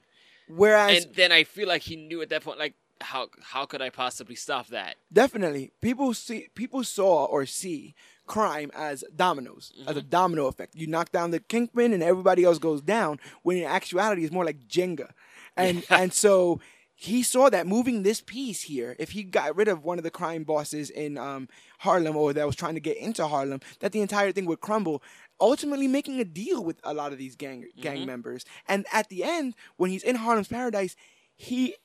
Whereas 0.48 1.06
and 1.06 1.16
then 1.16 1.32
I 1.32 1.44
feel 1.44 1.68
like 1.68 1.82
he 1.82 1.96
knew 1.96 2.22
at 2.22 2.30
that 2.30 2.44
point, 2.44 2.60
like, 2.60 2.76
how 3.02 3.30
how 3.42 3.66
could 3.66 3.82
I 3.82 3.90
possibly 3.90 4.36
stop 4.36 4.68
that? 4.68 4.96
Definitely, 5.12 5.72
people 5.82 6.14
see 6.14 6.48
people 6.56 6.84
saw 6.84 7.26
or 7.26 7.46
see 7.46 7.96
crime 8.26 8.72
as 8.76 9.04
dominoes, 9.16 9.72
as 9.88 9.96
a 9.98 10.02
Mm-hmm. 10.02 10.10
domino 10.10 10.48
effect. 10.48 10.76
You 10.76 10.88
knock 10.88 11.12
down 11.12 11.32
the 11.32 11.40
kingpin, 11.40 11.94
and 11.94 12.02
everybody 12.04 12.44
else 12.44 12.58
goes 12.60 12.82
down. 12.82 13.20
When 13.44 13.58
in 13.58 13.64
actuality, 13.66 14.24
it's 14.24 14.34
more 14.34 14.46
like 14.46 14.68
Jenga, 14.68 15.12
and 15.56 15.86
and 15.92 16.12
so 16.14 16.60
he 16.98 17.24
saw 17.24 17.50
that 17.50 17.68
moving 17.68 18.04
this 18.04 18.22
piece 18.22 18.64
here. 18.64 18.96
If 18.98 19.12
he 19.12 19.24
got 19.24 19.56
rid 19.56 19.68
of 19.68 19.84
one 19.84 19.98
of 19.98 20.04
the 20.04 20.12
crime 20.12 20.44
bosses 20.44 20.90
in 20.90 21.18
um, 21.18 21.48
Harlem, 21.80 22.16
or 22.16 22.34
that 22.34 22.46
was 22.48 22.56
trying 22.56 22.74
to 22.76 22.80
get 22.80 22.98
into 22.98 23.28
Harlem, 23.28 23.60
that 23.82 23.92
the 23.92 24.02
entire 24.02 24.32
thing 24.32 24.46
would 24.46 24.62
crumble. 24.62 25.04
Ultimately, 25.40 25.88
making 25.88 26.20
a 26.20 26.26
deal 26.26 26.64
with 26.64 26.80
a 26.84 26.94
lot 26.94 27.12
of 27.12 27.18
these 27.20 27.36
gang 27.36 27.66
gang 27.80 27.98
Mm-hmm. 27.98 28.06
members, 28.06 28.46
and 28.68 28.86
at 28.92 29.10
the 29.10 29.24
end, 29.24 29.54
when 29.78 29.90
he's 29.92 30.04
in 30.04 30.16
Harlem's 30.16 30.48
Paradise, 30.48 30.96
he 31.36 31.76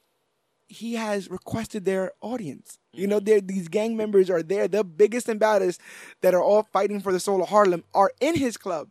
he 0.71 0.95
has 0.95 1.29
requested 1.29 1.85
their 1.85 2.13
audience. 2.21 2.79
You 2.93 3.07
know, 3.07 3.19
these 3.21 3.69
gang 3.69 3.97
members 3.97 4.31
are 4.31 4.43
there. 4.43 4.69
The 4.69 4.85
biggest 4.85 5.29
and 5.29 5.39
baddest 5.39 5.81
that 6.23 6.33
are 6.35 6.43
all 6.43 6.63
fighting 6.73 7.01
for 7.01 7.13
the 7.13 7.21
soul 7.21 7.43
of 7.43 7.49
Harlem 7.49 7.85
are 7.93 8.13
in 8.21 8.37
his 8.37 8.57
club. 8.57 8.89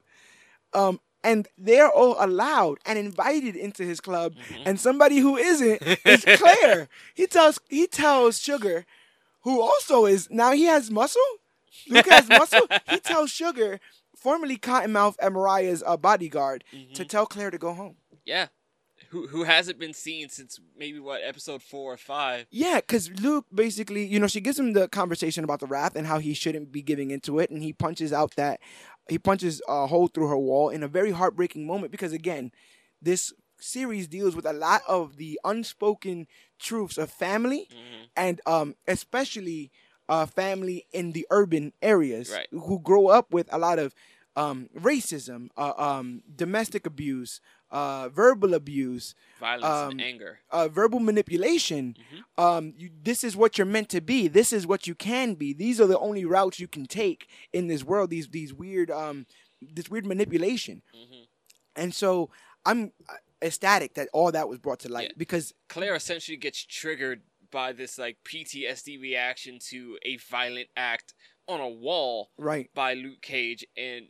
Um, 0.73 0.99
and 1.23 1.47
they're 1.57 1.89
all 1.89 2.15
allowed 2.19 2.79
and 2.85 2.99
invited 2.99 3.55
into 3.55 3.83
his 3.83 3.99
club. 3.99 4.35
And 4.65 4.79
somebody 4.79 5.19
who 5.19 5.37
isn't 5.37 5.81
is 6.05 6.25
Claire. 6.37 6.89
he 7.15 7.27
tells 7.27 7.59
he 7.69 7.87
tells 7.87 8.39
Sugar, 8.39 8.85
who 9.41 9.61
also 9.61 10.05
is 10.05 10.29
now 10.29 10.51
he 10.51 10.65
has 10.65 10.91
muscle. 10.91 11.21
Luke 11.87 12.07
has 12.09 12.27
muscle. 12.29 12.67
He 12.89 12.99
tells 13.11 13.31
Sugar, 13.31 13.79
formerly 14.15 14.57
Cottonmouth 14.57 15.15
and 15.21 15.33
Mariah's 15.33 15.83
uh, 15.85 15.97
bodyguard, 15.97 16.63
to 16.93 17.05
tell 17.05 17.25
Claire 17.25 17.51
to 17.51 17.57
go 17.57 17.73
home. 17.73 17.95
Yeah. 18.25 18.47
Who 19.09 19.27
who 19.27 19.43
hasn't 19.43 19.79
been 19.79 19.93
seen 19.93 20.29
since 20.29 20.59
maybe 20.77 20.99
what 20.99 21.21
episode 21.23 21.61
four 21.63 21.93
or 21.93 21.97
five? 21.97 22.45
Yeah, 22.51 22.75
because 22.77 23.09
Luke 23.21 23.45
basically, 23.53 24.05
you 24.05 24.19
know, 24.19 24.27
she 24.27 24.41
gives 24.41 24.59
him 24.59 24.73
the 24.73 24.87
conversation 24.87 25.43
about 25.43 25.59
the 25.59 25.67
wrath 25.67 25.95
and 25.95 26.05
how 26.07 26.19
he 26.19 26.33
shouldn't 26.33 26.71
be 26.71 26.81
giving 26.81 27.09
into 27.11 27.39
it, 27.39 27.49
and 27.49 27.63
he 27.63 27.73
punches 27.73 28.13
out 28.13 28.35
that 28.35 28.59
he 29.09 29.17
punches 29.17 29.61
a 29.67 29.87
hole 29.87 30.07
through 30.07 30.27
her 30.27 30.37
wall 30.37 30.69
in 30.69 30.83
a 30.83 30.87
very 30.87 31.11
heartbreaking 31.11 31.65
moment 31.65 31.91
because 31.91 32.13
again, 32.13 32.51
this 33.01 33.33
series 33.59 34.07
deals 34.07 34.35
with 34.35 34.45
a 34.45 34.53
lot 34.53 34.81
of 34.87 35.17
the 35.17 35.39
unspoken 35.43 36.27
truths 36.59 36.97
of 36.97 37.09
family 37.11 37.67
and 38.15 38.39
um 38.45 38.73
especially 38.87 39.69
uh 40.07 40.25
family 40.25 40.85
in 40.93 41.11
the 41.11 41.27
urban 41.29 41.73
areas 41.81 42.29
Right. 42.31 42.47
who 42.51 42.79
grow 42.79 43.07
up 43.07 43.33
with 43.33 43.51
a 43.51 43.57
lot 43.57 43.77
of 43.79 43.93
um 44.37 44.69
racism, 44.77 45.49
uh, 45.57 45.73
um 45.77 46.21
domestic 46.33 46.85
abuse, 46.85 47.41
uh 47.71 48.09
verbal 48.09 48.53
abuse, 48.53 49.15
Violence 49.39 49.65
Um, 49.65 49.91
and 49.91 50.01
anger. 50.01 50.39
uh, 50.51 50.67
verbal 50.67 50.99
manipulation. 50.99 51.95
Mm-hmm. 51.99 52.43
Um, 52.43 52.73
you, 52.77 52.89
this 53.03 53.23
is 53.23 53.35
what 53.37 53.57
you're 53.57 53.67
meant 53.67 53.89
to 53.89 54.01
be. 54.01 54.27
This 54.27 54.51
is 54.53 54.65
what 54.65 54.87
you 54.87 54.95
can 54.95 55.35
be. 55.35 55.53
These 55.53 55.79
are 55.79 55.87
the 55.87 55.99
only 55.99 56.25
routes 56.25 56.59
you 56.59 56.67
can 56.67 56.85
take 56.85 57.27
in 57.53 57.67
this 57.67 57.83
world. 57.83 58.09
These 58.09 58.29
these 58.29 58.53
weird 58.53 58.89
um, 58.91 59.25
this 59.61 59.89
weird 59.89 60.05
manipulation. 60.05 60.81
Mm-hmm. 60.95 61.23
And 61.75 61.93
so 61.93 62.29
I'm 62.65 62.91
uh, 63.07 63.13
ecstatic 63.41 63.93
that 63.93 64.09
all 64.13 64.31
that 64.31 64.49
was 64.49 64.57
brought 64.59 64.79
to 64.81 64.89
light 64.89 65.09
Yeah. 65.09 65.17
because 65.17 65.53
Claire 65.69 65.95
essentially 65.95 66.37
gets 66.37 66.65
triggered 66.65 67.21
by 67.51 67.71
this 67.71 67.97
like 67.97 68.17
PTSD 68.25 68.99
reaction 69.01 69.59
to 69.69 69.97
a 70.03 70.17
violent 70.17 70.69
act 70.75 71.13
on 71.47 71.59
a 71.61 71.67
wall 71.69 72.29
right, 72.37 72.69
by 72.75 72.93
Luke 72.93 73.21
Cage 73.21 73.65
and 73.77 74.07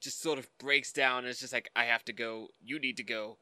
just 0.00 0.20
sort 0.20 0.38
of 0.38 0.48
breaks 0.58 0.92
down 0.92 1.18
and 1.20 1.28
it's 1.28 1.40
just 1.40 1.52
like 1.52 1.70
I 1.76 1.84
have 1.84 2.04
to 2.06 2.12
go, 2.12 2.48
you 2.62 2.78
need 2.78 2.96
to 2.96 3.04
go. 3.04 3.38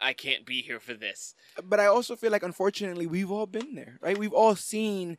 I 0.00 0.14
can't 0.14 0.46
be 0.46 0.62
here 0.62 0.80
for 0.80 0.94
this. 0.94 1.34
but 1.62 1.78
I 1.78 1.86
also 1.86 2.16
feel 2.16 2.30
like 2.30 2.42
unfortunately 2.42 3.06
we've 3.06 3.30
all 3.30 3.46
been 3.46 3.74
there. 3.74 3.98
Right, 4.00 4.16
we've 4.16 4.32
all 4.32 4.56
seen 4.56 5.18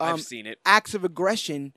um, 0.00 0.14
I've 0.14 0.22
seen 0.22 0.46
it. 0.46 0.58
acts 0.64 0.94
of 0.94 1.04
aggression 1.04 1.72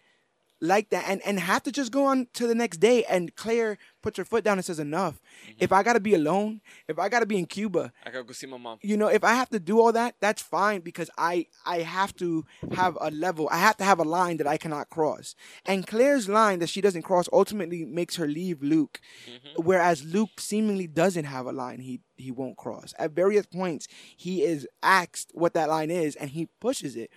like 0.62 0.90
that 0.90 1.06
and, 1.08 1.22
and 1.26 1.40
have 1.40 1.64
to 1.64 1.72
just 1.72 1.92
go 1.92 2.06
on 2.06 2.28
to 2.34 2.48
the 2.48 2.56
next 2.56 2.78
day 2.78 3.04
and 3.06 3.36
Claire 3.36 3.78
puts 4.02 4.18
her 4.18 4.26
foot 4.26 4.44
down 4.44 4.58
and 4.58 4.66
says 4.66 4.80
enough. 4.80 5.16
Mm-hmm. 5.16 5.58
If 5.60 5.72
I 5.72 5.84
gotta 5.84 6.00
be 6.00 6.14
alone, 6.16 6.62
if 6.88 6.98
I 6.98 7.10
gotta 7.10 7.26
be 7.26 7.38
in 7.38 7.46
Cuba, 7.46 7.92
I 8.06 8.10
gotta 8.10 8.24
go 8.24 8.34
see 8.34 8.48
my 8.48 8.58
mom. 8.58 8.80
you 8.82 8.98
know 8.98 9.08
if 9.08 9.24
i 9.24 9.34
have 9.34 9.50
to 9.50 9.60
do 9.60 9.80
all 9.80 9.92
that 9.92 10.16
that's 10.20 10.42
fine 10.42 10.82
because 10.82 11.10
i 11.18 11.46
i 11.66 11.80
have 11.80 12.16
to 12.16 12.46
have 12.74 12.98
a 13.02 13.12
level 13.12 13.48
i 13.52 13.58
have 13.58 13.78
to 13.78 13.84
have 13.84 14.00
a 14.00 14.04
line 14.04 14.38
that 14.38 14.48
i 14.48 14.58
cannot 14.58 14.90
cross. 14.90 15.36
And 15.66 15.86
claire's 15.86 16.30
line 16.30 16.60
that 16.60 16.70
she 16.70 16.82
doesn't 16.82 17.04
cross 17.04 17.28
ultimately 17.32 17.86
makes 17.86 18.16
her 18.16 18.28
leave 18.28 18.62
luke 18.62 19.00
mm-hmm. 19.30 19.62
whereas 19.64 20.04
luke 20.04 20.40
seemingly 20.40 20.88
doesn't 20.88 21.26
have 21.26 21.46
a 21.46 21.52
line 21.52 21.80
he 21.80 22.02
he 22.16 22.32
won't 22.32 22.58
cross. 22.58 22.94
At 22.98 23.12
various 23.12 23.46
points 23.46 23.88
he 24.16 24.44
is 24.44 24.68
asked 24.82 25.32
what 25.34 25.54
that 25.54 25.70
line 25.70 25.92
is 25.92 26.16
and 26.16 26.30
he 26.32 26.48
pushes 26.60 26.96
it 26.96 27.12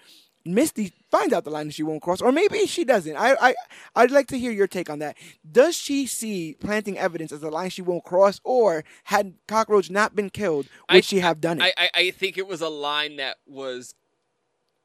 Misty 0.45 0.93
finds 1.11 1.33
out 1.35 1.45
the 1.45 1.51
line 1.51 1.67
that 1.67 1.75
she 1.75 1.83
won't 1.83 2.01
cross, 2.03 2.21
or 2.23 2.33
maybe 2.33 2.67
she 2.67 2.85
doesn't. 2.85 3.15
I, 3.17 3.35
I, 3.41 3.55
I'd 3.95 4.11
like 4.11 4.27
to 4.29 4.39
hear 4.39 4.51
your 4.53 4.67
take 4.67 4.89
on 4.89 4.99
that. 5.01 5.17
Does 5.51 5.77
she 5.77 6.07
see 6.07 6.55
planting 6.61 6.97
evidence 6.99 7.31
as 7.33 7.43
a 7.43 7.51
line 7.51 7.69
she 7.71 7.83
won't 7.83 8.05
cross, 8.05 8.41
or 8.45 8.85
had 9.05 9.35
Cockroach 9.47 9.91
not 9.91 10.17
been 10.17 10.31
killed, 10.31 10.67
would 10.89 10.97
I- 10.99 11.01
she 11.01 11.21
have 11.21 11.41
done 11.41 11.61
it? 11.61 11.73
I, 11.77 11.85
I, 11.85 11.91
I 12.07 12.11
think 12.11 12.39
it 12.39 12.47
was 12.47 12.61
a 12.63 12.69
line 12.71 13.17
that 13.17 13.37
was 13.47 13.95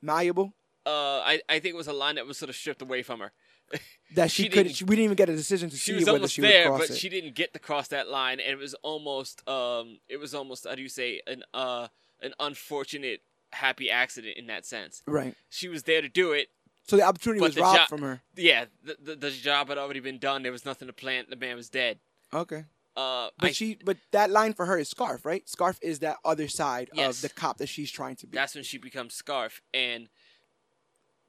malleable 0.01 0.53
uh 0.85 1.19
I, 1.21 1.41
I 1.49 1.59
think 1.59 1.73
it 1.73 1.77
was 1.77 1.87
a 1.87 1.93
line 1.93 2.15
that 2.15 2.27
was 2.27 2.37
sort 2.37 2.49
of 2.49 2.55
stripped 2.55 2.81
away 2.83 3.01
from 3.01 3.19
her. 3.19 3.31
that 4.13 4.29
she, 4.31 4.43
She 4.43 4.49
could. 4.49 4.63
didn't- 4.65 4.75
She, 4.75 4.83
we 4.83 4.95
didn't 4.95 5.05
even 5.05 5.15
get 5.15 5.29
a 5.29 5.35
decision 5.35 5.69
to 5.71 5.75
She 5.77 5.91
see 5.91 5.95
was 5.95 6.05
whether 6.05 6.27
she 6.27 6.41
there, 6.41 6.69
would 6.69 6.77
cross 6.77 6.87
but 6.89 6.95
it. 6.97 6.99
she 6.99 7.09
didn't 7.09 7.33
get 7.33 7.53
to 7.53 7.59
cross 7.59 7.87
that 7.87 8.07
line, 8.09 8.39
and 8.39 8.49
it 8.51 8.57
was 8.57 8.75
almost 8.83 9.47
um 9.49 9.97
it 10.07 10.17
was 10.17 10.35
almost 10.35 10.67
how 10.69 10.75
do 10.75 10.83
you 10.83 10.89
say 10.89 11.21
an 11.25 11.43
uh 11.55 11.87
an 12.21 12.33
unfortunate 12.39 13.21
happy 13.55 13.89
accident 13.89 14.37
in 14.37 14.47
that 14.47 14.65
sense. 14.65 15.01
right. 15.07 15.35
She 15.49 15.67
was 15.67 15.83
there 15.83 16.01
to 16.01 16.09
do 16.09 16.31
it. 16.33 16.49
So 16.87 16.95
the 16.97 17.03
opportunity 17.03 17.41
was 17.41 17.55
the 17.55 17.61
robbed 17.61 17.79
jo- 17.79 17.85
from 17.87 18.01
her. 18.03 18.21
Yeah, 18.35 18.65
the, 18.83 18.95
the 19.01 19.15
the 19.15 19.31
job 19.31 19.69
had 19.69 19.77
already 19.79 19.99
been 20.01 20.19
done. 20.19 20.43
There 20.43 20.51
was 20.51 20.65
nothing 20.65 20.87
to 20.87 20.93
plant. 20.93 21.29
The 21.31 21.35
man 21.35 21.55
was 21.55 21.69
dead. 21.69 21.97
Okay. 22.33 22.65
Uh, 22.95 23.29
But 23.39 23.47
I, 23.49 23.51
she, 23.51 23.77
but 23.83 23.97
that 24.11 24.29
line 24.29 24.53
for 24.53 24.65
her 24.67 24.77
is 24.77 24.87
Scarf, 24.89 25.25
right? 25.25 25.47
Scarf 25.49 25.77
is 25.81 25.99
that 25.99 26.17
other 26.23 26.47
side 26.47 26.89
Yes. 26.93 27.15
of 27.17 27.21
the 27.23 27.29
cop 27.29 27.57
that 27.57 27.67
she's 27.67 27.91
trying 27.91 28.15
to 28.17 28.27
be. 28.27 28.37
that's 28.37 28.55
when 28.55 28.63
she 28.63 28.77
becomes 28.77 29.13
Scarf, 29.15 29.61
and 29.73 30.07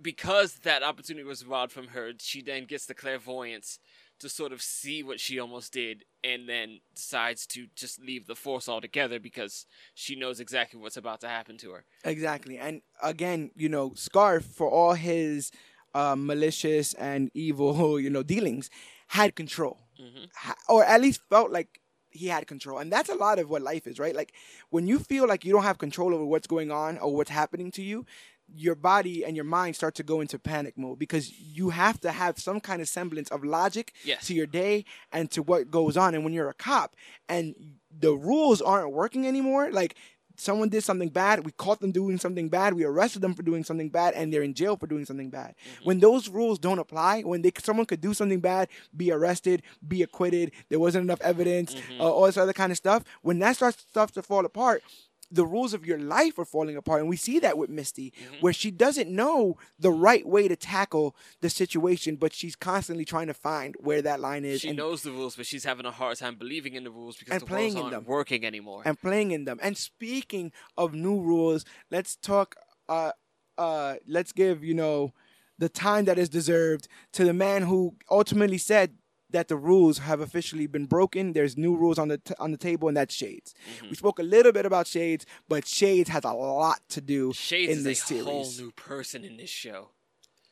because 0.01 0.57
that 0.63 0.83
opportunity 0.83 1.25
was 1.27 1.45
robbed 1.45 1.73
from 1.73 1.89
her, 1.89 2.13
she 2.19 2.43
then 2.43 2.67
gets 2.67 2.87
the 2.87 2.95
clairvoyance 2.95 3.79
to 4.21 4.29
sort 4.29 4.53
of 4.53 4.63
see 4.63 5.03
what 5.03 5.21
she 5.21 5.39
almost 5.39 5.73
did, 5.73 6.05
and 6.25 6.49
then 6.49 6.81
decides 6.95 7.47
to 7.49 7.67
just 7.75 8.01
leave 8.01 8.27
the 8.27 8.35
force 8.35 8.69
altogether 8.69 9.19
because 9.21 9.67
she 9.95 10.17
knows 10.17 10.41
exactly 10.41 10.81
what's 10.81 10.97
about 10.97 11.21
to 11.21 11.29
happen 11.29 11.57
to 11.59 11.71
her. 11.73 11.85
Exactly. 12.05 12.59
And 12.59 12.83
again, 13.03 13.51
you 13.55 13.69
know, 13.69 13.93
Scarf 13.95 14.45
for 14.45 14.71
all 14.71 14.95
his 14.95 15.51
uh, 15.95 16.17
malicious 16.17 16.95
and 16.95 17.31
evil, 17.35 18.01
you 18.01 18.11
know, 18.11 18.23
dealings, 18.23 18.71
had 19.09 19.35
control, 19.37 19.79
Mhm. 20.01 20.29
Or 20.69 20.85
at 20.85 21.01
least 21.01 21.21
felt 21.31 21.51
like 21.51 21.81
he 22.11 22.29
had 22.29 22.47
control. 22.47 22.79
And 22.79 22.91
that's 22.93 23.09
a 23.09 23.15
lot 23.15 23.39
of 23.39 23.49
what 23.51 23.63
life 23.63 23.87
is, 23.87 23.99
right? 23.99 24.15
Like 24.15 24.33
when 24.71 24.87
you 24.87 24.99
feel 24.99 25.27
like 25.29 25.45
you 25.45 25.53
don't 25.53 25.63
have 25.63 25.79
control 25.79 26.15
over 26.15 26.25
what's 26.25 26.47
going 26.47 26.71
on 26.71 26.99
or 26.99 27.15
what's 27.15 27.31
happening 27.31 27.71
to 27.73 27.83
you, 27.83 28.07
your 28.55 28.75
body 28.75 29.25
and 29.25 29.35
your 29.37 29.45
mind 29.45 29.77
start 29.77 29.95
to 29.97 30.03
go 30.03 30.21
into 30.21 30.39
panic 30.39 30.79
mode 30.79 30.99
because 30.99 31.33
you 31.39 31.71
have 31.71 32.01
to 32.01 32.13
have 32.13 32.39
some 32.39 32.61
kind 32.61 32.81
of 32.81 32.89
semblance 32.89 33.29
of 33.31 33.45
logic 33.45 33.93
Yes. 34.05 34.27
to 34.29 34.35
your 34.35 34.47
day 34.47 34.85
and 35.13 35.31
to 35.33 35.43
what 35.43 35.71
goes 35.71 35.97
on. 35.97 36.15
And 36.15 36.25
when 36.25 36.33
you're 36.33 36.49
a 36.49 36.55
cop 36.55 36.95
and 37.29 37.55
the 37.99 38.13
rules 38.13 38.63
aren't 38.63 38.93
working 38.93 39.27
anymore, 39.27 39.71
like 39.71 39.97
someone 40.39 40.69
did 40.69 40.85
something 40.85 41.09
bad, 41.09 41.45
we 41.47 41.53
caught 41.53 41.81
them 41.81 41.91
doing 41.93 42.19
something 42.19 42.49
bad, 42.51 42.75
we 42.75 42.85
arrested 42.85 43.23
them 43.23 43.35
for 43.35 43.43
doing 43.43 43.65
something 43.65 43.89
bad, 43.89 44.13
and 44.13 44.31
they're 44.33 44.43
in 44.43 44.53
jail 44.53 44.77
for 44.77 44.87
doing 44.87 45.07
something 45.07 45.31
bad. 45.31 45.55
When 45.83 45.99
those 46.01 46.29
rules 46.29 46.59
don't 46.59 46.79
apply, 46.79 47.23
when 47.23 47.41
they 47.41 47.51
someone 47.59 47.87
could 47.87 48.03
do 48.03 48.13
something 48.13 48.41
bad, 48.41 48.69
be 48.95 49.11
arrested, 49.11 49.63
be 49.89 50.03
acquitted, 50.03 50.53
there 50.69 50.79
wasn't 50.79 51.05
enough 51.05 51.23
evidence, 51.23 51.75
uh, 51.99 52.13
all 52.13 52.27
this 52.27 52.37
other 52.37 52.53
kind 52.53 52.71
of 52.71 52.77
stuff. 52.77 53.03
When 53.23 53.39
that 53.39 53.57
starts 53.57 53.81
stuff 53.81 54.13
to 54.13 54.23
fall 54.23 54.45
apart. 54.45 54.83
The 55.31 55.45
rules 55.45 55.75
of 55.75 55.85
your 55.85 55.99
life 55.99 56.39
are 56.39 56.45
falling 56.45 56.77
apart, 56.77 57.01
and 57.01 57.09
we 57.09 57.17
see 57.17 57.39
that 57.41 57.59
with 57.59 57.69
Misty, 57.69 58.13
where 58.41 58.53
she 58.53 58.71
doesn't 58.71 59.11
know 59.11 59.57
the 59.79 59.91
right 59.91 60.27
way 60.27 60.47
to 60.49 60.55
tackle 60.57 61.17
the 61.41 61.51
situation, 61.51 62.17
but 62.17 62.33
she's 62.33 62.55
constantly 62.55 63.05
trying 63.05 63.27
to 63.27 63.35
find 63.35 63.75
where 63.81 64.03
that 64.03 64.21
line 64.21 64.45
is. 64.45 64.61
She 64.61 64.69
and, 64.69 64.77
knows 64.79 65.03
the 65.03 65.11
rules, 65.11 65.35
but 65.37 65.47
she's 65.47 65.65
having 65.65 65.85
a 65.87 65.91
hard 65.91 66.17
time 66.19 66.37
believing 66.37 66.75
in 66.75 66.85
the 66.85 66.91
rules 66.91 67.17
because 67.17 67.33
And 67.33 67.43
the 67.43 67.47
playing 67.47 67.75
rules 67.75 67.87
in 67.89 67.95
aren't 67.95 68.05
them. 68.05 68.05
working 68.05 68.45
anymore. 68.45 68.83
and 68.85 69.01
playing 69.01 69.33
in 69.33 69.45
them. 69.45 69.59
And 69.63 69.77
speaking 69.77 70.53
of 70.77 70.95
new 70.95 71.21
rules, 71.21 71.65
let's 71.91 72.15
talk. 72.17 72.57
Uh, 72.89 73.13
uh, 73.59 73.95
let's 74.07 74.33
give 74.33 74.63
you 74.63 74.75
know 74.75 75.13
the 75.59 75.69
time 75.69 76.05
that 76.05 76.19
is 76.19 76.29
deserved 76.29 76.87
to 77.15 77.25
the 77.25 77.33
man 77.33 77.63
who 77.63 77.97
ultimately 78.11 78.59
said 78.59 78.95
that 79.31 79.49
the 79.49 79.57
rules 79.57 79.99
have 79.99 80.21
officially 80.21 80.67
been 80.67 80.87
broken. 80.87 81.33
There's 81.33 81.57
new 81.57 81.77
rules 81.77 81.99
on 81.99 82.09
the 82.09 82.19
t- 82.19 82.35
on 82.39 82.53
the 82.53 82.57
table, 82.59 82.89
and 82.89 82.97
that's 82.97 83.15
Shades. 83.15 83.55
Mm-hmm. 83.79 83.89
We 83.91 83.97
spoke 83.97 84.19
a 84.19 84.23
little 84.23 84.53
bit 84.53 84.67
about 84.67 84.87
Shades, 84.87 85.27
but 85.49 85.67
Shades 85.67 86.09
has 86.11 86.25
a 86.25 86.33
lot 86.33 86.81
to 86.91 87.01
do 87.01 87.33
Shades 87.33 87.73
in 87.73 87.79
is 87.79 87.85
this 87.85 88.03
a 88.03 88.07
series. 88.07 88.25
whole 88.25 88.51
new 88.59 88.71
person 88.73 89.25
in 89.25 89.37
this 89.37 89.51
show. 89.51 89.91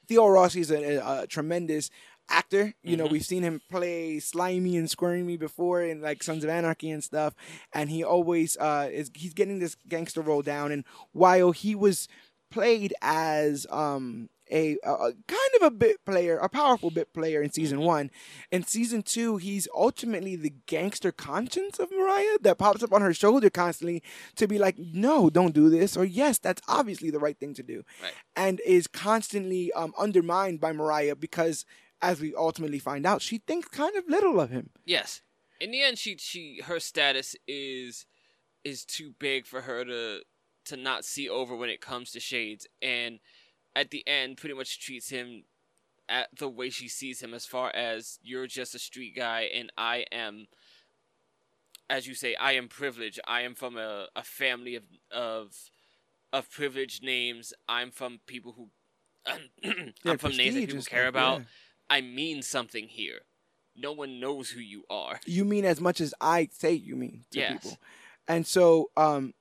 Theo 0.09 0.27
Rossi 0.29 0.61
is 0.61 0.71
a, 0.71 0.97
a, 0.97 1.23
a 1.23 1.27
tremendous 1.27 1.89
actor. 2.29 2.75
You 2.83 2.97
know, 2.97 3.07
Mhm. 3.07 3.13
we've 3.13 3.25
seen 3.25 3.43
him 3.43 3.61
play 3.71 4.19
slimy 4.19 4.77
and 4.77 4.91
squirmy 4.91 5.37
before 5.37 5.83
in 5.83 6.01
like 6.01 6.23
Sons 6.23 6.43
of 6.43 6.51
Anarchy 6.51 6.91
and 6.91 7.03
stuff, 7.05 7.35
and 7.73 7.89
he 7.91 8.03
always 8.03 8.57
uh, 8.59 8.89
is 8.93 9.11
he's 9.15 9.35
getting 9.35 9.61
this 9.61 9.77
gangster 9.89 10.21
role 10.21 10.43
down. 10.43 10.73
And 10.73 10.85
while 11.13 11.53
he 11.53 11.75
was 11.75 12.09
played 12.51 12.93
as 13.03 13.67
um 13.71 14.29
a, 14.55 14.77
a 14.85 14.93
a 14.93 15.13
kind 15.27 15.51
of 15.57 15.63
a 15.63 15.71
bit 15.71 16.05
player, 16.05 16.39
a 16.39 16.49
powerful 16.49 16.91
bit 16.91 17.13
player 17.13 17.43
in 17.43 17.51
season 17.51 17.81
one. 17.81 18.11
In 18.53 18.63
season 18.65 19.03
two, 19.03 19.37
he's 19.39 19.67
ultimately 19.75 20.37
the 20.37 20.55
gangster 20.67 21.11
conscience 21.13 21.79
of 21.79 21.91
Mariah 21.91 22.39
that 22.43 22.59
pops 22.59 22.83
up 22.83 22.93
on 22.93 23.03
her 23.03 23.13
shoulder 23.13 23.51
constantly 23.51 24.03
to 24.37 24.47
be 24.47 24.59
like, 24.59 24.77
no, 24.79 25.29
don't 25.29 25.55
do 25.55 25.69
this, 25.69 25.97
or 25.97 26.05
yes, 26.05 26.39
that's 26.39 26.63
obviously 26.69 27.11
the 27.11 27.19
right 27.19 27.39
thing 27.39 27.53
to 27.55 27.63
do, 27.63 27.83
Right. 28.03 28.13
and 28.37 28.61
is 28.61 28.87
constantly 28.87 29.73
um, 29.73 29.93
undermined 29.99 30.61
by 30.61 30.73
Mariah 30.73 31.17
because, 31.17 31.67
as 32.01 32.21
we 32.21 32.35
ultimately 32.35 32.79
find 32.79 33.05
out, 33.05 33.21
she 33.23 33.39
thinks 33.39 33.69
kind 33.69 33.97
of 33.97 34.05
little 34.09 34.41
of 34.41 34.51
him. 34.51 34.71
Yes. 34.87 35.21
In 35.61 35.71
the 35.73 35.83
end, 35.83 35.99
she 35.99 36.17
she 36.19 36.61
her 36.65 36.79
status 36.81 37.35
is 37.49 38.07
is 38.65 38.85
too 38.85 39.15
big 39.19 39.47
for 39.47 39.63
her 39.63 39.85
to 39.85 40.21
to 40.67 40.77
not 40.77 41.05
see 41.05 41.29
over 41.29 41.55
when 41.55 41.69
it 41.71 41.81
comes 41.81 42.11
to 42.13 42.21
Shades, 42.21 42.67
and 42.81 43.19
at 43.77 43.91
the 43.91 44.07
end, 44.07 44.37
pretty 44.39 44.55
much 44.55 44.81
treats 44.81 45.09
him 45.09 45.45
at 46.09 46.29
the 46.39 46.49
way 46.49 46.71
she 46.71 46.89
sees 46.89 47.21
him, 47.23 47.35
as 47.35 47.47
far 47.47 47.71
as 47.75 48.19
you're 48.23 48.47
just 48.47 48.75
a 48.75 48.79
street 48.79 49.17
guy, 49.17 49.43
and 49.43 49.73
I 49.77 50.05
am, 50.13 50.47
as 51.89 52.07
you 52.07 52.15
say, 52.15 52.35
I 52.37 52.53
am 52.53 52.69
privileged. 52.69 53.21
I 53.27 53.43
am 53.43 53.55
from 53.55 53.77
a, 53.77 54.09
a 54.17 54.23
family 54.23 54.75
of 54.77 54.85
of 55.11 55.55
of 56.33 56.51
privileged 56.51 57.03
names. 57.03 57.53
I'm 57.69 57.91
from 57.91 58.21
people 58.27 58.53
who. 58.53 58.69
I'm 59.65 59.93
Yeah, 60.05 60.17
from 60.17 60.37
names 60.37 60.55
that 60.55 60.67
people 60.67 60.83
care 60.85 61.07
about. 61.07 61.39
yeah. 61.39 61.45
I 61.91 62.01
mean 62.01 62.43
something 62.43 62.89
here. 62.89 63.21
No 63.77 63.93
one 63.93 64.21
knows 64.21 64.51
who 64.51 64.61
you 64.61 64.85
are. 64.91 65.21
You 65.27 65.45
mean 65.45 65.65
as 65.65 65.81
much 65.81 66.01
as 66.01 66.15
I 66.21 66.49
say 66.53 66.73
you 66.73 66.97
mean 66.97 67.25
to 67.33 67.39
Yes. 67.41 67.63
people. 67.63 67.79
And 68.29 68.47
so 68.47 68.91
um, 68.97 69.35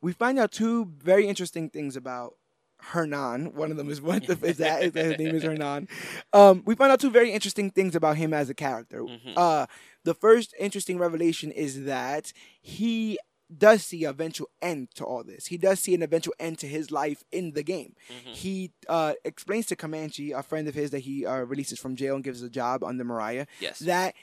we 0.00 0.12
find 0.12 0.38
out 0.38 0.52
two 0.52 0.86
very 0.98 1.26
interesting 1.26 1.70
things 1.70 1.96
about 1.96 2.34
Hernan. 2.82 3.54
One 3.54 3.70
of 3.70 3.76
them 3.76 3.90
is 3.90 4.00
what 4.08 4.26
the, 4.26 4.38
is 4.46 4.58
that, 4.58 4.82
is 4.82 4.92
that 4.92 5.04
his 5.04 5.18
name 5.18 5.34
is 5.34 5.42
Hernan. 5.48 5.88
Um, 6.32 6.62
we 6.66 6.74
find 6.74 6.90
out 6.92 7.00
two 7.00 7.10
very 7.10 7.30
interesting 7.32 7.70
things 7.70 7.94
about 7.94 8.16
him 8.16 8.32
as 8.34 8.48
a 8.50 8.54
character. 8.54 9.02
Mhm. 9.02 9.32
Uh, 9.36 9.66
the 10.04 10.14
first 10.14 10.54
interesting 10.58 10.98
revelation 10.98 11.50
is 11.50 11.84
that 11.84 12.32
he 12.60 13.18
does 13.56 13.84
see 13.84 14.04
an 14.04 14.10
eventual 14.10 14.48
end 14.62 14.88
to 14.94 15.04
all 15.04 15.24
this. 15.24 15.46
He 15.46 15.58
does 15.58 15.80
see 15.80 15.92
an 15.92 16.02
eventual 16.02 16.34
end 16.38 16.58
to 16.60 16.68
his 16.68 16.92
life 16.92 17.24
in 17.32 17.50
the 17.52 17.64
game. 17.64 17.94
Mhm. 18.08 18.34
He 18.34 18.70
uh, 18.88 19.14
explains 19.24 19.66
to 19.66 19.76
Comanche, 19.76 20.30
a 20.30 20.42
friend 20.42 20.68
of 20.68 20.74
his 20.74 20.90
that 20.92 21.00
he 21.00 21.26
uh, 21.26 21.38
releases 21.40 21.78
from 21.80 21.96
jail 21.96 22.14
and 22.14 22.22
gives 22.22 22.42
a 22.42 22.48
job 22.48 22.84
under 22.84 23.02
Mariah, 23.02 23.46
Yes. 23.58 23.80
that 23.80 24.14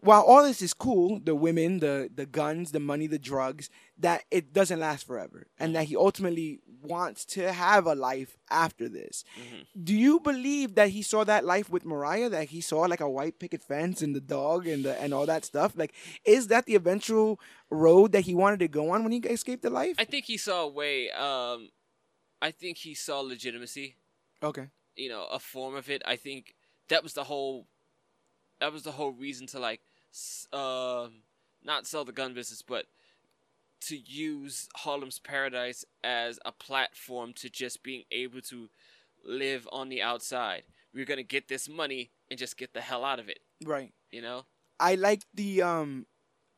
while 0.00 0.22
all 0.22 0.42
this 0.44 0.62
is 0.62 0.72
cool, 0.74 1.20
the 1.22 1.34
women, 1.34 1.80
the 1.80 2.10
the 2.14 2.26
guns, 2.26 2.72
the 2.72 2.80
money, 2.80 3.06
the 3.06 3.18
drugs, 3.18 3.68
that 3.98 4.24
it 4.30 4.52
doesn't 4.52 4.78
last 4.80 5.06
forever, 5.06 5.46
and 5.58 5.74
that 5.74 5.84
he 5.86 5.96
ultimately 5.96 6.60
wants 6.82 7.24
to 7.24 7.52
have 7.52 7.86
a 7.86 7.94
life 7.94 8.36
after 8.50 8.88
this. 8.88 9.24
Mhm. 9.36 9.66
Do 9.84 9.94
you 9.96 10.20
believe 10.20 10.76
that 10.76 10.90
he 10.90 11.02
saw 11.02 11.24
that 11.24 11.44
life 11.44 11.68
with 11.68 11.84
Mariah? 11.84 12.28
That 12.28 12.48
he 12.50 12.60
saw 12.60 12.82
like 12.82 13.00
a 13.00 13.08
white 13.10 13.38
picket 13.40 13.60
fence 13.62 14.00
and 14.00 14.14
the 14.14 14.20
dog 14.20 14.66
and 14.68 14.84
the 14.84 14.96
and 15.00 15.12
all 15.12 15.26
that 15.26 15.44
stuff? 15.44 15.72
Like, 15.76 15.92
is 16.24 16.46
that 16.48 16.66
the 16.66 16.76
eventual 16.76 17.40
road 17.68 18.12
that 18.12 18.20
he 18.22 18.34
wanted 18.34 18.60
to 18.60 18.68
go 18.68 18.90
on 18.90 19.02
when 19.02 19.10
he 19.12 19.18
escaped 19.18 19.62
the 19.62 19.70
life? 19.70 19.96
I 19.98 20.04
think 20.04 20.26
he 20.26 20.36
saw 20.36 20.62
a 20.62 20.68
way. 20.68 21.10
Um, 21.10 21.70
I 22.40 22.52
think 22.52 22.78
he 22.78 22.94
saw 22.94 23.20
legitimacy. 23.20 23.96
okay. 24.42 24.68
You 24.94 25.08
know, 25.08 25.26
a 25.26 25.38
form 25.40 25.74
of 25.74 25.90
it. 25.90 26.02
I 26.06 26.16
think 26.16 26.54
that 26.88 27.02
was 27.02 27.14
the 27.14 27.24
whole. 27.24 27.66
That 28.60 28.72
was 28.72 28.82
the 28.82 28.90
whole 28.92 29.12
reason 29.12 29.46
to 29.48 29.58
like, 29.60 29.80
um, 30.52 31.22
not 31.64 31.86
sell 31.86 32.04
the 32.04 32.12
gun 32.12 32.34
business, 32.34 32.62
but 32.62 32.86
to 33.80 33.96
use 33.96 34.68
Harlem's 34.76 35.18
Paradise 35.18 35.84
as 36.02 36.38
a 36.44 36.52
platform 36.52 37.32
to 37.34 37.48
just 37.48 37.82
being 37.82 38.04
able 38.10 38.40
to 38.42 38.68
live 39.24 39.68
on 39.70 39.88
the 39.88 40.02
outside. 40.02 40.64
We're 40.94 41.04
gonna 41.04 41.22
get 41.22 41.48
this 41.48 41.68
money 41.68 42.10
and 42.30 42.38
just 42.38 42.56
get 42.56 42.74
the 42.74 42.80
hell 42.80 43.04
out 43.04 43.20
of 43.20 43.28
it. 43.28 43.40
Right. 43.64 43.92
You 44.10 44.22
know. 44.22 44.46
I 44.80 44.94
like 44.94 45.24
the 45.34 45.62
um 45.62 46.06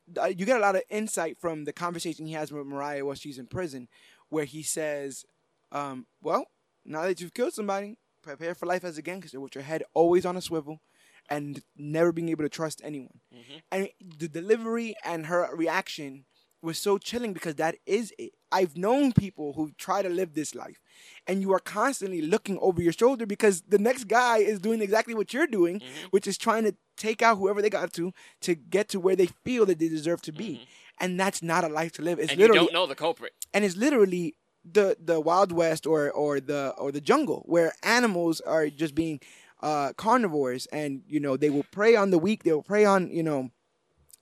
you 0.07 0.45
get 0.45 0.57
a 0.57 0.61
lot 0.61 0.75
of 0.75 0.83
insight 0.89 1.37
from 1.39 1.65
the 1.65 1.73
conversation 1.73 2.25
he 2.25 2.33
has 2.33 2.51
with 2.51 2.65
Mariah 2.65 3.05
while 3.05 3.15
she's 3.15 3.37
in 3.37 3.47
prison 3.47 3.87
where 4.29 4.45
he 4.45 4.63
says 4.63 5.25
um 5.71 6.05
well 6.21 6.47
now 6.85 7.03
that 7.03 7.21
you've 7.21 7.33
killed 7.33 7.53
somebody 7.53 7.97
prepare 8.21 8.53
for 8.53 8.65
life 8.65 8.83
as 8.83 8.97
a 8.97 9.01
gangster 9.01 9.39
with 9.39 9.55
your 9.55 9.63
head 9.63 9.83
always 9.93 10.25
on 10.25 10.35
a 10.35 10.41
swivel 10.41 10.81
and 11.29 11.61
never 11.77 12.11
being 12.11 12.29
able 12.29 12.43
to 12.43 12.49
trust 12.49 12.81
anyone 12.83 13.19
hmm 13.31 13.57
and 13.73 13.87
the 14.17 14.27
delivery 14.27 14.95
and 15.05 15.27
her 15.27 15.49
reaction 15.55 16.25
was 16.61 16.77
so 16.77 16.97
chilling 16.97 17.33
because 17.33 17.55
that 17.55 17.75
is 17.87 18.13
it. 18.19 18.33
I've 18.51 18.75
known 18.77 19.13
people 19.13 19.53
who 19.53 19.71
try 19.77 20.01
to 20.03 20.09
live 20.09 20.33
this 20.35 20.53
life, 20.53 20.79
and 21.25 21.41
you 21.41 21.51
are 21.53 21.59
constantly 21.59 22.21
looking 22.21 22.59
over 22.61 22.81
your 22.83 22.91
shoulder 22.93 23.25
because 23.25 23.61
the 23.67 23.79
next 23.79 24.03
guy 24.07 24.37
is 24.39 24.59
doing 24.59 24.79
exactly 24.81 25.15
what 25.15 25.33
you're 25.33 25.47
doing, 25.47 25.79
Mhm. 25.79 26.11
which 26.11 26.27
is 26.27 26.37
trying 26.37 26.63
to 26.65 26.75
take 26.97 27.21
out 27.23 27.37
whoever 27.39 27.61
they 27.63 27.69
got 27.69 27.93
to 27.93 28.13
to 28.41 28.53
get 28.55 28.89
to 28.89 28.99
where 28.99 29.15
they 29.15 29.29
feel 29.45 29.65
that 29.65 29.79
they 29.79 29.87
deserve 29.89 30.21
to 30.23 30.31
be, 30.33 30.49
Mhm. 30.57 30.67
and 30.99 31.19
that's 31.19 31.41
not 31.41 31.63
a 31.63 31.69
life 31.69 31.93
to 31.93 32.01
live. 32.03 32.19
It's 32.19 32.31
And 32.31 32.39
you 32.41 32.47
don't 32.47 32.73
know 32.73 32.85
the 32.85 32.95
culprit. 32.95 33.33
and 33.53 33.65
it's 33.65 33.75
literally 33.77 34.35
the 34.63 34.95
the 35.11 35.19
wild 35.19 35.51
west 35.51 35.87
or 35.87 36.11
or 36.11 36.39
the 36.39 36.75
or 36.77 36.91
the 36.91 37.01
jungle 37.01 37.41
where 37.47 37.73
animals 37.81 38.39
are 38.41 38.69
just 38.69 38.93
being 38.93 39.19
uh 39.61 39.93
carnivores 39.93 40.65
and 40.67 41.01
you 41.07 41.19
know 41.19 41.37
they 41.37 41.49
will 41.49 41.65
prey 41.71 41.95
on 41.95 42.11
the 42.11 42.17
weak 42.17 42.43
they 42.43 42.51
will 42.51 42.63
prey 42.63 42.85
on 42.85 43.09
you 43.11 43.23
know 43.23 43.49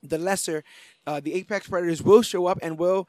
the 0.03 0.17
lesser 0.17 0.63
uh 1.07 1.19
the 1.19 1.33
apex 1.33 1.67
predators 1.67 2.01
will 2.01 2.21
show 2.21 2.45
up 2.45 2.57
and 2.61 2.77
will 2.77 3.07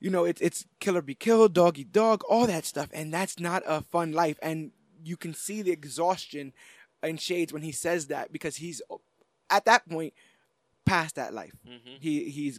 you 0.00 0.10
know 0.10 0.24
it's 0.24 0.40
it's 0.40 0.66
killer 0.80 1.02
be 1.02 1.14
killed 1.14 1.52
dog 1.52 1.78
eat 1.78 1.92
dog 1.92 2.22
all 2.28 2.46
that 2.46 2.64
stuff 2.64 2.88
and 2.92 3.12
that's 3.12 3.38
not 3.38 3.62
a 3.66 3.80
fun 3.80 4.12
life 4.12 4.38
and 4.42 4.72
you 5.04 5.16
can 5.16 5.34
see 5.34 5.62
the 5.62 5.70
exhaustion 5.70 6.52
in 7.02 7.16
shades 7.16 7.52
when 7.52 7.62
he 7.62 7.72
says 7.72 8.06
that 8.06 8.32
because 8.32 8.56
he's 8.56 8.80
at 9.50 9.64
that 9.64 9.88
point 9.88 10.12
past 10.84 11.14
that 11.14 11.32
life 11.32 11.54
hmm 11.64 11.96
he 12.00 12.28
he's 12.30 12.58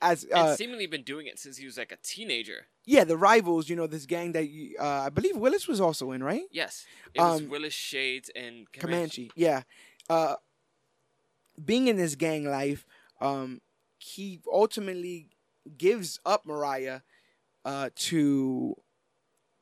as 0.00 0.24
and 0.24 0.32
uh, 0.34 0.56
seemingly 0.56 0.86
been 0.86 1.02
doing 1.02 1.26
it 1.26 1.38
since 1.38 1.56
he 1.56 1.66
was 1.66 1.76
like 1.76 1.90
a 1.90 1.96
teenager. 2.02 2.66
yeah, 2.84 3.02
the 3.04 3.16
rivals, 3.16 3.68
you 3.68 3.74
know, 3.76 3.86
this 3.88 4.06
gang 4.06 4.32
that 4.32 4.48
you, 4.48 4.76
uh, 4.78 5.06
I 5.06 5.08
believe 5.08 5.36
Willis 5.36 5.66
was 5.66 5.80
also 5.80 6.12
in, 6.12 6.22
right? 6.22 6.42
Yes, 6.52 6.86
it 7.14 7.20
was 7.20 7.40
Um, 7.40 7.48
Willis 7.48 7.74
Shades 7.74 8.30
and 8.36 8.70
Comanche. 8.72 9.28
Comanche, 9.28 9.30
yeah. 9.34 9.62
Uh, 10.08 10.36
being 11.64 11.88
in 11.88 11.96
this 11.96 12.14
gang 12.14 12.44
life, 12.44 12.86
um, 13.20 13.60
he 13.98 14.40
ultimately 14.52 15.30
gives 15.78 16.20
up 16.24 16.44
Mariah 16.46 17.00
uh, 17.64 17.90
to 17.96 18.76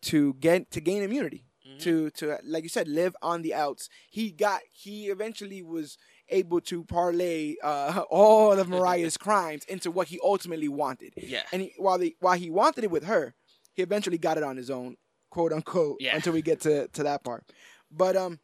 to 0.02 0.34
get 0.34 0.70
to 0.72 0.80
gain 0.80 1.02
immunity 1.02 1.44
to 1.78 2.10
to 2.10 2.38
like 2.44 2.64
you 2.64 2.68
said, 2.68 2.86
live 2.88 3.16
on 3.22 3.42
the 3.42 3.54
outs. 3.54 3.88
He 4.10 4.30
got 4.30 4.60
he 4.70 5.06
eventually 5.06 5.62
was 5.62 5.96
able 6.28 6.60
to 6.62 6.84
parlay 6.84 7.56
uh, 7.62 8.02
all 8.10 8.52
of 8.52 8.68
Mariah's 8.68 9.16
crimes 9.26 9.64
into 9.66 9.90
what 9.90 10.08
he 10.08 10.18
ultimately 10.22 10.68
wanted. 10.68 11.12
Yeah. 11.16 11.42
And 11.52 11.62
he, 11.62 11.74
while 11.76 11.98
the 11.98 12.16
while 12.20 12.38
he 12.38 12.50
wanted 12.50 12.84
it 12.84 12.90
with 12.90 13.04
her, 13.04 13.34
he 13.74 13.82
eventually 13.82 14.18
got 14.18 14.36
it 14.38 14.42
on 14.42 14.56
his 14.56 14.70
own, 14.70 14.96
quote 15.30 15.52
unquote. 15.52 15.98
Yeah. 16.00 16.14
Until 16.16 16.32
we 16.32 16.42
get 16.42 16.60
to 16.62 16.88
to 16.88 17.02
that 17.04 17.24
part, 17.24 17.44
but 17.90 18.16
um. 18.16 18.38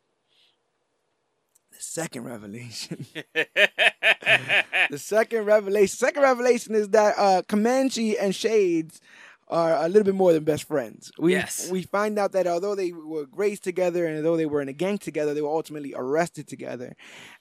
The 1.70 1.84
second 1.84 2.24
revelation. 2.24 3.06
the 3.34 4.98
second 4.98 5.44
revelation. 5.44 5.96
Second 5.96 6.22
revelation 6.22 6.74
is 6.74 6.88
that 6.88 7.14
uh, 7.16 7.42
Comanche 7.46 8.18
and 8.18 8.34
Shades 8.34 9.00
are 9.46 9.84
a 9.84 9.88
little 9.88 10.04
bit 10.04 10.14
more 10.14 10.32
than 10.32 10.44
best 10.44 10.64
friends. 10.64 11.10
We 11.18 11.32
Yes. 11.32 11.70
we 11.70 11.82
find 11.82 12.18
out 12.18 12.32
that 12.32 12.46
although 12.46 12.74
they 12.74 12.92
were 12.92 13.26
raised 13.32 13.64
together 13.64 14.06
and 14.06 14.16
although 14.16 14.36
they 14.36 14.46
were 14.46 14.60
in 14.60 14.68
a 14.68 14.72
gang 14.72 14.98
together, 14.98 15.34
they 15.34 15.40
were 15.40 15.48
ultimately 15.48 15.94
arrested 15.96 16.48
together. 16.48 16.96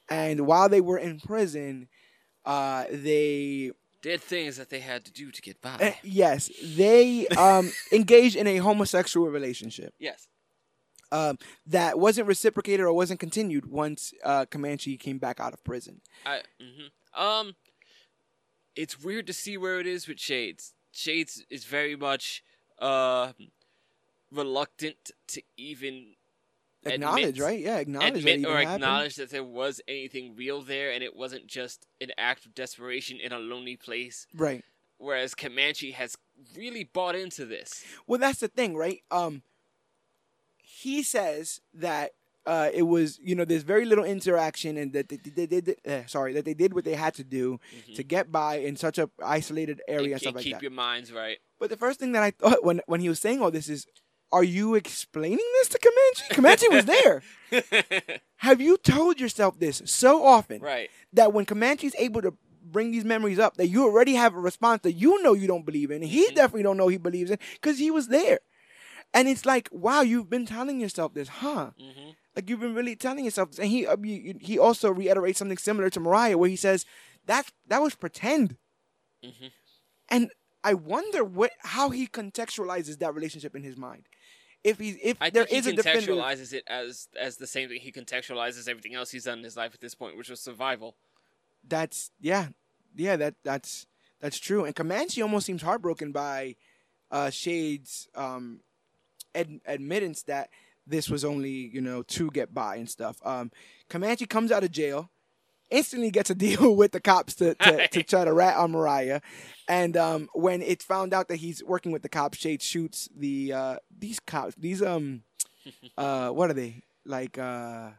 And 0.09 0.41
while 0.47 0.69
they 0.69 0.81
were 0.81 0.97
in 0.97 1.19
prison, 1.19 1.87
uh, 2.45 2.85
they 2.91 3.71
Did 4.01 4.21
things 4.21 4.55
that 4.57 4.69
they 4.69 4.79
had 4.79 5.03
to 5.05 5.11
do 5.11 5.31
to 5.31 5.41
get 5.41 5.61
by. 5.61 5.75
eh, 5.81 5.93
yes 6.03 6.49
they 6.63 7.27
um, 7.27 7.71
engaged 7.91 8.35
in 8.37 8.47
a 8.47 8.57
homosexual 8.57 9.27
relationship 9.27 9.93
yes. 9.99 10.27
um, 11.11 11.37
that 11.65 11.99
wasn't 11.99 12.25
reciprocated 12.27 12.85
or 12.85 12.93
wasn't 12.93 13.19
continued 13.19 13.65
once 13.65 14.13
uh, 14.23 14.45
Comanche 14.45 14.95
came 14.97 15.17
back 15.17 15.39
out 15.41 15.53
of 15.53 15.63
prison. 15.65 16.01
I 16.25 16.41
mhm. 16.61 17.21
um 17.21 17.55
it's 18.75 19.01
weird 19.03 19.27
to 19.27 19.33
see 19.33 19.57
where 19.57 19.79
it 19.79 19.87
is 19.87 20.07
with 20.07 20.19
Shades. 20.19 20.73
Shades 20.93 21.43
is 21.49 21.65
very 21.65 21.95
much 21.97 22.43
uh 22.79 23.33
reluctant 24.31 25.11
to 25.29 25.41
even 25.57 26.13
Acknowledge, 26.93 27.23
Admit- 27.23 27.43
right? 27.43 27.59
Yeah, 27.59 27.77
acknowledge 27.77 28.13
that 28.13 28.19
admit 28.19 28.45
or 28.45 28.57
happened. 28.57 28.75
acknowledge 28.75 29.15
that 29.15 29.29
there 29.29 29.43
was 29.43 29.81
anything 29.87 30.35
real 30.35 30.61
there 30.61 30.91
and 30.91 31.03
it 31.03 31.15
wasn't 31.15 31.47
just 31.47 31.87
an 32.01 32.11
act 32.17 32.45
of 32.45 32.53
desperation 32.55 33.19
in 33.19 33.31
a 33.31 33.39
lonely 33.39 33.75
place. 33.75 34.27
Right. 34.35 34.63
Whereas 34.97 35.35
Comanche 35.35 35.91
has 35.91 36.17
really 36.55 36.83
bought 36.83 37.15
into 37.15 37.45
this. 37.45 37.85
Well, 38.07 38.19
that's 38.19 38.39
the 38.39 38.47
thing, 38.47 38.75
right? 38.75 39.03
Um, 39.11 39.43
he 40.57 41.03
says 41.03 41.61
that 41.73 42.13
uh, 42.47 42.69
it 42.73 42.83
was, 42.83 43.19
you 43.21 43.35
know, 43.35 43.43
there's 43.43 43.63
very 43.63 43.83
little 43.85 44.05
interaction, 44.05 44.77
and 44.77 44.93
that 44.93 45.09
they, 45.09 45.17
they, 45.17 45.45
they, 45.45 45.61
did, 45.61 45.77
uh, 45.85 46.05
sorry, 46.07 46.31
that 46.33 46.45
they 46.45 46.53
did 46.53 46.73
what 46.73 46.85
they 46.85 46.95
had 46.95 47.13
to 47.15 47.23
do 47.23 47.59
to 47.93 48.03
get 48.03 48.31
by 48.31 48.55
in 48.55 48.77
such 48.77 48.97
a 48.97 49.09
isolated 49.23 49.81
area 49.87 50.03
and, 50.03 50.11
and, 50.13 50.21
stuff 50.21 50.29
and 50.29 50.35
like 50.37 50.43
keep 50.45 50.53
that. 50.53 50.61
your 50.61 50.71
minds 50.71 51.11
right. 51.11 51.39
But 51.59 51.69
the 51.69 51.77
first 51.77 51.99
thing 51.99 52.13
that 52.13 52.23
I 52.23 52.31
thought 52.31 52.63
when 52.63 52.81
when 52.85 53.01
he 53.01 53.09
was 53.09 53.19
saying 53.19 53.41
all 53.41 53.51
this 53.51 53.67
is, 53.67 53.85
are 54.31 54.43
you 54.43 54.75
explaining 54.75 55.37
this 55.59 55.69
to 55.69 55.79
Comanche? 55.79 56.33
Comanche 56.35 56.67
was 56.69 56.85
there. 56.85 57.21
Have 58.37 58.61
you 58.61 58.77
told 58.77 59.19
yourself 59.19 59.59
this 59.59 59.81
so 59.85 60.23
often 60.25 60.61
right. 60.61 60.89
that 61.13 61.33
when 61.33 61.45
Comanche's 61.45 61.95
able 61.97 62.21
to 62.21 62.33
bring 62.63 62.91
these 62.91 63.05
memories 63.05 63.39
up, 63.39 63.55
that 63.57 63.67
you 63.67 63.83
already 63.83 64.13
have 64.15 64.35
a 64.35 64.39
response 64.39 64.81
that 64.83 64.91
you 64.93 65.21
know 65.23 65.33
you 65.33 65.47
don't 65.47 65.65
believe 65.65 65.89
in, 65.91 66.01
he 66.01 66.27
Mhm. 66.27 66.35
definitely 66.35 66.63
don't 66.63 66.77
know 66.77 66.87
he 66.87 66.97
believes 66.97 67.31
in 67.31 67.39
because 67.53 67.79
he 67.79 67.89
was 67.89 68.07
there. 68.09 68.39
And 69.13 69.27
it's 69.27 69.45
like, 69.45 69.69
wow, 69.71 70.01
you've 70.01 70.29
been 70.29 70.45
telling 70.45 70.79
yourself 70.79 71.13
this, 71.13 71.29
huh? 71.29 71.71
hmm 71.77 72.09
Like 72.35 72.49
you've 72.49 72.59
been 72.59 72.75
really 72.75 72.95
telling 72.95 73.25
yourself 73.25 73.51
this. 73.51 73.59
And 73.59 73.69
he 73.69 73.87
uh, 73.87 73.97
he 74.41 74.59
also 74.59 74.91
reiterates 74.91 75.39
something 75.39 75.57
similar 75.57 75.89
to 75.89 75.99
Mariah, 75.99 76.37
where 76.37 76.49
he 76.49 76.55
says 76.57 76.85
that 77.25 77.51
that 77.67 77.81
was 77.81 77.95
pretend. 77.95 78.57
hmm 79.23 79.47
And 80.09 80.31
I 80.63 80.73
wonder 80.73 81.23
what 81.23 81.51
how 81.59 81.89
he 81.89 82.07
contextualizes 82.07 82.99
that 82.99 83.15
relationship 83.15 83.55
in 83.55 83.63
his 83.63 83.77
mind. 83.77 84.03
If 84.67 84.79
he 84.79 84.89
if 85.01 85.17
I 85.21 85.29
there 85.29 85.45
think 85.45 85.59
is 85.59 85.65
he 85.65 85.77
contextualizes 85.77 86.53
it 86.53 86.63
as 86.67 87.07
as 87.19 87.37
the 87.37 87.47
same 87.47 87.69
thing 87.69 87.79
he 87.81 87.91
contextualizes 87.91 88.67
everything 88.67 88.95
else 88.95 89.11
he's 89.11 89.23
done 89.23 89.39
in 89.39 89.43
his 89.43 89.55
life 89.57 89.73
at 89.73 89.81
this 89.81 89.95
point, 89.95 90.17
which 90.17 90.29
was 90.29 90.39
survival. 90.41 90.95
that's 91.67 92.11
yeah, 92.19 92.47
yeah 92.95 93.15
that 93.15 93.35
that's 93.43 93.87
that's 94.19 94.39
true. 94.39 94.65
And 94.65 94.75
Comanche 94.75 95.21
almost 95.21 95.45
seems 95.45 95.61
heartbroken 95.61 96.11
by 96.11 96.55
uh, 97.11 97.29
Shade's 97.29 98.09
um, 98.15 98.61
ad- 99.35 99.61
admittance 99.65 100.23
that 100.23 100.49
this 100.85 101.09
was 101.09 101.23
only 101.23 101.51
you 101.73 101.81
know 101.81 102.03
to 102.03 102.29
get 102.31 102.53
by 102.53 102.75
and 102.77 102.89
stuff. 102.89 103.17
Um, 103.25 103.51
Comanche 103.89 104.25
comes 104.25 104.51
out 104.51 104.63
of 104.63 104.71
jail, 104.71 105.09
instantly 105.69 106.11
gets 106.11 106.29
a 106.29 106.35
deal 106.35 106.75
with 106.75 106.91
the 106.91 106.99
cops 106.99 107.35
to 107.35 107.55
to, 107.55 107.87
to 107.91 108.03
try 108.03 108.25
to 108.25 108.33
rat 108.33 108.57
on 108.57 108.71
Mariah, 108.71 109.21
and 109.67 109.95
um, 109.97 110.29
when 110.33 110.61
it's 110.61 110.85
found 110.85 111.13
out 111.13 111.27
that 111.29 111.37
he's 111.37 111.63
working 111.63 111.91
with 111.91 112.01
the 112.01 112.09
cops, 112.09 112.37
Shade 112.37 112.61
shoots 112.61 113.09
the 113.15 113.53
uh, 113.53 113.75
these 113.97 114.19
cops. 114.19 114.55
These 114.55 114.81
um, 114.81 115.23
uh, 115.97 116.29
what 116.29 116.49
are 116.49 116.53
they 116.53 116.83
like? 117.05 117.37
Uh, 117.37 117.89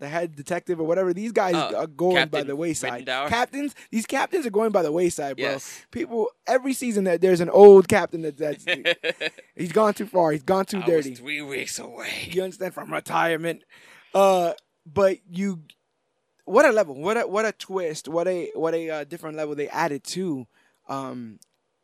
the 0.00 0.08
head 0.08 0.34
detective 0.34 0.80
or 0.80 0.84
whatever. 0.84 1.14
These 1.14 1.30
guys 1.30 1.54
Uh, 1.54 1.72
are 1.76 1.86
going 1.86 2.26
by 2.28 2.42
the 2.42 2.56
wayside. 2.56 3.06
Ridenhour? 3.06 3.28
Captains, 3.28 3.76
these 3.92 4.06
captains 4.06 4.44
are 4.44 4.50
going 4.50 4.72
by 4.72 4.82
the 4.82 4.90
wayside, 4.90 5.36
bro. 5.36 5.44
Yes. 5.44 5.86
People 5.92 6.30
every 6.48 6.72
season 6.74 7.04
that 7.04 7.20
there's 7.20 7.40
an 7.40 7.48
old 7.48 7.86
captain 7.86 8.22
that 8.22 8.36
that's 8.36 8.66
he's 9.54 9.70
gone 9.70 9.94
too 9.94 10.06
far. 10.06 10.32
He's 10.32 10.42
gone 10.42 10.64
too 10.64 10.82
I 10.82 10.86
dirty. 10.86 11.14
three 11.14 11.42
weeks 11.42 11.78
away. 11.78 12.28
You 12.28 12.42
understand 12.42 12.74
from 12.74 12.92
retirement. 12.92 13.62
Uh, 14.12 14.54
but 14.84 15.18
you, 15.30 15.60
what 16.44 16.64
a 16.64 16.72
level! 16.72 16.94
What 16.94 17.16
a 17.16 17.26
what 17.26 17.44
a 17.44 17.52
twist! 17.52 18.08
What 18.08 18.28
a 18.28 18.50
what 18.54 18.74
a 18.74 18.90
uh, 18.90 19.04
different 19.04 19.36
level 19.36 19.54
they 19.54 19.68
added 19.68 20.04
to 20.04 20.46
um, 20.88 21.38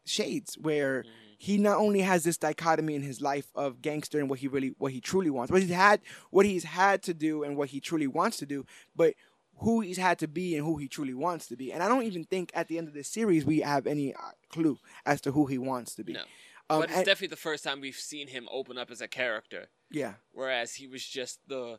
Shades, 0.05 0.57
where 0.59 1.05
he 1.39 1.57
not 1.57 1.79
only 1.79 2.01
has 2.01 2.25
this 2.25 2.37
dichotomy 2.37 2.95
in 2.95 3.03
his 3.03 3.23
life 3.23 3.47
of 3.55 3.81
gangster 3.81 4.19
and 4.19 4.29
what 4.29 4.41
he 4.41 4.49
really 4.49 4.75
what 4.77 4.93
he 4.93 5.01
truly 5.01 5.31
wants, 5.31 5.51
what 5.51 5.63
he's 5.63 5.71
had 5.71 6.01
what 6.31 6.45
he's 6.45 6.65
had 6.65 7.03
to 7.05 7.15
do 7.15 7.43
and 7.43 7.57
what 7.57 7.71
he 7.71 7.81
truly 7.81 8.07
wants 8.07 8.37
to 8.39 8.47
do, 8.47 8.67
but 8.95 9.15
who 9.61 9.81
he's 9.81 9.97
had 9.97 10.19
to 10.19 10.29
be 10.29 10.57
and 10.57 10.65
who 10.67 10.77
he 10.77 10.89
truly 10.89 11.15
wants 11.15 11.47
to 11.47 11.57
be. 11.57 11.73
And 11.73 11.83
I 11.83 11.89
don't 11.89 12.05
even 12.05 12.25
think 12.25 12.51
at 12.55 12.69
the 12.69 12.77
end 12.77 12.89
of 12.89 12.95
this 12.95 13.09
series 13.09 13.45
we 13.45 13.61
have 13.61 13.87
any 13.87 14.15
uh, 14.15 14.33
clue 14.51 14.79
as 15.07 15.21
to 15.23 15.33
who 15.33 15.47
he 15.47 15.59
wants 15.59 15.95
to 15.95 16.05
be. 16.05 16.15
No. 16.15 16.21
Um, 16.69 16.81
but 16.81 16.89
it's 16.91 16.99
and- 16.99 17.07
definitely 17.07 17.29
the 17.29 17.37
first 17.37 17.65
time 17.65 17.81
we've 17.81 17.97
seen 17.97 18.29
him 18.29 18.49
open 18.51 18.79
up 18.79 18.91
as 18.91 19.01
a 19.01 19.09
character, 19.09 19.69
yeah. 19.91 20.15
whereas 20.33 20.75
he 20.75 20.87
was 20.87 21.05
just 21.05 21.41
the 21.49 21.79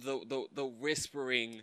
the 0.00 0.20
the, 0.26 0.46
the 0.52 0.66
whispering 0.66 1.62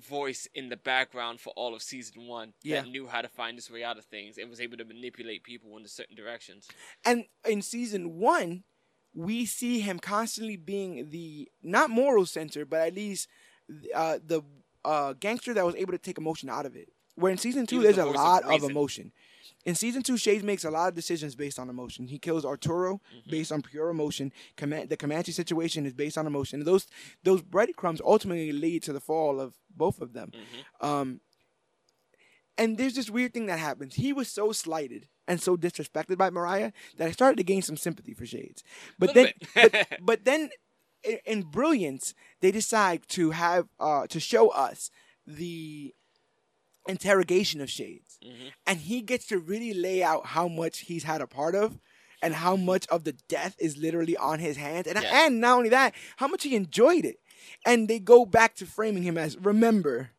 voice 0.00 0.46
in 0.54 0.68
the 0.68 0.76
background 0.76 1.40
for 1.40 1.54
all 1.56 1.74
of 1.74 1.82
season 1.82 2.26
one 2.26 2.52
Yeah. 2.62 2.82
that 2.82 2.88
knew 2.90 3.06
how 3.06 3.22
to 3.22 3.28
find 3.28 3.56
his 3.56 3.70
way 3.70 3.82
out 3.82 3.96
of 3.96 4.04
things 4.04 4.36
and 4.36 4.50
was 4.50 4.60
able 4.60 4.76
to 4.76 4.84
manipulate 4.84 5.42
people 5.42 5.74
into 5.76 5.88
certain 5.88 6.14
directions. 6.14 6.68
And 7.04 7.24
in 7.48 7.62
season 7.62 8.18
one, 8.18 8.64
we 9.14 9.46
see 9.46 9.80
him 9.80 9.98
constantly 9.98 10.56
being 10.56 11.08
the 11.10 11.48
not 11.62 11.88
moral 11.88 12.26
center, 12.26 12.66
but 12.66 12.86
at 12.88 12.94
least 12.94 13.28
uh, 13.94 14.18
the 14.24 14.42
uh, 14.84 15.14
gangster 15.14 15.54
that 15.54 15.64
was 15.64 15.74
able 15.76 15.92
to 15.92 15.98
take 15.98 16.18
emotion 16.18 16.50
out 16.50 16.66
of 16.66 16.76
it. 16.76 16.90
Where 17.14 17.32
in 17.32 17.38
season 17.38 17.66
two, 17.66 17.80
there's 17.80 17.96
the 17.96 18.02
a 18.02 18.06
voice 18.06 18.16
of 18.16 18.22
lot 18.22 18.44
of, 18.44 18.62
emotion. 18.70 19.12
In 19.64 19.74
season 19.74 20.02
two, 20.02 20.16
Shades 20.16 20.42
makes 20.44 20.64
a 20.64 20.70
lot 20.70 20.88
of 20.88 20.94
decisions 20.94 21.34
based 21.34 21.58
on 21.58 21.68
emotion. 21.70 22.06
He 22.06 22.18
kills 22.18 22.44
Arturo 22.44 22.94
Mm-hmm. 22.96 23.30
based 23.30 23.52
on 23.52 23.62
pure 23.62 23.88
emotion. 23.88 24.32
Coman- 24.56 24.88
the 24.88 24.96
Comanche 24.96 25.32
situation 25.32 25.86
is 25.86 25.92
based 25.92 26.16
on 26.18 26.26
emotion. 26.26 26.64
Those 26.64 26.86
those 27.24 27.42
breadcrumbs 27.42 28.00
ultimately 28.04 28.52
lead 28.52 28.82
to 28.84 28.92
the 28.92 29.00
fall 29.00 29.40
of 29.40 29.54
both 29.74 30.00
of 30.00 30.12
them. 30.12 30.30
Mm-hmm. 30.32 30.86
Um, 30.86 31.20
and 32.58 32.78
there's 32.78 32.94
this 32.94 33.10
weird 33.10 33.34
thing 33.34 33.46
that 33.46 33.58
happens. 33.58 33.94
He 33.96 34.12
was 34.12 34.28
so 34.28 34.52
slighted 34.52 35.08
and 35.28 35.40
so 35.42 35.56
disrespected 35.56 36.16
by 36.16 36.30
Mariah 36.30 36.72
that 36.96 37.08
I 37.08 37.10
started 37.10 37.36
to 37.36 37.44
gain 37.44 37.62
some 37.62 37.76
sympathy 37.76 38.14
for 38.14 38.24
Shades. 38.24 38.62
But 38.98 39.12
then, 39.14 39.28
but, 39.54 39.88
but 40.00 40.24
then, 40.24 40.50
in, 41.04 41.18
in 41.26 41.42
brilliance, 41.42 42.14
they 42.40 42.50
decide 42.50 43.06
to 43.08 43.32
have 43.32 43.68
uh, 43.78 44.06
to 44.06 44.20
show 44.20 44.48
us 44.50 44.90
the 45.26 45.94
interrogation 46.88 47.60
of 47.60 47.70
Shades, 47.70 48.18
Mhm. 48.24 48.52
and 48.66 48.78
he 48.80 49.02
gets 49.02 49.26
to 49.26 49.38
really 49.38 49.74
lay 49.74 50.02
out 50.02 50.26
how 50.26 50.48
much 50.48 50.80
he's 50.80 51.04
had 51.04 51.20
a 51.20 51.26
part 51.26 51.54
of. 51.54 51.78
And 52.22 52.34
how 52.34 52.56
much 52.56 52.86
of 52.88 53.04
the 53.04 53.12
death 53.28 53.54
is 53.58 53.76
literally 53.76 54.16
on 54.16 54.38
his 54.38 54.56
hands, 54.56 54.86
and 54.88 54.96
and 55.04 55.38
not 55.40 55.58
only 55.58 55.68
that, 55.68 55.94
how 56.16 56.26
much 56.26 56.44
he 56.44 56.56
enjoyed 56.56 57.04
it, 57.04 57.20
and 57.66 57.88
they 57.88 57.98
go 58.00 58.24
back 58.24 58.54
to 58.56 58.66
framing 58.66 59.02
him 59.02 59.18
as 59.18 59.36
remember, 59.36 60.10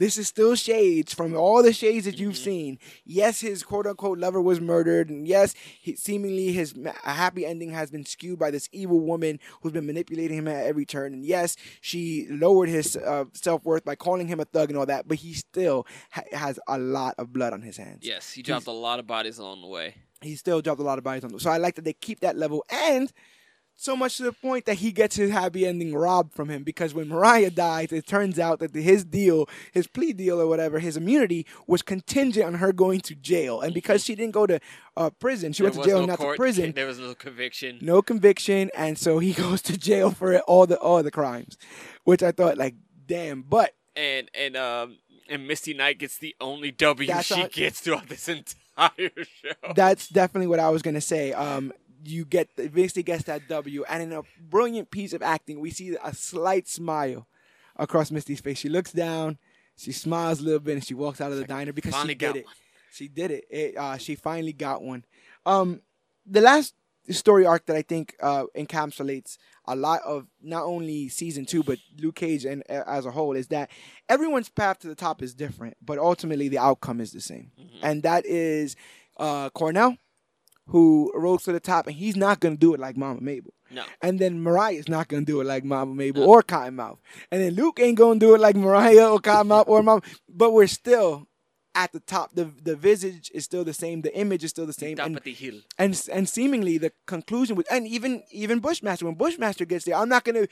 this 0.00 0.16
is 0.16 0.26
still 0.26 0.54
shades 0.54 1.12
from 1.12 1.36
all 1.36 1.62
the 1.62 1.74
shades 1.74 2.06
that 2.06 2.18
you've 2.18 2.36
seen. 2.38 2.78
Yes, 3.04 3.42
his 3.42 3.62
quote 3.62 3.86
unquote 3.86 4.18
lover 4.18 4.40
was 4.40 4.58
murdered, 4.60 5.10
and 5.10 5.28
yes, 5.28 5.54
he, 5.80 5.94
seemingly 5.94 6.52
his 6.52 6.74
ma- 6.74 6.94
a 7.04 7.12
happy 7.12 7.44
ending 7.44 7.70
has 7.70 7.90
been 7.90 8.06
skewed 8.06 8.38
by 8.38 8.50
this 8.50 8.68
evil 8.72 8.98
woman 9.00 9.38
who's 9.60 9.72
been 9.72 9.84
manipulating 9.86 10.38
him 10.38 10.48
at 10.48 10.66
every 10.66 10.86
turn. 10.86 11.12
And 11.12 11.24
yes, 11.24 11.54
she 11.82 12.26
lowered 12.30 12.70
his 12.70 12.96
uh, 12.96 13.26
self 13.34 13.62
worth 13.64 13.84
by 13.84 13.94
calling 13.94 14.26
him 14.26 14.40
a 14.40 14.46
thug 14.46 14.70
and 14.70 14.78
all 14.78 14.86
that, 14.86 15.06
but 15.06 15.18
he 15.18 15.34
still 15.34 15.86
ha- 16.10 16.22
has 16.32 16.58
a 16.66 16.78
lot 16.78 17.14
of 17.18 17.32
blood 17.32 17.52
on 17.52 17.60
his 17.60 17.76
hands. 17.76 17.98
yes, 18.00 18.32
he 18.32 18.42
dropped 18.42 18.66
a 18.66 18.72
lot 18.72 18.98
of 18.98 19.06
bodies 19.06 19.38
along 19.38 19.60
the 19.60 19.68
way. 19.68 19.94
He 20.22 20.34
still 20.34 20.62
dropped 20.62 20.80
a 20.80 20.84
lot 20.84 20.96
of 20.98 21.04
bodies 21.04 21.24
on. 21.24 21.30
the. 21.32 21.40
So 21.40 21.50
I 21.50 21.58
like 21.58 21.74
that 21.76 21.84
they 21.84 21.92
keep 21.92 22.20
that 22.20 22.36
level 22.36 22.64
and. 22.70 23.12
So 23.82 23.96
much 23.96 24.18
to 24.18 24.24
the 24.24 24.32
point 24.34 24.66
that 24.66 24.74
he 24.74 24.92
gets 24.92 25.16
his 25.16 25.30
happy 25.30 25.66
ending 25.66 25.94
robbed 25.94 26.34
from 26.34 26.50
him 26.50 26.64
because 26.64 26.92
when 26.92 27.08
Mariah 27.08 27.50
dies, 27.50 27.92
it 27.92 28.06
turns 28.06 28.38
out 28.38 28.58
that 28.58 28.74
his 28.74 29.06
deal, 29.06 29.48
his 29.72 29.86
plea 29.86 30.12
deal 30.12 30.38
or 30.38 30.46
whatever, 30.46 30.80
his 30.80 30.98
immunity 30.98 31.46
was 31.66 31.80
contingent 31.80 32.44
on 32.44 32.54
her 32.56 32.74
going 32.74 33.00
to 33.00 33.14
jail. 33.14 33.62
And 33.62 33.72
because 33.72 34.04
she 34.04 34.14
didn't 34.14 34.32
go 34.32 34.46
to 34.46 34.60
uh, 34.98 35.08
prison, 35.08 35.54
she 35.54 35.62
There 35.62 35.70
went 35.72 35.82
to 35.82 35.88
jail, 35.88 36.00
no 36.00 36.06
not 36.06 36.18
court, 36.18 36.36
to 36.36 36.38
prison. 36.38 36.72
There 36.76 36.86
was 36.86 36.98
no 36.98 37.14
conviction. 37.14 37.78
No 37.80 38.02
conviction, 38.02 38.70
and 38.76 38.98
so 38.98 39.18
he 39.18 39.32
goes 39.44 39.62
to 39.62 39.78
jail 39.78 40.10
for 40.10 40.38
all 40.40 40.66
the 40.66 40.76
all 40.78 41.02
the 41.02 41.10
crimes, 41.10 41.56
which 42.04 42.22
I 42.22 42.32
thought 42.32 42.58
like, 42.58 42.74
damn. 43.06 43.40
But 43.40 43.72
And 43.96 44.30
and 44.34 44.56
um 44.58 44.98
and 45.26 45.48
Misty 45.48 45.72
Knight 45.72 45.98
gets 45.98 46.18
the 46.18 46.36
only 46.38 46.70
W 46.70 47.10
she 47.22 47.34
on- 47.34 47.48
gets 47.50 47.80
throughout 47.80 48.10
this 48.10 48.28
entire 48.76 49.10
show. 49.24 49.72
that's 49.74 50.06
definitely 50.08 50.48
what 50.48 50.60
I 50.60 50.68
was 50.68 50.82
gonna 50.82 51.00
say. 51.00 51.32
Um, 51.32 51.72
you 52.04 52.24
get 52.24 52.48
Misty 52.72 53.02
gets 53.02 53.24
that 53.24 53.48
W, 53.48 53.84
and 53.88 54.02
in 54.02 54.12
a 54.12 54.22
brilliant 54.40 54.90
piece 54.90 55.12
of 55.12 55.22
acting, 55.22 55.60
we 55.60 55.70
see 55.70 55.96
a 56.02 56.14
slight 56.14 56.68
smile 56.68 57.26
across 57.76 58.10
Misty's 58.10 58.40
face. 58.40 58.58
She 58.58 58.68
looks 58.68 58.92
down, 58.92 59.38
she 59.76 59.92
smiles 59.92 60.40
a 60.40 60.44
little 60.44 60.60
bit, 60.60 60.74
and 60.74 60.84
she 60.84 60.94
walks 60.94 61.20
out 61.20 61.32
of 61.32 61.38
the 61.38 61.44
diner 61.44 61.72
because 61.72 61.94
she 61.94 62.14
did 62.14 62.36
it. 62.36 62.44
one. 62.44 62.54
She 62.92 63.08
did 63.08 63.30
it. 63.30 63.44
it 63.50 63.76
uh, 63.76 63.96
she 63.98 64.14
finally 64.14 64.52
got 64.52 64.82
one. 64.82 65.04
Um, 65.46 65.80
the 66.26 66.40
last 66.40 66.74
story 67.10 67.46
arc 67.46 67.66
that 67.66 67.76
I 67.76 67.82
think 67.82 68.14
uh, 68.20 68.44
encapsulates 68.56 69.38
a 69.66 69.74
lot 69.74 70.00
of 70.02 70.26
not 70.42 70.64
only 70.64 71.08
season 71.08 71.44
two 71.44 71.62
but 71.62 71.78
Luke 71.98 72.16
Cage 72.16 72.44
and 72.44 72.62
uh, 72.68 72.82
as 72.86 73.06
a 73.06 73.10
whole 73.10 73.34
is 73.36 73.48
that 73.48 73.70
everyone's 74.08 74.48
path 74.48 74.80
to 74.80 74.88
the 74.88 74.94
top 74.94 75.22
is 75.22 75.34
different, 75.34 75.76
but 75.82 75.98
ultimately 75.98 76.48
the 76.48 76.58
outcome 76.58 77.00
is 77.00 77.12
the 77.12 77.20
same, 77.20 77.50
and 77.82 78.02
that 78.02 78.26
is 78.26 78.76
uh, 79.18 79.50
Cornell, 79.50 79.96
who 80.70 81.12
rose 81.14 81.42
to 81.44 81.52
the 81.52 81.60
top, 81.60 81.86
and 81.86 81.96
he's 81.96 82.16
not 82.16 82.40
gonna 82.40 82.56
do 82.56 82.74
it 82.74 82.80
like 82.80 82.96
Mama 82.96 83.20
Mabel. 83.20 83.52
No. 83.70 83.84
And 84.02 84.18
then 84.18 84.42
Mariah's 84.42 84.88
not 84.88 85.08
gonna 85.08 85.24
do 85.24 85.40
it 85.40 85.44
like 85.46 85.64
Mama 85.64 85.94
Mabel 85.94 86.24
or 86.28 86.42
Cottonmouth. 86.42 86.98
And 87.30 87.40
then 87.42 87.54
Luke 87.54 87.78
ain't 87.80 87.98
gonna 87.98 88.18
do 88.18 88.34
it 88.34 88.40
like 88.40 88.56
Mariah 88.56 89.10
or 89.12 89.20
Cottonmouth 89.20 89.68
or 89.68 89.82
Mama. 89.82 90.02
But 90.28 90.52
we're 90.52 90.66
still 90.66 91.26
at 91.74 91.92
the 91.92 92.00
top. 92.00 92.34
The 92.34 92.46
the 92.62 92.74
visage 92.74 93.30
is 93.32 93.44
still 93.44 93.62
the 93.64 93.72
same. 93.72 94.02
The 94.02 94.16
image 94.18 94.42
is 94.42 94.50
still 94.50 94.66
the 94.66 94.72
same. 94.72 94.96
Top 94.96 95.06
And, 95.06 95.16
of 95.18 95.22
the 95.24 95.32
hill. 95.32 95.60
and 95.78 96.00
and 96.12 96.28
seemingly 96.28 96.78
the 96.78 96.92
conclusion 97.06 97.54
was 97.56 97.66
and 97.70 97.86
even 97.86 98.22
even 98.32 98.58
Bushmaster 98.58 99.06
when 99.06 99.14
Bushmaster 99.14 99.64
gets 99.64 99.84
there, 99.84 99.94
I'm 99.96 100.08
not 100.08 100.24
gonna 100.24 100.48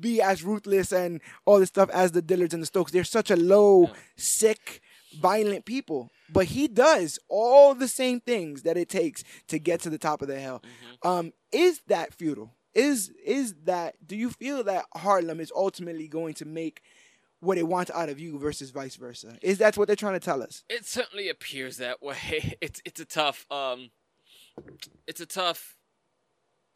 be 0.00 0.20
as 0.20 0.42
ruthless 0.42 0.92
and 0.92 1.20
all 1.44 1.60
this 1.60 1.68
stuff 1.68 1.88
as 1.90 2.12
the 2.12 2.22
Dillards 2.22 2.52
and 2.52 2.62
the 2.62 2.66
Stokes. 2.66 2.90
They're 2.92 3.04
such 3.04 3.30
a 3.30 3.36
low, 3.36 3.90
sick, 4.16 4.80
violent 5.20 5.64
people. 5.64 6.10
But 6.28 6.46
he 6.46 6.68
does 6.68 7.18
all 7.28 7.74
the 7.74 7.88
same 7.88 8.20
things 8.20 8.62
that 8.62 8.76
it 8.76 8.88
takes 8.88 9.22
to 9.48 9.58
get 9.58 9.80
to 9.80 9.90
the 9.90 9.98
top 9.98 10.22
of 10.22 10.28
the 10.28 10.38
hill. 10.38 10.62
Um, 11.02 11.32
is 11.52 11.82
that 11.86 12.14
futile? 12.14 12.52
Is 12.74 13.10
is 13.24 13.54
that 13.64 13.94
do 14.06 14.16
you 14.16 14.28
feel 14.28 14.62
that 14.64 14.84
Harlem 14.94 15.40
is 15.40 15.50
ultimately 15.56 16.08
going 16.08 16.34
to 16.34 16.44
make 16.44 16.82
what 17.40 17.56
it 17.58 17.66
wants 17.66 17.90
out 17.92 18.08
of 18.08 18.18
you 18.18 18.38
versus 18.38 18.70
vice 18.70 18.96
versa? 18.96 19.38
Is 19.40 19.58
that 19.58 19.78
what 19.78 19.86
they're 19.86 19.96
trying 19.96 20.14
to 20.14 20.20
tell 20.20 20.42
us? 20.42 20.62
It 20.68 20.84
certainly 20.84 21.28
appears 21.28 21.78
that 21.78 22.02
way. 22.02 22.56
It's 22.60 22.82
it's 22.84 23.00
a 23.00 23.04
tough 23.06 23.46
um 23.50 23.90
it's 25.06 25.20
a 25.20 25.26
tough 25.26 25.76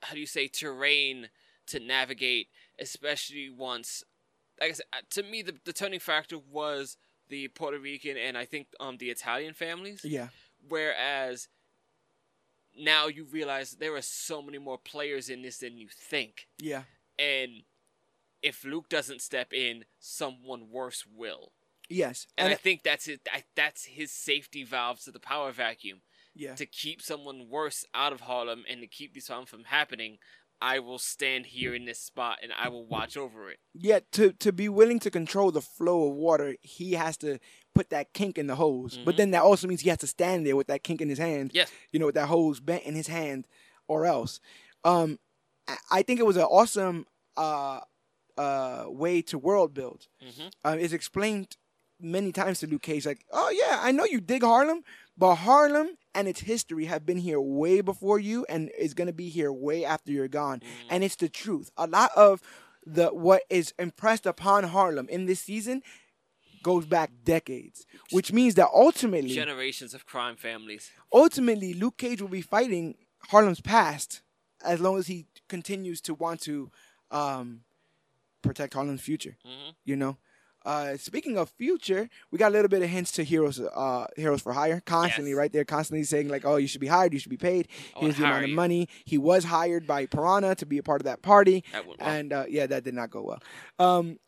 how 0.02 0.14
do 0.14 0.20
you 0.20 0.26
say 0.26 0.48
terrain 0.48 1.28
to 1.66 1.78
navigate, 1.80 2.48
especially 2.78 3.50
once 3.50 4.02
like 4.60 4.70
I 4.70 4.72
said, 4.74 4.86
uh, 4.92 4.98
to 5.10 5.22
me 5.22 5.42
the, 5.42 5.54
the 5.64 5.72
turning 5.72 6.00
factor 6.00 6.38
was 6.38 6.96
the 7.30 7.48
Puerto 7.48 7.78
Rican 7.78 8.16
and 8.16 8.36
I 8.36 8.44
think 8.44 8.66
um 8.78 8.98
the 8.98 9.10
Italian 9.10 9.54
families. 9.54 10.02
Yeah. 10.04 10.28
Whereas 10.68 11.48
now 12.78 13.06
you 13.06 13.24
realize 13.24 13.72
there 13.72 13.96
are 13.96 14.02
so 14.02 14.42
many 14.42 14.58
more 14.58 14.78
players 14.78 15.28
in 15.28 15.42
this 15.42 15.58
than 15.58 15.78
you 15.78 15.88
think. 15.90 16.48
Yeah. 16.58 16.82
And 17.18 17.62
if 18.42 18.64
Luke 18.64 18.88
doesn't 18.88 19.22
step 19.22 19.52
in, 19.52 19.84
someone 19.98 20.70
worse 20.70 21.04
will. 21.06 21.52
Yes. 21.88 22.26
And, 22.36 22.46
And 22.46 22.54
I 22.54 22.56
think 22.56 22.82
that's 22.82 23.08
it. 23.08 23.26
That's 23.56 23.84
his 23.86 24.12
safety 24.12 24.64
valve 24.64 25.00
to 25.00 25.10
the 25.10 25.20
power 25.20 25.50
vacuum 25.50 26.02
yeah. 26.34 26.54
to 26.54 26.66
keep 26.66 27.02
someone 27.02 27.48
worse 27.50 27.84
out 27.94 28.12
of 28.12 28.22
Harlem 28.22 28.64
and 28.68 28.80
to 28.80 28.86
keep 28.86 29.14
this 29.14 29.28
harm 29.28 29.46
from 29.46 29.64
happening. 29.64 30.18
I 30.62 30.78
will 30.78 30.98
stand 30.98 31.46
here 31.46 31.74
in 31.74 31.84
this 31.86 31.98
spot 32.00 32.38
and 32.42 32.52
I 32.52 32.68
will 32.68 32.84
watch 32.86 33.16
over 33.16 33.50
it. 33.50 33.58
Yet 33.74 34.10
to 34.12 34.32
to 34.32 34.52
be 34.52 34.68
willing 34.68 34.98
to 35.00 35.10
control 35.10 35.50
the 35.50 35.60
flow 35.62 36.08
of 36.08 36.14
water, 36.16 36.56
he 36.60 36.92
has 36.92 37.16
to 37.18 37.38
put 37.74 37.90
that 37.90 38.12
kink 38.12 38.36
in 38.38 38.46
the 38.46 38.56
hose. 38.56 38.98
But 39.04 39.16
then 39.16 39.30
that 39.30 39.42
also 39.42 39.66
means 39.68 39.80
he 39.80 39.88
has 39.88 39.98
to 39.98 40.06
stand 40.06 40.46
there 40.46 40.56
with 40.56 40.66
that 40.66 40.82
kink 40.82 41.00
in 41.00 41.08
his 41.08 41.18
hand. 41.18 41.52
Yes. 41.54 41.70
You 41.92 41.98
know, 42.00 42.06
with 42.06 42.14
that 42.16 42.28
hose 42.28 42.60
bent 42.60 42.84
in 42.84 42.94
his 42.94 43.06
hand, 43.08 43.46
or 43.88 44.04
else. 44.06 44.40
Um, 44.84 45.18
I- 45.68 45.76
I 45.90 46.02
think 46.02 46.20
it 46.20 46.26
was 46.26 46.36
an 46.36 46.42
awesome 46.44 47.06
uh 47.36 47.80
uh 48.36 48.84
way 48.88 49.22
to 49.22 49.38
world 49.38 49.72
build. 49.74 50.08
Mm-hmm. 50.24 50.48
Uh, 50.64 50.76
it's 50.78 50.92
explained 50.92 51.56
many 52.00 52.32
times 52.32 52.60
to 52.60 52.66
Luke 52.66 52.82
Cage, 52.82 53.06
like, 53.06 53.24
oh 53.30 53.50
yeah, 53.50 53.78
I 53.82 53.92
know 53.92 54.04
you 54.04 54.20
dig 54.20 54.42
Harlem, 54.42 54.82
but 55.20 55.34
Harlem 55.36 55.88
and 56.14 56.26
its 56.26 56.40
history 56.40 56.86
have 56.86 57.04
been 57.06 57.18
here 57.18 57.40
way 57.40 57.80
before 57.82 58.18
you, 58.18 58.44
and 58.48 58.70
is 58.76 58.94
gonna 58.94 59.12
be 59.12 59.28
here 59.28 59.52
way 59.52 59.84
after 59.84 60.10
you're 60.10 60.28
gone. 60.42 60.60
And 60.88 61.04
it's 61.04 61.16
the 61.16 61.28
truth. 61.28 61.70
A 61.76 61.86
lot 61.86 62.10
of 62.16 62.40
the 62.84 63.08
what 63.08 63.42
is 63.50 63.74
impressed 63.78 64.26
upon 64.26 64.64
Harlem 64.64 65.06
in 65.08 65.26
this 65.26 65.40
season 65.40 65.82
goes 66.62 66.86
back 66.86 67.10
decades, 67.24 67.86
which 68.10 68.32
means 68.32 68.54
that 68.54 68.68
ultimately, 68.74 69.34
Generations 69.34 69.92
of 69.94 70.04
crime 70.06 70.36
families. 70.36 70.90
ultimately, 71.12 71.74
Luke 71.74 71.96
Cage 71.98 72.20
will 72.22 72.28
be 72.40 72.42
fighting 72.42 72.96
Harlem's 73.30 73.60
past 73.60 74.22
as 74.64 74.80
long 74.80 74.98
as 74.98 75.06
he 75.06 75.26
continues 75.48 76.00
to 76.02 76.14
want 76.14 76.40
to 76.42 76.70
um, 77.10 77.60
protect 78.42 78.72
Harlem's 78.74 79.00
future. 79.02 79.36
Mhm. 79.44 79.74
You 79.84 79.96
know. 79.96 80.16
Uh, 80.64 80.96
speaking 80.96 81.38
of 81.38 81.48
future, 81.50 82.08
we 82.30 82.38
got 82.38 82.48
a 82.48 82.54
little 82.54 82.68
bit 82.68 82.82
of 82.82 82.88
hints 82.90 83.12
to 83.12 83.24
heroes, 83.24 83.58
uh, 83.60 84.06
heroes 84.16 84.42
for 84.42 84.52
hire, 84.52 84.80
constantly 84.84 85.30
Yes. 85.30 85.38
right 85.38 85.52
there, 85.52 85.64
constantly 85.64 86.04
saying 86.04 86.28
like, 86.28 86.44
"Oh, 86.44 86.56
you 86.56 86.66
should 86.66 86.80
be 86.82 86.86
hired, 86.86 87.12
you 87.14 87.18
should 87.18 87.30
be 87.30 87.36
paid. 87.38 87.68
Here's 87.96 88.16
the 88.16 88.24
amount 88.24 88.44
of 88.44 88.50
you." 88.50 88.56
money." 88.56 88.88
He 89.04 89.16
was 89.16 89.44
hired 89.44 89.86
by 89.86 90.06
Piranha 90.06 90.54
to 90.56 90.66
be 90.66 90.78
a 90.78 90.82
part 90.82 91.00
of 91.00 91.04
that 91.06 91.22
party, 91.22 91.64
That 91.72 91.86
well. 91.86 91.96
and 92.00 92.32
uh, 92.32 92.44
yeah, 92.48 92.66
that 92.66 92.84
did 92.84 92.94
not 92.94 93.10
go 93.10 93.22
well. 93.22 93.42
Um, 93.78 94.18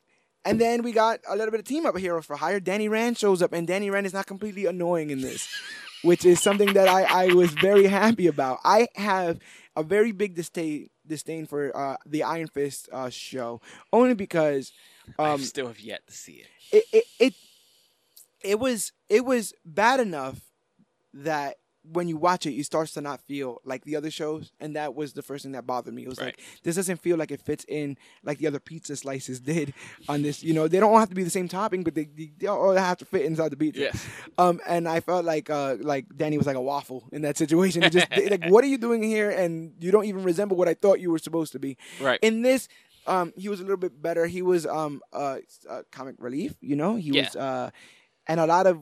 and 0.45 0.61
then 0.61 0.83
we 0.83 0.93
got 0.93 1.21
a 1.29 1.37
little 1.37 1.51
bit 1.53 1.61
of 1.61 1.67
team 1.67 1.85
up 1.87 1.97
heroes 1.97 2.25
for 2.27 2.37
hire. 2.37 2.59
Danny 2.61 2.89
Rand 2.89 3.19
shows 3.19 3.43
up, 3.43 3.53
and 3.53 3.67
Danny 3.67 3.91
Rand 3.91 4.07
is 4.07 4.13
not 4.15 4.27
completely 4.27 4.67
annoying 4.67 5.11
in 5.11 5.21
this, 5.21 5.47
which 6.03 6.25
is 6.25 6.41
something 6.41 6.73
that 6.73 6.89
I, 6.89 7.03
I 7.03 7.27
was 7.35 7.51
very 7.53 7.87
happy 7.87 8.27
about. 8.27 8.59
I 8.65 8.89
have 8.97 9.39
a 9.77 9.83
very 9.83 10.13
big 10.13 10.35
disdain 10.35 10.89
disdain 11.07 11.47
for 11.47 11.77
uh, 11.77 11.97
the 12.07 12.23
Iron 12.23 12.47
Fist 12.49 12.89
uh, 12.93 13.11
show, 13.11 13.61
only 13.93 14.15
because 14.15 14.73
I 15.19 15.33
um, 15.33 15.41
still 15.41 15.69
have 15.69 15.81
yet 15.81 16.07
to 16.07 16.13
see 16.13 16.45
it. 16.45 16.49
it, 16.73 16.85
it 16.93 17.05
it 17.19 17.35
it 18.43 18.59
was 18.59 18.93
it 19.09 19.25
was 19.25 19.55
bad 19.65 20.01
enough 20.01 20.41
that 21.15 21.57
when 21.91 22.07
you 22.07 22.17
watch 22.17 22.47
it, 22.47 22.53
you 22.53 22.63
start 22.63 22.89
to 22.89 23.01
not 23.01 23.21
feel 23.21 23.61
like 23.65 23.85
the 23.85 23.97
other 23.97 24.11
shows, 24.11 24.53
and 24.61 24.77
that 24.77 24.95
was 24.95 25.15
the 25.15 25.23
first 25.23 25.43
thing 25.43 25.53
that 25.53 25.67
bothered 25.67 25.93
me. 25.93 26.05
It 26.05 26.09
was 26.09 26.21
like 26.21 26.41
this 26.63 26.77
doesn't 26.77 27.01
feel 27.01 27.17
like 27.17 27.33
it 27.33 27.41
fits 27.41 27.65
in 27.69 27.97
like 28.23 28.39
the 28.39 28.47
other 28.47 28.61
pizza 28.61 28.95
slices 28.95 29.41
did 29.53 29.75
on 30.09 30.23
this. 30.23 30.43
You 30.43 30.55
know, 30.55 30.69
they 30.69 30.79
don't 30.79 30.99
have 30.99 31.09
to 31.09 31.15
be 31.15 31.25
the 31.25 31.31
same 31.31 31.49
topping, 31.49 31.83
but 31.83 31.95
they 31.95 32.05
they, 32.05 32.33
they 32.39 32.47
all 32.47 32.73
have 32.73 32.99
to 32.99 33.05
fit 33.05 33.23
inside 33.23 33.51
the 33.51 33.57
pizza. 33.57 33.81
Yes. 33.83 34.07
Um, 34.39 34.61
and 34.67 34.89
I 34.89 35.01
felt 35.01 35.25
like 35.25 35.51
uh 35.51 35.77
like 35.81 36.07
Danny 36.17 36.39
was 36.39 36.47
like 36.47 36.57
a 36.57 36.61
waffle 36.61 37.05
in 37.13 37.23
that 37.23 37.37
situation. 37.37 37.83
It 37.83 37.93
just 37.93 38.11
like 38.11 38.47
what 38.47 38.65
are 38.65 38.67
you 38.67 38.79
doing 38.79 39.03
here? 39.03 39.31
And 39.31 39.75
you 39.79 39.91
don't 39.91 40.07
even 40.07 40.23
resemble 40.23 40.57
what 40.57 40.69
I 40.69 40.75
thought 40.75 41.01
you 41.01 41.11
were 41.11 41.19
supposed 41.19 41.53
to 41.53 41.59
be. 41.59 41.77
Right. 42.01 42.19
In 42.23 42.43
this, 42.43 42.67
um, 43.07 43.33
he 43.37 43.49
was 43.49 43.61
a 43.61 43.63
little 43.63 43.77
bit 43.77 44.01
better. 44.01 44.27
He 44.27 44.43
was 44.43 44.67
um 44.67 45.01
uh, 45.13 45.39
uh 45.69 45.83
comic 45.91 46.17
relief. 46.19 46.55
You 46.61 46.77
know, 46.77 46.97
he 46.97 47.11
Yeah. 47.11 47.23
was 47.23 47.37
uh, 47.37 47.71
and 48.27 48.39
a 48.41 48.47
lot 48.47 48.67
of 48.67 48.79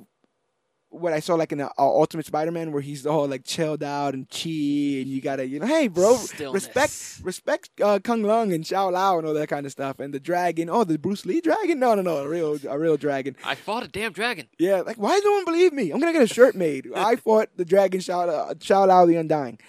what 0.93 1.13
I 1.13 1.21
saw 1.21 1.37
like 1.37 1.53
in 1.53 1.59
the 1.59 1.67
uh, 1.67 1.71
Ultimate 1.79 2.27
Spider-Man, 2.27 2.73
where 2.73 2.83
he's 2.83 3.07
all 3.07 3.29
like 3.29 3.45
chilled 3.45 3.85
out 3.85 4.13
and 4.13 4.29
chi, 4.29 4.49
and 4.49 5.07
you 5.07 5.21
gotta 5.21 5.47
you 5.47 5.61
know, 5.61 5.67
hey 5.67 5.87
bro, 5.87 6.17
Stillness. 6.17 6.65
respect 6.67 6.93
respect 7.25 7.71
uh, 7.81 8.01
K'un-Lun 8.01 8.51
and 8.51 8.67
Shou-Lao 8.67 9.19
and 9.19 9.25
all 9.27 9.33
that 9.35 9.49
kind 9.49 9.65
of 9.67 9.71
stuff, 9.73 10.01
and 10.01 10.13
the 10.13 10.19
dragon. 10.19 10.69
Oh, 10.69 10.83
the 10.83 10.99
Bruce 10.99 11.25
Lee 11.25 11.41
dragon? 11.41 11.79
No, 11.79 11.95
no, 11.95 12.03
no, 12.03 12.17
a 12.17 12.29
real 12.29 12.59
a 12.69 12.77
real 12.77 12.97
dragon. 12.97 13.37
I 13.45 13.55
fought 13.55 13.85
a 13.85 13.89
damn 13.89 14.11
dragon. 14.13 14.49
Yeah, 14.59 14.81
like 14.81 14.97
why 14.97 15.11
does 15.15 15.25
no 15.25 15.31
one 15.33 15.45
believe 15.45 15.73
me? 15.73 15.93
I'm 15.93 16.01
gonna 16.01 16.13
get 16.13 16.23
a 16.23 16.27
shirt 16.35 16.57
made. 16.57 16.89
I 16.97 17.15
fought 17.15 17.51
the 17.57 17.65
dragon 17.65 18.01
Shou-Lao, 18.01 18.53
Xiao 18.55 18.89
Lao 18.89 19.07
the 19.07 19.15
Undying. 19.15 19.61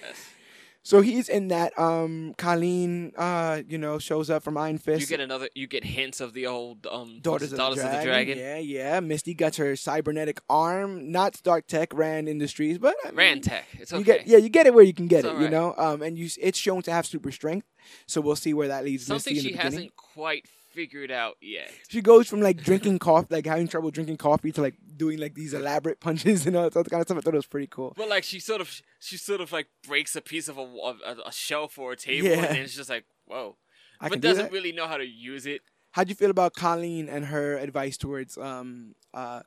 So 0.83 1.01
he's 1.01 1.29
in 1.29 1.49
that. 1.49 1.77
Um, 1.77 2.33
Colleen, 2.37 3.11
uh, 3.15 3.61
you 3.67 3.77
know, 3.77 3.99
shows 3.99 4.29
up 4.29 4.41
from 4.43 4.57
Iron 4.57 4.79
Fist. 4.79 5.01
You 5.01 5.07
get 5.07 5.19
another. 5.19 5.47
You 5.53 5.67
get 5.67 5.83
hints 5.83 6.19
of 6.19 6.33
the 6.33 6.47
old 6.47 6.87
um 6.87 7.19
Daughters, 7.21 7.51
Daughters 7.51 7.79
of, 7.79 7.85
of 7.85 7.91
the, 7.91 7.97
the 7.97 8.03
dragon. 8.03 8.37
Dragon. 8.37 8.37
Yeah, 8.37 8.57
yeah. 8.57 8.99
Misty 8.99 9.33
gets 9.33 9.57
her 9.57 9.75
cybernetic 9.75 10.39
arm, 10.49 11.11
not 11.11 11.35
Stark 11.35 11.67
Tech, 11.67 11.93
Rand 11.93 12.27
Industries, 12.27 12.79
but 12.79 12.95
I 13.03 13.09
mean, 13.09 13.15
Rand 13.17 13.43
Tech. 13.43 13.65
It's 13.73 13.91
You 13.91 13.99
okay. 13.99 14.17
get, 14.19 14.27
yeah, 14.27 14.37
you 14.37 14.49
get 14.49 14.65
it 14.65 14.73
where 14.73 14.83
you 14.83 14.93
can 14.93 15.07
get 15.07 15.23
It's 15.23 15.33
it, 15.39 15.41
you 15.41 15.49
know. 15.49 15.75
Um, 15.77 16.01
and 16.01 16.17
you, 16.17 16.29
it's 16.41 16.57
shown 16.57 16.81
to 16.83 16.91
have 16.91 17.05
super 17.05 17.31
strength, 17.31 17.67
so 18.07 18.19
we'll 18.19 18.35
see 18.35 18.53
where 18.53 18.69
that 18.69 18.83
leads. 18.83 19.05
Something 19.05 19.35
Misty 19.35 19.47
in 19.49 19.53
she 19.53 19.57
the 19.57 19.63
hasn't 19.63 19.95
quite 19.95 20.45
figured 20.71 21.11
out 21.11 21.37
yet. 21.41 21.71
She 21.89 22.01
goes 22.01 22.27
from 22.27 22.41
like 22.41 22.57
drinking 22.63 22.99
coffee, 22.99 23.27
like 23.29 23.45
having 23.45 23.67
trouble 23.67 23.91
drinking 23.91 24.17
coffee, 24.17 24.51
to 24.53 24.61
like 24.61 24.75
doing 24.97 25.19
like 25.19 25.35
these 25.35 25.53
elaborate 25.53 25.99
punches 25.99 26.45
and 26.47 26.55
all 26.55 26.69
that 26.69 26.73
kind 26.89 27.01
of 27.01 27.07
stuff. 27.07 27.17
I 27.17 27.21
thought 27.21 27.33
it 27.33 27.37
was 27.37 27.45
pretty 27.45 27.67
cool. 27.67 27.93
But 27.97 28.09
like 28.09 28.23
she 28.23 28.39
sort 28.39 28.61
of 28.61 28.81
she 28.99 29.17
sort 29.17 29.41
of 29.41 29.51
like 29.51 29.67
breaks 29.87 30.15
a 30.15 30.21
piece 30.21 30.47
of 30.47 30.57
a 30.57 30.61
a, 30.61 31.15
a 31.27 31.31
shelf 31.31 31.77
or 31.77 31.91
a 31.93 31.95
table, 31.97 32.27
Yeah. 32.29 32.45
and 32.45 32.57
it's 32.57 32.75
just 32.75 32.89
like 32.89 33.05
whoa, 33.25 33.57
I 33.99 34.09
but 34.09 34.21
do 34.21 34.27
doesn't 34.27 34.45
that. 34.45 34.51
really 34.51 34.71
know 34.71 34.87
how 34.87 34.97
to 34.97 35.05
use 35.05 35.45
it. 35.45 35.61
How'd 35.91 36.07
you 36.09 36.15
feel 36.15 36.29
about 36.29 36.53
Colleen 36.55 37.09
and 37.09 37.25
her 37.25 37.57
advice 37.57 37.97
towards 37.97 38.37
um 38.37 38.95
uh 39.13 39.41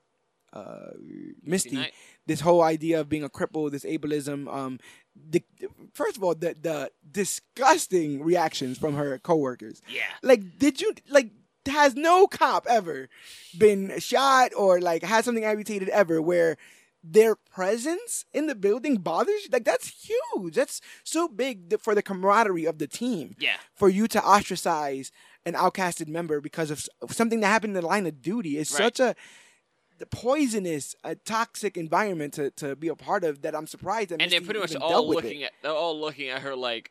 uh 0.53 0.91
Misty? 1.43 1.91
This 2.27 2.41
whole 2.41 2.63
idea 2.63 3.01
of 3.01 3.09
being 3.09 3.25
a 3.25 3.29
cripple, 3.29 3.71
this 3.71 3.85
ableism. 3.85 4.53
Um, 4.53 4.79
the, 5.15 5.43
first 5.93 6.17
of 6.17 6.25
all, 6.25 6.35
the 6.35 6.55
the 6.61 6.91
disgusting 7.15 8.23
reactions 8.23 8.77
from 8.79 8.95
her 8.97 9.19
coworkers. 9.19 9.81
Yeah. 9.89 10.03
Like, 10.23 10.59
did 10.59 10.81
you 10.81 10.95
like? 11.09 11.31
Has 11.67 11.95
no 11.95 12.27
cop 12.27 12.67
ever 12.69 13.09
been 13.57 13.99
shot 13.99 14.53
or 14.55 14.83
like 14.83 15.03
had 15.03 15.25
something 15.25 15.47
amputated 15.47 15.89
ever 15.89 16.21
where 16.21 16.59
their 17.03 17.37
presence 17.37 18.27
in 18.35 18.49
the 18.49 18.55
building 18.55 18.97
bothers 18.97 19.45
you? 19.45 19.49
Like, 19.51 19.65
that's 19.65 19.89
huge. 20.07 20.57
That's 20.57 20.83
so 21.05 21.27
big 21.27 21.81
for 21.81 21.95
the 21.95 22.03
camaraderie 22.03 22.67
of 22.67 22.77
the 22.79 22.87
team. 22.87 23.35
Yeah. 23.39 23.57
For 23.75 23.89
you 23.89 24.07
to 24.09 24.23
ostracize 24.23 25.11
an 25.47 25.55
outcasted 25.55 26.07
member 26.09 26.43
because 26.43 26.71
of 26.71 26.87
something 27.11 27.41
that 27.41 27.47
happened 27.49 27.75
in 27.75 27.83
the 27.83 27.87
line 27.89 28.07
of 28.07 28.21
duty 28.21 28.59
is 28.59 28.71
Right. 28.73 28.79
such 28.95 29.01
a 29.01 29.15
the 29.99 30.07
poisonous, 30.07 30.95
a 31.05 31.15
toxic 31.15 31.77
environment 31.79 32.35
to, 32.35 32.51
to 32.51 32.75
be 32.77 32.89
a 32.89 32.97
part 32.97 33.25
of 33.25 33.41
that 33.43 33.55
I'm 33.55 33.67
surprised 33.69 34.11
that 34.11 34.21
and 34.21 34.31
they're 34.31 34.41
pretty 34.43 34.61
much 34.61 34.75
all 34.77 35.09
looking 35.09 35.45
at 35.45 35.53
they're 35.63 35.73
all 35.73 35.99
looking 35.99 36.29
at 36.29 36.43
her 36.43 36.55
like 36.57 36.91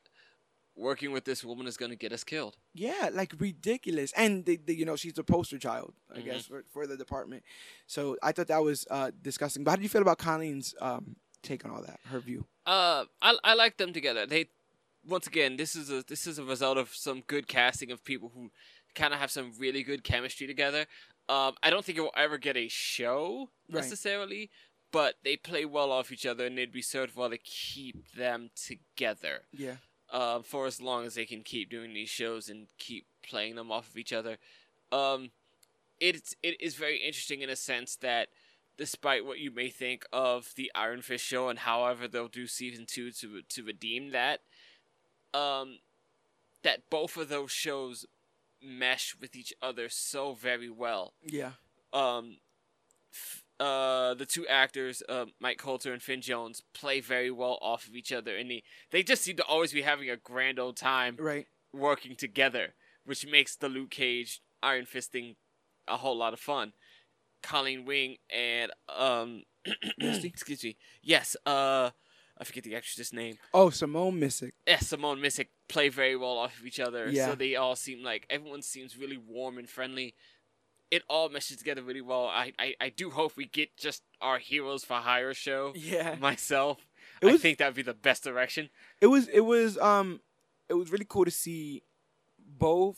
working 0.76 1.12
with 1.12 1.24
this 1.26 1.44
woman 1.44 1.68
is 1.68 1.78
gonna 1.78 1.96
get 1.96 2.12
us 2.12 2.24
killed. 2.24 2.58
Yeah, 2.74 3.10
like 3.14 3.34
ridiculous. 3.38 4.12
And 4.18 4.46
they, 4.46 4.56
they, 4.58 4.74
you 4.74 4.86
know, 4.86 4.96
she's 4.96 5.14
the 5.14 5.24
poster 5.24 5.60
child, 5.60 5.94
I 6.14 6.20
Mhm. 6.20 6.26
guess, 6.26 6.46
for, 6.46 6.64
for 6.72 6.88
the 6.88 6.98
department. 6.98 7.44
So 7.88 8.18
I 8.24 8.32
thought 8.32 8.48
that 8.48 8.64
was 8.64 8.88
uh, 8.90 9.12
disgusting. 9.22 9.64
But 9.64 9.72
how 9.72 9.76
do 9.78 9.84
you 9.84 9.90
feel 9.90 10.02
about 10.02 10.18
Colleen's 10.18 10.74
um, 10.82 11.16
take 11.44 11.64
on 11.66 11.72
all 11.72 11.82
that? 11.84 12.00
Her 12.06 12.20
view. 12.20 12.46
Uh, 12.66 13.06
I 13.22 13.38
I 13.44 13.54
like 13.56 13.78
them 13.78 13.94
together. 13.94 14.26
They 14.26 14.50
once 15.06 15.28
again 15.28 15.58
this 15.58 15.76
is 15.76 15.90
a 15.92 16.02
this 16.08 16.26
is 16.26 16.40
a 16.40 16.44
result 16.44 16.78
of 16.78 16.96
some 16.96 17.22
good 17.28 17.48
casting 17.48 17.92
of 17.92 18.04
people 18.04 18.32
who 18.34 18.52
kind 18.96 19.14
of 19.14 19.20
have 19.20 19.30
some 19.32 19.52
really 19.60 19.84
good 19.84 20.04
chemistry 20.04 20.48
together. 20.48 20.86
Um, 21.30 21.56
I 21.64 21.70
don't 21.70 21.84
think 21.86 21.98
it 21.98 22.02
will 22.02 22.14
ever 22.16 22.38
get 22.38 22.58
a 22.58 22.68
show 22.68 23.50
Right. 23.70 23.82
necessarily, 23.82 24.50
but 24.92 25.16
they 25.24 25.36
play 25.38 25.66
well 25.66 25.92
off 25.92 26.12
each 26.12 26.26
other, 26.26 26.46
and 26.46 26.58
it'd 26.60 26.72
be 26.74 26.82
so 26.82 27.06
well 27.16 27.30
to 27.30 27.38
keep 27.38 28.12
them 28.14 28.50
together. 28.56 29.44
Yeah. 29.52 29.78
Uh, 30.14 30.42
for 30.42 30.66
as 30.68 30.80
long 30.82 31.06
as 31.06 31.16
they 31.16 31.26
can 31.26 31.42
keep 31.42 31.70
doing 31.70 31.94
these 31.94 32.10
shows 32.10 32.48
and 32.48 32.68
keep 32.78 33.06
playing 33.22 33.56
them 33.56 33.72
off 33.72 33.90
of 33.90 33.98
each 33.98 34.14
other. 34.14 34.38
Um, 34.92 35.32
it's 36.00 36.36
it 36.42 36.60
is 36.62 36.76
very 36.76 36.98
interesting 36.98 37.42
in 37.42 37.50
a 37.50 37.56
sense 37.58 37.96
that 37.98 38.30
despite 38.78 39.26
what 39.26 39.40
you 39.40 39.52
may 39.52 39.70
think 39.70 40.06
of 40.14 40.54
the 40.56 40.72
Iron 40.76 41.02
Fist 41.02 41.24
show 41.26 41.50
and 41.50 41.60
however 41.60 42.08
they'll 42.08 42.28
do 42.28 42.48
season 42.48 42.86
two 42.86 43.12
to 43.12 43.42
to 43.42 43.64
redeem 43.64 44.12
that, 44.12 44.40
um, 45.34 45.80
that 46.64 46.90
both 46.90 47.18
of 47.18 47.30
those 47.30 47.52
shows 47.52 48.06
mesh 48.62 49.16
with 49.20 49.36
each 49.36 49.54
other 49.62 49.90
so 49.90 50.34
very 50.34 50.70
well 50.70 51.14
Yeah. 51.26 51.52
um, 51.92 52.38
f- 53.12 53.43
uh, 53.64 54.14
the 54.16 54.26
two 54.26 54.46
actors, 54.48 55.02
uh, 55.08 55.26
Mike 55.40 55.58
Colter 55.58 55.94
and 55.94 56.02
Finn 56.02 56.22
Jones, 56.22 56.62
play 56.74 57.00
very 57.00 57.32
well 57.32 57.58
off 57.62 57.88
of 57.88 57.96
each 57.96 58.12
other, 58.12 58.36
and 58.36 58.50
they 58.52 58.64
they 58.92 59.04
just 59.04 59.24
seem 59.24 59.38
to 59.38 59.46
always 59.46 59.72
be 59.74 59.82
having 59.82 60.10
a 60.10 60.18
grand 60.18 60.60
old 60.60 60.78
time 60.78 61.16
Right. 61.20 61.48
working 61.74 62.16
together, 62.16 62.74
which 63.06 63.26
makes 63.26 63.56
the 63.56 63.70
Luke 63.70 63.92
Cage 63.92 64.42
Iron 64.62 64.86
Fisting 64.86 65.36
a 65.88 65.98
whole 65.98 66.18
lot 66.18 66.34
of 66.34 66.40
fun. 66.40 66.74
Colleen 67.42 67.86
Wing 67.86 68.18
and 68.30 68.72
um, 68.90 69.44
excuse 70.00 70.64
me, 70.64 70.78
yes, 71.02 71.36
uh, 71.46 71.90
I 72.38 72.44
forget 72.46 72.64
the 72.64 72.76
actress's 72.76 73.12
name. 73.14 73.38
Oh, 73.54 73.70
Simone 73.70 74.20
Missick. 74.20 74.52
Yeah, 74.68 74.80
Simone 74.80 75.20
Missick 75.20 75.48
play 75.68 75.90
very 75.90 76.16
well 76.16 76.38
off 76.38 76.58
of 76.60 76.66
each 76.66 76.80
other. 76.80 77.10
Yeah. 77.10 77.28
So 77.28 77.36
they 77.36 77.56
all 77.56 77.76
seem 77.76 78.04
like 78.04 78.26
everyone 78.30 78.62
seems 78.62 78.98
really 78.98 79.18
warm 79.18 79.58
and 79.58 79.70
friendly. 79.70 80.16
It 80.96 81.02
all 81.10 81.28
meshes 81.30 81.58
together 81.58 81.82
really 81.82 82.02
well. 82.02 82.26
I, 82.28 82.54
I, 82.60 82.76
I 82.80 82.90
do 82.90 83.10
hope 83.10 83.32
we 83.36 83.46
get 83.60 83.76
just 83.78 84.04
our 84.22 84.38
Heroes 84.38 84.84
for 84.86 84.98
Hire 84.98 85.34
show. 85.34 85.74
Yeah. 85.76 86.16
Myself, 86.20 86.78
It 87.22 87.28
I 87.34 87.38
think 87.38 87.58
that 87.58 87.68
would 87.70 87.76
be 87.76 87.82
the 87.94 87.96
best 88.10 88.24
direction. 88.24 88.70
It 89.02 89.08
was 89.08 89.28
it 89.40 89.42
was 89.54 89.78
um 89.80 90.22
it 90.70 90.76
was 90.76 90.92
really 90.92 91.06
cool 91.14 91.26
to 91.26 91.32
see 91.32 91.82
both 92.66 92.98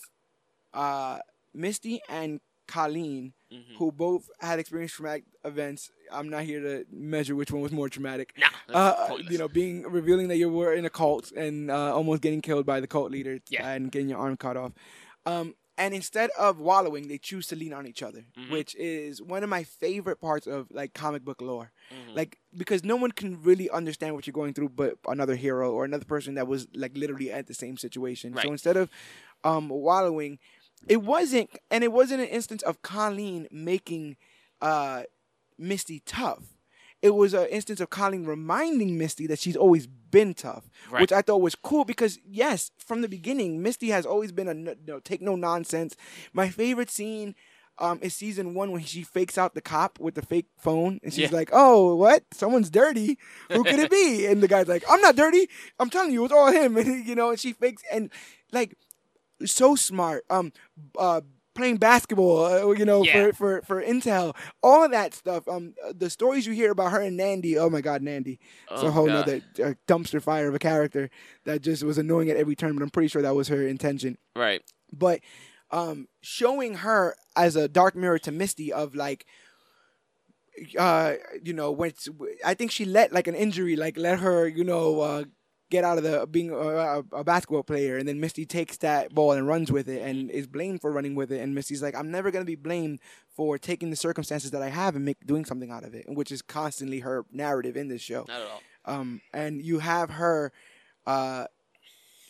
uh 0.73 1.19
Misty 1.53 2.01
and 2.09 2.41
Colleen 2.67 3.33
hmm 3.51 3.61
who 3.77 3.91
both 3.91 4.29
had 4.39 4.57
experienced 4.59 4.95
traumatic 4.95 5.25
events. 5.43 5.91
I'm 6.11 6.29
not 6.29 6.43
here 6.43 6.61
to 6.61 6.85
measure 6.91 7.35
which 7.35 7.51
one 7.51 7.61
was 7.61 7.73
more 7.73 7.89
traumatic. 7.89 8.33
Nah, 8.37 8.47
Uh, 8.73 9.17
you 9.29 9.37
know, 9.37 9.49
being 9.49 9.83
revealing 9.83 10.29
that 10.29 10.37
you 10.37 10.49
were 10.49 10.73
in 10.73 10.85
a 10.85 10.89
cult 10.89 11.31
and 11.33 11.69
uh, 11.69 11.93
almost 11.93 12.21
getting 12.21 12.41
killed 12.41 12.65
by 12.65 12.79
the 12.79 12.87
cult 12.87 13.11
leader 13.11 13.39
Yeah. 13.49 13.67
and 13.67 13.91
getting 13.91 14.07
your 14.09 14.19
arm 14.19 14.37
cut 14.37 14.55
off. 14.55 14.71
Um, 15.25 15.55
and 15.77 15.93
instead 15.93 16.29
of 16.37 16.59
wallowing, 16.59 17.07
they 17.07 17.17
choose 17.17 17.47
to 17.47 17.55
lean 17.55 17.73
on 17.73 17.85
each 17.85 18.01
other, 18.01 18.25
Mhm. 18.37 18.49
which 18.51 18.75
is 18.75 19.21
one 19.21 19.43
of 19.43 19.49
my 19.49 19.63
favorite 19.63 20.21
parts 20.21 20.47
of 20.47 20.67
like 20.71 20.93
comic 20.93 21.23
book 21.25 21.41
lore. 21.41 21.71
Mhm. 21.91 22.15
Like 22.15 22.39
because 22.55 22.83
no 22.83 22.95
one 22.95 23.11
can 23.11 23.41
really 23.43 23.69
understand 23.69 24.15
what 24.15 24.25
you're 24.25 24.31
going 24.41 24.53
through, 24.53 24.69
but 24.69 24.97
another 25.07 25.35
hero 25.35 25.71
or 25.73 25.83
another 25.85 26.05
person 26.05 26.35
that 26.35 26.47
was 26.47 26.67
like 26.73 26.95
literally 26.95 27.31
at 27.31 27.47
the 27.47 27.53
same 27.53 27.77
situation. 27.77 28.33
Right. 28.33 28.45
So 28.45 28.51
instead 28.51 28.77
of 28.77 28.89
um, 29.43 29.69
wallowing, 29.69 30.39
it 30.87 31.01
wasn't, 31.03 31.51
and 31.69 31.83
it 31.83 31.91
wasn't 31.91 32.21
an 32.21 32.27
instance 32.29 32.63
of 32.63 32.81
Colleen 32.81 33.47
making 33.51 34.17
uh, 34.61 35.03
Misty 35.57 35.99
tough. 36.05 36.54
It 37.01 37.11
was 37.13 37.33
an 37.33 37.47
instance 37.47 37.79
of 37.79 37.89
Colleen 37.89 38.25
reminding 38.25 38.97
Misty 38.97 39.27
that 39.27 39.39
she's 39.39 39.55
always 39.55 39.85
been 39.85 40.33
tough, 40.33 40.69
Right. 40.89 41.01
which 41.01 41.11
I 41.11 41.21
thought 41.21 41.41
was 41.41 41.53
cool 41.55 41.85
because 41.85 42.17
yes, 42.25 42.71
from 42.77 43.01
the 43.01 43.07
beginning, 43.09 43.61
Misty 43.61 43.89
has 43.89 44.05
always 44.05 44.31
been 44.31 44.47
a 44.47 44.53
no, 44.53 44.99
take 44.99 45.21
no 45.21 45.35
nonsense. 45.35 45.95
My 46.33 46.49
favorite 46.49 46.89
scene 46.89 47.35
um, 47.77 47.99
is 48.01 48.13
season 48.15 48.53
one 48.53 48.71
when 48.71 48.81
she 48.83 49.03
fakes 49.03 49.37
out 49.37 49.53
the 49.53 49.61
cop 49.61 49.99
with 49.99 50.15
the 50.15 50.21
fake 50.21 50.47
phone, 50.57 50.99
and 51.03 51.13
she's 51.13 51.29
Yeah. 51.29 51.35
like, 51.37 51.49
"Oh, 51.51 51.95
what? 51.95 52.23
Someone's 52.33 52.69
dirty. 52.69 53.17
Who 53.51 53.65
could 53.65 53.79
it 53.79 53.91
be?" 53.91 54.25
And 54.29 54.41
the 54.41 54.47
guy's 54.47 54.69
like, 54.69 54.83
"I'm 54.89 55.01
not 55.01 55.17
dirty. 55.17 55.49
I'm 55.77 55.89
telling 55.89 56.13
you, 56.13 56.23
it's 56.23 56.33
all 56.33 56.51
him." 56.51 56.77
And 56.77 57.05
you 57.05 57.15
know, 57.15 57.31
and 57.31 57.39
she 57.39 57.51
fakes 57.51 57.83
and 57.91 58.09
like 58.53 58.77
so 59.43 59.75
smart. 59.75 60.23
Um, 60.29 60.53
uh, 60.97 61.19
playing 61.55 61.77
basketball, 61.77 62.45
uh, 62.45 62.71
you 62.73 62.85
know, 62.85 63.03
Yeah. 63.03 63.31
for, 63.31 63.33
for 63.33 63.61
for 63.63 63.83
intel, 63.83 64.35
all 64.61 64.87
that 64.89 65.13
stuff. 65.15 65.47
Um, 65.47 65.73
the 65.93 66.09
stories 66.09 66.45
you 66.45 66.53
hear 66.53 66.71
about 66.71 66.91
her 66.91 67.01
and 67.01 67.17
Nandi. 67.17 67.57
Oh 67.57 67.69
my 67.69 67.81
God, 67.81 68.01
Nandi! 68.03 68.39
It's 68.71 68.83
a 68.83 68.87
Oh, 68.87 68.91
whole 68.91 69.07
God. 69.07 69.27
nother 69.27 69.41
uh, 69.63 69.73
dumpster 69.87 70.21
fire 70.21 70.47
of 70.47 70.53
a 70.53 70.59
character 70.59 71.09
that 71.45 71.61
just 71.61 71.83
was 71.83 71.97
annoying 71.97 72.29
at 72.29 72.37
every 72.37 72.55
turn. 72.55 72.75
But 72.75 72.83
I'm 72.83 72.89
pretty 72.91 73.07
sure 73.07 73.21
that 73.23 73.33
was 73.35 73.47
her 73.47 73.67
intention. 73.67 74.17
Right. 74.35 74.61
But 74.93 75.21
um, 75.71 76.07
showing 76.21 76.75
her 76.75 77.15
as 77.35 77.55
a 77.55 77.67
dark 77.67 77.95
mirror 77.95 78.19
to 78.19 78.31
Misty 78.31 78.71
of 78.71 78.93
like. 78.93 79.25
Uh, 80.79 81.15
you 81.43 81.51
know, 81.51 81.69
when 81.69 81.91
I 82.45 82.53
think 82.53 82.71
she 82.71 82.85
let 82.85 83.11
like 83.11 83.27
an 83.27 83.35
injury, 83.35 83.75
like 83.75 83.97
let 83.97 84.19
her, 84.19 84.47
you 84.47 84.63
know, 84.63 85.01
uh, 85.01 85.23
get 85.69 85.83
out 85.83 85.97
of 85.97 86.03
the 86.03 86.27
being 86.29 86.51
a, 86.51 86.55
a, 86.55 87.03
a 87.11 87.23
basketball 87.23 87.63
player, 87.63 87.97
and 87.97 88.07
then 88.07 88.19
Misty 88.19 88.45
takes 88.45 88.77
that 88.77 89.13
ball 89.13 89.31
and 89.31 89.47
runs 89.47 89.71
with 89.71 89.87
it, 89.87 90.01
and 90.01 90.29
is 90.31 90.47
blamed 90.47 90.81
for 90.81 90.91
running 90.91 91.15
with 91.15 91.31
it, 91.31 91.39
and 91.39 91.55
Misty's 91.55 91.81
like, 91.81 91.95
I'm 91.95 92.11
never 92.11 92.31
gonna 92.31 92.45
be 92.45 92.55
blamed 92.55 92.99
for 93.35 93.57
taking 93.57 93.89
the 93.89 93.95
circumstances 93.95 94.51
that 94.51 94.61
I 94.61 94.69
have 94.69 94.95
and 94.95 95.05
make 95.05 95.25
doing 95.25 95.45
something 95.45 95.71
out 95.71 95.83
of 95.83 95.93
it, 95.93 96.05
which 96.07 96.31
is 96.31 96.41
constantly 96.41 96.99
her 96.99 97.25
narrative 97.31 97.75
in 97.75 97.87
this 97.87 98.01
show. 98.01 98.25
Not 98.27 98.41
at 98.41 98.47
all. 98.47 98.61
Um, 98.85 99.21
and 99.33 99.63
you 99.63 99.79
have 99.79 100.11
her, 100.11 100.51
uh, 101.07 101.45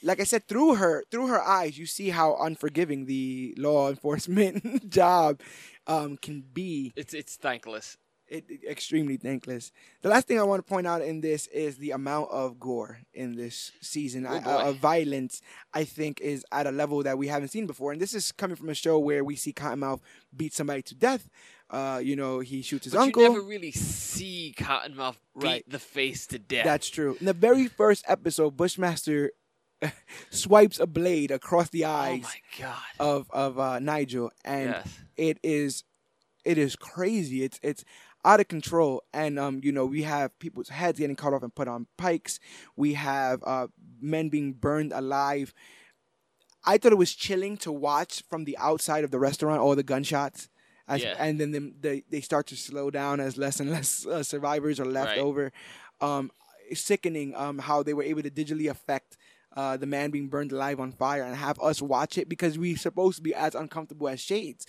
like 0.02 0.20
I 0.20 0.24
said, 0.24 0.48
through 0.48 0.76
her 0.76 1.04
through 1.12 1.28
her 1.28 1.42
eyes, 1.42 1.78
you 1.78 1.86
see 1.86 2.10
how 2.10 2.38
unforgiving 2.40 3.06
the 3.06 3.54
law 3.58 3.90
enforcement 3.96 4.90
job 4.90 5.42
um, 5.88 6.18
can 6.18 6.44
be 6.54 6.94
It's 6.96 7.14
it's 7.14 7.36
thankless. 7.36 7.98
It, 8.28 8.46
it- 8.50 8.64
extremely 8.70 9.18
thankless. 9.18 9.72
The 10.02 10.10
last 10.10 10.28
thing 10.28 10.40
I 10.40 10.44
want 10.44 10.66
to 10.66 10.70
point 10.70 10.88
out 10.88 11.02
in 11.02 11.22
this 11.22 11.48
is 11.48 11.78
the 11.78 11.92
amount 11.92 12.32
of 12.32 12.60
gore 12.60 13.00
in 13.14 13.36
this 13.36 13.72
season. 13.82 14.26
Oh, 14.26 14.34
I, 14.34 14.40
uh, 14.68 14.72
violence, 14.74 15.42
I 15.74 15.84
think, 15.84 16.22
is 16.22 16.44
at 16.52 16.68
a 16.68 16.72
level 16.72 17.04
that 17.04 17.18
we 17.18 17.28
haven't 17.28 17.50
seen 17.50 17.68
before. 17.68 17.92
And 17.92 18.02
this 18.02 18.14
is 18.14 18.32
coming 18.32 18.56
from 18.56 18.70
a 18.70 18.74
show 18.74 18.98
where 19.00 19.24
we 19.24 19.36
see 19.36 19.54
Cottonmouth 19.54 20.00
beat 20.36 20.54
somebody 20.54 20.82
to 20.84 20.96
death. 20.96 21.30
Uh, 21.70 22.00
you 22.04 22.16
know, 22.16 22.40
he 22.40 22.62
shoots 22.62 22.84
his 22.86 22.94
But 22.94 23.02
uncle. 23.02 23.24
you 23.24 23.30
never 23.30 23.42
really 23.42 23.72
see 23.72 24.54
Cottonmouth 24.58 25.16
beat 25.40 25.44
Right. 25.46 25.64
the 25.68 25.80
face 25.80 26.28
to 26.28 26.40
death. 26.40 26.64
That's 26.66 26.90
true. 26.90 27.18
In 27.20 27.26
the 27.26 27.34
very 27.34 27.68
first 27.68 28.06
episode, 28.08 28.56
Bushmaster 28.56 29.32
swipes 30.30 30.80
a 30.80 30.88
blade 30.88 31.32
across 31.32 31.70
the 31.70 31.86
oh 31.86 31.90
eyes 31.90 32.26
god. 32.60 32.76
of 33.00 33.30
of 33.32 33.60
uh, 33.60 33.80
Nigel, 33.80 34.32
and 34.44 34.70
yes. 34.70 35.00
it 35.18 35.40
is 35.44 35.84
it 36.44 36.58
is 36.58 36.76
crazy. 36.76 37.44
It's 37.44 37.60
it's 37.62 37.84
out 38.26 38.40
of 38.42 38.48
control. 38.50 39.04
And 39.14 39.40
um, 39.40 39.62
you 39.64 39.72
know, 39.72 39.86
we 39.86 40.02
have 40.04 40.38
people's 40.40 40.70
heads 40.70 41.00
getting 41.00 41.16
cut 41.16 41.34
off 41.34 41.44
and 41.44 41.56
put 41.56 41.68
on 41.70 41.88
pikes. 41.98 42.40
We 42.76 42.96
have 42.96 43.42
uh 43.46 43.68
men 44.02 44.30
being 44.30 44.54
burned 44.54 44.92
alive. 44.92 45.54
I 46.66 46.78
thought 46.78 46.92
it 46.92 46.98
was 46.98 47.14
chilling 47.14 47.58
to 47.58 47.72
watch 47.72 48.24
from 48.30 48.46
the 48.46 48.58
outside 48.58 49.04
of 49.04 49.12
the 49.12 49.20
restaurant 49.20 49.62
all 49.62 49.76
the 49.76 49.84
gunshots 49.84 50.50
as, 50.88 51.04
Yeah. 51.04 51.16
and 51.20 51.40
then 51.40 51.76
they 51.80 52.04
they 52.10 52.22
start 52.22 52.48
to 52.48 52.56
slow 52.56 52.90
down 52.90 53.20
as 53.20 53.38
less 53.38 53.60
and 53.60 53.70
less 53.78 54.06
uh, 54.06 54.24
survivors 54.24 54.80
are 54.80 54.86
left 54.86 55.12
Right. 55.12 55.20
over. 55.20 55.52
Um, 56.02 56.32
sickening 56.74 57.36
um, 57.36 57.60
how 57.60 57.84
they 57.84 57.94
were 57.94 58.04
able 58.04 58.24
to 58.24 58.32
digitally 58.32 58.70
affect 58.70 59.18
uh, 59.56 59.78
the 59.78 59.86
man 59.86 60.10
being 60.10 60.28
burned 60.28 60.52
alive 60.52 60.80
on 60.80 60.92
fire 60.92 61.24
and 61.24 61.36
have 61.36 61.60
us 61.62 61.82
watch 61.82 62.18
it 62.18 62.28
because 62.28 62.58
we're 62.58 62.76
supposed 62.78 63.18
to 63.18 63.22
be 63.24 63.34
as 63.34 63.54
uncomfortable 63.56 64.10
as 64.10 64.20
Shades 64.20 64.66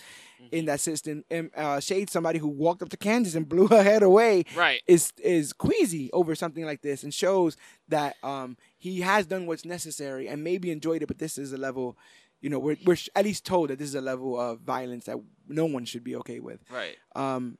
in 0.53 0.67
that 0.67 0.81
system. 0.81 1.25
And, 1.31 1.51
uh, 1.57 1.81
Shades, 1.81 2.13
somebody 2.13 2.39
who 2.39 2.49
walked 2.49 2.83
up 2.83 2.89
to 2.91 2.97
Candace 2.97 3.35
and 3.35 3.49
blew 3.49 3.67
her 3.69 3.83
head 3.83 4.03
away, 4.03 4.45
Right. 4.55 4.83
is 4.87 5.13
is 5.23 5.53
queasy 5.53 6.11
over 6.13 6.35
something 6.35 6.65
like 6.65 6.83
this 6.83 7.03
and 7.03 7.13
shows 7.13 7.57
that 7.89 8.17
um, 8.23 8.57
he 8.79 9.01
has 9.01 9.27
done 9.27 9.47
what's 9.47 9.65
necessary 9.65 10.29
and 10.29 10.43
maybe 10.45 10.71
enjoyed 10.71 11.03
it, 11.03 11.07
but 11.07 11.19
this 11.19 11.39
is 11.39 11.53
a 11.53 11.59
level. 11.59 11.97
You 12.41 12.51
know, 12.51 12.59
we're, 12.59 12.77
we're 12.85 12.99
at 13.17 13.25
least 13.25 13.45
told 13.47 13.71
that 13.71 13.79
this 13.79 13.89
is 13.89 13.95
a 13.95 14.01
level 14.01 14.39
of 14.39 14.61
violence 14.61 15.07
that 15.07 15.17
no 15.49 15.65
one 15.65 15.85
should 15.85 16.05
be 16.05 16.15
okay 16.17 16.39
with. 16.39 16.61
Right. 16.71 16.97
Um, 17.17 17.57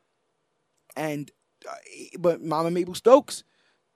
and 0.97 1.31
uh, 1.69 1.75
but 2.19 2.43
Mama 2.43 2.71
Mabel 2.71 2.95
Stokes 2.95 3.43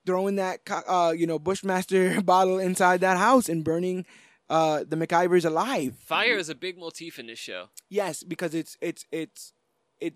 throwing 0.06 0.36
that 0.36 0.60
uh, 0.88 1.12
you 1.16 1.26
know 1.26 1.38
Bushmaster 1.38 2.20
bottle 2.24 2.58
inside 2.58 3.00
that 3.02 3.18
house 3.18 3.48
and 3.48 3.62
burning 3.62 4.06
uh, 4.50 4.84
the 4.86 4.96
McIvers 4.96 5.44
alive. 5.46 5.94
Fire 6.04 6.36
is 6.36 6.48
a 6.50 6.54
big 6.54 6.76
motif 6.76 7.18
in 7.18 7.26
this 7.26 7.38
show. 7.38 7.68
Yes, 7.88 8.22
because 8.22 8.54
it's 8.54 8.76
it's 8.82 9.06
it's 9.10 9.52
it 10.00 10.14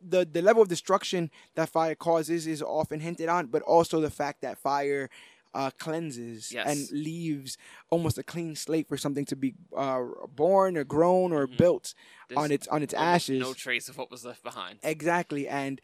the 0.00 0.24
the 0.24 0.42
level 0.42 0.62
of 0.62 0.68
destruction 0.68 1.30
that 1.54 1.68
fire 1.68 1.94
causes 1.94 2.46
is 2.46 2.62
often 2.62 3.00
hinted 3.00 3.28
on, 3.28 3.46
but 3.46 3.62
also 3.62 4.00
the 4.00 4.10
fact 4.10 4.40
that 4.42 4.58
fire 4.58 5.08
uh, 5.54 5.70
cleanses 5.78 6.50
Yes. 6.50 6.66
and 6.66 6.98
leaves 7.04 7.56
almost 7.90 8.18
a 8.18 8.24
clean 8.24 8.56
slate 8.56 8.88
for 8.88 8.96
something 8.96 9.24
to 9.26 9.36
be 9.36 9.54
uh, 9.76 10.02
born 10.34 10.76
or 10.76 10.82
grown 10.84 11.32
or 11.32 11.46
built 11.46 11.94
on 12.36 12.50
its 12.50 12.66
on 12.68 12.82
its 12.82 12.92
ashes. 12.94 13.40
No 13.40 13.54
trace 13.54 13.88
of 13.88 13.96
what 13.96 14.10
was 14.10 14.24
left 14.24 14.42
behind. 14.42 14.80
Exactly, 14.82 15.46
and 15.46 15.80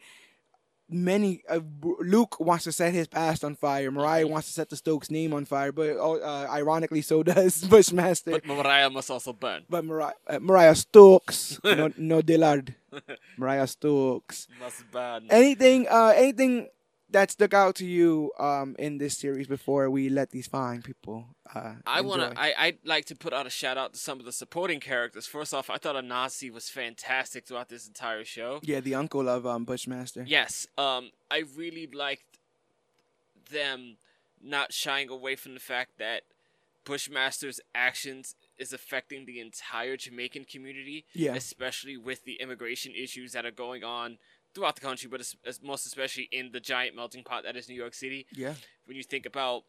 many 0.91 1.41
uh, 1.49 1.59
Luke 1.99 2.39
wants 2.39 2.65
to 2.65 2.71
set 2.71 2.93
his 2.93 3.07
past 3.07 3.43
on 3.43 3.55
fire. 3.55 3.89
Mariah 3.89 4.27
wants 4.27 4.47
to 4.47 4.53
set 4.53 4.69
the 4.69 4.75
Stokes 4.75 5.09
name 5.09 5.33
on 5.33 5.45
fire, 5.45 5.71
but 5.71 5.91
oh, 5.97 6.19
uh, 6.19 6.47
ironically, 6.51 7.01
so 7.01 7.23
does 7.31 7.63
Bushmaster. 7.63 8.31
But 8.31 8.45
Mariah 8.45 8.89
must 8.89 9.09
also 9.09 9.33
burn. 9.33 9.63
But 9.69 9.85
Mariah, 9.85 10.13
uh, 10.27 10.39
Mariah 10.39 10.75
Stokes, 10.75 11.59
no, 11.63 11.91
no 11.97 12.21
Dillard, 12.21 12.75
Mariah 13.37 13.67
Stokes. 13.67 14.47
Must 14.59 14.91
burn. 14.91 15.27
Anything, 15.29 15.87
uh, 15.89 16.13
anything 16.15 16.67
that 17.11 17.31
stuck 17.31 17.53
out 17.53 17.75
to 17.75 17.85
you 17.85 18.31
um, 18.39 18.75
in 18.79 18.97
this 18.97 19.17
series 19.17 19.47
before 19.47 19.89
we 19.89 20.09
let 20.09 20.31
these 20.31 20.47
fine 20.47 20.81
people 20.81 21.25
uh, 21.53 21.73
I 21.85 22.01
want 22.01 22.21
to. 22.21 22.39
I 22.39 22.53
I'd 22.57 22.77
like 22.85 23.05
to 23.05 23.15
put 23.15 23.33
out 23.33 23.45
a 23.45 23.49
shout 23.49 23.77
out 23.77 23.93
to 23.93 23.99
some 23.99 24.19
of 24.19 24.25
the 24.25 24.31
supporting 24.31 24.79
characters. 24.79 25.27
First 25.27 25.53
off, 25.53 25.69
I 25.69 25.77
thought 25.77 25.95
Anansi 25.95 26.49
was 26.51 26.69
fantastic 26.69 27.45
throughout 27.45 27.67
this 27.69 27.87
entire 27.87 28.23
show. 28.23 28.59
yeah, 28.63 28.79
the 28.79 28.95
uncle 28.95 29.27
of 29.27 29.45
um, 29.45 29.65
Bushmaster. 29.65 30.23
Yes, 30.25 30.65
um, 30.77 31.11
I 31.29 31.43
really 31.57 31.87
liked 31.87 32.39
them 33.51 33.97
not 34.41 34.73
shying 34.73 35.09
away 35.09 35.35
from 35.35 35.53
the 35.53 35.59
fact 35.59 35.97
that 35.99 36.21
Bushmaster's 36.83 37.59
actions 37.75 38.35
is 38.57 38.73
affecting 38.73 39.25
the 39.25 39.39
entire 39.39 39.97
Jamaican 39.97 40.45
community, 40.45 41.05
Yeah. 41.13 41.35
especially 41.35 41.97
with 41.97 42.23
the 42.25 42.35
immigration 42.41 42.93
issues 42.95 43.33
that 43.33 43.45
are 43.45 43.51
going 43.51 43.83
on 43.83 44.17
throughout 44.53 44.75
the 44.75 44.81
country, 44.81 45.09
but 45.09 45.19
es- 45.21 45.35
es- 45.45 45.61
most 45.61 45.85
especially 45.85 46.27
in 46.31 46.51
the 46.51 46.59
giant 46.59 46.95
melting 46.95 47.23
pot 47.23 47.43
that 47.43 47.55
is 47.55 47.67
New 47.69 47.75
York 47.75 47.93
City. 47.93 48.25
Yeah, 48.33 48.55
When 48.85 48.97
you 48.97 49.03
think 49.03 49.25
about, 49.25 49.63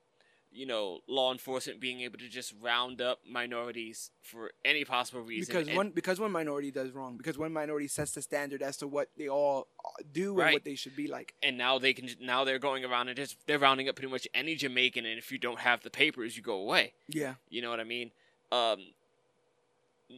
you 0.50 0.66
know, 0.66 1.00
law 1.08 1.32
enforcement 1.32 1.80
being 1.80 2.00
able 2.02 2.18
to 2.18 2.28
just 2.28 2.52
round 2.60 3.00
up 3.00 3.20
minorities 3.26 4.10
for 4.20 4.52
any 4.64 4.84
possible 4.84 5.22
reason, 5.22 5.54
because 5.62 5.74
one 5.74 5.90
because 5.90 6.20
one 6.20 6.30
minority 6.30 6.70
does 6.70 6.90
wrong 6.90 7.16
because 7.16 7.38
one 7.38 7.52
minority 7.52 7.88
sets 7.88 8.12
the 8.12 8.20
standard 8.22 8.60
as 8.62 8.76
to 8.76 8.86
what 8.86 9.08
they 9.16 9.28
all 9.28 9.68
uh, 9.84 9.88
do 10.12 10.38
and 10.40 10.52
what 10.52 10.64
they 10.64 10.74
should 10.74 10.94
be 10.94 11.06
like. 11.06 11.34
and 11.42 11.56
now 11.56 11.78
they 11.78 11.92
can 11.94 12.08
now 12.20 12.44
they're 12.44 12.58
going 12.58 12.84
around 12.84 13.08
and 13.08 13.16
just 13.16 13.36
they're 13.46 13.58
rounding 13.58 13.88
up 13.88 13.94
pretty 13.96 14.10
much 14.10 14.28
any 14.34 14.54
Jamaican, 14.54 15.06
and 15.06 15.18
if 15.18 15.32
you 15.32 15.38
don't 15.38 15.60
have 15.60 15.82
the 15.82 15.90
papers, 15.90 16.36
you 16.36 16.42
go 16.42 16.56
away. 16.56 16.92
Yeah, 17.08 17.34
You 17.48 17.62
know 17.62 17.70
what 17.70 17.80
I 17.80 17.84
mean? 17.84 18.10
Um, 18.50 18.78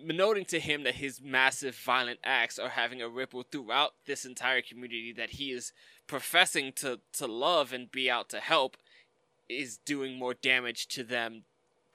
noting 0.03 0.45
to 0.47 0.61
him 0.61 0.83
that 0.85 0.97
his 0.97 1.21
massive 1.21 1.75
violent 1.77 2.21
acts 2.25 2.59
are 2.59 2.71
having 2.71 3.01
a 3.03 3.09
ripple 3.09 3.45
throughout 3.51 3.93
this 4.07 4.25
entire 4.25 4.63
community 4.63 5.13
that 5.17 5.31
he 5.31 5.51
is 5.53 5.73
professing 6.07 6.73
to, 6.73 7.01
to 7.15 7.27
love 7.27 7.73
and 7.73 7.91
be 7.91 8.11
out 8.11 8.29
to 8.31 8.41
help 8.41 8.77
is 9.49 9.79
doing 9.79 10.19
more 10.19 10.35
damage 10.35 10.87
to 10.89 11.03
them 11.05 11.45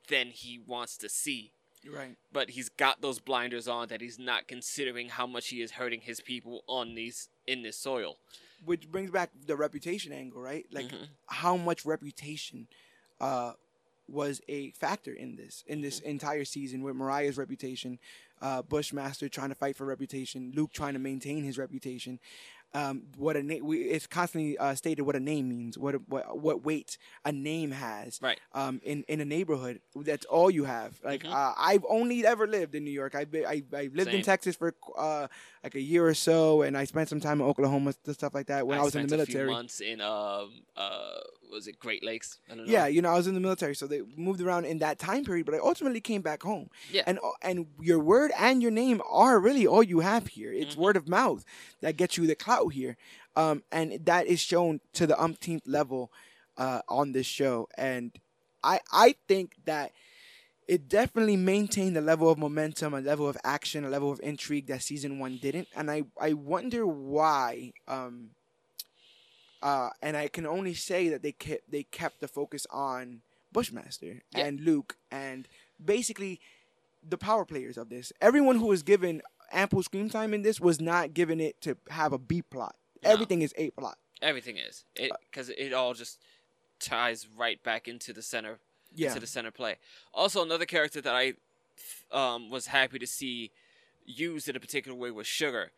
than 0.08 0.28
he 0.28 0.60
wants 0.66 0.98
to 0.98 1.10
see. 1.10 1.52
right. 1.92 2.16
But 2.32 2.52
he's 2.52 2.70
got 2.70 3.02
those 3.02 3.20
blinders 3.20 3.68
on 3.68 3.88
that 3.90 4.02
he's 4.02 4.20
not 4.20 4.48
considering 4.48 5.10
how 5.10 5.26
much 5.28 5.50
he 5.50 5.62
is 5.62 5.72
hurting 5.72 6.02
his 6.02 6.20
people 6.22 6.64
on 6.68 6.96
these 6.96 7.30
in 7.48 7.64
this 7.64 7.78
soil. 7.78 8.18
Which 8.66 8.92
brings 8.92 9.10
back 9.12 9.30
the 9.46 9.56
reputation 9.56 10.12
angle, 10.12 10.42
right? 10.42 10.66
Like 10.72 10.88
Mhm. 10.88 11.08
how 11.28 11.58
much 11.58 11.86
reputation 11.86 12.68
uh, 13.22 13.54
was 14.12 14.42
a 14.48 14.72
factor 14.72 15.14
in 15.14 15.36
this 15.36 15.64
in 15.68 15.82
this 15.82 16.00
entire 16.00 16.46
season 16.46 16.82
with 16.84 16.96
Mariah's 16.96 17.38
reputation, 17.38 18.00
uh, 18.42 18.62
Bushmaster 18.62 19.30
trying 19.30 19.50
to 19.50 19.56
fight 19.56 19.78
for 19.78 19.86
reputation, 19.86 20.52
Luke 20.56 20.72
trying 20.74 20.94
to 20.94 21.00
maintain 21.00 21.44
his 21.44 21.58
reputation. 21.58 22.20
Um, 22.74 23.04
what 23.18 23.36
a 23.36 23.42
name! 23.42 23.64
It's 23.74 24.06
constantly 24.06 24.58
uh, 24.58 24.76
stated 24.76 25.02
what 25.02 25.16
a 25.16 25.20
name 25.20 25.50
means, 25.50 25.78
what 25.78 25.96
a, 25.96 25.98
what 26.08 26.38
what 26.40 26.64
weight 26.64 26.98
a 27.26 27.32
name 27.32 27.72
has. 27.72 28.20
Right. 28.22 28.40
Um, 28.54 28.80
in 28.84 29.04
in 29.08 29.22
a 29.22 29.26
neighborhood, 29.26 29.82
that's 29.96 30.26
all 30.26 30.52
you 30.52 30.66
have. 30.66 31.00
Like 31.04 31.24
Mhm. 31.24 31.34
uh, 31.34 31.54
I've 31.58 31.84
only 31.90 32.26
ever 32.26 32.46
lived 32.46 32.76
in 32.76 32.84
New 32.84 32.92
York. 32.92 33.16
I've 33.16 33.32
been, 33.32 33.46
I 33.46 33.64
I 33.74 33.90
lived 33.94 34.14
in 34.14 34.22
Texas 34.22 34.56
for 34.56 34.76
uh 34.98 35.28
like 35.64 35.76
a 35.76 35.82
year 35.82 36.06
or 36.06 36.14
so, 36.14 36.62
and 36.62 36.78
I 36.78 36.86
spent 36.86 37.10
some 37.10 37.20
time 37.20 37.42
in 37.42 37.48
Oklahoma, 37.48 37.94
st- 37.94 38.16
stuff 38.16 38.34
like 38.36 38.48
that 38.48 38.68
when 38.68 38.78
I, 38.78 38.84
was 38.84 38.96
in 38.96 39.08
the 39.08 39.20
a 39.20 39.26
few 39.26 39.34
military. 39.36 39.52
months 39.52 39.82
in 39.82 40.00
um 40.00 40.62
uh 40.78 41.18
was 41.52 41.66
it 41.68 41.80
Great 41.80 42.04
Lakes? 42.04 42.38
I 42.52 42.54
don't 42.56 42.68
know. 42.68 42.72
Yeah, 42.72 42.86
you 42.86 43.02
know, 43.02 43.10
I 43.10 43.16
was 43.18 43.26
in 43.26 43.34
the 43.34 43.40
military, 43.40 43.74
so 43.76 43.88
they 43.88 44.02
moved 44.16 44.40
around 44.42 44.66
in 44.66 44.78
that 44.80 45.00
time 45.00 45.26
period. 45.26 45.48
But 45.48 45.56
I 45.56 45.58
ultimately 45.58 46.00
came 46.02 46.22
back 46.22 46.44
home. 46.44 46.70
Yeah. 46.92 47.02
and 47.08 47.18
and 47.42 47.66
your 47.82 47.98
word 48.00 48.32
and 48.38 48.62
your 48.62 48.70
name 48.72 49.02
are 49.10 49.40
really 49.40 49.66
all 49.66 49.82
you 49.82 50.02
have 50.02 50.28
here. 50.28 50.54
It's 50.54 50.74
Mm-hmm. 50.74 50.82
word 50.82 50.98
of 50.98 51.08
mouth 51.10 51.44
that 51.82 51.98
gets 51.98 52.16
you 52.18 52.28
the 52.28 52.36
clout 52.36 52.59
here, 52.68 52.98
um, 53.36 53.64
and 53.72 54.00
that 54.06 54.28
is 54.28 54.40
shown 54.40 54.82
to 54.94 55.08
the 55.08 55.20
umpteenth 55.22 55.66
level 55.66 56.12
uh, 56.58 56.82
on 56.90 57.14
this 57.14 57.26
show. 57.26 57.68
And 57.78 58.12
I 58.64 58.82
I 58.92 59.16
think 59.28 59.56
that 59.66 59.92
it 60.68 60.88
definitely 60.88 61.36
maintained 61.38 61.96
the 61.96 62.02
level 62.02 62.30
of 62.30 62.38
momentum, 62.38 62.94
a 62.94 63.02
level 63.02 63.28
of 63.28 63.38
action, 63.44 63.84
a 63.86 63.90
level 63.90 64.12
of 64.12 64.20
intrigue 64.22 64.68
that 64.68 64.84
season 64.84 65.18
one 65.18 65.38
didn't. 65.38 65.68
And 65.76 65.90
I 65.90 66.04
I 66.20 66.34
wonder 66.34 66.86
why. 66.86 67.74
Um, 67.88 68.32
uh, 69.62 69.90
and 70.02 70.16
I 70.16 70.28
can 70.28 70.46
only 70.46 70.74
say 70.74 71.10
that 71.10 71.22
they 71.22 71.32
kept 71.34 71.70
they 71.70 71.84
kept 71.84 72.22
the 72.22 72.28
focus 72.28 72.66
on 72.72 73.22
Bushmaster 73.52 74.22
Yeah. 74.32 74.46
and 74.46 74.60
Luke 74.62 74.96
and 75.12 75.48
basically 75.84 76.40
the 77.08 77.18
power 77.18 77.46
players 77.46 77.78
of 77.78 77.90
this. 77.90 78.14
Everyone 78.22 78.58
who 78.58 78.68
was 78.68 78.84
given 78.84 79.22
ample 79.52 79.82
screen 79.84 80.10
time 80.10 80.34
in 80.34 80.42
this 80.42 80.60
was 80.60 80.80
not 80.82 81.14
given 81.14 81.40
it 81.40 81.60
to 81.62 81.78
have 81.90 82.14
a 82.14 82.18
B 82.18 82.42
plot. 82.42 82.76
No. 83.04 83.10
Everything 83.12 83.42
is 83.42 83.54
A 83.58 83.70
plot. 83.72 83.98
Everything 84.22 84.58
is 84.58 84.84
it 84.96 85.12
because 85.32 85.50
it 85.50 85.72
all 85.74 85.94
just 85.94 86.20
ties 86.80 87.28
right 87.38 87.62
back 87.64 87.88
into 87.88 88.12
the 88.14 88.22
center 88.22 88.60
Yeah. 88.94 89.08
into 89.10 89.20
the 89.22 89.28
center 89.28 89.52
play. 89.52 89.78
Also, 90.14 90.44
another 90.44 90.66
character 90.66 91.00
that 91.02 91.16
I 91.16 91.34
um, 92.12 92.50
was 92.50 92.68
happy 92.68 93.00
to 93.00 93.08
see 93.08 93.52
used 94.06 94.50
in 94.50 94.56
a 94.56 94.60
particular 94.60 94.98
way 94.98 95.12
was 95.12 95.28
Sugar. 95.28 95.72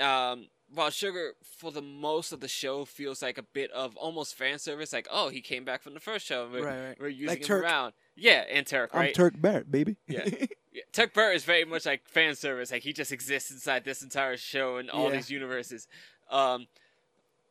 Um, 0.00 0.48
while 0.74 0.90
Sugar, 0.90 1.34
for 1.42 1.70
the 1.70 1.80
most 1.80 2.32
of 2.32 2.40
the 2.40 2.48
show, 2.48 2.84
feels 2.84 3.22
like 3.22 3.38
a 3.38 3.42
bit 3.42 3.70
of 3.70 3.96
almost 3.96 4.34
fan 4.34 4.58
service, 4.58 4.92
like 4.92 5.06
oh 5.10 5.28
he 5.30 5.40
came 5.40 5.64
back 5.64 5.82
from 5.82 5.94
the 5.94 6.00
first 6.00 6.26
show, 6.26 6.48
we're, 6.52 6.66
Right, 6.66 6.88
right. 6.88 7.00
we're 7.00 7.08
using 7.08 7.28
Like 7.28 7.38
him 7.38 7.44
Turk. 7.46 7.62
around. 7.64 7.92
Yeah, 8.16 8.44
and 8.50 8.66
Turk, 8.66 8.94
right? 8.94 9.08
I'm? 9.08 9.14
Turk 9.14 9.34
Barrett, 9.40 9.70
baby. 9.70 9.96
Yeah. 10.06 10.28
Yeah, 10.72 10.82
Turk 10.92 11.14
Burr 11.14 11.32
is 11.32 11.42
very 11.42 11.64
much 11.64 11.86
like 11.86 12.06
fan 12.06 12.34
service. 12.34 12.70
Like 12.70 12.82
he 12.82 12.92
just 12.92 13.10
exists 13.10 13.50
inside 13.50 13.84
this 13.86 14.02
entire 14.02 14.36
show 14.36 14.76
and 14.76 14.90
all 14.90 15.08
Yeah. 15.08 15.16
these 15.16 15.30
universes. 15.30 15.88
Um, 16.30 16.66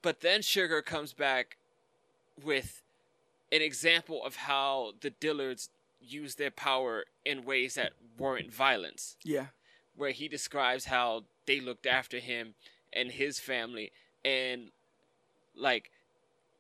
but 0.04 0.22
then 0.22 0.44
Sugar 0.44 0.84
comes 0.84 1.12
back 1.12 1.58
with 2.44 2.84
an 3.52 3.64
example 3.64 4.24
of 4.24 4.36
how 4.36 4.92
the 5.02 5.10
Dillards 5.10 5.70
use 6.00 6.36
their 6.36 6.52
power 6.52 7.06
in 7.26 7.46
ways 7.46 7.74
that 7.74 7.94
weren't 8.20 8.54
violence. 8.54 9.18
yeah. 9.24 9.48
Where 9.98 10.12
he 10.12 10.28
describes 10.28 10.86
how 10.86 11.24
they 11.48 11.60
looked 11.60 11.88
after 11.88 12.20
him 12.20 12.54
and 12.94 13.10
his 13.10 13.40
family, 13.40 13.92
and 14.24 14.70
like 15.56 15.90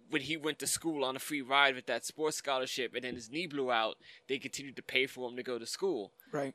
when 0.09 0.21
he 0.21 0.37
went 0.37 0.59
to 0.59 0.67
school 0.67 1.03
on 1.03 1.15
a 1.15 1.19
free 1.19 1.41
ride 1.41 1.75
with 1.75 1.85
that 1.87 2.05
sports 2.05 2.37
scholarship, 2.37 2.93
and 2.95 3.03
then 3.03 3.15
his 3.15 3.29
knee 3.31 3.47
blew 3.47 3.71
out, 3.71 3.97
they 4.27 4.37
continued 4.37 4.75
to 4.75 4.83
pay 4.83 5.07
for 5.07 5.29
him 5.29 5.35
to 5.35 5.43
go 5.43 5.57
to 5.57 5.65
school 5.65 6.11
Right. 6.31 6.53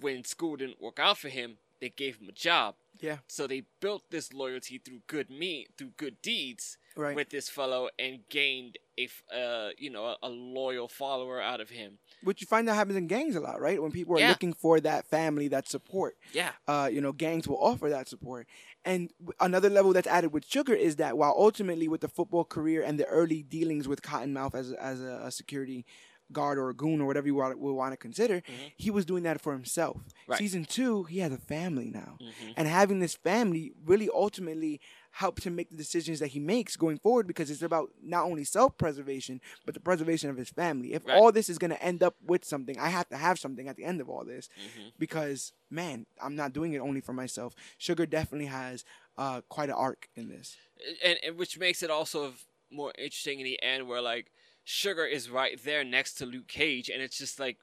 when 0.00 0.24
school 0.24 0.56
didn't 0.56 0.80
work 0.82 0.98
out 0.98 1.18
for 1.18 1.28
him, 1.28 1.58
they 1.80 1.88
gave 1.90 2.16
him 2.16 2.28
a 2.28 2.32
job. 2.32 2.74
Yeah. 2.98 3.18
So 3.26 3.46
they 3.46 3.62
built 3.80 4.10
this 4.10 4.32
loyalty 4.32 4.78
through 4.78 5.00
good 5.06 5.30
me 5.30 5.66
through 5.76 5.92
good 5.96 6.20
deeds 6.22 6.78
Right. 6.96 7.14
with 7.14 7.28
this 7.30 7.48
fellow 7.48 7.88
and 7.98 8.20
gained 8.30 8.78
a 8.98 9.08
uh, 9.34 9.70
you 9.78 9.90
know 9.90 10.04
a, 10.06 10.16
a 10.22 10.28
loyal 10.30 10.88
follower 10.88 11.40
out 11.40 11.60
of 11.60 11.68
him. 11.68 11.98
Which 12.22 12.40
you 12.40 12.46
find 12.46 12.66
that 12.68 12.74
happens 12.74 12.96
in 12.96 13.06
gangs 13.06 13.36
a 13.36 13.40
lot, 13.40 13.60
right? 13.60 13.80
When 13.82 13.92
people 13.92 14.16
are 14.16 14.20
Yeah. 14.20 14.30
looking 14.30 14.54
for 14.54 14.80
that 14.80 15.06
family, 15.06 15.48
that 15.48 15.68
support. 15.68 16.16
Yeah. 16.32 16.52
uh, 16.66 16.88
you 16.90 17.00
know, 17.02 17.12
gangs 17.12 17.46
will 17.46 17.62
offer 17.62 17.90
that 17.90 18.08
support. 18.08 18.46
And 18.84 19.10
another 19.40 19.68
level 19.68 19.92
that's 19.92 20.06
added 20.06 20.32
with 20.32 20.46
Sugar 20.46 20.72
is 20.74 20.96
that 20.96 21.18
while 21.18 21.34
ultimately 21.36 21.88
with 21.88 22.00
the 22.00 22.08
football 22.08 22.44
career 22.44 22.82
and 22.82 22.98
the 22.98 23.04
early 23.06 23.42
dealings 23.42 23.86
with 23.86 24.00
Cottonmouth 24.00 24.54
as 24.54 24.72
as 24.72 25.00
a, 25.02 25.20
a 25.24 25.30
security 25.30 25.84
guard 26.32 26.58
or 26.58 26.68
a 26.70 26.74
goon 26.74 27.00
or 27.00 27.06
whatever 27.06 27.26
you 27.26 27.34
want, 27.34 27.58
will 27.58 27.74
want 27.74 27.92
to 27.92 27.96
consider, 27.96 28.42
he 28.76 28.90
was 28.90 29.04
doing 29.04 29.22
that 29.22 29.40
for 29.40 29.52
himself. 29.52 30.02
Right. 30.26 30.38
Season 30.38 30.64
two, 30.64 31.04
he 31.04 31.20
has 31.20 31.32
a 31.32 31.38
family 31.38 31.88
now, 31.90 32.18
Mhm. 32.20 32.54
and 32.56 32.66
having 32.68 32.98
this 32.98 33.14
family 33.14 33.72
really 33.84 34.08
ultimately 34.12 34.80
helps 35.12 35.44
him 35.46 35.54
make 35.54 35.70
the 35.70 35.76
decisions 35.76 36.18
that 36.20 36.28
he 36.28 36.40
makes 36.40 36.76
going 36.76 36.98
forward 36.98 37.26
because 37.26 37.50
it's 37.50 37.62
about 37.62 37.90
not 38.02 38.24
only 38.24 38.44
self-preservation 38.44 39.40
but 39.64 39.72
the 39.74 39.80
preservation 39.80 40.28
of 40.28 40.36
his 40.36 40.50
family. 40.50 40.92
If 40.92 41.06
Right. 41.06 41.16
all 41.16 41.32
this 41.32 41.48
is 41.48 41.58
going 41.58 41.70
to 41.70 41.82
end 41.82 42.02
up 42.02 42.16
with 42.22 42.44
something, 42.44 42.78
I 42.78 42.88
have 42.90 43.08
to 43.08 43.16
have 43.16 43.38
something 43.38 43.66
at 43.68 43.76
the 43.76 43.84
end 43.84 44.00
of 44.00 44.10
all 44.10 44.24
this 44.24 44.48
Mhm. 44.58 44.92
because 44.98 45.52
man, 45.70 46.06
I'm 46.20 46.36
not 46.36 46.52
doing 46.52 46.72
it 46.74 46.78
only 46.78 47.00
for 47.00 47.12
myself. 47.12 47.54
Sugar 47.78 48.04
definitely 48.06 48.46
has 48.46 48.84
uh, 49.16 49.40
quite 49.48 49.70
an 49.70 49.74
arc 49.76 50.10
in 50.14 50.28
this. 50.28 50.58
and, 51.02 51.18
and 51.24 51.38
which 51.38 51.58
makes 51.58 51.82
it 51.82 51.90
also 51.90 52.34
more 52.70 52.92
interesting 52.98 53.40
in 53.40 53.44
the 53.44 53.62
end 53.62 53.88
where 53.88 54.02
like 54.02 54.30
sugar 54.68 55.04
is 55.06 55.30
right 55.30 55.62
there 55.64 55.84
next 55.84 56.14
to 56.14 56.26
luke 56.26 56.48
cage 56.48 56.88
and 56.90 57.00
it's 57.00 57.16
just 57.16 57.38
like 57.38 57.56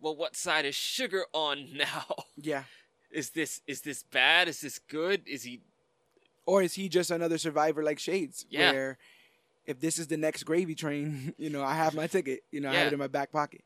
well 0.00 0.16
what 0.16 0.34
side 0.34 0.64
is 0.64 0.74
sugar 0.74 1.24
on 1.32 1.68
now 1.76 2.04
Yeah. 2.36 2.64
is 3.12 3.30
this 3.30 3.60
is 3.68 3.80
this 3.82 4.02
bad 4.02 4.48
is 4.48 4.60
this 4.60 4.80
good 4.80 5.22
is 5.26 5.44
he 5.44 5.60
Or 6.46 6.60
is 6.62 6.74
he 6.74 6.88
just 6.88 7.10
another 7.12 7.38
survivor 7.38 7.82
like 7.84 7.98
Shades? 8.00 8.44
Yeah. 8.50 8.72
Where 8.72 8.98
if 9.66 9.78
this 9.80 9.98
is 9.98 10.06
the 10.08 10.16
next 10.16 10.44
gravy 10.44 10.74
train, 10.74 11.34
you 11.38 11.50
know, 11.50 11.62
I 11.62 11.74
have 11.74 11.94
my 11.94 12.06
ticket. 12.08 12.40
You 12.50 12.60
know, 12.62 12.70
I 12.70 12.74
have 12.74 12.86
it 12.88 12.92
in 12.94 12.98
my 12.98 13.06
back 13.18 13.30
pocket. 13.30 13.60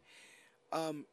Um, 0.72 1.06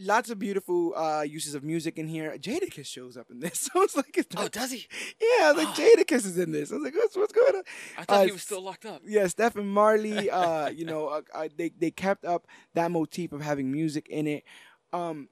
lots 0.00 0.30
of 0.30 0.38
beautiful 0.38 0.94
uh, 0.96 1.22
uses 1.22 1.54
of 1.54 1.62
music 1.62 1.98
in 1.98 2.08
here. 2.08 2.36
Jadakiss 2.38 2.86
shows 2.86 3.16
up 3.16 3.30
in 3.30 3.40
this. 3.40 3.58
So 3.72 3.80
I 3.80 3.80
was 3.80 3.96
like, 3.96 4.16
it's 4.16 4.34
oh 4.36 4.48
does 4.48 4.70
he 4.72 4.86
yeah, 5.20 5.46
I 5.48 5.52
was 5.52 5.64
like 5.64 5.74
Jadakiss 5.82 6.24
is 6.26 6.38
in 6.38 6.52
this. 6.52 6.72
I 6.72 6.76
was 6.76 6.84
like, 6.84 6.94
what's 6.94 7.16
what's 7.16 7.32
going 7.32 7.56
on? 7.56 7.62
i 7.98 8.04
thought 8.04 8.20
Uh, 8.20 8.24
he 8.24 8.32
was 8.32 8.42
still 8.42 8.62
locked 8.62 8.86
up 8.86 9.02
yeah, 9.06 9.26
Stephen 9.26 9.66
Marley, 9.68 10.30
uh, 10.42 10.68
you 10.70 10.84
know, 10.84 11.08
uh, 11.08 11.22
uh, 11.34 11.48
they 11.56 11.70
they 11.78 11.90
kept 11.90 12.24
up 12.24 12.46
that 12.74 12.90
motif 12.90 13.32
of 13.32 13.40
having 13.42 13.70
music 13.70 14.08
in 14.08 14.26
it. 14.26 14.44
Um, 14.92 15.28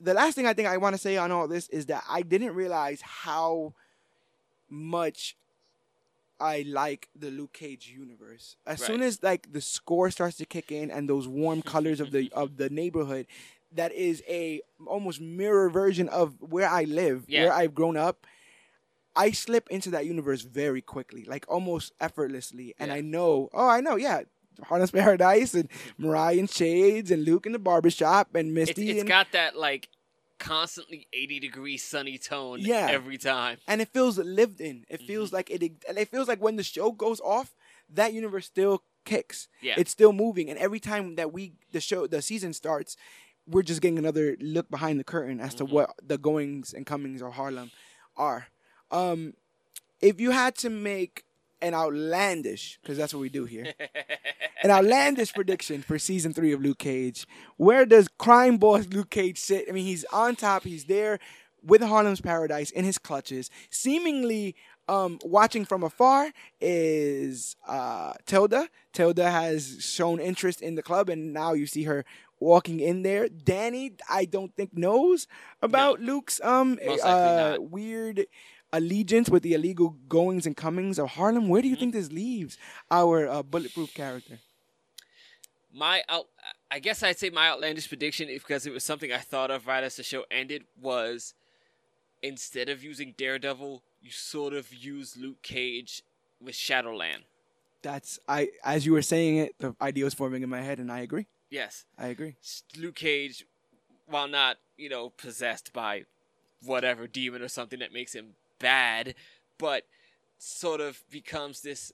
the 0.00 0.14
last 0.14 0.34
thing 0.34 0.46
I 0.46 0.54
think 0.54 0.68
I 0.68 0.76
want 0.78 0.94
to 0.94 0.98
say 1.00 1.16
on 1.16 1.30
all 1.30 1.46
this 1.48 1.68
is 1.68 1.86
that 1.86 2.02
I 2.08 2.22
didn't 2.22 2.54
realize 2.54 3.00
how 3.02 3.74
much 4.68 5.36
I 6.40 6.64
like 6.66 7.08
the 7.14 7.30
Luke 7.30 7.52
Cage 7.52 7.92
universe. 7.96 8.56
As 8.66 8.80
Right. 8.80 8.86
soon 8.86 9.02
as 9.02 9.22
like 9.22 9.52
the 9.52 9.60
score 9.60 10.10
starts 10.10 10.36
to 10.38 10.44
kick 10.46 10.72
in 10.72 10.90
and 10.90 11.08
those 11.08 11.28
warm 11.28 11.62
colors 11.62 12.00
of 12.00 12.10
the 12.10 12.32
of 12.32 12.56
the 12.56 12.68
neighborhood, 12.68 13.26
that 13.74 13.92
is 13.92 14.22
a 14.28 14.60
almost 14.86 15.20
mirror 15.20 15.70
version 15.70 16.08
of 16.08 16.34
where 16.40 16.68
I 16.68 16.84
live, 16.84 17.24
Yeah. 17.28 17.44
where 17.44 17.52
I've 17.52 17.74
grown 17.74 17.96
up. 17.96 18.26
I 19.14 19.30
slip 19.30 19.68
into 19.70 19.90
that 19.90 20.06
universe 20.06 20.42
very 20.42 20.80
quickly, 20.80 21.24
like 21.24 21.44
almost 21.48 21.92
effortlessly, 22.00 22.74
and 22.78 22.88
Yeah. 22.90 22.96
I 22.96 23.00
know. 23.02 23.50
Oh, 23.52 23.68
I 23.68 23.80
know. 23.80 23.96
Yeah, 23.96 24.22
Harlem's 24.62 24.90
Paradise 24.90 25.54
and 25.54 25.68
Mariah 25.98 26.38
and 26.38 26.50
Shades 26.50 27.10
and 27.10 27.24
Luke 27.24 27.44
in 27.46 27.52
the 27.52 27.58
barbershop 27.58 28.34
and 28.34 28.54
Misty 28.54 28.90
it's 28.90 29.00
and 29.00 29.08
got 29.08 29.32
that 29.32 29.56
like 29.56 29.88
constantly 30.38 31.06
80 31.12 31.38
degree 31.40 31.76
sunny 31.76 32.18
tone 32.18 32.58
Yeah. 32.60 32.88
every 32.90 33.16
time 33.18 33.58
and 33.68 33.80
it 33.80 33.88
feels 33.88 34.18
lived 34.18 34.60
in. 34.60 34.84
It 34.88 35.00
feels 35.02 35.28
Mm-hmm. 35.28 35.36
like 35.36 35.50
it. 35.50 35.62
And 35.88 35.98
it 35.98 36.08
feels 36.08 36.26
like 36.28 36.40
when 36.42 36.56
the 36.56 36.64
show 36.64 36.90
goes 36.90 37.20
off, 37.20 37.54
that 37.90 38.12
universe 38.12 38.46
still 38.46 38.82
kicks. 39.04 39.48
Yeah. 39.60 39.74
it's 39.76 39.90
still 39.90 40.12
moving, 40.12 40.48
and 40.48 40.58
every 40.58 40.78
time 40.80 41.16
that 41.16 41.32
we 41.32 41.52
the 41.72 41.80
show 41.80 42.06
the 42.06 42.22
season 42.22 42.52
starts, 42.52 42.96
we're 43.46 43.62
just 43.62 43.80
getting 43.80 43.98
another 43.98 44.36
look 44.40 44.70
behind 44.70 44.98
the 45.00 45.04
curtain 45.04 45.40
as 45.40 45.54
to 45.56 45.64
Mhm. 45.64 45.70
what 45.72 45.94
the 46.02 46.18
goings 46.18 46.72
and 46.72 46.86
comings 46.86 47.20
of 47.22 47.32
Harlem 47.32 47.70
are. 48.16 48.46
Um, 48.90 49.34
if 50.00 50.20
you 50.20 50.30
had 50.30 50.54
to 50.56 50.70
make 50.70 51.24
an 51.60 51.74
outlandish, 51.74 52.78
because 52.82 52.98
that's 52.98 53.14
what 53.14 53.20
we 53.20 53.28
do 53.28 53.44
here, 53.44 53.72
an 54.62 54.70
outlandish 54.70 55.32
prediction 55.32 55.82
for 55.82 55.98
season 55.98 56.32
three 56.34 56.52
of 56.52 56.60
Luke 56.60 56.78
Cage, 56.78 57.26
where 57.56 57.86
does 57.86 58.08
crime 58.08 58.56
boss 58.58 58.86
Luke 58.88 59.10
Cage 59.10 59.38
sit? 59.38 59.66
I 59.68 59.72
mean, 59.72 59.84
he's 59.86 60.04
on 60.12 60.34
top. 60.36 60.64
He's 60.64 60.84
there 60.86 61.18
with 61.64 61.80
Harlem's 61.80 62.20
Paradise 62.20 62.70
in 62.72 62.84
his 62.84 62.98
clutches, 62.98 63.48
seemingly 63.70 64.56
um, 64.88 65.20
watching 65.24 65.64
from 65.64 65.84
afar 65.84 66.32
is 66.60 67.54
uh, 67.68 68.14
Tilda. 68.26 68.68
Tilda 68.92 69.30
has 69.30 69.76
shown 69.80 70.18
interest 70.18 70.60
in 70.60 70.74
the 70.74 70.82
club, 70.82 71.08
and 71.08 71.32
now 71.32 71.52
you 71.52 71.66
see 71.66 71.84
her 71.84 72.04
walking 72.42 72.80
in 72.80 73.02
there. 73.02 73.28
Danny, 73.28 73.94
I 74.08 74.24
don't 74.24 74.54
think 74.54 74.76
knows 74.76 75.26
about 75.62 76.00
Luke's 76.00 76.40
um 76.42 76.78
uh, 77.02 77.56
weird 77.60 78.26
allegiance 78.72 79.28
with 79.28 79.42
the 79.42 79.54
illegal 79.54 79.96
goings 80.08 80.46
and 80.46 80.56
comings 80.56 80.98
of 80.98 81.10
Harlem. 81.10 81.48
Where 81.48 81.62
do 81.62 81.68
you 81.68 81.76
think 81.76 81.92
this 81.92 82.10
leaves 82.10 82.56
our 82.90 83.28
uh, 83.28 83.42
bulletproof 83.42 83.94
character? 83.94 84.38
my 85.72 86.02
out 86.08 86.26
I 86.70 86.78
guess 86.78 87.02
I'd 87.02 87.18
say 87.18 87.30
my 87.30 87.48
outlandish 87.48 87.88
prediction 87.88 88.28
because 88.28 88.66
it 88.66 88.72
was 88.72 88.84
something 88.84 89.12
I 89.12 89.18
thought 89.18 89.50
of 89.50 89.66
right 89.66 89.84
as 89.84 89.96
the 89.96 90.02
show 90.02 90.24
ended 90.30 90.64
was 90.80 91.34
instead 92.22 92.68
of 92.68 92.82
using 92.82 93.14
Daredevil, 93.16 93.82
you 94.00 94.10
sort 94.10 94.54
of 94.54 94.72
use 94.72 95.16
Luke 95.16 95.42
Cage 95.42 96.02
with 96.40 96.54
Shadowland. 96.54 97.24
That's 97.82 98.18
I 98.28 98.50
as 98.64 98.86
you 98.86 98.92
were 98.92 99.02
saying 99.02 99.38
it, 99.38 99.54
the 99.58 99.74
idea 99.80 100.04
was 100.04 100.14
forming 100.14 100.42
in 100.42 100.48
my 100.48 100.62
head, 100.62 100.78
and 100.78 100.90
I 100.90 101.00
agree. 101.00 101.26
Yes, 101.52 101.84
I 101.98 102.06
agree. 102.06 102.36
Luke 102.78 102.94
Cage, 102.94 103.44
while 104.06 104.26
not 104.26 104.56
you 104.78 104.88
know 104.88 105.10
possessed 105.10 105.70
by 105.74 106.04
whatever 106.64 107.06
demon 107.06 107.42
or 107.42 107.48
something 107.48 107.78
that 107.80 107.92
makes 107.92 108.14
him 108.14 108.30
bad, 108.58 109.14
but 109.58 109.84
sort 110.38 110.80
of 110.80 111.02
becomes 111.10 111.60
this 111.60 111.92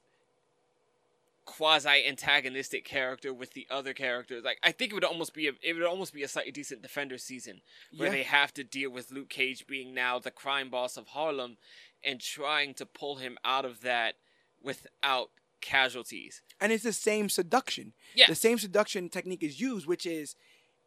quasi 1.44 2.06
antagonistic 2.06 2.85
character 2.85 3.35
with 3.35 3.55
the 3.55 3.66
other 3.68 3.93
characters. 3.93 4.44
Like 4.44 4.59
I 4.62 4.70
think 4.70 4.93
it 4.93 4.94
would 4.94 5.02
almost 5.02 5.35
be 5.35 5.48
a, 5.48 5.52
it 5.60 5.72
would 5.72 5.82
almost 5.82 6.14
be 6.14 6.22
a 6.22 6.28
slightly 6.28 6.52
decent 6.52 6.80
Defender 6.80 7.18
season 7.18 7.60
where 7.97 8.10
Yeah. 8.10 8.14
they 8.14 8.22
have 8.22 8.55
to 8.55 8.62
deal 8.62 8.90
with 8.90 9.10
Luke 9.10 9.28
Cage 9.28 9.66
being 9.66 9.93
now 9.93 10.20
the 10.20 10.30
crime 10.30 10.70
boss 10.70 10.97
of 10.97 11.09
Harlem 11.09 11.56
and 12.05 12.20
trying 12.20 12.74
to 12.74 12.86
pull 12.86 13.16
him 13.16 13.36
out 13.44 13.64
of 13.64 13.80
that 13.80 14.14
without 14.62 15.30
casualties. 15.60 16.43
And 16.60 16.72
it's 16.72 16.85
the 16.85 16.93
same 16.93 17.28
seduction. 17.28 17.93
Yeah. 18.14 18.26
The 18.28 18.35
same 18.35 18.59
seduction 18.59 19.09
technique 19.09 19.43
is 19.43 19.60
used, 19.60 19.86
which 19.86 20.06
is 20.06 20.35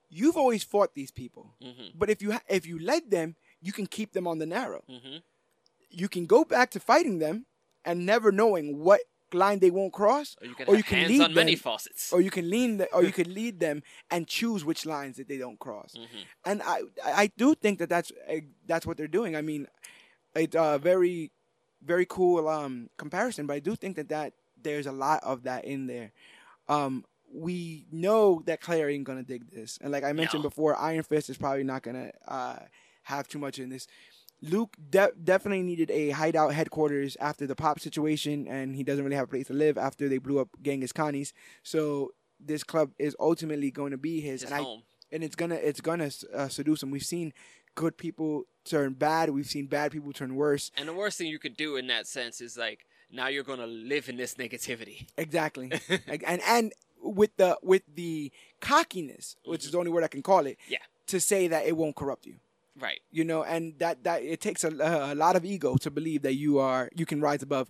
you've 0.10 0.38
always 0.38 0.64
fought 0.64 0.93
these 0.93 1.11
people, 1.11 1.56
Mhm. 1.61 1.91
but 1.95 2.10
if 2.10 2.22
you 2.22 2.31
ha- 2.34 2.43
if 2.49 2.65
you 2.65 2.77
led 2.80 3.11
them, 3.11 3.35
you 3.61 3.72
can 3.72 3.85
keep 3.88 4.11
them 4.11 4.27
on 4.27 4.39
the 4.39 4.45
narrow. 4.45 4.84
Mhm. 4.89 5.22
You 5.89 6.10
can 6.10 6.26
go 6.26 6.43
back 6.43 6.69
to 6.72 6.80
fighting 6.80 7.19
them 7.19 7.45
and 7.85 8.06
never 8.06 8.31
knowing 8.31 8.80
what 8.80 9.02
line 9.34 9.60
they 9.60 9.72
won't 9.72 9.93
cross, 9.93 10.35
Or 10.41 10.48
you 10.48 10.56
can 10.56 10.68
Or 10.68 10.76
you 10.76 10.84
can 10.84 10.98
hands 10.98 11.10
lead 11.11 11.22
on 11.22 11.34
many 11.34 11.56
them- 11.56 11.61
faucets. 11.61 12.11
or 12.11 12.19
you 12.19 12.30
can 12.30 12.49
lean 12.49 12.77
the, 12.77 12.93
or 12.93 13.02
you 13.03 13.14
can 13.22 13.34
lead 13.34 13.61
them 13.61 13.81
and 14.10 14.27
choose 14.27 14.65
which 14.65 14.85
lines 14.85 15.15
that 15.18 15.30
they 15.30 15.38
don't 15.38 15.57
cross. 15.57 15.93
Mhm. 15.95 16.26
And 16.43 16.61
I 16.64 16.81
I 17.06 17.27
do 17.38 17.56
think 17.56 17.80
that 17.80 17.88
that's 17.88 18.11
uh, 18.27 18.41
that's 18.65 18.85
what 18.85 18.98
they're 18.98 19.07
doing. 19.19 19.38
I 19.38 19.41
mean, 19.41 19.68
it's 20.35 20.56
a 20.56 20.77
very 20.77 21.31
very 21.81 22.06
cool 22.06 22.49
um 22.49 22.89
comparison, 22.98 23.48
but 23.48 23.53
I 23.53 23.60
do 23.60 23.76
think 23.77 23.95
that 23.95 24.10
that 24.10 24.34
there's 24.63 24.88
a 24.88 24.91
lot 24.91 25.23
of 25.23 25.43
that 25.43 25.65
in 25.65 25.88
there. 25.88 26.11
Um, 26.67 27.05
we 27.33 27.85
know 27.91 28.41
that 28.45 28.61
Claire 28.61 28.89
ain't 28.89 29.05
gonna 29.05 29.23
dig 29.23 29.49
this, 29.49 29.77
and 29.81 29.91
like 29.91 30.03
I 30.03 30.13
mentioned 30.13 30.43
No. 30.43 30.49
before, 30.49 30.75
Iron 30.77 31.03
Fist 31.03 31.29
is 31.29 31.38
probably 31.38 31.63
not 31.63 31.83
gonna 31.83 32.11
uh, 32.27 32.57
have 33.03 33.27
too 33.27 33.39
much 33.39 33.59
in 33.59 33.69
this. 33.69 33.88
Luke 34.41 34.75
de- 34.89 35.11
definitely 35.23 35.61
needed 35.61 35.91
a 35.91 36.09
hideout 36.09 36.53
headquarters 36.53 37.15
after 37.19 37.45
the 37.45 37.55
pop 37.55 37.79
situation, 37.79 38.47
and 38.47 38.75
he 38.75 38.83
doesn't 38.83 39.03
really 39.03 39.15
have 39.15 39.25
a 39.25 39.27
place 39.27 39.47
to 39.47 39.53
live 39.53 39.77
after 39.77 40.09
they 40.09 40.17
blew 40.17 40.39
up 40.39 40.49
Genghis 40.61 40.91
Connie's. 40.91 41.31
So 41.63 42.13
this 42.39 42.63
club 42.63 42.91
is 42.97 43.15
ultimately 43.19 43.69
going 43.69 43.91
to 43.91 43.97
be 43.97 44.19
his, 44.19 44.41
His 44.41 44.51
and 44.51 44.59
I 44.59 44.65
and 45.11 45.23
it's 45.23 45.35
gonna 45.35 45.55
it's 45.55 45.81
gonna 45.81 46.09
uh, 46.33 46.47
seduce 46.47 46.81
him. 46.81 46.89
We've 46.89 47.03
seen 47.03 47.33
good 47.75 47.97
people 47.97 48.45
turn 48.65 48.93
bad. 48.93 49.29
We've 49.29 49.45
seen 49.45 49.67
bad 49.67 49.91
people 49.91 50.11
turn 50.11 50.35
worse. 50.35 50.71
And 50.75 50.88
the 50.88 50.93
worst 50.93 51.17
thing 51.17 51.27
you 51.27 51.39
could 51.39 51.55
do 51.57 51.75
in 51.75 51.88
that 51.88 52.07
sense 52.07 52.41
is 52.41 52.57
like 52.57 52.85
now 53.11 53.27
you're 53.27 53.43
gonna 53.43 53.67
live 53.67 54.09
in 54.09 54.17
this 54.17 54.35
negativity. 54.35 55.07
Exactly, 55.17 55.71
and 56.07 56.41
and 56.47 56.73
with 57.01 57.35
the 57.38 57.57
with 57.61 57.83
the 57.93 58.31
cockiness, 58.59 59.35
which 59.45 59.61
is 59.61 59.67
mm-hmm. 59.67 59.71
the 59.71 59.77
only 59.79 59.91
word 59.91 60.03
I 60.03 60.07
can 60.07 60.23
call 60.23 60.45
it. 60.45 60.57
Yeah. 60.67 60.79
To 61.07 61.19
say 61.19 61.47
that 61.49 61.65
it 61.65 61.75
won't 61.75 61.97
corrupt 61.97 62.25
you, 62.25 62.35
Right. 62.79 62.99
you 63.11 63.25
know, 63.25 63.43
and 63.43 63.77
that 63.79 64.05
that 64.05 64.23
it 64.23 64.39
takes 64.39 64.63
a, 64.63 64.69
a 64.69 65.15
lot 65.15 65.35
of 65.35 65.43
ego 65.43 65.75
to 65.77 65.91
believe 65.91 66.21
that 66.21 66.35
you 66.35 66.59
are 66.59 66.89
you 66.95 67.05
can 67.05 67.19
rise 67.19 67.43
above 67.43 67.69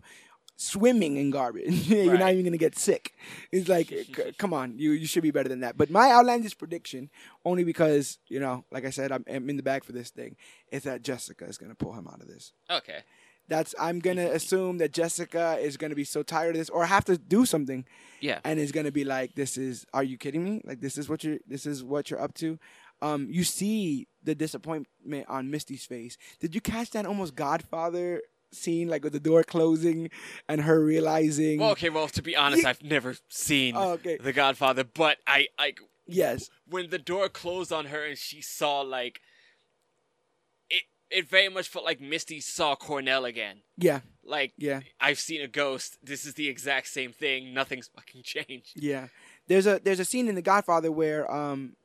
swimming 0.61 1.17
in 1.17 1.31
garbage. 1.31 1.87
You're 1.89 2.19
not 2.19 2.33
even 2.33 2.45
gonna 2.45 2.57
get 2.57 2.77
sick. 2.77 3.15
It's 3.51 3.67
like, 3.67 3.87
c- 4.15 4.33
come 4.37 4.53
on, 4.53 4.77
you 4.77 4.91
you 4.91 5.07
should 5.07 5.23
be 5.23 5.31
better 5.31 5.49
than 5.49 5.61
that. 5.61 5.75
But 5.75 5.89
my 5.89 6.11
outlandish 6.11 6.57
prediction, 6.57 7.09
only 7.43 7.63
because 7.63 8.19
you 8.27 8.39
know, 8.39 8.63
like 8.71 8.85
I 8.85 8.91
said, 8.91 9.11
I'm, 9.11 9.25
I'm 9.27 9.49
in 9.49 9.57
the 9.57 9.63
bag 9.63 9.83
for 9.83 9.91
this 9.91 10.11
thing, 10.11 10.35
is 10.71 10.83
that 10.83 11.01
Jessica 11.01 11.45
is 11.45 11.57
gonna 11.57 11.75
pull 11.75 11.93
him 11.93 12.07
out 12.07 12.21
of 12.21 12.27
this. 12.27 12.53
Okay. 12.69 12.99
That's 13.47 13.75
I'm 13.79 13.99
gonna 13.99 14.29
assume 14.31 14.77
that 14.77 14.93
Jessica 14.93 15.57
is 15.59 15.75
gonna 15.77 15.95
be 15.95 16.03
so 16.05 16.23
tired 16.23 16.55
of 16.55 16.59
this, 16.59 16.69
or 16.69 16.85
have 16.85 17.05
to 17.05 17.17
do 17.17 17.45
something, 17.45 17.85
Yeah. 18.21 18.39
and 18.45 18.59
is 18.59 18.71
gonna 18.71 18.91
be 18.91 19.03
like, 19.03 19.35
"This 19.35 19.57
is, 19.57 19.85
are 19.93 20.03
you 20.03 20.17
kidding 20.17 20.43
me? 20.43 20.61
Like 20.63 20.79
this 20.81 20.97
is 20.97 21.09
what 21.09 21.23
you're, 21.23 21.39
this 21.47 21.65
is 21.65 21.83
what 21.83 22.09
you're 22.09 22.21
up 22.21 22.33
to." 22.35 22.57
Um, 23.01 23.27
you 23.31 23.43
see 23.43 24.07
the 24.23 24.35
disappointment 24.35 25.25
on 25.27 25.49
Misty's 25.49 25.85
face. 25.85 26.17
Did 26.39 26.53
you 26.55 26.61
catch 26.61 26.91
that 26.91 27.05
almost 27.05 27.35
Godfather 27.35 28.21
scene, 28.53 28.87
like 28.87 29.03
with 29.03 29.13
the 29.13 29.19
door 29.19 29.43
closing 29.43 30.09
and 30.47 30.61
her 30.61 30.83
realizing? 30.83 31.59
Well, 31.59 31.71
okay. 31.71 31.89
Well, 31.89 32.07
to 32.09 32.21
be 32.21 32.35
honest, 32.35 32.63
I've 32.65 32.83
never 32.83 33.15
seen 33.27 33.75
Oh, 33.75 33.91
okay. 33.93 34.17
The 34.17 34.33
Godfather, 34.33 34.83
but 34.83 35.17
I, 35.25 35.47
I, 35.57 35.73
Yes. 36.05 36.49
when 36.67 36.89
the 36.89 36.99
door 36.99 37.27
closed 37.29 37.71
on 37.73 37.85
her 37.85 38.05
and 38.05 38.17
she 38.17 38.41
saw 38.41 38.81
like, 38.81 39.19
it, 41.11 41.29
very 41.29 41.49
much 41.49 41.67
felt 41.67 41.85
like 41.85 41.99
Misty 42.01 42.39
saw 42.39 42.75
Cornell 42.75 43.25
again. 43.25 43.57
Yeah. 43.77 44.01
Like, 44.23 44.53
Yeah. 44.57 44.81
I've 44.99 45.19
seen 45.19 45.41
a 45.41 45.47
ghost. 45.47 45.97
This 46.03 46.25
is 46.25 46.35
the 46.35 46.47
exact 46.47 46.87
same 46.87 47.11
thing. 47.11 47.53
Nothing's 47.53 47.87
fucking 47.95 48.23
changed. 48.23 48.73
Yeah. 48.75 49.07
There's 49.47 49.67
a 49.67 49.79
there's 49.83 49.99
a 49.99 50.05
scene 50.05 50.27
in 50.27 50.35
The 50.35 50.41
Godfather 50.41 50.91
where 50.91 51.29
um 51.31 51.75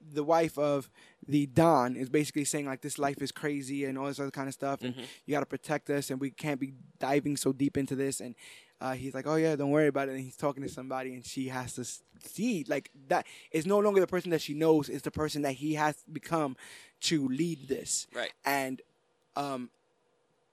the 0.00 0.24
wife 0.24 0.56
of 0.58 0.88
the 1.26 1.46
Don 1.46 1.96
is 1.96 2.08
basically 2.08 2.44
saying 2.44 2.66
like 2.66 2.80
this 2.80 2.98
life 2.98 3.20
is 3.20 3.32
crazy 3.32 3.84
and 3.84 3.98
all 3.98 4.06
this 4.06 4.20
other 4.20 4.30
kind 4.30 4.48
of 4.48 4.54
stuff 4.54 4.80
and 4.82 4.94
you 5.26 5.32
got 5.32 5.40
to 5.40 5.46
protect 5.46 5.90
us 5.90 6.10
and 6.10 6.20
we 6.20 6.30
can't 6.30 6.60
be 6.60 6.72
diving 6.98 7.36
so 7.36 7.52
deep 7.52 7.76
into 7.76 7.94
this 7.96 8.20
and 8.20 8.34
uh, 8.80 8.92
he's 8.94 9.14
like 9.14 9.26
oh 9.26 9.34
yeah 9.36 9.56
don't 9.56 9.70
worry 9.70 9.88
about 9.88 10.08
it 10.08 10.12
and 10.12 10.20
he's 10.20 10.36
talking 10.36 10.62
to 10.62 10.68
somebody 10.68 11.12
and 11.14 11.24
she 11.24 11.48
has 11.48 11.74
to 11.74 11.84
see 12.26 12.64
like 12.68 12.90
that. 13.08 13.26
It's 13.50 13.66
no 13.66 13.78
longer 13.78 14.00
the 14.00 14.06
person 14.06 14.30
that 14.30 14.40
she 14.40 14.54
knows 14.54 14.88
it's 14.88 15.02
the 15.02 15.10
person 15.10 15.42
that 15.42 15.52
he 15.52 15.74
has 15.74 15.96
become 16.12 16.56
to 17.02 17.26
lead 17.28 17.68
this 17.68 18.06
Right. 18.14 18.32
and 18.44 18.80
um 19.36 19.70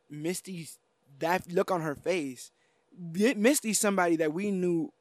Misty's 0.09 0.77
that 1.19 1.51
look 1.51 1.71
on 1.71 1.81
her 1.81 1.95
face 1.95 2.51
Misty's 2.97 3.79
somebody 3.79 4.15
that 4.17 4.33
we 4.33 4.51
knew 4.51 4.91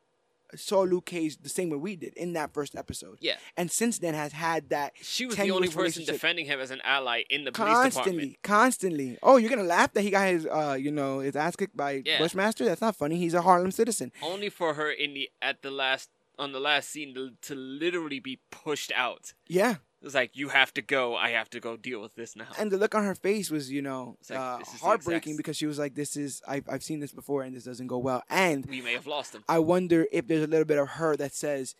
saw 0.56 0.80
Luke 0.82 1.06
Cage 1.06 1.36
the 1.38 1.48
same 1.48 1.70
way 1.70 1.76
we 1.76 1.96
did 1.96 2.14
in 2.14 2.32
that 2.34 2.52
first 2.54 2.74
episode. 2.76 3.18
Yeah. 3.20 3.36
And 3.56 3.70
since 3.70 3.98
then 3.98 4.14
has 4.14 4.32
had 4.32 4.68
that 4.70 4.92
She 5.02 5.26
was 5.26 5.36
the 5.36 5.50
only 5.50 5.68
person 5.68 6.04
defending 6.04 6.46
him 6.46 6.60
as 6.60 6.70
an 6.70 6.80
ally 6.84 7.22
in 7.30 7.44
the 7.44 7.52
police 7.52 7.72
constantly, 7.72 8.12
department. 8.12 8.42
constantly. 8.42 9.18
Oh, 9.22 9.36
you're 9.36 9.50
gonna 9.50 9.62
laugh 9.62 9.92
that 9.94 10.02
he 10.02 10.10
got 10.10 10.28
his 10.28 10.46
uh, 10.46 10.76
you 10.80 10.90
know, 10.90 11.18
his 11.20 11.36
ass 11.36 11.56
kicked 11.56 11.76
by 11.76 12.02
Yeah. 12.04 12.18
Bushmaster? 12.18 12.64
That's 12.64 12.80
not 12.80 12.96
funny. 12.96 13.16
He's 13.16 13.34
a 13.34 13.42
Harlem 13.42 13.70
citizen. 13.70 14.12
Only 14.22 14.48
for 14.48 14.74
her 14.74 14.90
in 14.90 15.14
the 15.14 15.30
at 15.42 15.62
the 15.62 15.70
last 15.70 16.10
on 16.38 16.50
the 16.52 16.58
last 16.60 16.90
scene 16.90 17.14
to, 17.14 17.30
to 17.42 17.54
literally 17.54 18.18
be 18.18 18.40
pushed 18.50 18.90
out. 18.96 19.34
Yeah. 19.46 19.76
It's 20.04 20.14
like 20.14 20.36
you 20.36 20.50
have 20.50 20.72
to 20.74 20.82
go. 20.82 21.16
I 21.16 21.30
have 21.30 21.48
to 21.50 21.60
go 21.60 21.76
deal 21.76 22.00
with 22.00 22.14
this 22.14 22.36
now. 22.36 22.46
And 22.58 22.70
the 22.70 22.76
look 22.76 22.94
on 22.94 23.04
her 23.04 23.14
face 23.14 23.50
was, 23.50 23.70
you 23.72 23.82
know, 23.82 24.16
like, 24.28 24.38
uh, 24.38 24.58
this 24.58 24.68
is 24.68 24.74
the 24.80 24.86
heartbreaking 24.86 25.32
exact- 25.32 25.36
because 25.38 25.56
she 25.56 25.66
was 25.66 25.78
like, 25.78 25.94
"This 25.94 26.16
is 26.16 26.42
I've 26.46 26.64
I've 26.68 26.82
seen 26.82 27.00
this 27.00 27.12
before, 27.12 27.42
and 27.42 27.56
this 27.56 27.64
doesn't 27.64 27.86
go 27.86 27.98
well." 27.98 28.22
And 28.28 28.66
we 28.66 28.80
may 28.82 28.92
have 28.92 29.06
lost 29.06 29.34
him. 29.34 29.44
I 29.48 29.58
wonder 29.60 30.06
if 30.12 30.26
there's 30.28 30.44
a 30.44 30.46
little 30.46 30.66
bit 30.66 30.78
of 30.78 30.88
her 30.88 31.16
that 31.16 31.34
says 31.34 31.74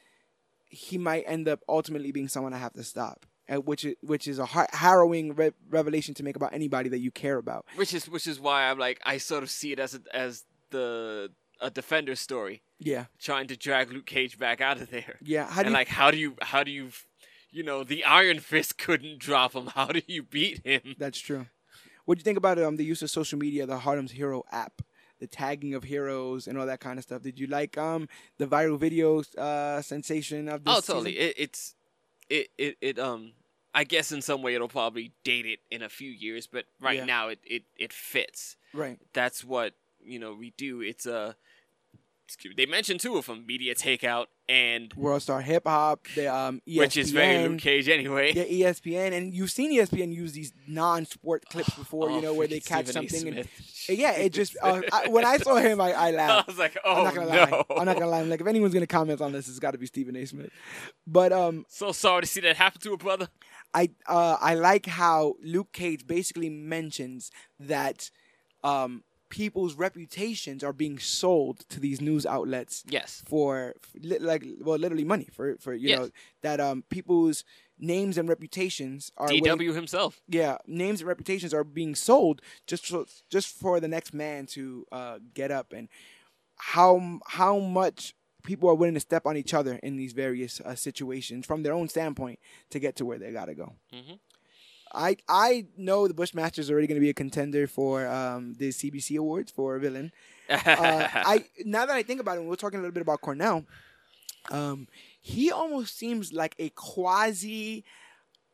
he 0.67 0.99
might 0.99 1.25
end 1.27 1.47
up 1.49 1.61
ultimately 1.69 2.11
being 2.13 2.29
someone 2.29 2.53
I 2.55 2.59
have 2.59 2.73
to 2.73 2.83
stop, 2.83 3.27
and 3.47 3.65
which 3.67 3.85
is 3.85 3.95
which 4.01 4.27
is 4.27 4.39
a 4.39 4.47
har- 4.47 4.69
harrowing 4.73 5.35
re- 5.35 5.53
revelation 5.69 6.15
to 6.15 6.23
make 6.23 6.37
about 6.37 6.53
anybody 6.55 6.89
that 6.89 6.99
you 6.99 7.11
care 7.11 7.37
about. 7.37 7.67
Which 7.77 7.93
is 7.95 8.09
which 8.09 8.27
is 8.27 8.41
why 8.41 8.69
I'm 8.71 8.79
like 8.79 9.01
I 9.05 9.19
sort 9.19 9.43
of 9.43 9.51
see 9.51 9.73
it 9.73 9.79
as 9.79 9.95
a, 9.95 10.01
as 10.17 10.45
the 10.71 11.31
a 11.61 11.71
defender 11.71 12.17
story 12.17 12.63
Yeah, 12.81 13.05
trying 13.21 13.47
to 13.47 13.57
drag 13.57 13.93
Luke 13.93 14.07
Cage 14.07 14.39
back 14.39 14.61
out 14.61 14.81
of 14.81 14.91
there. 14.91 15.19
yeah. 15.23 15.47
How 15.47 15.63
do 15.63 15.67
and 15.67 15.69
you 15.69 15.75
like 15.75 15.89
how 15.89 16.11
do 16.11 16.17
you 16.19 16.35
how 16.43 16.65
do 16.65 16.71
you 16.73 16.91
you 17.55 17.63
know 17.63 17.85
the 17.85 18.05
Iron 18.05 18.41
Fist 18.41 18.77
couldn't 18.85 19.19
drop 19.19 19.53
him. 19.55 19.67
How 19.69 19.87
do 19.87 20.03
you 20.07 20.23
beat 20.23 20.61
him? 20.65 20.97
That's 20.99 21.19
true. 21.19 21.47
What 22.05 22.17
do 22.17 22.21
you 22.21 22.25
think 22.25 22.37
about 22.39 22.59
um, 22.59 22.77
the 22.77 22.85
use 22.85 23.01
of 23.03 23.11
social 23.11 23.39
media, 23.39 23.65
the 23.67 23.79
Harlem's 23.79 24.13
Hero 24.13 24.45
app, 24.53 24.83
the 25.21 25.27
tagging 25.27 25.73
of 25.75 25.85
heroes, 25.85 26.47
and 26.47 26.59
all 26.59 26.67
that 26.67 26.81
kind 26.81 26.99
of 26.99 27.05
stuff? 27.05 27.23
Did 27.23 27.39
you 27.41 27.47
like 27.47 27.79
um 27.79 28.09
the 28.39 28.47
viral 28.47 28.79
videos 28.79 29.35
uh, 29.37 29.81
sensation 29.81 30.49
of 30.49 30.65
this? 30.65 30.77
Oh, 30.77 30.81
totally. 30.81 31.19
It, 31.19 31.35
it's 31.39 31.75
it, 32.29 32.49
it 32.59 32.77
it 32.81 32.99
um. 32.99 33.33
I 33.77 33.83
guess 33.83 34.13
in 34.13 34.23
some 34.23 34.41
way 34.41 34.55
it'll 34.55 34.69
probably 34.69 35.11
date 35.25 35.47
it 35.47 35.59
in 35.69 35.83
a 35.83 35.89
few 35.89 36.09
years, 36.09 36.47
but 36.47 36.65
right 36.81 36.99
Yeah. 36.99 37.07
now 37.07 37.27
it, 37.29 37.41
it, 37.45 37.65
it 37.77 37.93
fits. 37.93 38.57
Right. 38.73 39.01
That's 39.15 39.43
what 39.43 39.73
you 40.01 40.21
know 40.21 40.33
we 40.35 40.51
do. 40.57 40.81
It's 40.81 41.07
a. 41.07 41.35
They 42.57 42.67
mentioned 42.67 43.01
two 43.01 43.17
of 43.17 43.27
them: 43.27 43.45
media 43.47 43.75
takeout 43.75 44.27
and 44.49 44.93
World 44.95 45.23
Star 45.23 45.41
Hip 45.41 45.63
Hop, 45.67 46.07
the 46.15 46.27
um 46.35 46.61
ESPN, 46.69 46.79
which 46.79 46.97
is 46.97 47.11
very 47.13 47.49
Luke 47.49 47.59
Cage 47.61 47.89
anyway. 47.89 48.33
Yeah, 48.33 48.71
ESPN, 48.71 49.13
and 49.13 49.35
you've 49.35 49.51
seen 49.51 49.73
ESPN 49.73 50.15
use 50.15 50.33
these 50.33 50.53
non-sport 50.67 51.45
clips 51.51 51.71
before, 51.79 52.11
you 52.11 52.17
Oh, 52.17 52.21
know, 52.21 52.35
where 52.35 52.47
they 52.47 52.61
catch 52.61 52.89
Stephen 52.89 53.09
something. 53.09 53.39
And, 53.39 53.49
yeah, 53.89 54.13
it 54.13 54.33
just 54.33 54.57
uh, 54.63 54.81
I, 54.93 55.09
when 55.09 55.25
I 55.25 55.37
saw 55.39 55.57
him, 55.57 55.81
I, 55.81 55.93
I 55.93 56.09
I 56.41 56.45
was 56.47 56.59
like, 56.59 56.77
I'm 56.85 56.99
oh 56.99 57.05
not 57.05 57.15
gonna 57.15 57.27
no! 57.27 57.65
lie. 57.69 57.77
I'm 57.79 57.87
not 57.87 57.95
gonna 57.99 58.11
lie. 58.11 58.21
I'm 58.21 58.31
like, 58.31 58.41
if 58.41 58.47
anyone's 58.47 58.75
gonna 58.75 58.87
comment 58.87 59.21
on 59.21 59.33
this, 59.33 59.49
it's 59.49 59.59
got 59.59 59.73
to 59.73 59.79
be 59.79 59.87
Stephen 59.87 60.17
A. 60.17 60.25
Smith. 60.27 60.51
But 61.07 61.33
um, 61.33 61.65
So 61.69 61.93
sorry 61.93 62.23
to 62.23 62.27
see 62.29 62.41
that 62.41 62.57
happen 62.57 62.81
to 62.83 62.93
a 62.93 62.97
brother. 62.97 63.29
I 63.73 63.91
uh, 64.07 64.37
I 64.41 64.55
like 64.55 64.87
how 64.87 65.35
Luke 65.43 65.73
Cage 65.73 66.07
basically 66.07 66.49
mentions 66.49 67.31
that 67.59 68.11
um, 68.63 69.03
people's 69.29 69.75
reputations 69.75 70.63
are 70.63 70.73
being 70.73 70.99
sold 70.99 71.61
to 71.69 71.81
these 71.81 72.01
news 72.01 72.25
outlets 72.27 72.85
Yes. 72.89 73.23
for 73.27 73.75
li- 74.01 74.19
like 74.19 74.45
well 74.61 74.79
literally 74.79 75.05
money 75.05 75.29
for 75.33 75.57
for 75.59 75.73
you 75.75 75.89
Yes. 75.89 75.99
know 75.99 76.11
that 76.43 76.61
um 76.61 76.85
people's 76.91 77.45
names 77.79 78.17
and 78.19 78.29
reputations 78.29 79.11
are 79.17 79.29
waiting- 79.29 79.45
DW 79.45 79.75
himself. 79.75 80.21
yeah 80.29 80.59
names 80.67 81.01
and 81.01 81.09
reputations 81.09 81.53
are 81.53 81.65
being 81.65 81.95
sold 81.97 82.41
just 82.67 82.87
for, 82.87 83.05
just 83.31 83.49
for 83.49 83.81
the 83.81 83.89
next 83.89 84.15
man 84.15 84.47
to 84.47 84.87
uh 84.93 85.19
get 85.35 85.51
up 85.51 85.73
and 85.73 85.89
how 86.57 87.19
how 87.27 87.59
much 87.59 88.15
people 88.45 88.69
are 88.69 88.75
willing 88.75 88.95
to 88.95 89.01
step 89.01 89.27
on 89.27 89.37
each 89.37 89.55
other 89.55 89.77
in 89.83 89.97
these 89.97 90.13
various 90.13 90.61
uh, 90.61 90.75
situations 90.75 91.47
from 91.47 91.63
their 91.63 91.73
own 91.73 91.89
standpoint 91.89 92.39
to 92.71 92.79
get 92.79 92.95
to 92.95 93.05
where 93.05 93.19
they 93.19 93.33
got 93.33 93.47
to 93.47 93.55
go 93.55 93.75
Mhm. 93.93 94.19
I 94.95 95.17
I 95.29 95.67
know 95.77 96.07
the 96.09 96.15
Bushmaster 96.15 96.61
is 96.61 96.71
already 96.71 96.87
going 96.87 96.97
to 97.01 97.05
be 97.05 97.11
a 97.11 97.15
contender 97.15 97.67
for 97.67 98.07
um, 98.07 98.55
the 98.59 98.69
CBC 98.71 99.19
awards 99.19 99.51
for 99.51 99.79
villain. 99.79 100.13
Uh, 100.49 100.57
I 100.67 101.45
now 101.65 101.87
that 101.87 101.95
I 101.97 102.03
think 102.03 102.21
about 102.21 102.39
it, 102.39 102.45
we're 102.45 102.55
talking 102.57 102.79
a 102.79 102.83
little 102.83 102.95
bit 102.95 103.03
about 103.03 103.21
Cornell. 103.21 103.65
Um, 104.51 104.89
he 105.21 105.51
almost 105.51 105.97
seems 105.99 106.33
like 106.33 106.55
a 106.59 106.69
quasi 106.71 107.85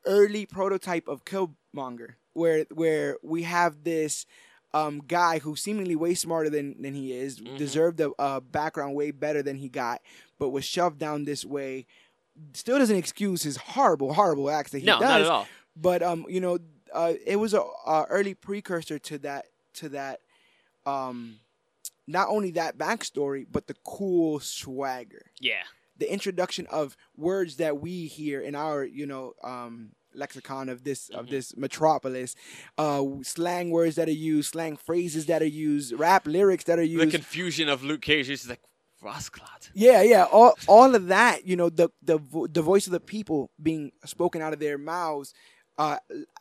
early 0.06 0.46
prototype 0.46 1.08
of 1.08 1.24
Killmonger, 1.24 2.14
where 2.32 2.64
where 2.72 3.16
we 3.22 3.42
have 3.42 3.82
this 3.84 4.24
um, 4.72 5.02
guy 5.06 5.40
who 5.40 5.56
seemingly 5.56 5.96
way 5.96 6.14
smarter 6.14 6.48
than 6.48 6.80
than 6.80 6.94
he 6.94 7.12
is, 7.12 7.40
Mhm. 7.40 7.58
deserved 7.58 8.00
a, 8.00 8.10
a 8.18 8.40
background 8.40 8.94
way 8.94 9.10
better 9.10 9.42
than 9.42 9.56
he 9.56 9.68
got, 9.68 10.00
but 10.38 10.50
was 10.50 10.64
shoved 10.64 10.98
down 10.98 11.24
this 11.24 11.44
way. 11.44 11.86
Still 12.54 12.78
doesn't 12.78 12.96
excuse 12.96 13.42
his 13.42 13.56
horrible, 13.56 14.14
horrible 14.14 14.48
acts 14.48 14.70
that 14.70 14.78
he 14.78 14.86
no, 14.86 15.00
does 15.00 15.08
not 15.08 15.20
at 15.20 15.26
all. 15.26 15.46
But 15.80 16.02
um, 16.02 16.26
you 16.28 16.40
know, 16.40 16.58
uh, 16.92 17.14
it 17.26 17.36
was 17.36 17.54
a, 17.54 17.60
a 17.86 18.04
early 18.10 18.34
precursor 18.34 18.98
to 18.98 19.18
that 19.18 19.46
to 19.74 19.88
that 19.90 20.20
um, 20.86 21.36
not 22.06 22.28
only 22.28 22.50
that 22.52 22.76
backstory, 22.78 23.46
but 23.50 23.66
the 23.66 23.74
cool 23.84 24.40
swagger, 24.40 25.26
Yeah. 25.40 25.62
the 25.98 26.10
introduction 26.12 26.66
of 26.66 26.96
words 27.16 27.56
that 27.56 27.80
we 27.80 28.06
hear 28.06 28.40
in 28.40 28.54
our 28.54 28.84
you 28.84 29.06
know 29.06 29.34
um, 29.44 29.92
lexicon 30.14 30.68
of 30.68 30.82
this 30.82 31.08
of 31.10 31.26
Mhm. 31.26 31.30
this 31.30 31.56
metropolis, 31.56 32.34
uh, 32.78 33.02
slang 33.22 33.70
words 33.70 33.94
that 33.96 34.08
are 34.08 34.12
used, 34.32 34.50
slang 34.50 34.76
phrases 34.76 35.26
that 35.26 35.40
are 35.42 35.46
used, 35.68 35.92
rap 35.92 36.26
lyrics 36.26 36.64
that 36.64 36.78
are 36.78 36.82
used. 36.82 37.06
The 37.06 37.10
confusion 37.18 37.68
of 37.68 37.82
Luke 37.84 38.02
Cage 38.02 38.28
is 38.28 38.48
like 38.48 38.60
Rosclot. 39.02 39.70
Yeah, 39.72 40.02
yeah, 40.02 40.24
all 40.24 40.54
all 40.66 40.94
of 40.94 41.06
that, 41.08 41.46
you 41.46 41.56
know, 41.56 41.70
the 41.70 41.90
the 42.02 42.18
vo- 42.18 42.46
the 42.48 42.60
voice 42.62 42.86
of 42.86 42.92
the 42.92 43.00
people 43.00 43.50
being 43.62 43.92
spoken 44.04 44.42
out 44.42 44.52
of 44.52 44.58
their 44.58 44.76
mouths 44.78 45.32
uh, 45.80 45.96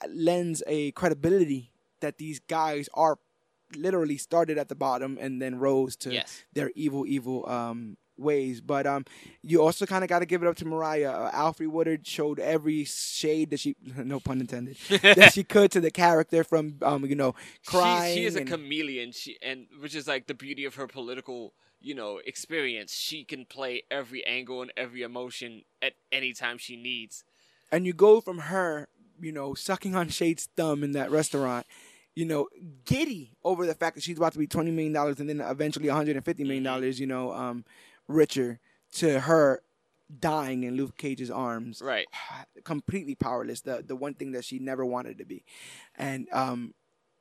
lends 0.08 0.62
a 0.68 0.92
credibility 0.92 1.72
that 2.02 2.18
these 2.18 2.40
guys 2.40 2.90
are 2.94 3.18
literally 3.76 4.18
started 4.18 4.58
at 4.58 4.68
the 4.70 4.76
bottom 4.76 5.18
and 5.22 5.42
then 5.42 5.60
rose 5.60 5.96
to 5.98 6.12
Yes. 6.14 6.44
their 6.54 6.72
evil, 6.76 7.06
evil 7.08 7.48
um, 7.50 7.98
ways. 8.18 8.62
But 8.62 8.88
um, 8.88 9.06
you 9.44 9.62
also 9.62 9.86
kind 9.86 10.04
of 10.04 10.10
got 10.10 10.20
to 10.20 10.26
give 10.26 10.42
it 10.44 10.48
up 10.48 10.56
to 10.58 10.66
Mariah. 10.66 11.12
Uh, 11.12 11.32
Alfre 11.32 11.68
Woodard 11.68 12.06
showed 12.08 12.40
every 12.40 12.84
shade 12.86 13.52
that 13.52 13.60
she, 13.60 13.76
no 13.98 14.20
pun 14.20 14.40
intended, 14.42 14.78
that 15.04 15.32
she 15.34 15.44
could 15.54 15.72
to 15.72 15.80
the 15.82 15.92
character 15.92 16.44
from 16.44 16.78
um, 16.82 17.06
you 17.06 17.16
know, 17.16 17.36
crying. 17.66 18.16
She, 18.16 18.22
she 18.22 18.26
is 18.26 18.36
a 18.36 18.40
and- 18.40 18.50
chameleon. 18.50 19.12
She 19.12 19.38
and 19.42 19.68
which 19.80 19.94
is 19.96 20.08
like 20.08 20.26
the 20.28 20.34
beauty 20.34 20.66
of 20.66 20.76
her 20.76 20.88
political, 20.88 21.54
you 21.80 21.94
know, 21.94 22.20
experience. 22.26 22.92
She 22.94 23.24
can 23.24 23.46
play 23.46 23.84
every 23.92 24.26
angle 24.26 24.62
and 24.64 24.72
every 24.76 25.02
emotion 25.04 25.62
at 25.82 25.94
any 26.12 26.34
time 26.34 26.58
she 26.58 26.76
needs. 26.76 27.24
and 27.72 27.86
you 27.86 27.94
go 27.94 28.20
from 28.20 28.40
her, 28.40 28.88
you 29.22 29.32
know, 29.32 29.54
sucking 29.54 29.96
on 29.96 30.10
Shade's 30.10 30.50
thumb 30.56 30.84
in 30.84 30.92
that 30.94 31.12
restaurant, 31.12 31.66
you 32.16 32.26
know, 32.26 32.48
giddy 32.86 33.32
over 33.44 33.66
the 33.66 33.74
fact 33.76 33.96
that 33.96 34.04
she's 34.04 34.18
about 34.18 34.34
to 34.34 34.40
be 34.40 34.48
twenty 34.48 34.72
million 34.72 34.94
dollars 34.94 35.20
and 35.20 35.30
then 35.30 35.42
eventually 35.42 35.88
one 35.88 35.98
hundred 35.98 36.16
and 36.16 36.26
fifty 36.26 36.44
million 36.44 36.64
dollars, 36.64 37.00
you 37.00 37.08
know, 37.08 37.34
um, 37.34 37.66
richer, 38.08 38.60
to 38.94 39.22
her 39.22 39.62
dying 40.20 40.64
in 40.64 40.76
Luke 40.76 40.98
Cage's 40.98 41.30
arms, 41.30 41.82
Right. 41.82 42.08
completely 42.64 43.16
powerless. 43.16 43.62
The 43.62 43.84
the 43.86 43.96
one 43.96 44.14
thing 44.16 44.32
that 44.34 44.44
she 44.46 44.60
never 44.60 44.86
wanted 44.86 45.18
to 45.20 45.26
be, 45.26 45.44
and 45.96 46.28
um, 46.34 46.74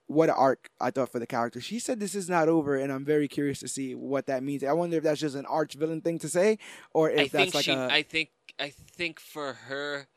what 0.06 0.30
an 0.30 0.36
arc 0.38 0.70
I 0.80 0.90
thought 0.90 1.12
for 1.12 1.18
the 1.18 1.26
character. 1.26 1.60
She 1.60 1.78
said 1.78 2.00
this 2.00 2.14
is 2.14 2.28
not 2.30 2.48
over, 2.48 2.76
and 2.76 2.90
I'm 2.90 3.04
very 3.04 3.28
curious 3.28 3.60
to 3.60 3.68
see 3.68 3.94
what 3.94 4.26
that 4.26 4.42
means. 4.42 4.64
I 4.64 4.72
wonder 4.72 4.96
if 4.96 5.02
that's 5.04 5.20
just 5.20 5.36
an 5.36 5.46
arch 5.46 5.74
villain 5.74 6.00
thing 6.00 6.18
to 6.20 6.28
say, 6.28 6.58
or 6.92 7.10
if 7.10 7.34
I 7.34 7.38
that's 7.38 7.54
like 7.54 7.64
she. 7.66 7.72
a 7.72 7.88
I 7.88 8.02
think. 8.02 8.30
I 8.60 8.70
think 8.70 9.20
for 9.20 9.52
her 9.52 10.08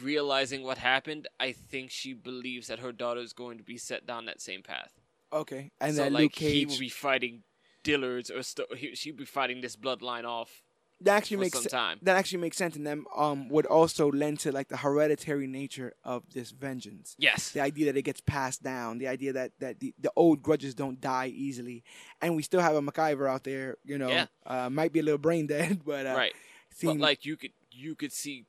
realizing 0.00 0.62
what 0.62 0.78
happened, 0.78 1.28
I 1.40 1.52
think 1.52 1.90
she 1.90 2.12
believes 2.14 2.68
that 2.68 2.78
her 2.78 2.92
daughter 2.92 3.20
is 3.20 3.32
going 3.32 3.58
to 3.58 3.64
be 3.64 3.76
set 3.76 4.06
down 4.06 4.26
that 4.26 4.40
same 4.40 4.62
path. 4.62 4.92
okay, 5.32 5.70
and 5.80 5.94
so 5.96 6.04
that 6.04 6.12
like 6.12 6.22
Luke 6.22 6.34
he 6.36 6.66
will 6.66 6.78
be 6.78 6.88
fighting 6.88 7.42
Dillard's 7.82 8.30
or 8.30 8.42
st- 8.42 8.74
he, 8.76 8.94
she'll 8.94 9.16
be 9.16 9.24
fighting 9.24 9.60
this 9.60 9.76
bloodline 9.76 10.24
off 10.24 10.62
that 11.00 11.16
actually 11.16 11.38
for 11.38 11.40
makes 11.40 11.54
some 11.62 11.64
time. 11.64 11.98
that 12.02 12.16
actually 12.16 12.38
makes 12.40 12.56
sense, 12.56 12.76
and 12.76 12.86
then 12.86 13.04
um 13.16 13.48
would 13.48 13.66
also 13.66 14.10
lend 14.12 14.38
to 14.40 14.52
like 14.52 14.68
the 14.68 14.76
hereditary 14.76 15.48
nature 15.48 15.94
of 16.04 16.22
this 16.32 16.52
vengeance. 16.52 17.16
Yes. 17.18 17.50
the 17.50 17.60
idea 17.60 17.86
that 17.86 17.96
it 17.96 18.02
gets 18.02 18.20
passed 18.20 18.62
down, 18.62 18.98
the 18.98 19.08
idea 19.08 19.32
that 19.32 19.52
that 19.58 19.80
the, 19.80 19.92
the 19.98 20.12
old 20.14 20.42
grudges 20.42 20.74
don't 20.76 21.00
die 21.00 21.26
easily, 21.34 21.82
and 22.20 22.36
we 22.36 22.42
still 22.42 22.60
have 22.60 22.76
a 22.76 22.82
McIver 22.82 23.28
out 23.28 23.42
there. 23.42 23.78
You 23.84 23.98
know, 23.98 24.10
Yeah. 24.10 24.26
uh, 24.46 24.70
might 24.70 24.92
be 24.92 25.00
a 25.00 25.02
little 25.02 25.18
brain 25.18 25.46
dead, 25.48 25.80
but 25.86 26.06
uh, 26.06 26.14
right. 26.14 26.34
But 26.82 26.98
like 26.98 27.24
you 27.26 27.36
could 27.36 27.52
you 27.72 27.94
could 27.96 28.12
see 28.12 28.44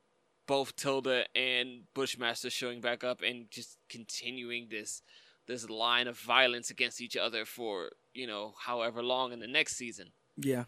both 0.47 0.75
Tilda 0.75 1.25
and 1.35 1.83
Bushmaster 1.93 2.49
showing 2.49 2.81
back 2.81 3.03
up 3.03 3.21
and 3.21 3.49
just 3.49 3.77
continuing 3.89 4.67
this 4.69 5.01
this 5.47 5.69
line 5.69 6.07
of 6.07 6.17
violence 6.17 6.69
against 6.69 7.01
each 7.01 7.17
other 7.17 7.45
for 7.45 7.91
you 8.13 8.27
know 8.27 8.53
however 8.65 9.03
long 9.03 9.31
in 9.33 9.39
the 9.39 9.47
next 9.47 9.75
season. 9.75 10.11
yeah, 10.37 10.65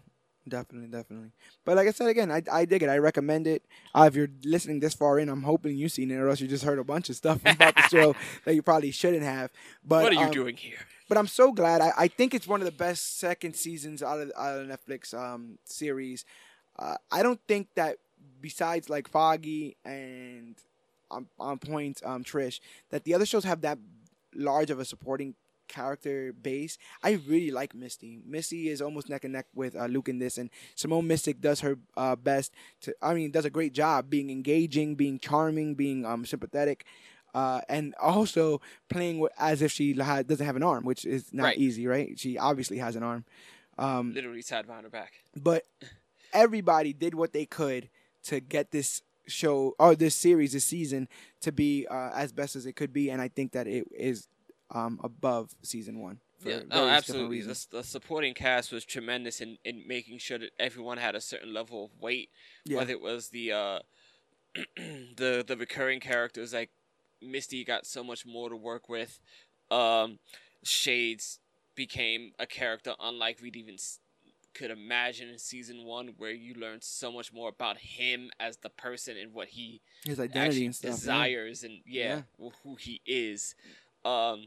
definitely, 0.47 0.89
definitely. 0.89 1.31
But 1.63 1.77
like 1.77 1.87
I 1.87 1.91
said 1.91 2.07
again, 2.07 2.31
I, 2.31 2.41
I 2.51 2.65
dig 2.65 2.83
it. 2.83 2.89
I 2.89 2.97
recommend 2.97 3.47
it. 3.47 3.65
Uh, 3.93 4.05
if 4.07 4.15
you're 4.15 4.29
listening 4.43 4.79
this 4.79 4.93
far 4.93 5.19
in, 5.19 5.29
I'm 5.29 5.43
hoping 5.43 5.77
you've 5.77 5.91
seen 5.91 6.11
it, 6.11 6.15
or 6.15 6.29
else 6.29 6.41
you 6.41 6.47
just 6.47 6.63
heard 6.63 6.79
a 6.79 6.83
bunch 6.83 7.09
of 7.09 7.15
stuff 7.15 7.41
about 7.45 7.75
the 7.75 7.87
show 7.89 8.15
that 8.45 8.55
you 8.55 8.61
probably 8.61 8.91
shouldn't 8.91 9.23
have. 9.23 9.51
But 9.83 10.03
what 10.03 10.11
are 10.13 10.15
you 10.15 10.27
um, 10.27 10.31
doing 10.31 10.57
here? 10.57 10.79
But 11.07 11.17
I'm 11.17 11.27
so 11.27 11.51
glad. 11.51 11.81
I, 11.81 11.91
I 11.97 12.07
think 12.07 12.33
it's 12.33 12.47
one 12.47 12.61
of 12.61 12.65
the 12.65 12.71
best 12.71 13.19
second 13.19 13.55
seasons 13.55 14.01
out 14.01 14.19
of 14.19 14.31
out 14.37 14.59
of 14.59 14.67
Netflix 14.67 15.13
um, 15.13 15.57
series. 15.65 16.25
Uh, 16.77 16.95
I 17.11 17.23
don't 17.23 17.39
think 17.47 17.69
that 17.75 17.97
besides 18.49 18.89
like 18.89 19.07
Foggy 19.07 19.75
and 19.83 20.55
on, 21.09 21.25
on 21.39 21.57
point 21.57 22.01
um, 22.05 22.23
Trish, 22.23 22.59
that 22.91 23.03
the 23.03 23.13
other 23.15 23.25
shows 23.25 23.43
have 23.43 23.61
that 23.61 23.79
large 24.35 24.69
of 24.69 24.79
a 24.79 24.85
supporting 24.85 25.33
character 25.67 26.31
base. 26.31 26.77
I 27.03 27.13
really 27.27 27.49
like 27.49 27.73
Misty. 27.73 28.19
Misty 28.23 28.69
is 28.69 28.81
almost 28.83 29.09
neck 29.09 29.23
and 29.23 29.33
neck 29.33 29.47
with 29.55 29.75
uh, 29.75 29.85
Luke 29.87 30.09
in 30.09 30.19
this, 30.19 30.37
and 30.37 30.49
Simone 30.75 31.07
Missick 31.07 31.41
does 31.41 31.61
her 31.61 31.77
uh, 31.97 32.15
best 32.15 32.53
to. 32.81 32.93
I 33.01 33.13
mean, 33.15 33.31
does 33.31 33.45
a 33.45 33.49
great 33.49 33.73
job 33.73 34.09
being 34.11 34.29
engaging, 34.29 34.93
being 34.95 35.17
charming, 35.19 35.73
being 35.75 36.05
um, 36.05 36.23
sympathetic. 36.25 36.85
Uh, 37.33 37.59
and 37.67 37.93
also 38.01 38.61
playing 38.89 39.19
with, 39.19 39.31
as 39.37 39.61
if 39.61 39.69
she 39.69 39.93
ha- 39.93 40.21
doesn't 40.21 40.45
have 40.45 40.55
an 40.55 40.63
arm, 40.63 40.85
which 40.85 41.03
is 41.03 41.33
not 41.33 41.43
Right. 41.43 41.57
easy, 41.57 41.85
right? 41.85 42.17
She 42.17 42.37
obviously 42.37 42.77
has 42.77 42.95
an 42.95 43.03
arm. 43.03 43.25
Um, 43.77 44.13
Literally 44.13 44.41
tied 44.41 44.67
behind 44.67 44.85
her 44.85 44.89
back. 44.89 45.11
but 45.35 45.63
everybody 46.31 46.93
did 46.93 47.13
what 47.13 47.33
they 47.33 47.45
could 47.45 47.89
to 48.25 48.39
get 48.39 48.71
this 48.71 49.01
show 49.27 49.73
or 49.79 49.95
this 49.95 50.15
series 50.15 50.53
this 50.53 50.65
season 50.65 51.07
to 51.41 51.51
be 51.51 51.87
uh, 51.89 52.11
as 52.13 52.31
best 52.31 52.55
as 52.55 52.65
it 52.65 52.73
could 52.73 52.93
be 52.93 53.09
and 53.09 53.21
i 53.21 53.27
think 53.27 53.51
that 53.53 53.67
it 53.67 53.85
is 53.91 54.27
um, 54.71 54.99
above 55.03 55.55
season 55.61 55.99
one 55.99 56.19
for 56.39 56.49
Yeah, 56.49 56.59
no, 56.69 56.87
absolutely. 56.87 57.41
The, 57.41 57.65
the 57.71 57.83
supporting 57.83 58.33
cast 58.33 58.71
was 58.71 58.85
tremendous 58.85 59.41
in, 59.41 59.57
in 59.63 59.87
making 59.87 60.19
sure 60.19 60.37
that 60.37 60.51
everyone 60.59 60.97
had 60.97 61.15
a 61.15 61.21
certain 61.21 61.53
level 61.53 61.85
of 61.85 62.01
weight. 62.01 62.29
Yeah. 62.65 62.77
Whether 62.77 62.91
it 62.91 63.01
was 63.01 63.29
the 63.29 63.51
uh, 63.51 63.79
the 64.75 65.43
the 65.45 65.57
recurring 65.57 65.99
characters 65.99 66.53
like 66.53 66.71
Misty 67.21 67.63
got 67.63 67.85
so 67.85 68.03
much 68.03 68.25
more 68.25 68.49
to 68.49 68.55
work 68.55 68.89
with. 68.89 69.19
Um, 69.71 70.19
Shades 70.63 71.39
became 71.75 72.31
a 72.39 72.45
character 72.45 72.93
unlike 72.99 73.39
we'd 73.41 73.55
even 73.55 73.77
could 74.55 74.71
imagine 74.71 75.29
in 75.29 75.37
season 75.37 75.83
one, 75.83 76.13
where 76.17 76.31
you 76.31 76.55
learn 76.55 76.79
so 76.81 77.11
much 77.11 77.31
more 77.33 77.49
about 77.49 77.77
him 77.77 78.31
as 78.39 78.57
the 78.57 78.69
person 78.69 79.17
and 79.17 79.33
what 79.33 79.49
he 79.49 79.81
his 80.05 80.19
identity 80.19 80.65
and 80.65 80.73
stuff 80.73 80.89
yeah. 80.89 80.95
desires 80.95 81.63
and 81.63 81.81
yeah, 81.85 82.21
wh- 82.41 82.55
who 82.63 82.75
he 82.75 83.01
is. 83.05 83.53
Um, 84.03 84.45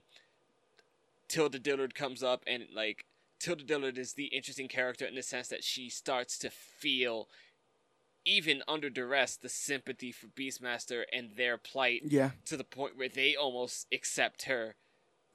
Tilda 1.28 1.58
Dillard 1.58 1.94
comes 1.94 2.22
up 2.22 2.42
and 2.46 2.64
like 2.74 3.04
Tilda 3.38 3.64
Dillard 3.64 3.98
is 3.98 4.14
the 4.14 4.26
interesting 4.26 4.66
character 4.66 5.04
in 5.04 5.14
the 5.14 5.22
sense 5.22 5.48
that 5.48 5.62
she 5.62 5.90
starts 5.90 6.38
to 6.38 6.50
feel, 6.50 7.28
even 8.24 8.62
under 8.66 8.90
duress, 8.90 9.36
the 9.36 9.48
sympathy 9.48 10.10
for 10.10 10.26
Beastmaster 10.28 11.04
and 11.12 11.36
their 11.36 11.56
plight 11.58 12.02
yeah 12.06 12.30
to 12.46 12.56
the 12.56 12.64
point 12.64 12.96
where 12.96 13.08
they 13.08 13.36
almost 13.36 13.86
accept 13.92 14.44
her. 14.44 14.74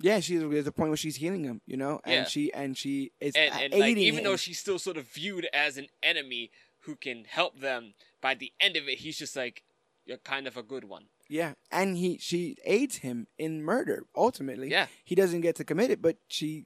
Yeah 0.03 0.19
she's 0.19 0.39
there's 0.41 0.67
a 0.67 0.71
point 0.71 0.89
where 0.91 0.97
she's 0.97 1.15
healing 1.15 1.43
him 1.43 1.61
you 1.65 1.77
know 1.77 1.99
and 2.03 2.13
Yeah. 2.13 2.23
she 2.25 2.53
and 2.53 2.77
she 2.77 3.11
is 3.19 3.33
And, 3.35 3.51
and 3.55 3.73
aiding 3.73 3.81
like 3.81 3.97
even 3.97 4.23
though 4.23 4.37
she's 4.37 4.59
still 4.59 4.77
sort 4.77 4.97
of 4.97 5.05
viewed 5.07 5.47
as 5.53 5.77
an 5.77 5.87
enemy 6.03 6.51
who 6.85 6.95
can 6.95 7.23
help 7.25 7.59
them, 7.59 7.93
by 8.21 8.33
the 8.35 8.51
end 8.59 8.75
of 8.75 8.89
it, 8.89 8.97
he's 8.99 9.17
just 9.17 9.35
like, 9.37 9.63
you're 10.05 10.17
kind 10.17 10.47
of 10.47 10.57
a 10.57 10.63
good 10.63 10.83
one. 10.83 11.05
Yeah, 11.29 11.53
and 11.71 11.95
he 11.95 12.17
she 12.17 12.57
aids 12.65 12.97
him 12.97 13.27
in 13.37 13.63
murder. 13.63 14.03
Ultimately, 14.15 14.69
Yeah. 14.69 14.87
he 15.05 15.15
doesn't 15.15 15.41
get 15.41 15.55
to 15.55 15.63
commit 15.63 15.89
it, 15.91 16.01
but 16.01 16.17
she 16.27 16.65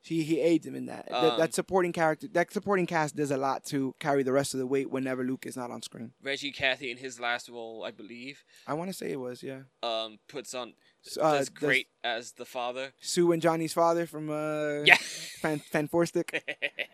she 0.00 0.22
he 0.22 0.40
aids 0.40 0.66
him 0.66 0.74
in 0.74 0.86
that. 0.86 1.06
that. 1.08 1.32
Um, 1.32 1.38
That 1.38 1.52
supporting 1.52 1.92
character, 1.92 2.26
that 2.28 2.50
supporting 2.50 2.86
cast 2.86 3.14
does 3.14 3.30
a 3.30 3.36
lot 3.36 3.66
to 3.66 3.94
carry 4.00 4.22
the 4.22 4.32
rest 4.32 4.54
of 4.54 4.58
the 4.60 4.66
weight 4.66 4.90
whenever 4.90 5.22
Luke 5.22 5.44
is 5.44 5.56
not 5.56 5.70
on 5.70 5.82
screen. 5.82 6.12
Reggie 6.22 6.52
Cathey 6.52 6.90
in 6.90 6.96
his 6.96 7.20
last 7.20 7.50
role, 7.50 7.84
I 7.84 7.90
believe, 7.90 8.42
I 8.66 8.72
want 8.72 8.88
to 8.88 8.94
say 8.96 9.10
it 9.12 9.20
was 9.20 9.42
yeah. 9.42 9.62
um, 9.82 10.18
puts 10.28 10.54
on 10.54 10.72
Uh, 11.16 11.38
does 11.38 11.48
great 11.48 11.88
as 12.04 12.32
the 12.32 12.44
father. 12.44 12.92
Sue 13.00 13.32
and 13.32 13.40
Johnny's 13.40 13.72
father 13.72 14.06
from 14.06 14.30
uh 14.30 14.82
Yeah. 14.84 14.96
Fan 15.40 15.60
Fan 15.60 15.88
Forstick 15.88 16.42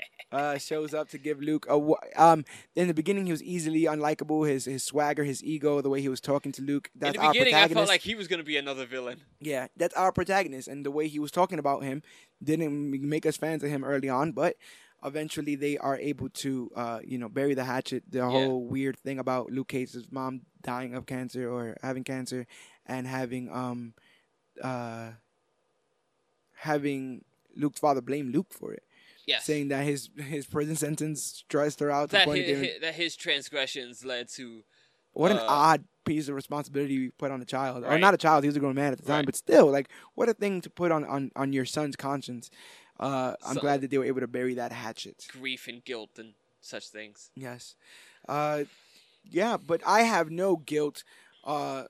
uh 0.33 0.59
shows 0.59 0.95
up 0.95 1.09
to 1.11 1.19
give 1.19 1.41
Luke 1.41 1.67
a 1.69 1.77
um 2.23 2.45
in 2.75 2.89
the 2.89 2.95
beginning 2.95 3.27
he 3.27 3.33
was 3.33 3.43
easily 3.43 3.83
unlikable 3.83 4.49
his 4.49 4.65
his 4.67 4.83
swagger 4.83 5.25
his 5.25 5.43
ego 5.43 5.81
the 5.81 5.91
way 5.91 6.01
he 6.01 6.09
was 6.09 6.21
talking 6.21 6.53
to 6.53 6.63
Luke 6.63 6.91
that's 6.95 7.17
In 7.17 7.21
the 7.21 7.27
our 7.27 7.33
beginning, 7.33 7.55
I 7.55 7.69
felt 7.69 7.89
like 7.89 8.03
he 8.03 8.15
was 8.15 8.29
gonna 8.29 8.43
be 8.45 8.57
another 8.57 8.87
villain. 8.87 9.21
Yeah, 9.41 9.69
that's 9.77 9.95
our 9.95 10.13
protagonist, 10.13 10.69
and 10.69 10.85
the 10.85 10.91
way 10.91 11.09
he 11.09 11.19
was 11.19 11.31
talking 11.31 11.59
about 11.59 11.83
him 11.83 12.03
didn't 12.43 12.91
make 13.09 13.27
us 13.27 13.37
fans 13.37 13.63
of 13.63 13.71
him 13.71 13.85
early 13.85 14.09
on, 14.09 14.33
but 14.33 14.57
eventually 15.05 15.55
they 15.55 15.77
are 15.77 15.99
able 15.99 16.31
to, 16.31 16.71
uh, 16.75 16.99
you 17.05 17.19
know, 17.19 17.29
bury 17.29 17.53
the 17.55 17.65
hatchet. 17.65 18.05
The 18.09 18.25
whole 18.25 18.65
weird 18.65 18.99
thing 18.99 19.19
about 19.19 19.51
Luke 19.51 19.69
Cage's 19.69 20.07
mom 20.11 20.43
dying 20.63 20.95
of 20.95 21.05
cancer 21.05 21.51
or 21.51 21.77
having 21.83 22.05
cancer, 22.05 22.47
and 22.87 23.07
having 23.07 23.51
um, 23.53 23.93
uh, 24.63 25.11
having 26.59 27.25
Luke's 27.57 27.81
father 27.81 28.01
blame 28.01 28.31
Luke 28.33 28.53
for 28.53 28.73
it, 28.73 28.83
Yes. 29.27 29.45
saying 29.45 29.69
that 29.69 29.85
his 29.85 30.11
his 30.19 30.47
prison 30.47 30.77
sentence 30.77 31.23
stressed 31.23 31.81
her 31.81 31.91
out 31.91 32.11
the 32.11 32.19
that 32.19 32.27
point 32.27 32.49
of 32.49 32.59
his, 32.59 32.81
that 32.81 32.95
his 32.95 33.17
transgressions 33.17 34.05
led 34.05 34.29
to 34.31 34.65
What 35.13 35.31
an 35.31 35.39
Uh, 35.39 35.47
odd 35.47 35.85
piece 36.05 36.29
of 36.29 36.35
responsibility 36.35 36.95
you 36.95 37.13
put 37.13 37.31
on 37.31 37.41
a 37.41 37.45
child, 37.47 37.85
or 37.85 37.99
not 37.99 38.13
a 38.13 38.19
child. 38.19 38.45
He 38.45 38.49
was 38.49 38.57
a 38.57 38.61
grown 38.61 38.75
man 38.75 38.93
at 38.93 38.99
the 38.99 39.07
time, 39.07 39.19
Right. 39.21 39.27
but 39.27 39.37
still, 39.37 39.71
like, 39.71 39.89
what 40.15 40.29
a 40.29 40.35
thing 40.35 40.61
to 40.63 40.69
put 40.71 40.91
on 40.93 41.05
on, 41.05 41.31
on 41.37 41.53
your 41.53 41.65
son's 41.65 41.97
conscience. 41.97 42.51
Uh, 43.01 43.35
I'm 43.47 43.57
glad 43.57 43.81
that 43.81 43.91
they 43.91 43.99
were 43.99 44.05
able 44.05 44.21
to 44.21 44.27
bury 44.29 44.55
that 44.55 44.73
hatchet. 44.73 45.27
grief 45.29 45.67
and 45.69 45.83
guilt 45.85 46.11
and 46.19 46.35
such 46.61 46.89
things. 46.89 47.31
Yes, 47.35 47.77
uh, 48.29 48.65
yeah, 49.25 49.57
but 49.57 49.81
I 49.87 50.03
have 50.03 50.31
no 50.31 50.57
guilt. 50.57 51.03
Uh, 51.45 51.85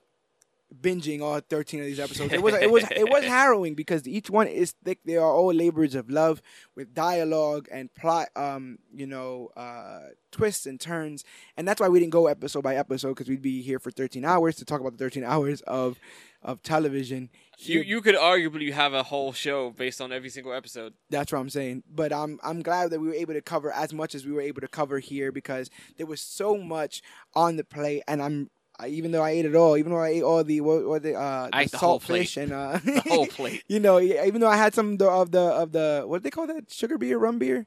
binging 0.81 1.21
all 1.21 1.39
13 1.39 1.79
of 1.79 1.85
these 1.85 1.99
episodes. 1.99 2.33
It 2.33 2.41
was 2.41 2.53
it 2.55 2.71
was 2.71 2.83
it 2.91 3.09
was 3.09 3.23
harrowing 3.37 3.75
because 3.75 4.07
each 4.07 4.29
one 4.29 4.47
is 4.47 4.73
thick. 4.83 4.99
They 5.05 5.17
are 5.17 5.31
all 5.31 5.53
labors 5.53 5.95
of 5.95 6.09
love 6.09 6.41
with 6.75 6.93
dialogue 6.93 7.67
and 7.71 7.93
plot 7.93 8.29
um 8.35 8.79
you 8.93 9.07
know 9.07 9.49
uh 9.55 10.09
twists 10.31 10.65
and 10.65 10.79
turns. 10.79 11.23
And 11.57 11.67
that's 11.67 11.79
why 11.79 11.89
we 11.89 11.99
didn't 11.99 12.11
go 12.11 12.27
episode 12.27 12.63
by 12.63 12.75
episode 12.75 13.09
because 13.09 13.29
we'd 13.29 13.41
be 13.41 13.61
here 13.61 13.79
for 13.79 13.91
13 13.91 14.25
hours 14.25 14.55
to 14.57 14.65
talk 14.65 14.81
about 14.81 14.93
the 14.93 14.97
13 15.03 15.23
hours 15.23 15.61
of 15.61 15.99
of 16.41 16.61
television. 16.61 17.29
You 17.57 17.81
you 17.81 18.01
could 18.01 18.15
arguably 18.15 18.71
have 18.71 18.93
a 18.93 19.03
whole 19.03 19.33
show 19.33 19.71
based 19.71 19.99
on 19.99 20.11
every 20.11 20.29
single 20.29 20.53
episode. 20.53 20.93
That's 21.09 21.31
what 21.31 21.39
I'm 21.39 21.49
saying. 21.49 21.83
But 21.89 22.13
I'm 22.13 22.39
I'm 22.43 22.61
glad 22.61 22.91
that 22.91 22.99
we 22.99 23.07
were 23.07 23.13
able 23.13 23.33
to 23.33 23.41
cover 23.41 23.71
as 23.71 23.93
much 23.93 24.13
as 24.13 24.25
we 24.25 24.31
were 24.31 24.41
able 24.41 24.61
to 24.61 24.67
cover 24.67 24.99
here 24.99 25.31
because 25.31 25.69
there 25.97 26.05
was 26.05 26.21
so 26.21 26.57
much 26.57 27.01
on 27.33 27.55
the 27.55 27.63
plate, 27.63 28.03
and 28.07 28.21
I'm 28.21 28.49
I, 28.79 28.87
even 28.87 29.11
though 29.11 29.21
I 29.23 29.31
ate 29.31 29.45
it 29.45 29.55
all, 29.55 29.77
even 29.77 29.91
though 29.91 29.99
I 29.99 30.09
ate 30.09 30.23
all 30.23 30.43
the 30.43 30.59
what, 30.61 30.85
what 30.85 31.03
the 31.03 31.15
uh 31.15 31.49
I 31.53 31.59
the 31.59 31.63
ate 31.65 31.71
the 31.71 31.77
whole 31.77 31.99
plate. 31.99 32.35
and 32.37 32.51
uh 32.51 32.77
The 32.83 33.01
whole 33.07 33.27
plate. 33.37 33.63
you 33.67 33.79
know, 33.79 33.99
even 33.99 34.41
though 34.41 34.49
I 34.49 34.57
had 34.57 34.73
some 34.73 34.93
of 34.93 34.97
the 34.99 35.09
of 35.09 35.31
the, 35.31 35.39
of 35.41 35.71
the 35.71 36.03
what 36.05 36.19
do 36.19 36.23
they 36.23 36.31
call 36.31 36.47
that 36.47 36.71
sugar 36.71 36.97
beer, 36.97 37.17
rum 37.17 37.39
beer, 37.39 37.65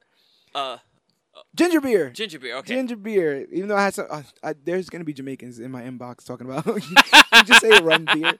Uh, 0.54 0.78
ginger 1.54 1.80
beer. 1.80 2.10
ginger 2.10 2.38
beer. 2.38 2.56
Okay. 2.58 2.74
Ginger 2.74 2.96
beer. 2.96 3.46
Even 3.52 3.68
though 3.68 3.76
I 3.76 3.84
had 3.84 3.94
some, 3.94 4.06
uh, 4.10 4.22
I, 4.42 4.54
there's 4.64 4.90
gonna 4.90 5.04
be 5.04 5.12
Jamaicans 5.14 5.58
in 5.60 5.70
my 5.70 5.82
inbox 5.82 6.24
talking 6.24 6.46
about. 6.50 6.66
you 6.76 7.42
just 7.44 7.60
say 7.62 7.80
rum 7.80 8.04
beer. 8.12 8.34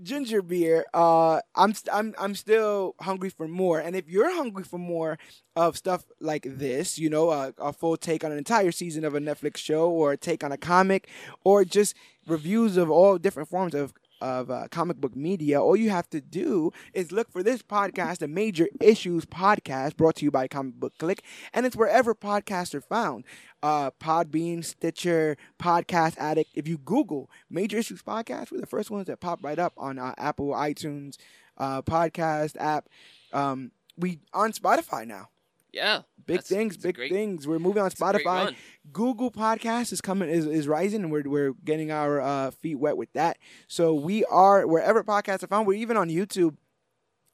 Ginger 0.00 0.42
beer. 0.42 0.86
Uh, 0.94 1.40
I'm 1.54 1.74
st- 1.74 1.94
I'm 1.94 2.14
I'm 2.18 2.34
still 2.34 2.94
hungry 3.00 3.28
for 3.30 3.46
more. 3.46 3.78
And 3.78 3.94
if 3.94 4.08
you're 4.08 4.34
hungry 4.34 4.64
for 4.64 4.78
more 4.78 5.18
of 5.54 5.76
stuff 5.76 6.04
like 6.18 6.46
this, 6.48 6.98
you 6.98 7.10
know, 7.10 7.28
uh, 7.28 7.52
a 7.58 7.72
full 7.72 7.96
take 7.96 8.24
on 8.24 8.32
an 8.32 8.38
entire 8.38 8.72
season 8.72 9.04
of 9.04 9.14
a 9.14 9.20
Netflix 9.20 9.58
show, 9.58 9.90
or 9.90 10.12
a 10.12 10.16
take 10.16 10.42
on 10.42 10.50
a 10.50 10.56
comic, 10.56 11.08
or 11.44 11.64
just 11.64 11.94
reviews 12.26 12.76
of 12.76 12.90
all 12.90 13.18
different 13.18 13.48
forms 13.50 13.74
of 13.74 13.92
of 14.22 14.50
uh, 14.50 14.68
comic 14.70 14.98
book 14.98 15.16
media, 15.16 15.60
all 15.60 15.76
you 15.76 15.90
have 15.90 16.08
to 16.10 16.20
do 16.20 16.70
is 16.94 17.10
look 17.10 17.30
for 17.30 17.42
this 17.42 17.60
podcast, 17.60 18.18
the 18.18 18.28
Major 18.28 18.68
Issues 18.80 19.26
Podcast, 19.26 19.96
brought 19.96 20.16
to 20.16 20.24
you 20.24 20.30
by 20.30 20.46
ComicBook 20.46 20.92
Clique, 20.98 21.24
and 21.52 21.66
it's 21.66 21.76
wherever 21.76 22.14
podcasts 22.14 22.74
are 22.74 22.80
found. 22.80 23.24
Uh, 23.62 23.90
Podbean, 23.90 24.64
Stitcher, 24.64 25.36
Podcast 25.58 26.16
Addict. 26.18 26.50
If 26.54 26.68
you 26.68 26.78
Google 26.78 27.28
Major 27.50 27.78
Issues 27.78 28.02
Podcast, 28.02 28.52
we're 28.52 28.60
the 28.60 28.66
first 28.66 28.90
ones 28.90 29.08
that 29.08 29.20
pop 29.20 29.40
right 29.42 29.58
up 29.58 29.72
on 29.76 29.98
uh, 29.98 30.14
Apple, 30.16 30.50
iTunes, 30.50 31.16
uh, 31.58 31.82
podcast 31.82 32.56
app. 32.58 32.88
Um, 33.32 33.72
we 33.96 34.20
on 34.32 34.52
Spotify 34.52 35.06
now. 35.06 35.28
Yeah. 35.72 36.02
Big 36.26 36.42
things, 36.42 36.76
big 36.76 36.94
great- 36.96 37.10
things. 37.10 37.48
We're 37.48 37.58
moving 37.58 37.80
on 37.80 37.86
it's 37.88 38.00
a 38.00 38.04
great 38.12 38.24
Spotify. 38.24 38.54
Google 38.92 39.30
Podcast 39.30 39.92
is 39.92 40.00
coming 40.00 40.28
is, 40.28 40.46
is 40.46 40.68
rising, 40.68 41.02
and 41.02 41.10
we're 41.10 41.28
we're 41.28 41.54
getting 41.64 41.90
our 41.90 42.20
uh, 42.20 42.50
feet 42.50 42.76
wet 42.76 42.96
with 42.96 43.12
that. 43.14 43.38
So 43.66 43.94
we 43.94 44.24
are 44.26 44.66
wherever 44.66 45.02
podcasts 45.02 45.42
are 45.42 45.48
found. 45.48 45.66
We're 45.66 45.78
even 45.78 45.96
on 45.96 46.08
YouTube. 46.08 46.56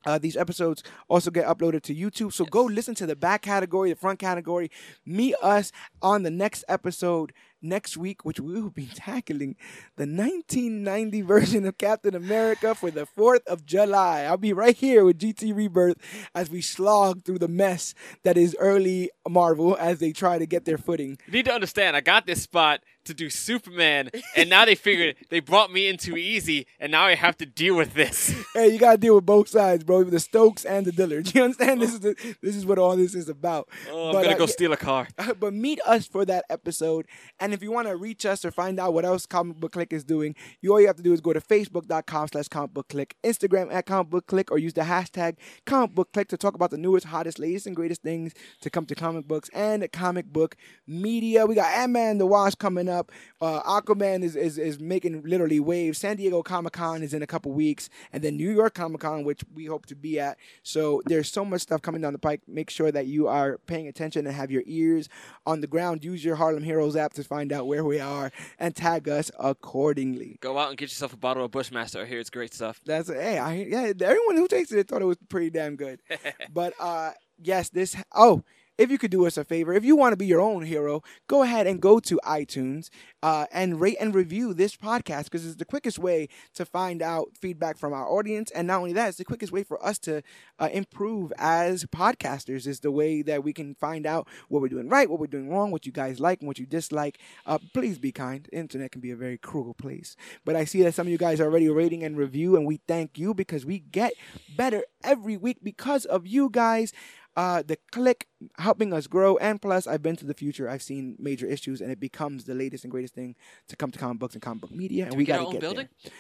Uh, 0.06 0.16
these 0.16 0.36
episodes 0.36 0.82
also 1.08 1.30
get 1.30 1.44
uploaded 1.46 1.82
to 1.82 1.94
YouTube. 1.94 2.32
So 2.32 2.44
go 2.44 2.64
listen 2.64 2.94
to 2.94 3.06
the 3.06 3.16
back 3.16 3.42
category, 3.42 3.90
the 3.90 3.96
front 3.96 4.18
category. 4.20 4.70
Meet 5.04 5.34
us 5.42 5.72
on 6.00 6.22
the 6.22 6.30
next 6.30 6.64
episode 6.68 7.32
next 7.60 7.96
week, 7.96 8.24
which 8.24 8.40
we 8.40 8.60
will 8.60 8.70
be 8.70 8.86
tackling 8.94 9.56
the 9.96 10.06
1990 10.06 11.22
version 11.22 11.66
of 11.66 11.78
Captain 11.78 12.14
America 12.14 12.74
for 12.74 12.90
the 12.90 13.06
4th 13.06 13.46
of 13.46 13.64
July. 13.64 14.22
I'll 14.22 14.36
be 14.36 14.52
right 14.52 14.76
here 14.76 15.04
with 15.04 15.18
GT 15.18 15.54
Rebirth 15.54 15.96
as 16.34 16.50
we 16.50 16.60
slog 16.60 17.24
through 17.24 17.38
the 17.38 17.48
mess 17.48 17.94
that 18.22 18.36
is 18.36 18.56
early 18.58 19.10
Marvel 19.28 19.76
as 19.78 19.98
they 19.98 20.12
try 20.12 20.38
to 20.38 20.46
get 20.46 20.64
their 20.64 20.78
footing. 20.78 21.18
You 21.26 21.32
need 21.32 21.46
to 21.46 21.52
understand, 21.52 21.96
I 21.96 22.00
got 22.00 22.26
this 22.26 22.42
spot 22.42 22.80
to 23.08 23.14
do 23.14 23.28
Superman, 23.28 24.10
and 24.36 24.48
now 24.48 24.64
they 24.64 24.74
figured 24.74 25.16
they 25.30 25.40
brought 25.40 25.72
me 25.72 25.88
in 25.88 25.96
too 25.98 26.16
easy, 26.16 26.66
and 26.80 26.92
now 26.92 27.04
I 27.04 27.14
have 27.14 27.36
to 27.38 27.46
deal 27.46 27.76
with 27.76 27.94
this. 27.94 28.32
Hey, 28.54 28.72
you 28.72 28.78
gotta 28.78 28.98
deal 28.98 29.14
with 29.14 29.26
both 29.26 29.48
sides, 29.48 29.84
bro. 29.84 30.02
The 30.04 30.18
Stokes 30.18 30.64
and 30.64 30.84
the 30.86 30.90
Dillards. 30.90 31.32
You 31.34 31.44
understand? 31.44 31.80
This 31.80 31.92
is 31.92 32.00
the, 32.00 32.14
this 32.42 32.56
is 32.56 32.66
what 32.66 32.78
all 32.78 32.96
this 32.96 33.14
is 33.14 33.28
about. 33.28 33.68
Oh, 33.90 34.08
I'm 34.08 34.14
But, 34.14 34.22
gonna 34.24 34.34
uh, 34.34 34.38
go 34.38 34.46
steal 34.46 34.72
a 34.72 34.76
car. 34.76 35.06
but 35.38 35.52
meet 35.54 35.80
us 35.86 36.06
for 36.08 36.24
that 36.24 36.44
episode. 36.50 37.06
And 37.38 37.52
if 37.54 37.62
you 37.62 37.70
want 37.70 37.86
to 37.88 37.94
reach 37.96 38.26
us 38.26 38.44
or 38.44 38.50
find 38.50 38.80
out 38.80 38.94
what 38.94 39.04
else 39.04 39.26
ComicBook 39.26 39.72
Clique 39.72 39.92
is 39.92 40.02
doing, 40.02 40.34
you 40.60 40.72
all 40.72 40.80
you 40.80 40.88
have 40.88 40.96
to 40.96 41.02
do 41.04 41.12
is 41.12 41.20
go 41.20 41.32
to 41.32 41.40
facebook.com 41.40 42.28
slash 42.32 42.48
ComicBook 42.48 42.88
Clique, 42.88 43.14
Instagram 43.22 43.72
at 43.72 43.86
ComicBook 43.86 44.26
Clique, 44.26 44.50
or 44.50 44.58
use 44.58 44.72
the 44.72 44.80
hashtag 44.80 45.36
ComicBook 45.66 46.06
Clique 46.12 46.28
to 46.28 46.36
talk 46.36 46.54
about 46.54 46.70
the 46.70 46.78
newest, 46.78 47.06
hottest, 47.06 47.38
latest, 47.38 47.66
and 47.68 47.76
greatest 47.76 48.02
things 48.02 48.32
to 48.60 48.70
come 48.70 48.86
to 48.86 48.94
comic 48.96 49.28
books 49.28 49.48
and 49.54 49.86
comic 49.92 50.26
book 50.32 50.56
media. 50.86 51.46
We 51.46 51.54
got 51.54 51.72
Ant-Man 51.72 52.18
the 52.18 52.26
Wasp 52.26 52.58
coming 52.58 52.88
up. 52.88 52.97
Uh, 53.40 53.62
Aquaman 53.62 54.22
is, 54.22 54.36
is, 54.36 54.58
is 54.58 54.80
making 54.80 55.22
literally 55.22 55.60
waves. 55.60 55.98
San 55.98 56.16
Diego 56.16 56.42
Comic 56.42 56.72
Con 56.72 57.02
is 57.02 57.14
in 57.14 57.22
a 57.22 57.26
couple 57.26 57.52
weeks. 57.52 57.88
And 58.12 58.22
then 58.22 58.36
New 58.36 58.50
York 58.50 58.74
Comic 58.74 59.00
Con, 59.00 59.24
which 59.24 59.42
we 59.54 59.66
hope 59.66 59.86
to 59.86 59.96
be 59.96 60.18
at. 60.20 60.38
So 60.62 61.02
there's 61.06 61.30
so 61.30 61.44
much 61.44 61.62
stuff 61.62 61.82
coming 61.82 62.00
down 62.00 62.12
the 62.12 62.18
pike. 62.18 62.42
Make 62.46 62.70
sure 62.70 62.90
that 62.92 63.06
you 63.06 63.28
are 63.28 63.58
paying 63.66 63.88
attention 63.88 64.26
and 64.26 64.34
have 64.34 64.50
your 64.50 64.62
ears 64.66 65.08
on 65.46 65.60
the 65.60 65.66
ground. 65.66 66.04
Use 66.04 66.24
your 66.24 66.36
Harlem 66.36 66.62
Heroes 66.62 66.96
app 66.96 67.12
to 67.14 67.24
find 67.24 67.52
out 67.52 67.66
where 67.66 67.84
we 67.84 68.00
are 68.00 68.32
and 68.58 68.74
tag 68.74 69.08
us 69.08 69.30
accordingly. 69.38 70.38
Go 70.40 70.58
out 70.58 70.70
and 70.70 70.78
get 70.78 70.86
yourself 70.86 71.12
a 71.12 71.16
bottle 71.16 71.44
of 71.44 71.50
Bushmaster. 71.50 72.02
I 72.02 72.06
hear 72.06 72.20
it's 72.20 72.30
great 72.30 72.54
stuff. 72.54 72.80
That's 72.84 73.08
hey, 73.08 73.38
I 73.38 73.54
yeah. 73.54 73.92
Everyone 74.00 74.36
who 74.36 74.48
tasted 74.48 74.78
it 74.78 74.88
thought 74.88 75.02
it 75.02 75.06
was 75.06 75.18
pretty 75.28 75.50
damn 75.50 75.76
good. 75.76 76.00
but 76.52 76.74
uh, 76.80 77.12
yes, 77.42 77.68
this. 77.70 77.96
Oh, 78.14 78.42
if 78.78 78.90
you 78.90 78.98
could 78.98 79.10
do 79.10 79.26
us 79.26 79.36
a 79.36 79.44
favor, 79.44 79.72
if 79.74 79.84
you 79.84 79.96
want 79.96 80.12
to 80.12 80.16
be 80.16 80.26
your 80.26 80.40
own 80.40 80.62
hero, 80.62 81.02
go 81.26 81.42
ahead 81.42 81.66
and 81.66 81.82
go 81.82 81.98
to 81.98 82.20
iTunes 82.24 82.88
uh, 83.22 83.46
and 83.52 83.80
rate 83.80 83.96
and 84.00 84.14
review 84.14 84.54
this 84.54 84.76
podcast 84.76 85.24
because 85.24 85.44
it's 85.44 85.56
the 85.56 85.64
quickest 85.64 85.98
way 85.98 86.28
to 86.54 86.64
find 86.64 87.02
out 87.02 87.30
feedback 87.40 87.76
from 87.76 87.92
our 87.92 88.08
audience. 88.08 88.50
And 88.52 88.68
not 88.68 88.78
only 88.78 88.92
that, 88.92 89.08
it's 89.08 89.18
the 89.18 89.24
quickest 89.24 89.52
way 89.52 89.64
for 89.64 89.84
us 89.84 89.98
to 90.00 90.22
uh, 90.60 90.68
improve 90.72 91.32
as 91.38 91.84
podcasters. 91.86 92.66
Is 92.68 92.80
the 92.80 92.92
way 92.92 93.22
that 93.22 93.42
we 93.42 93.52
can 93.52 93.74
find 93.74 94.06
out 94.06 94.28
what 94.48 94.62
we're 94.62 94.68
doing 94.68 94.88
right, 94.88 95.10
what 95.10 95.18
we're 95.18 95.26
doing 95.26 95.50
wrong, 95.50 95.70
what 95.70 95.84
you 95.84 95.92
guys 95.92 96.20
like, 96.20 96.40
and 96.40 96.46
what 96.46 96.58
you 96.58 96.66
dislike. 96.66 97.18
Uh, 97.46 97.58
please 97.74 97.98
be 97.98 98.12
kind. 98.12 98.48
Internet 98.52 98.92
can 98.92 99.00
be 99.00 99.10
a 99.10 99.16
very 99.16 99.38
cruel 99.38 99.74
place. 99.74 100.14
But 100.44 100.54
I 100.54 100.64
see 100.64 100.82
that 100.82 100.94
some 100.94 101.06
of 101.06 101.10
you 101.10 101.18
guys 101.18 101.40
are 101.40 101.44
already 101.44 101.68
rating 101.68 102.04
and 102.04 102.16
review, 102.16 102.56
and 102.56 102.64
we 102.66 102.80
thank 102.86 103.18
you 103.18 103.34
because 103.34 103.66
we 103.66 103.80
get 103.80 104.12
better 104.56 104.84
every 105.02 105.36
week 105.36 105.58
because 105.62 106.04
of 106.04 106.26
you 106.26 106.48
guys. 106.50 106.92
Uh, 107.38 107.62
the 107.62 107.78
click 107.92 108.26
helping 108.58 108.92
us 108.92 109.06
grow, 109.06 109.36
and 109.36 109.62
plus, 109.62 109.86
I've 109.86 110.02
been 110.02 110.16
to 110.16 110.26
the 110.26 110.34
future. 110.34 110.68
I've 110.68 110.82
seen 110.82 111.14
major 111.20 111.46
issues, 111.46 111.80
and 111.80 111.90
it 111.92 112.00
becomes 112.00 112.44
the 112.44 112.54
latest 112.62 112.82
and 112.84 112.90
greatest 112.90 113.14
thing 113.14 113.36
to 113.68 113.76
come 113.76 113.92
to 113.92 113.98
comic 113.98 114.18
books 114.18 114.34
and 114.34 114.42
comic 114.42 114.62
book 114.62 114.72
media. 114.72 115.04
And 115.04 115.12
Do 115.12 115.16
we, 115.18 115.22
we 115.22 115.26
got 115.26 115.38
our 115.38 115.40
to 115.42 115.46
own 115.46 115.52
get 115.52 115.60
building? 115.60 115.88
there. 116.02 116.12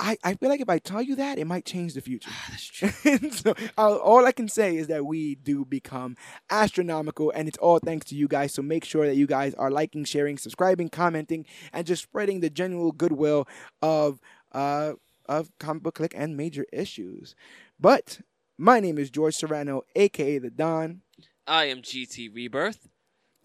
I, 0.00 0.16
I 0.22 0.34
feel 0.34 0.48
like 0.50 0.60
if 0.60 0.68
I 0.68 0.78
tell 0.78 1.02
you 1.02 1.16
that, 1.16 1.38
it 1.38 1.46
might 1.46 1.64
change 1.64 1.94
the 1.94 2.02
future. 2.02 2.30
That's 2.50 2.64
true. 2.66 2.90
so 3.30 3.54
uh, 3.78 3.96
all 3.96 4.26
I 4.26 4.32
can 4.32 4.48
say 4.48 4.76
is 4.76 4.88
that 4.88 5.06
we 5.06 5.36
do 5.36 5.64
become 5.64 6.16
astronomical, 6.50 7.30
and 7.34 7.48
it's 7.48 7.58
all 7.58 7.78
thanks 7.78 8.04
to 8.06 8.14
you 8.14 8.28
guys. 8.28 8.52
So 8.54 8.62
make 8.62 8.84
sure 8.84 9.06
that 9.06 9.16
you 9.16 9.26
guys 9.26 9.54
are 9.54 9.70
liking, 9.70 10.04
sharing, 10.04 10.36
subscribing, 10.38 10.90
commenting, 10.90 11.46
and 11.72 11.86
just 11.86 12.02
spreading 12.02 12.40
the 12.40 12.50
general 12.50 12.92
goodwill 12.92 13.48
of 13.82 14.20
uh 14.52 14.92
of 15.26 15.50
ComicBook 15.58 15.94
Clique 15.94 16.14
and 16.16 16.36
major 16.36 16.64
issues. 16.72 17.34
But 17.80 18.20
my 18.58 18.80
name 18.80 18.98
is 18.98 19.10
George 19.10 19.34
Serrano, 19.36 19.82
aka 19.94 20.38
the 20.38 20.50
Don. 20.50 21.02
I 21.46 21.64
am 21.66 21.80
GT 21.80 22.34
Rebirth. 22.34 22.88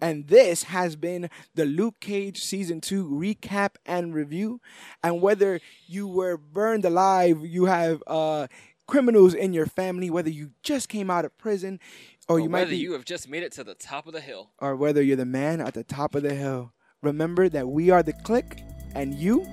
And 0.01 0.27
this 0.27 0.63
has 0.63 0.95
been 0.97 1.29
the 1.55 1.65
Luke 1.65 1.99
Cage 2.01 2.41
season 2.43 2.81
two 2.81 3.07
recap 3.07 3.75
and 3.85 4.13
review. 4.13 4.59
And 5.01 5.21
whether 5.21 5.61
you 5.87 6.07
were 6.07 6.35
burned 6.35 6.83
alive, 6.83 7.45
you 7.45 7.65
have 7.65 8.03
uh, 8.07 8.47
criminals 8.87 9.33
in 9.33 9.53
your 9.53 9.67
family, 9.67 10.09
whether 10.09 10.29
you 10.31 10.51
just 10.63 10.89
came 10.89 11.09
out 11.09 11.23
of 11.23 11.37
prison, 11.37 11.79
or, 12.27 12.37
Or 12.37 12.39
you 12.41 12.49
might 12.49 12.59
whether 12.61 12.71
be, 12.71 12.77
you 12.77 12.93
have 12.93 13.05
just 13.05 13.29
made 13.29 13.43
it 13.43 13.53
to 13.53 13.63
the 13.63 13.75
top 13.75 14.07
of 14.07 14.13
the 14.13 14.19
hill. 14.19 14.51
or 14.59 14.75
whether 14.75 15.01
you're 15.01 15.15
the 15.15 15.25
man 15.25 15.61
at 15.61 15.73
the 15.73 15.83
top 15.83 16.15
of 16.15 16.23
the 16.23 16.33
hill. 16.35 16.73
Remember 17.01 17.47
that 17.47 17.67
we 17.67 17.89
are 17.89 18.01
the 18.03 18.13
click, 18.13 18.61
and 18.95 19.13
you, 19.13 19.45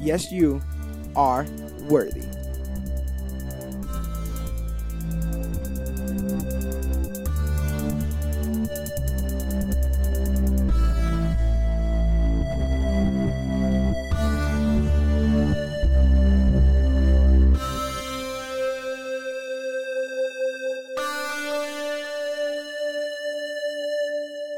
yes, 0.00 0.32
you, 0.32 0.60
are 1.14 1.46
worthy. 1.88 2.22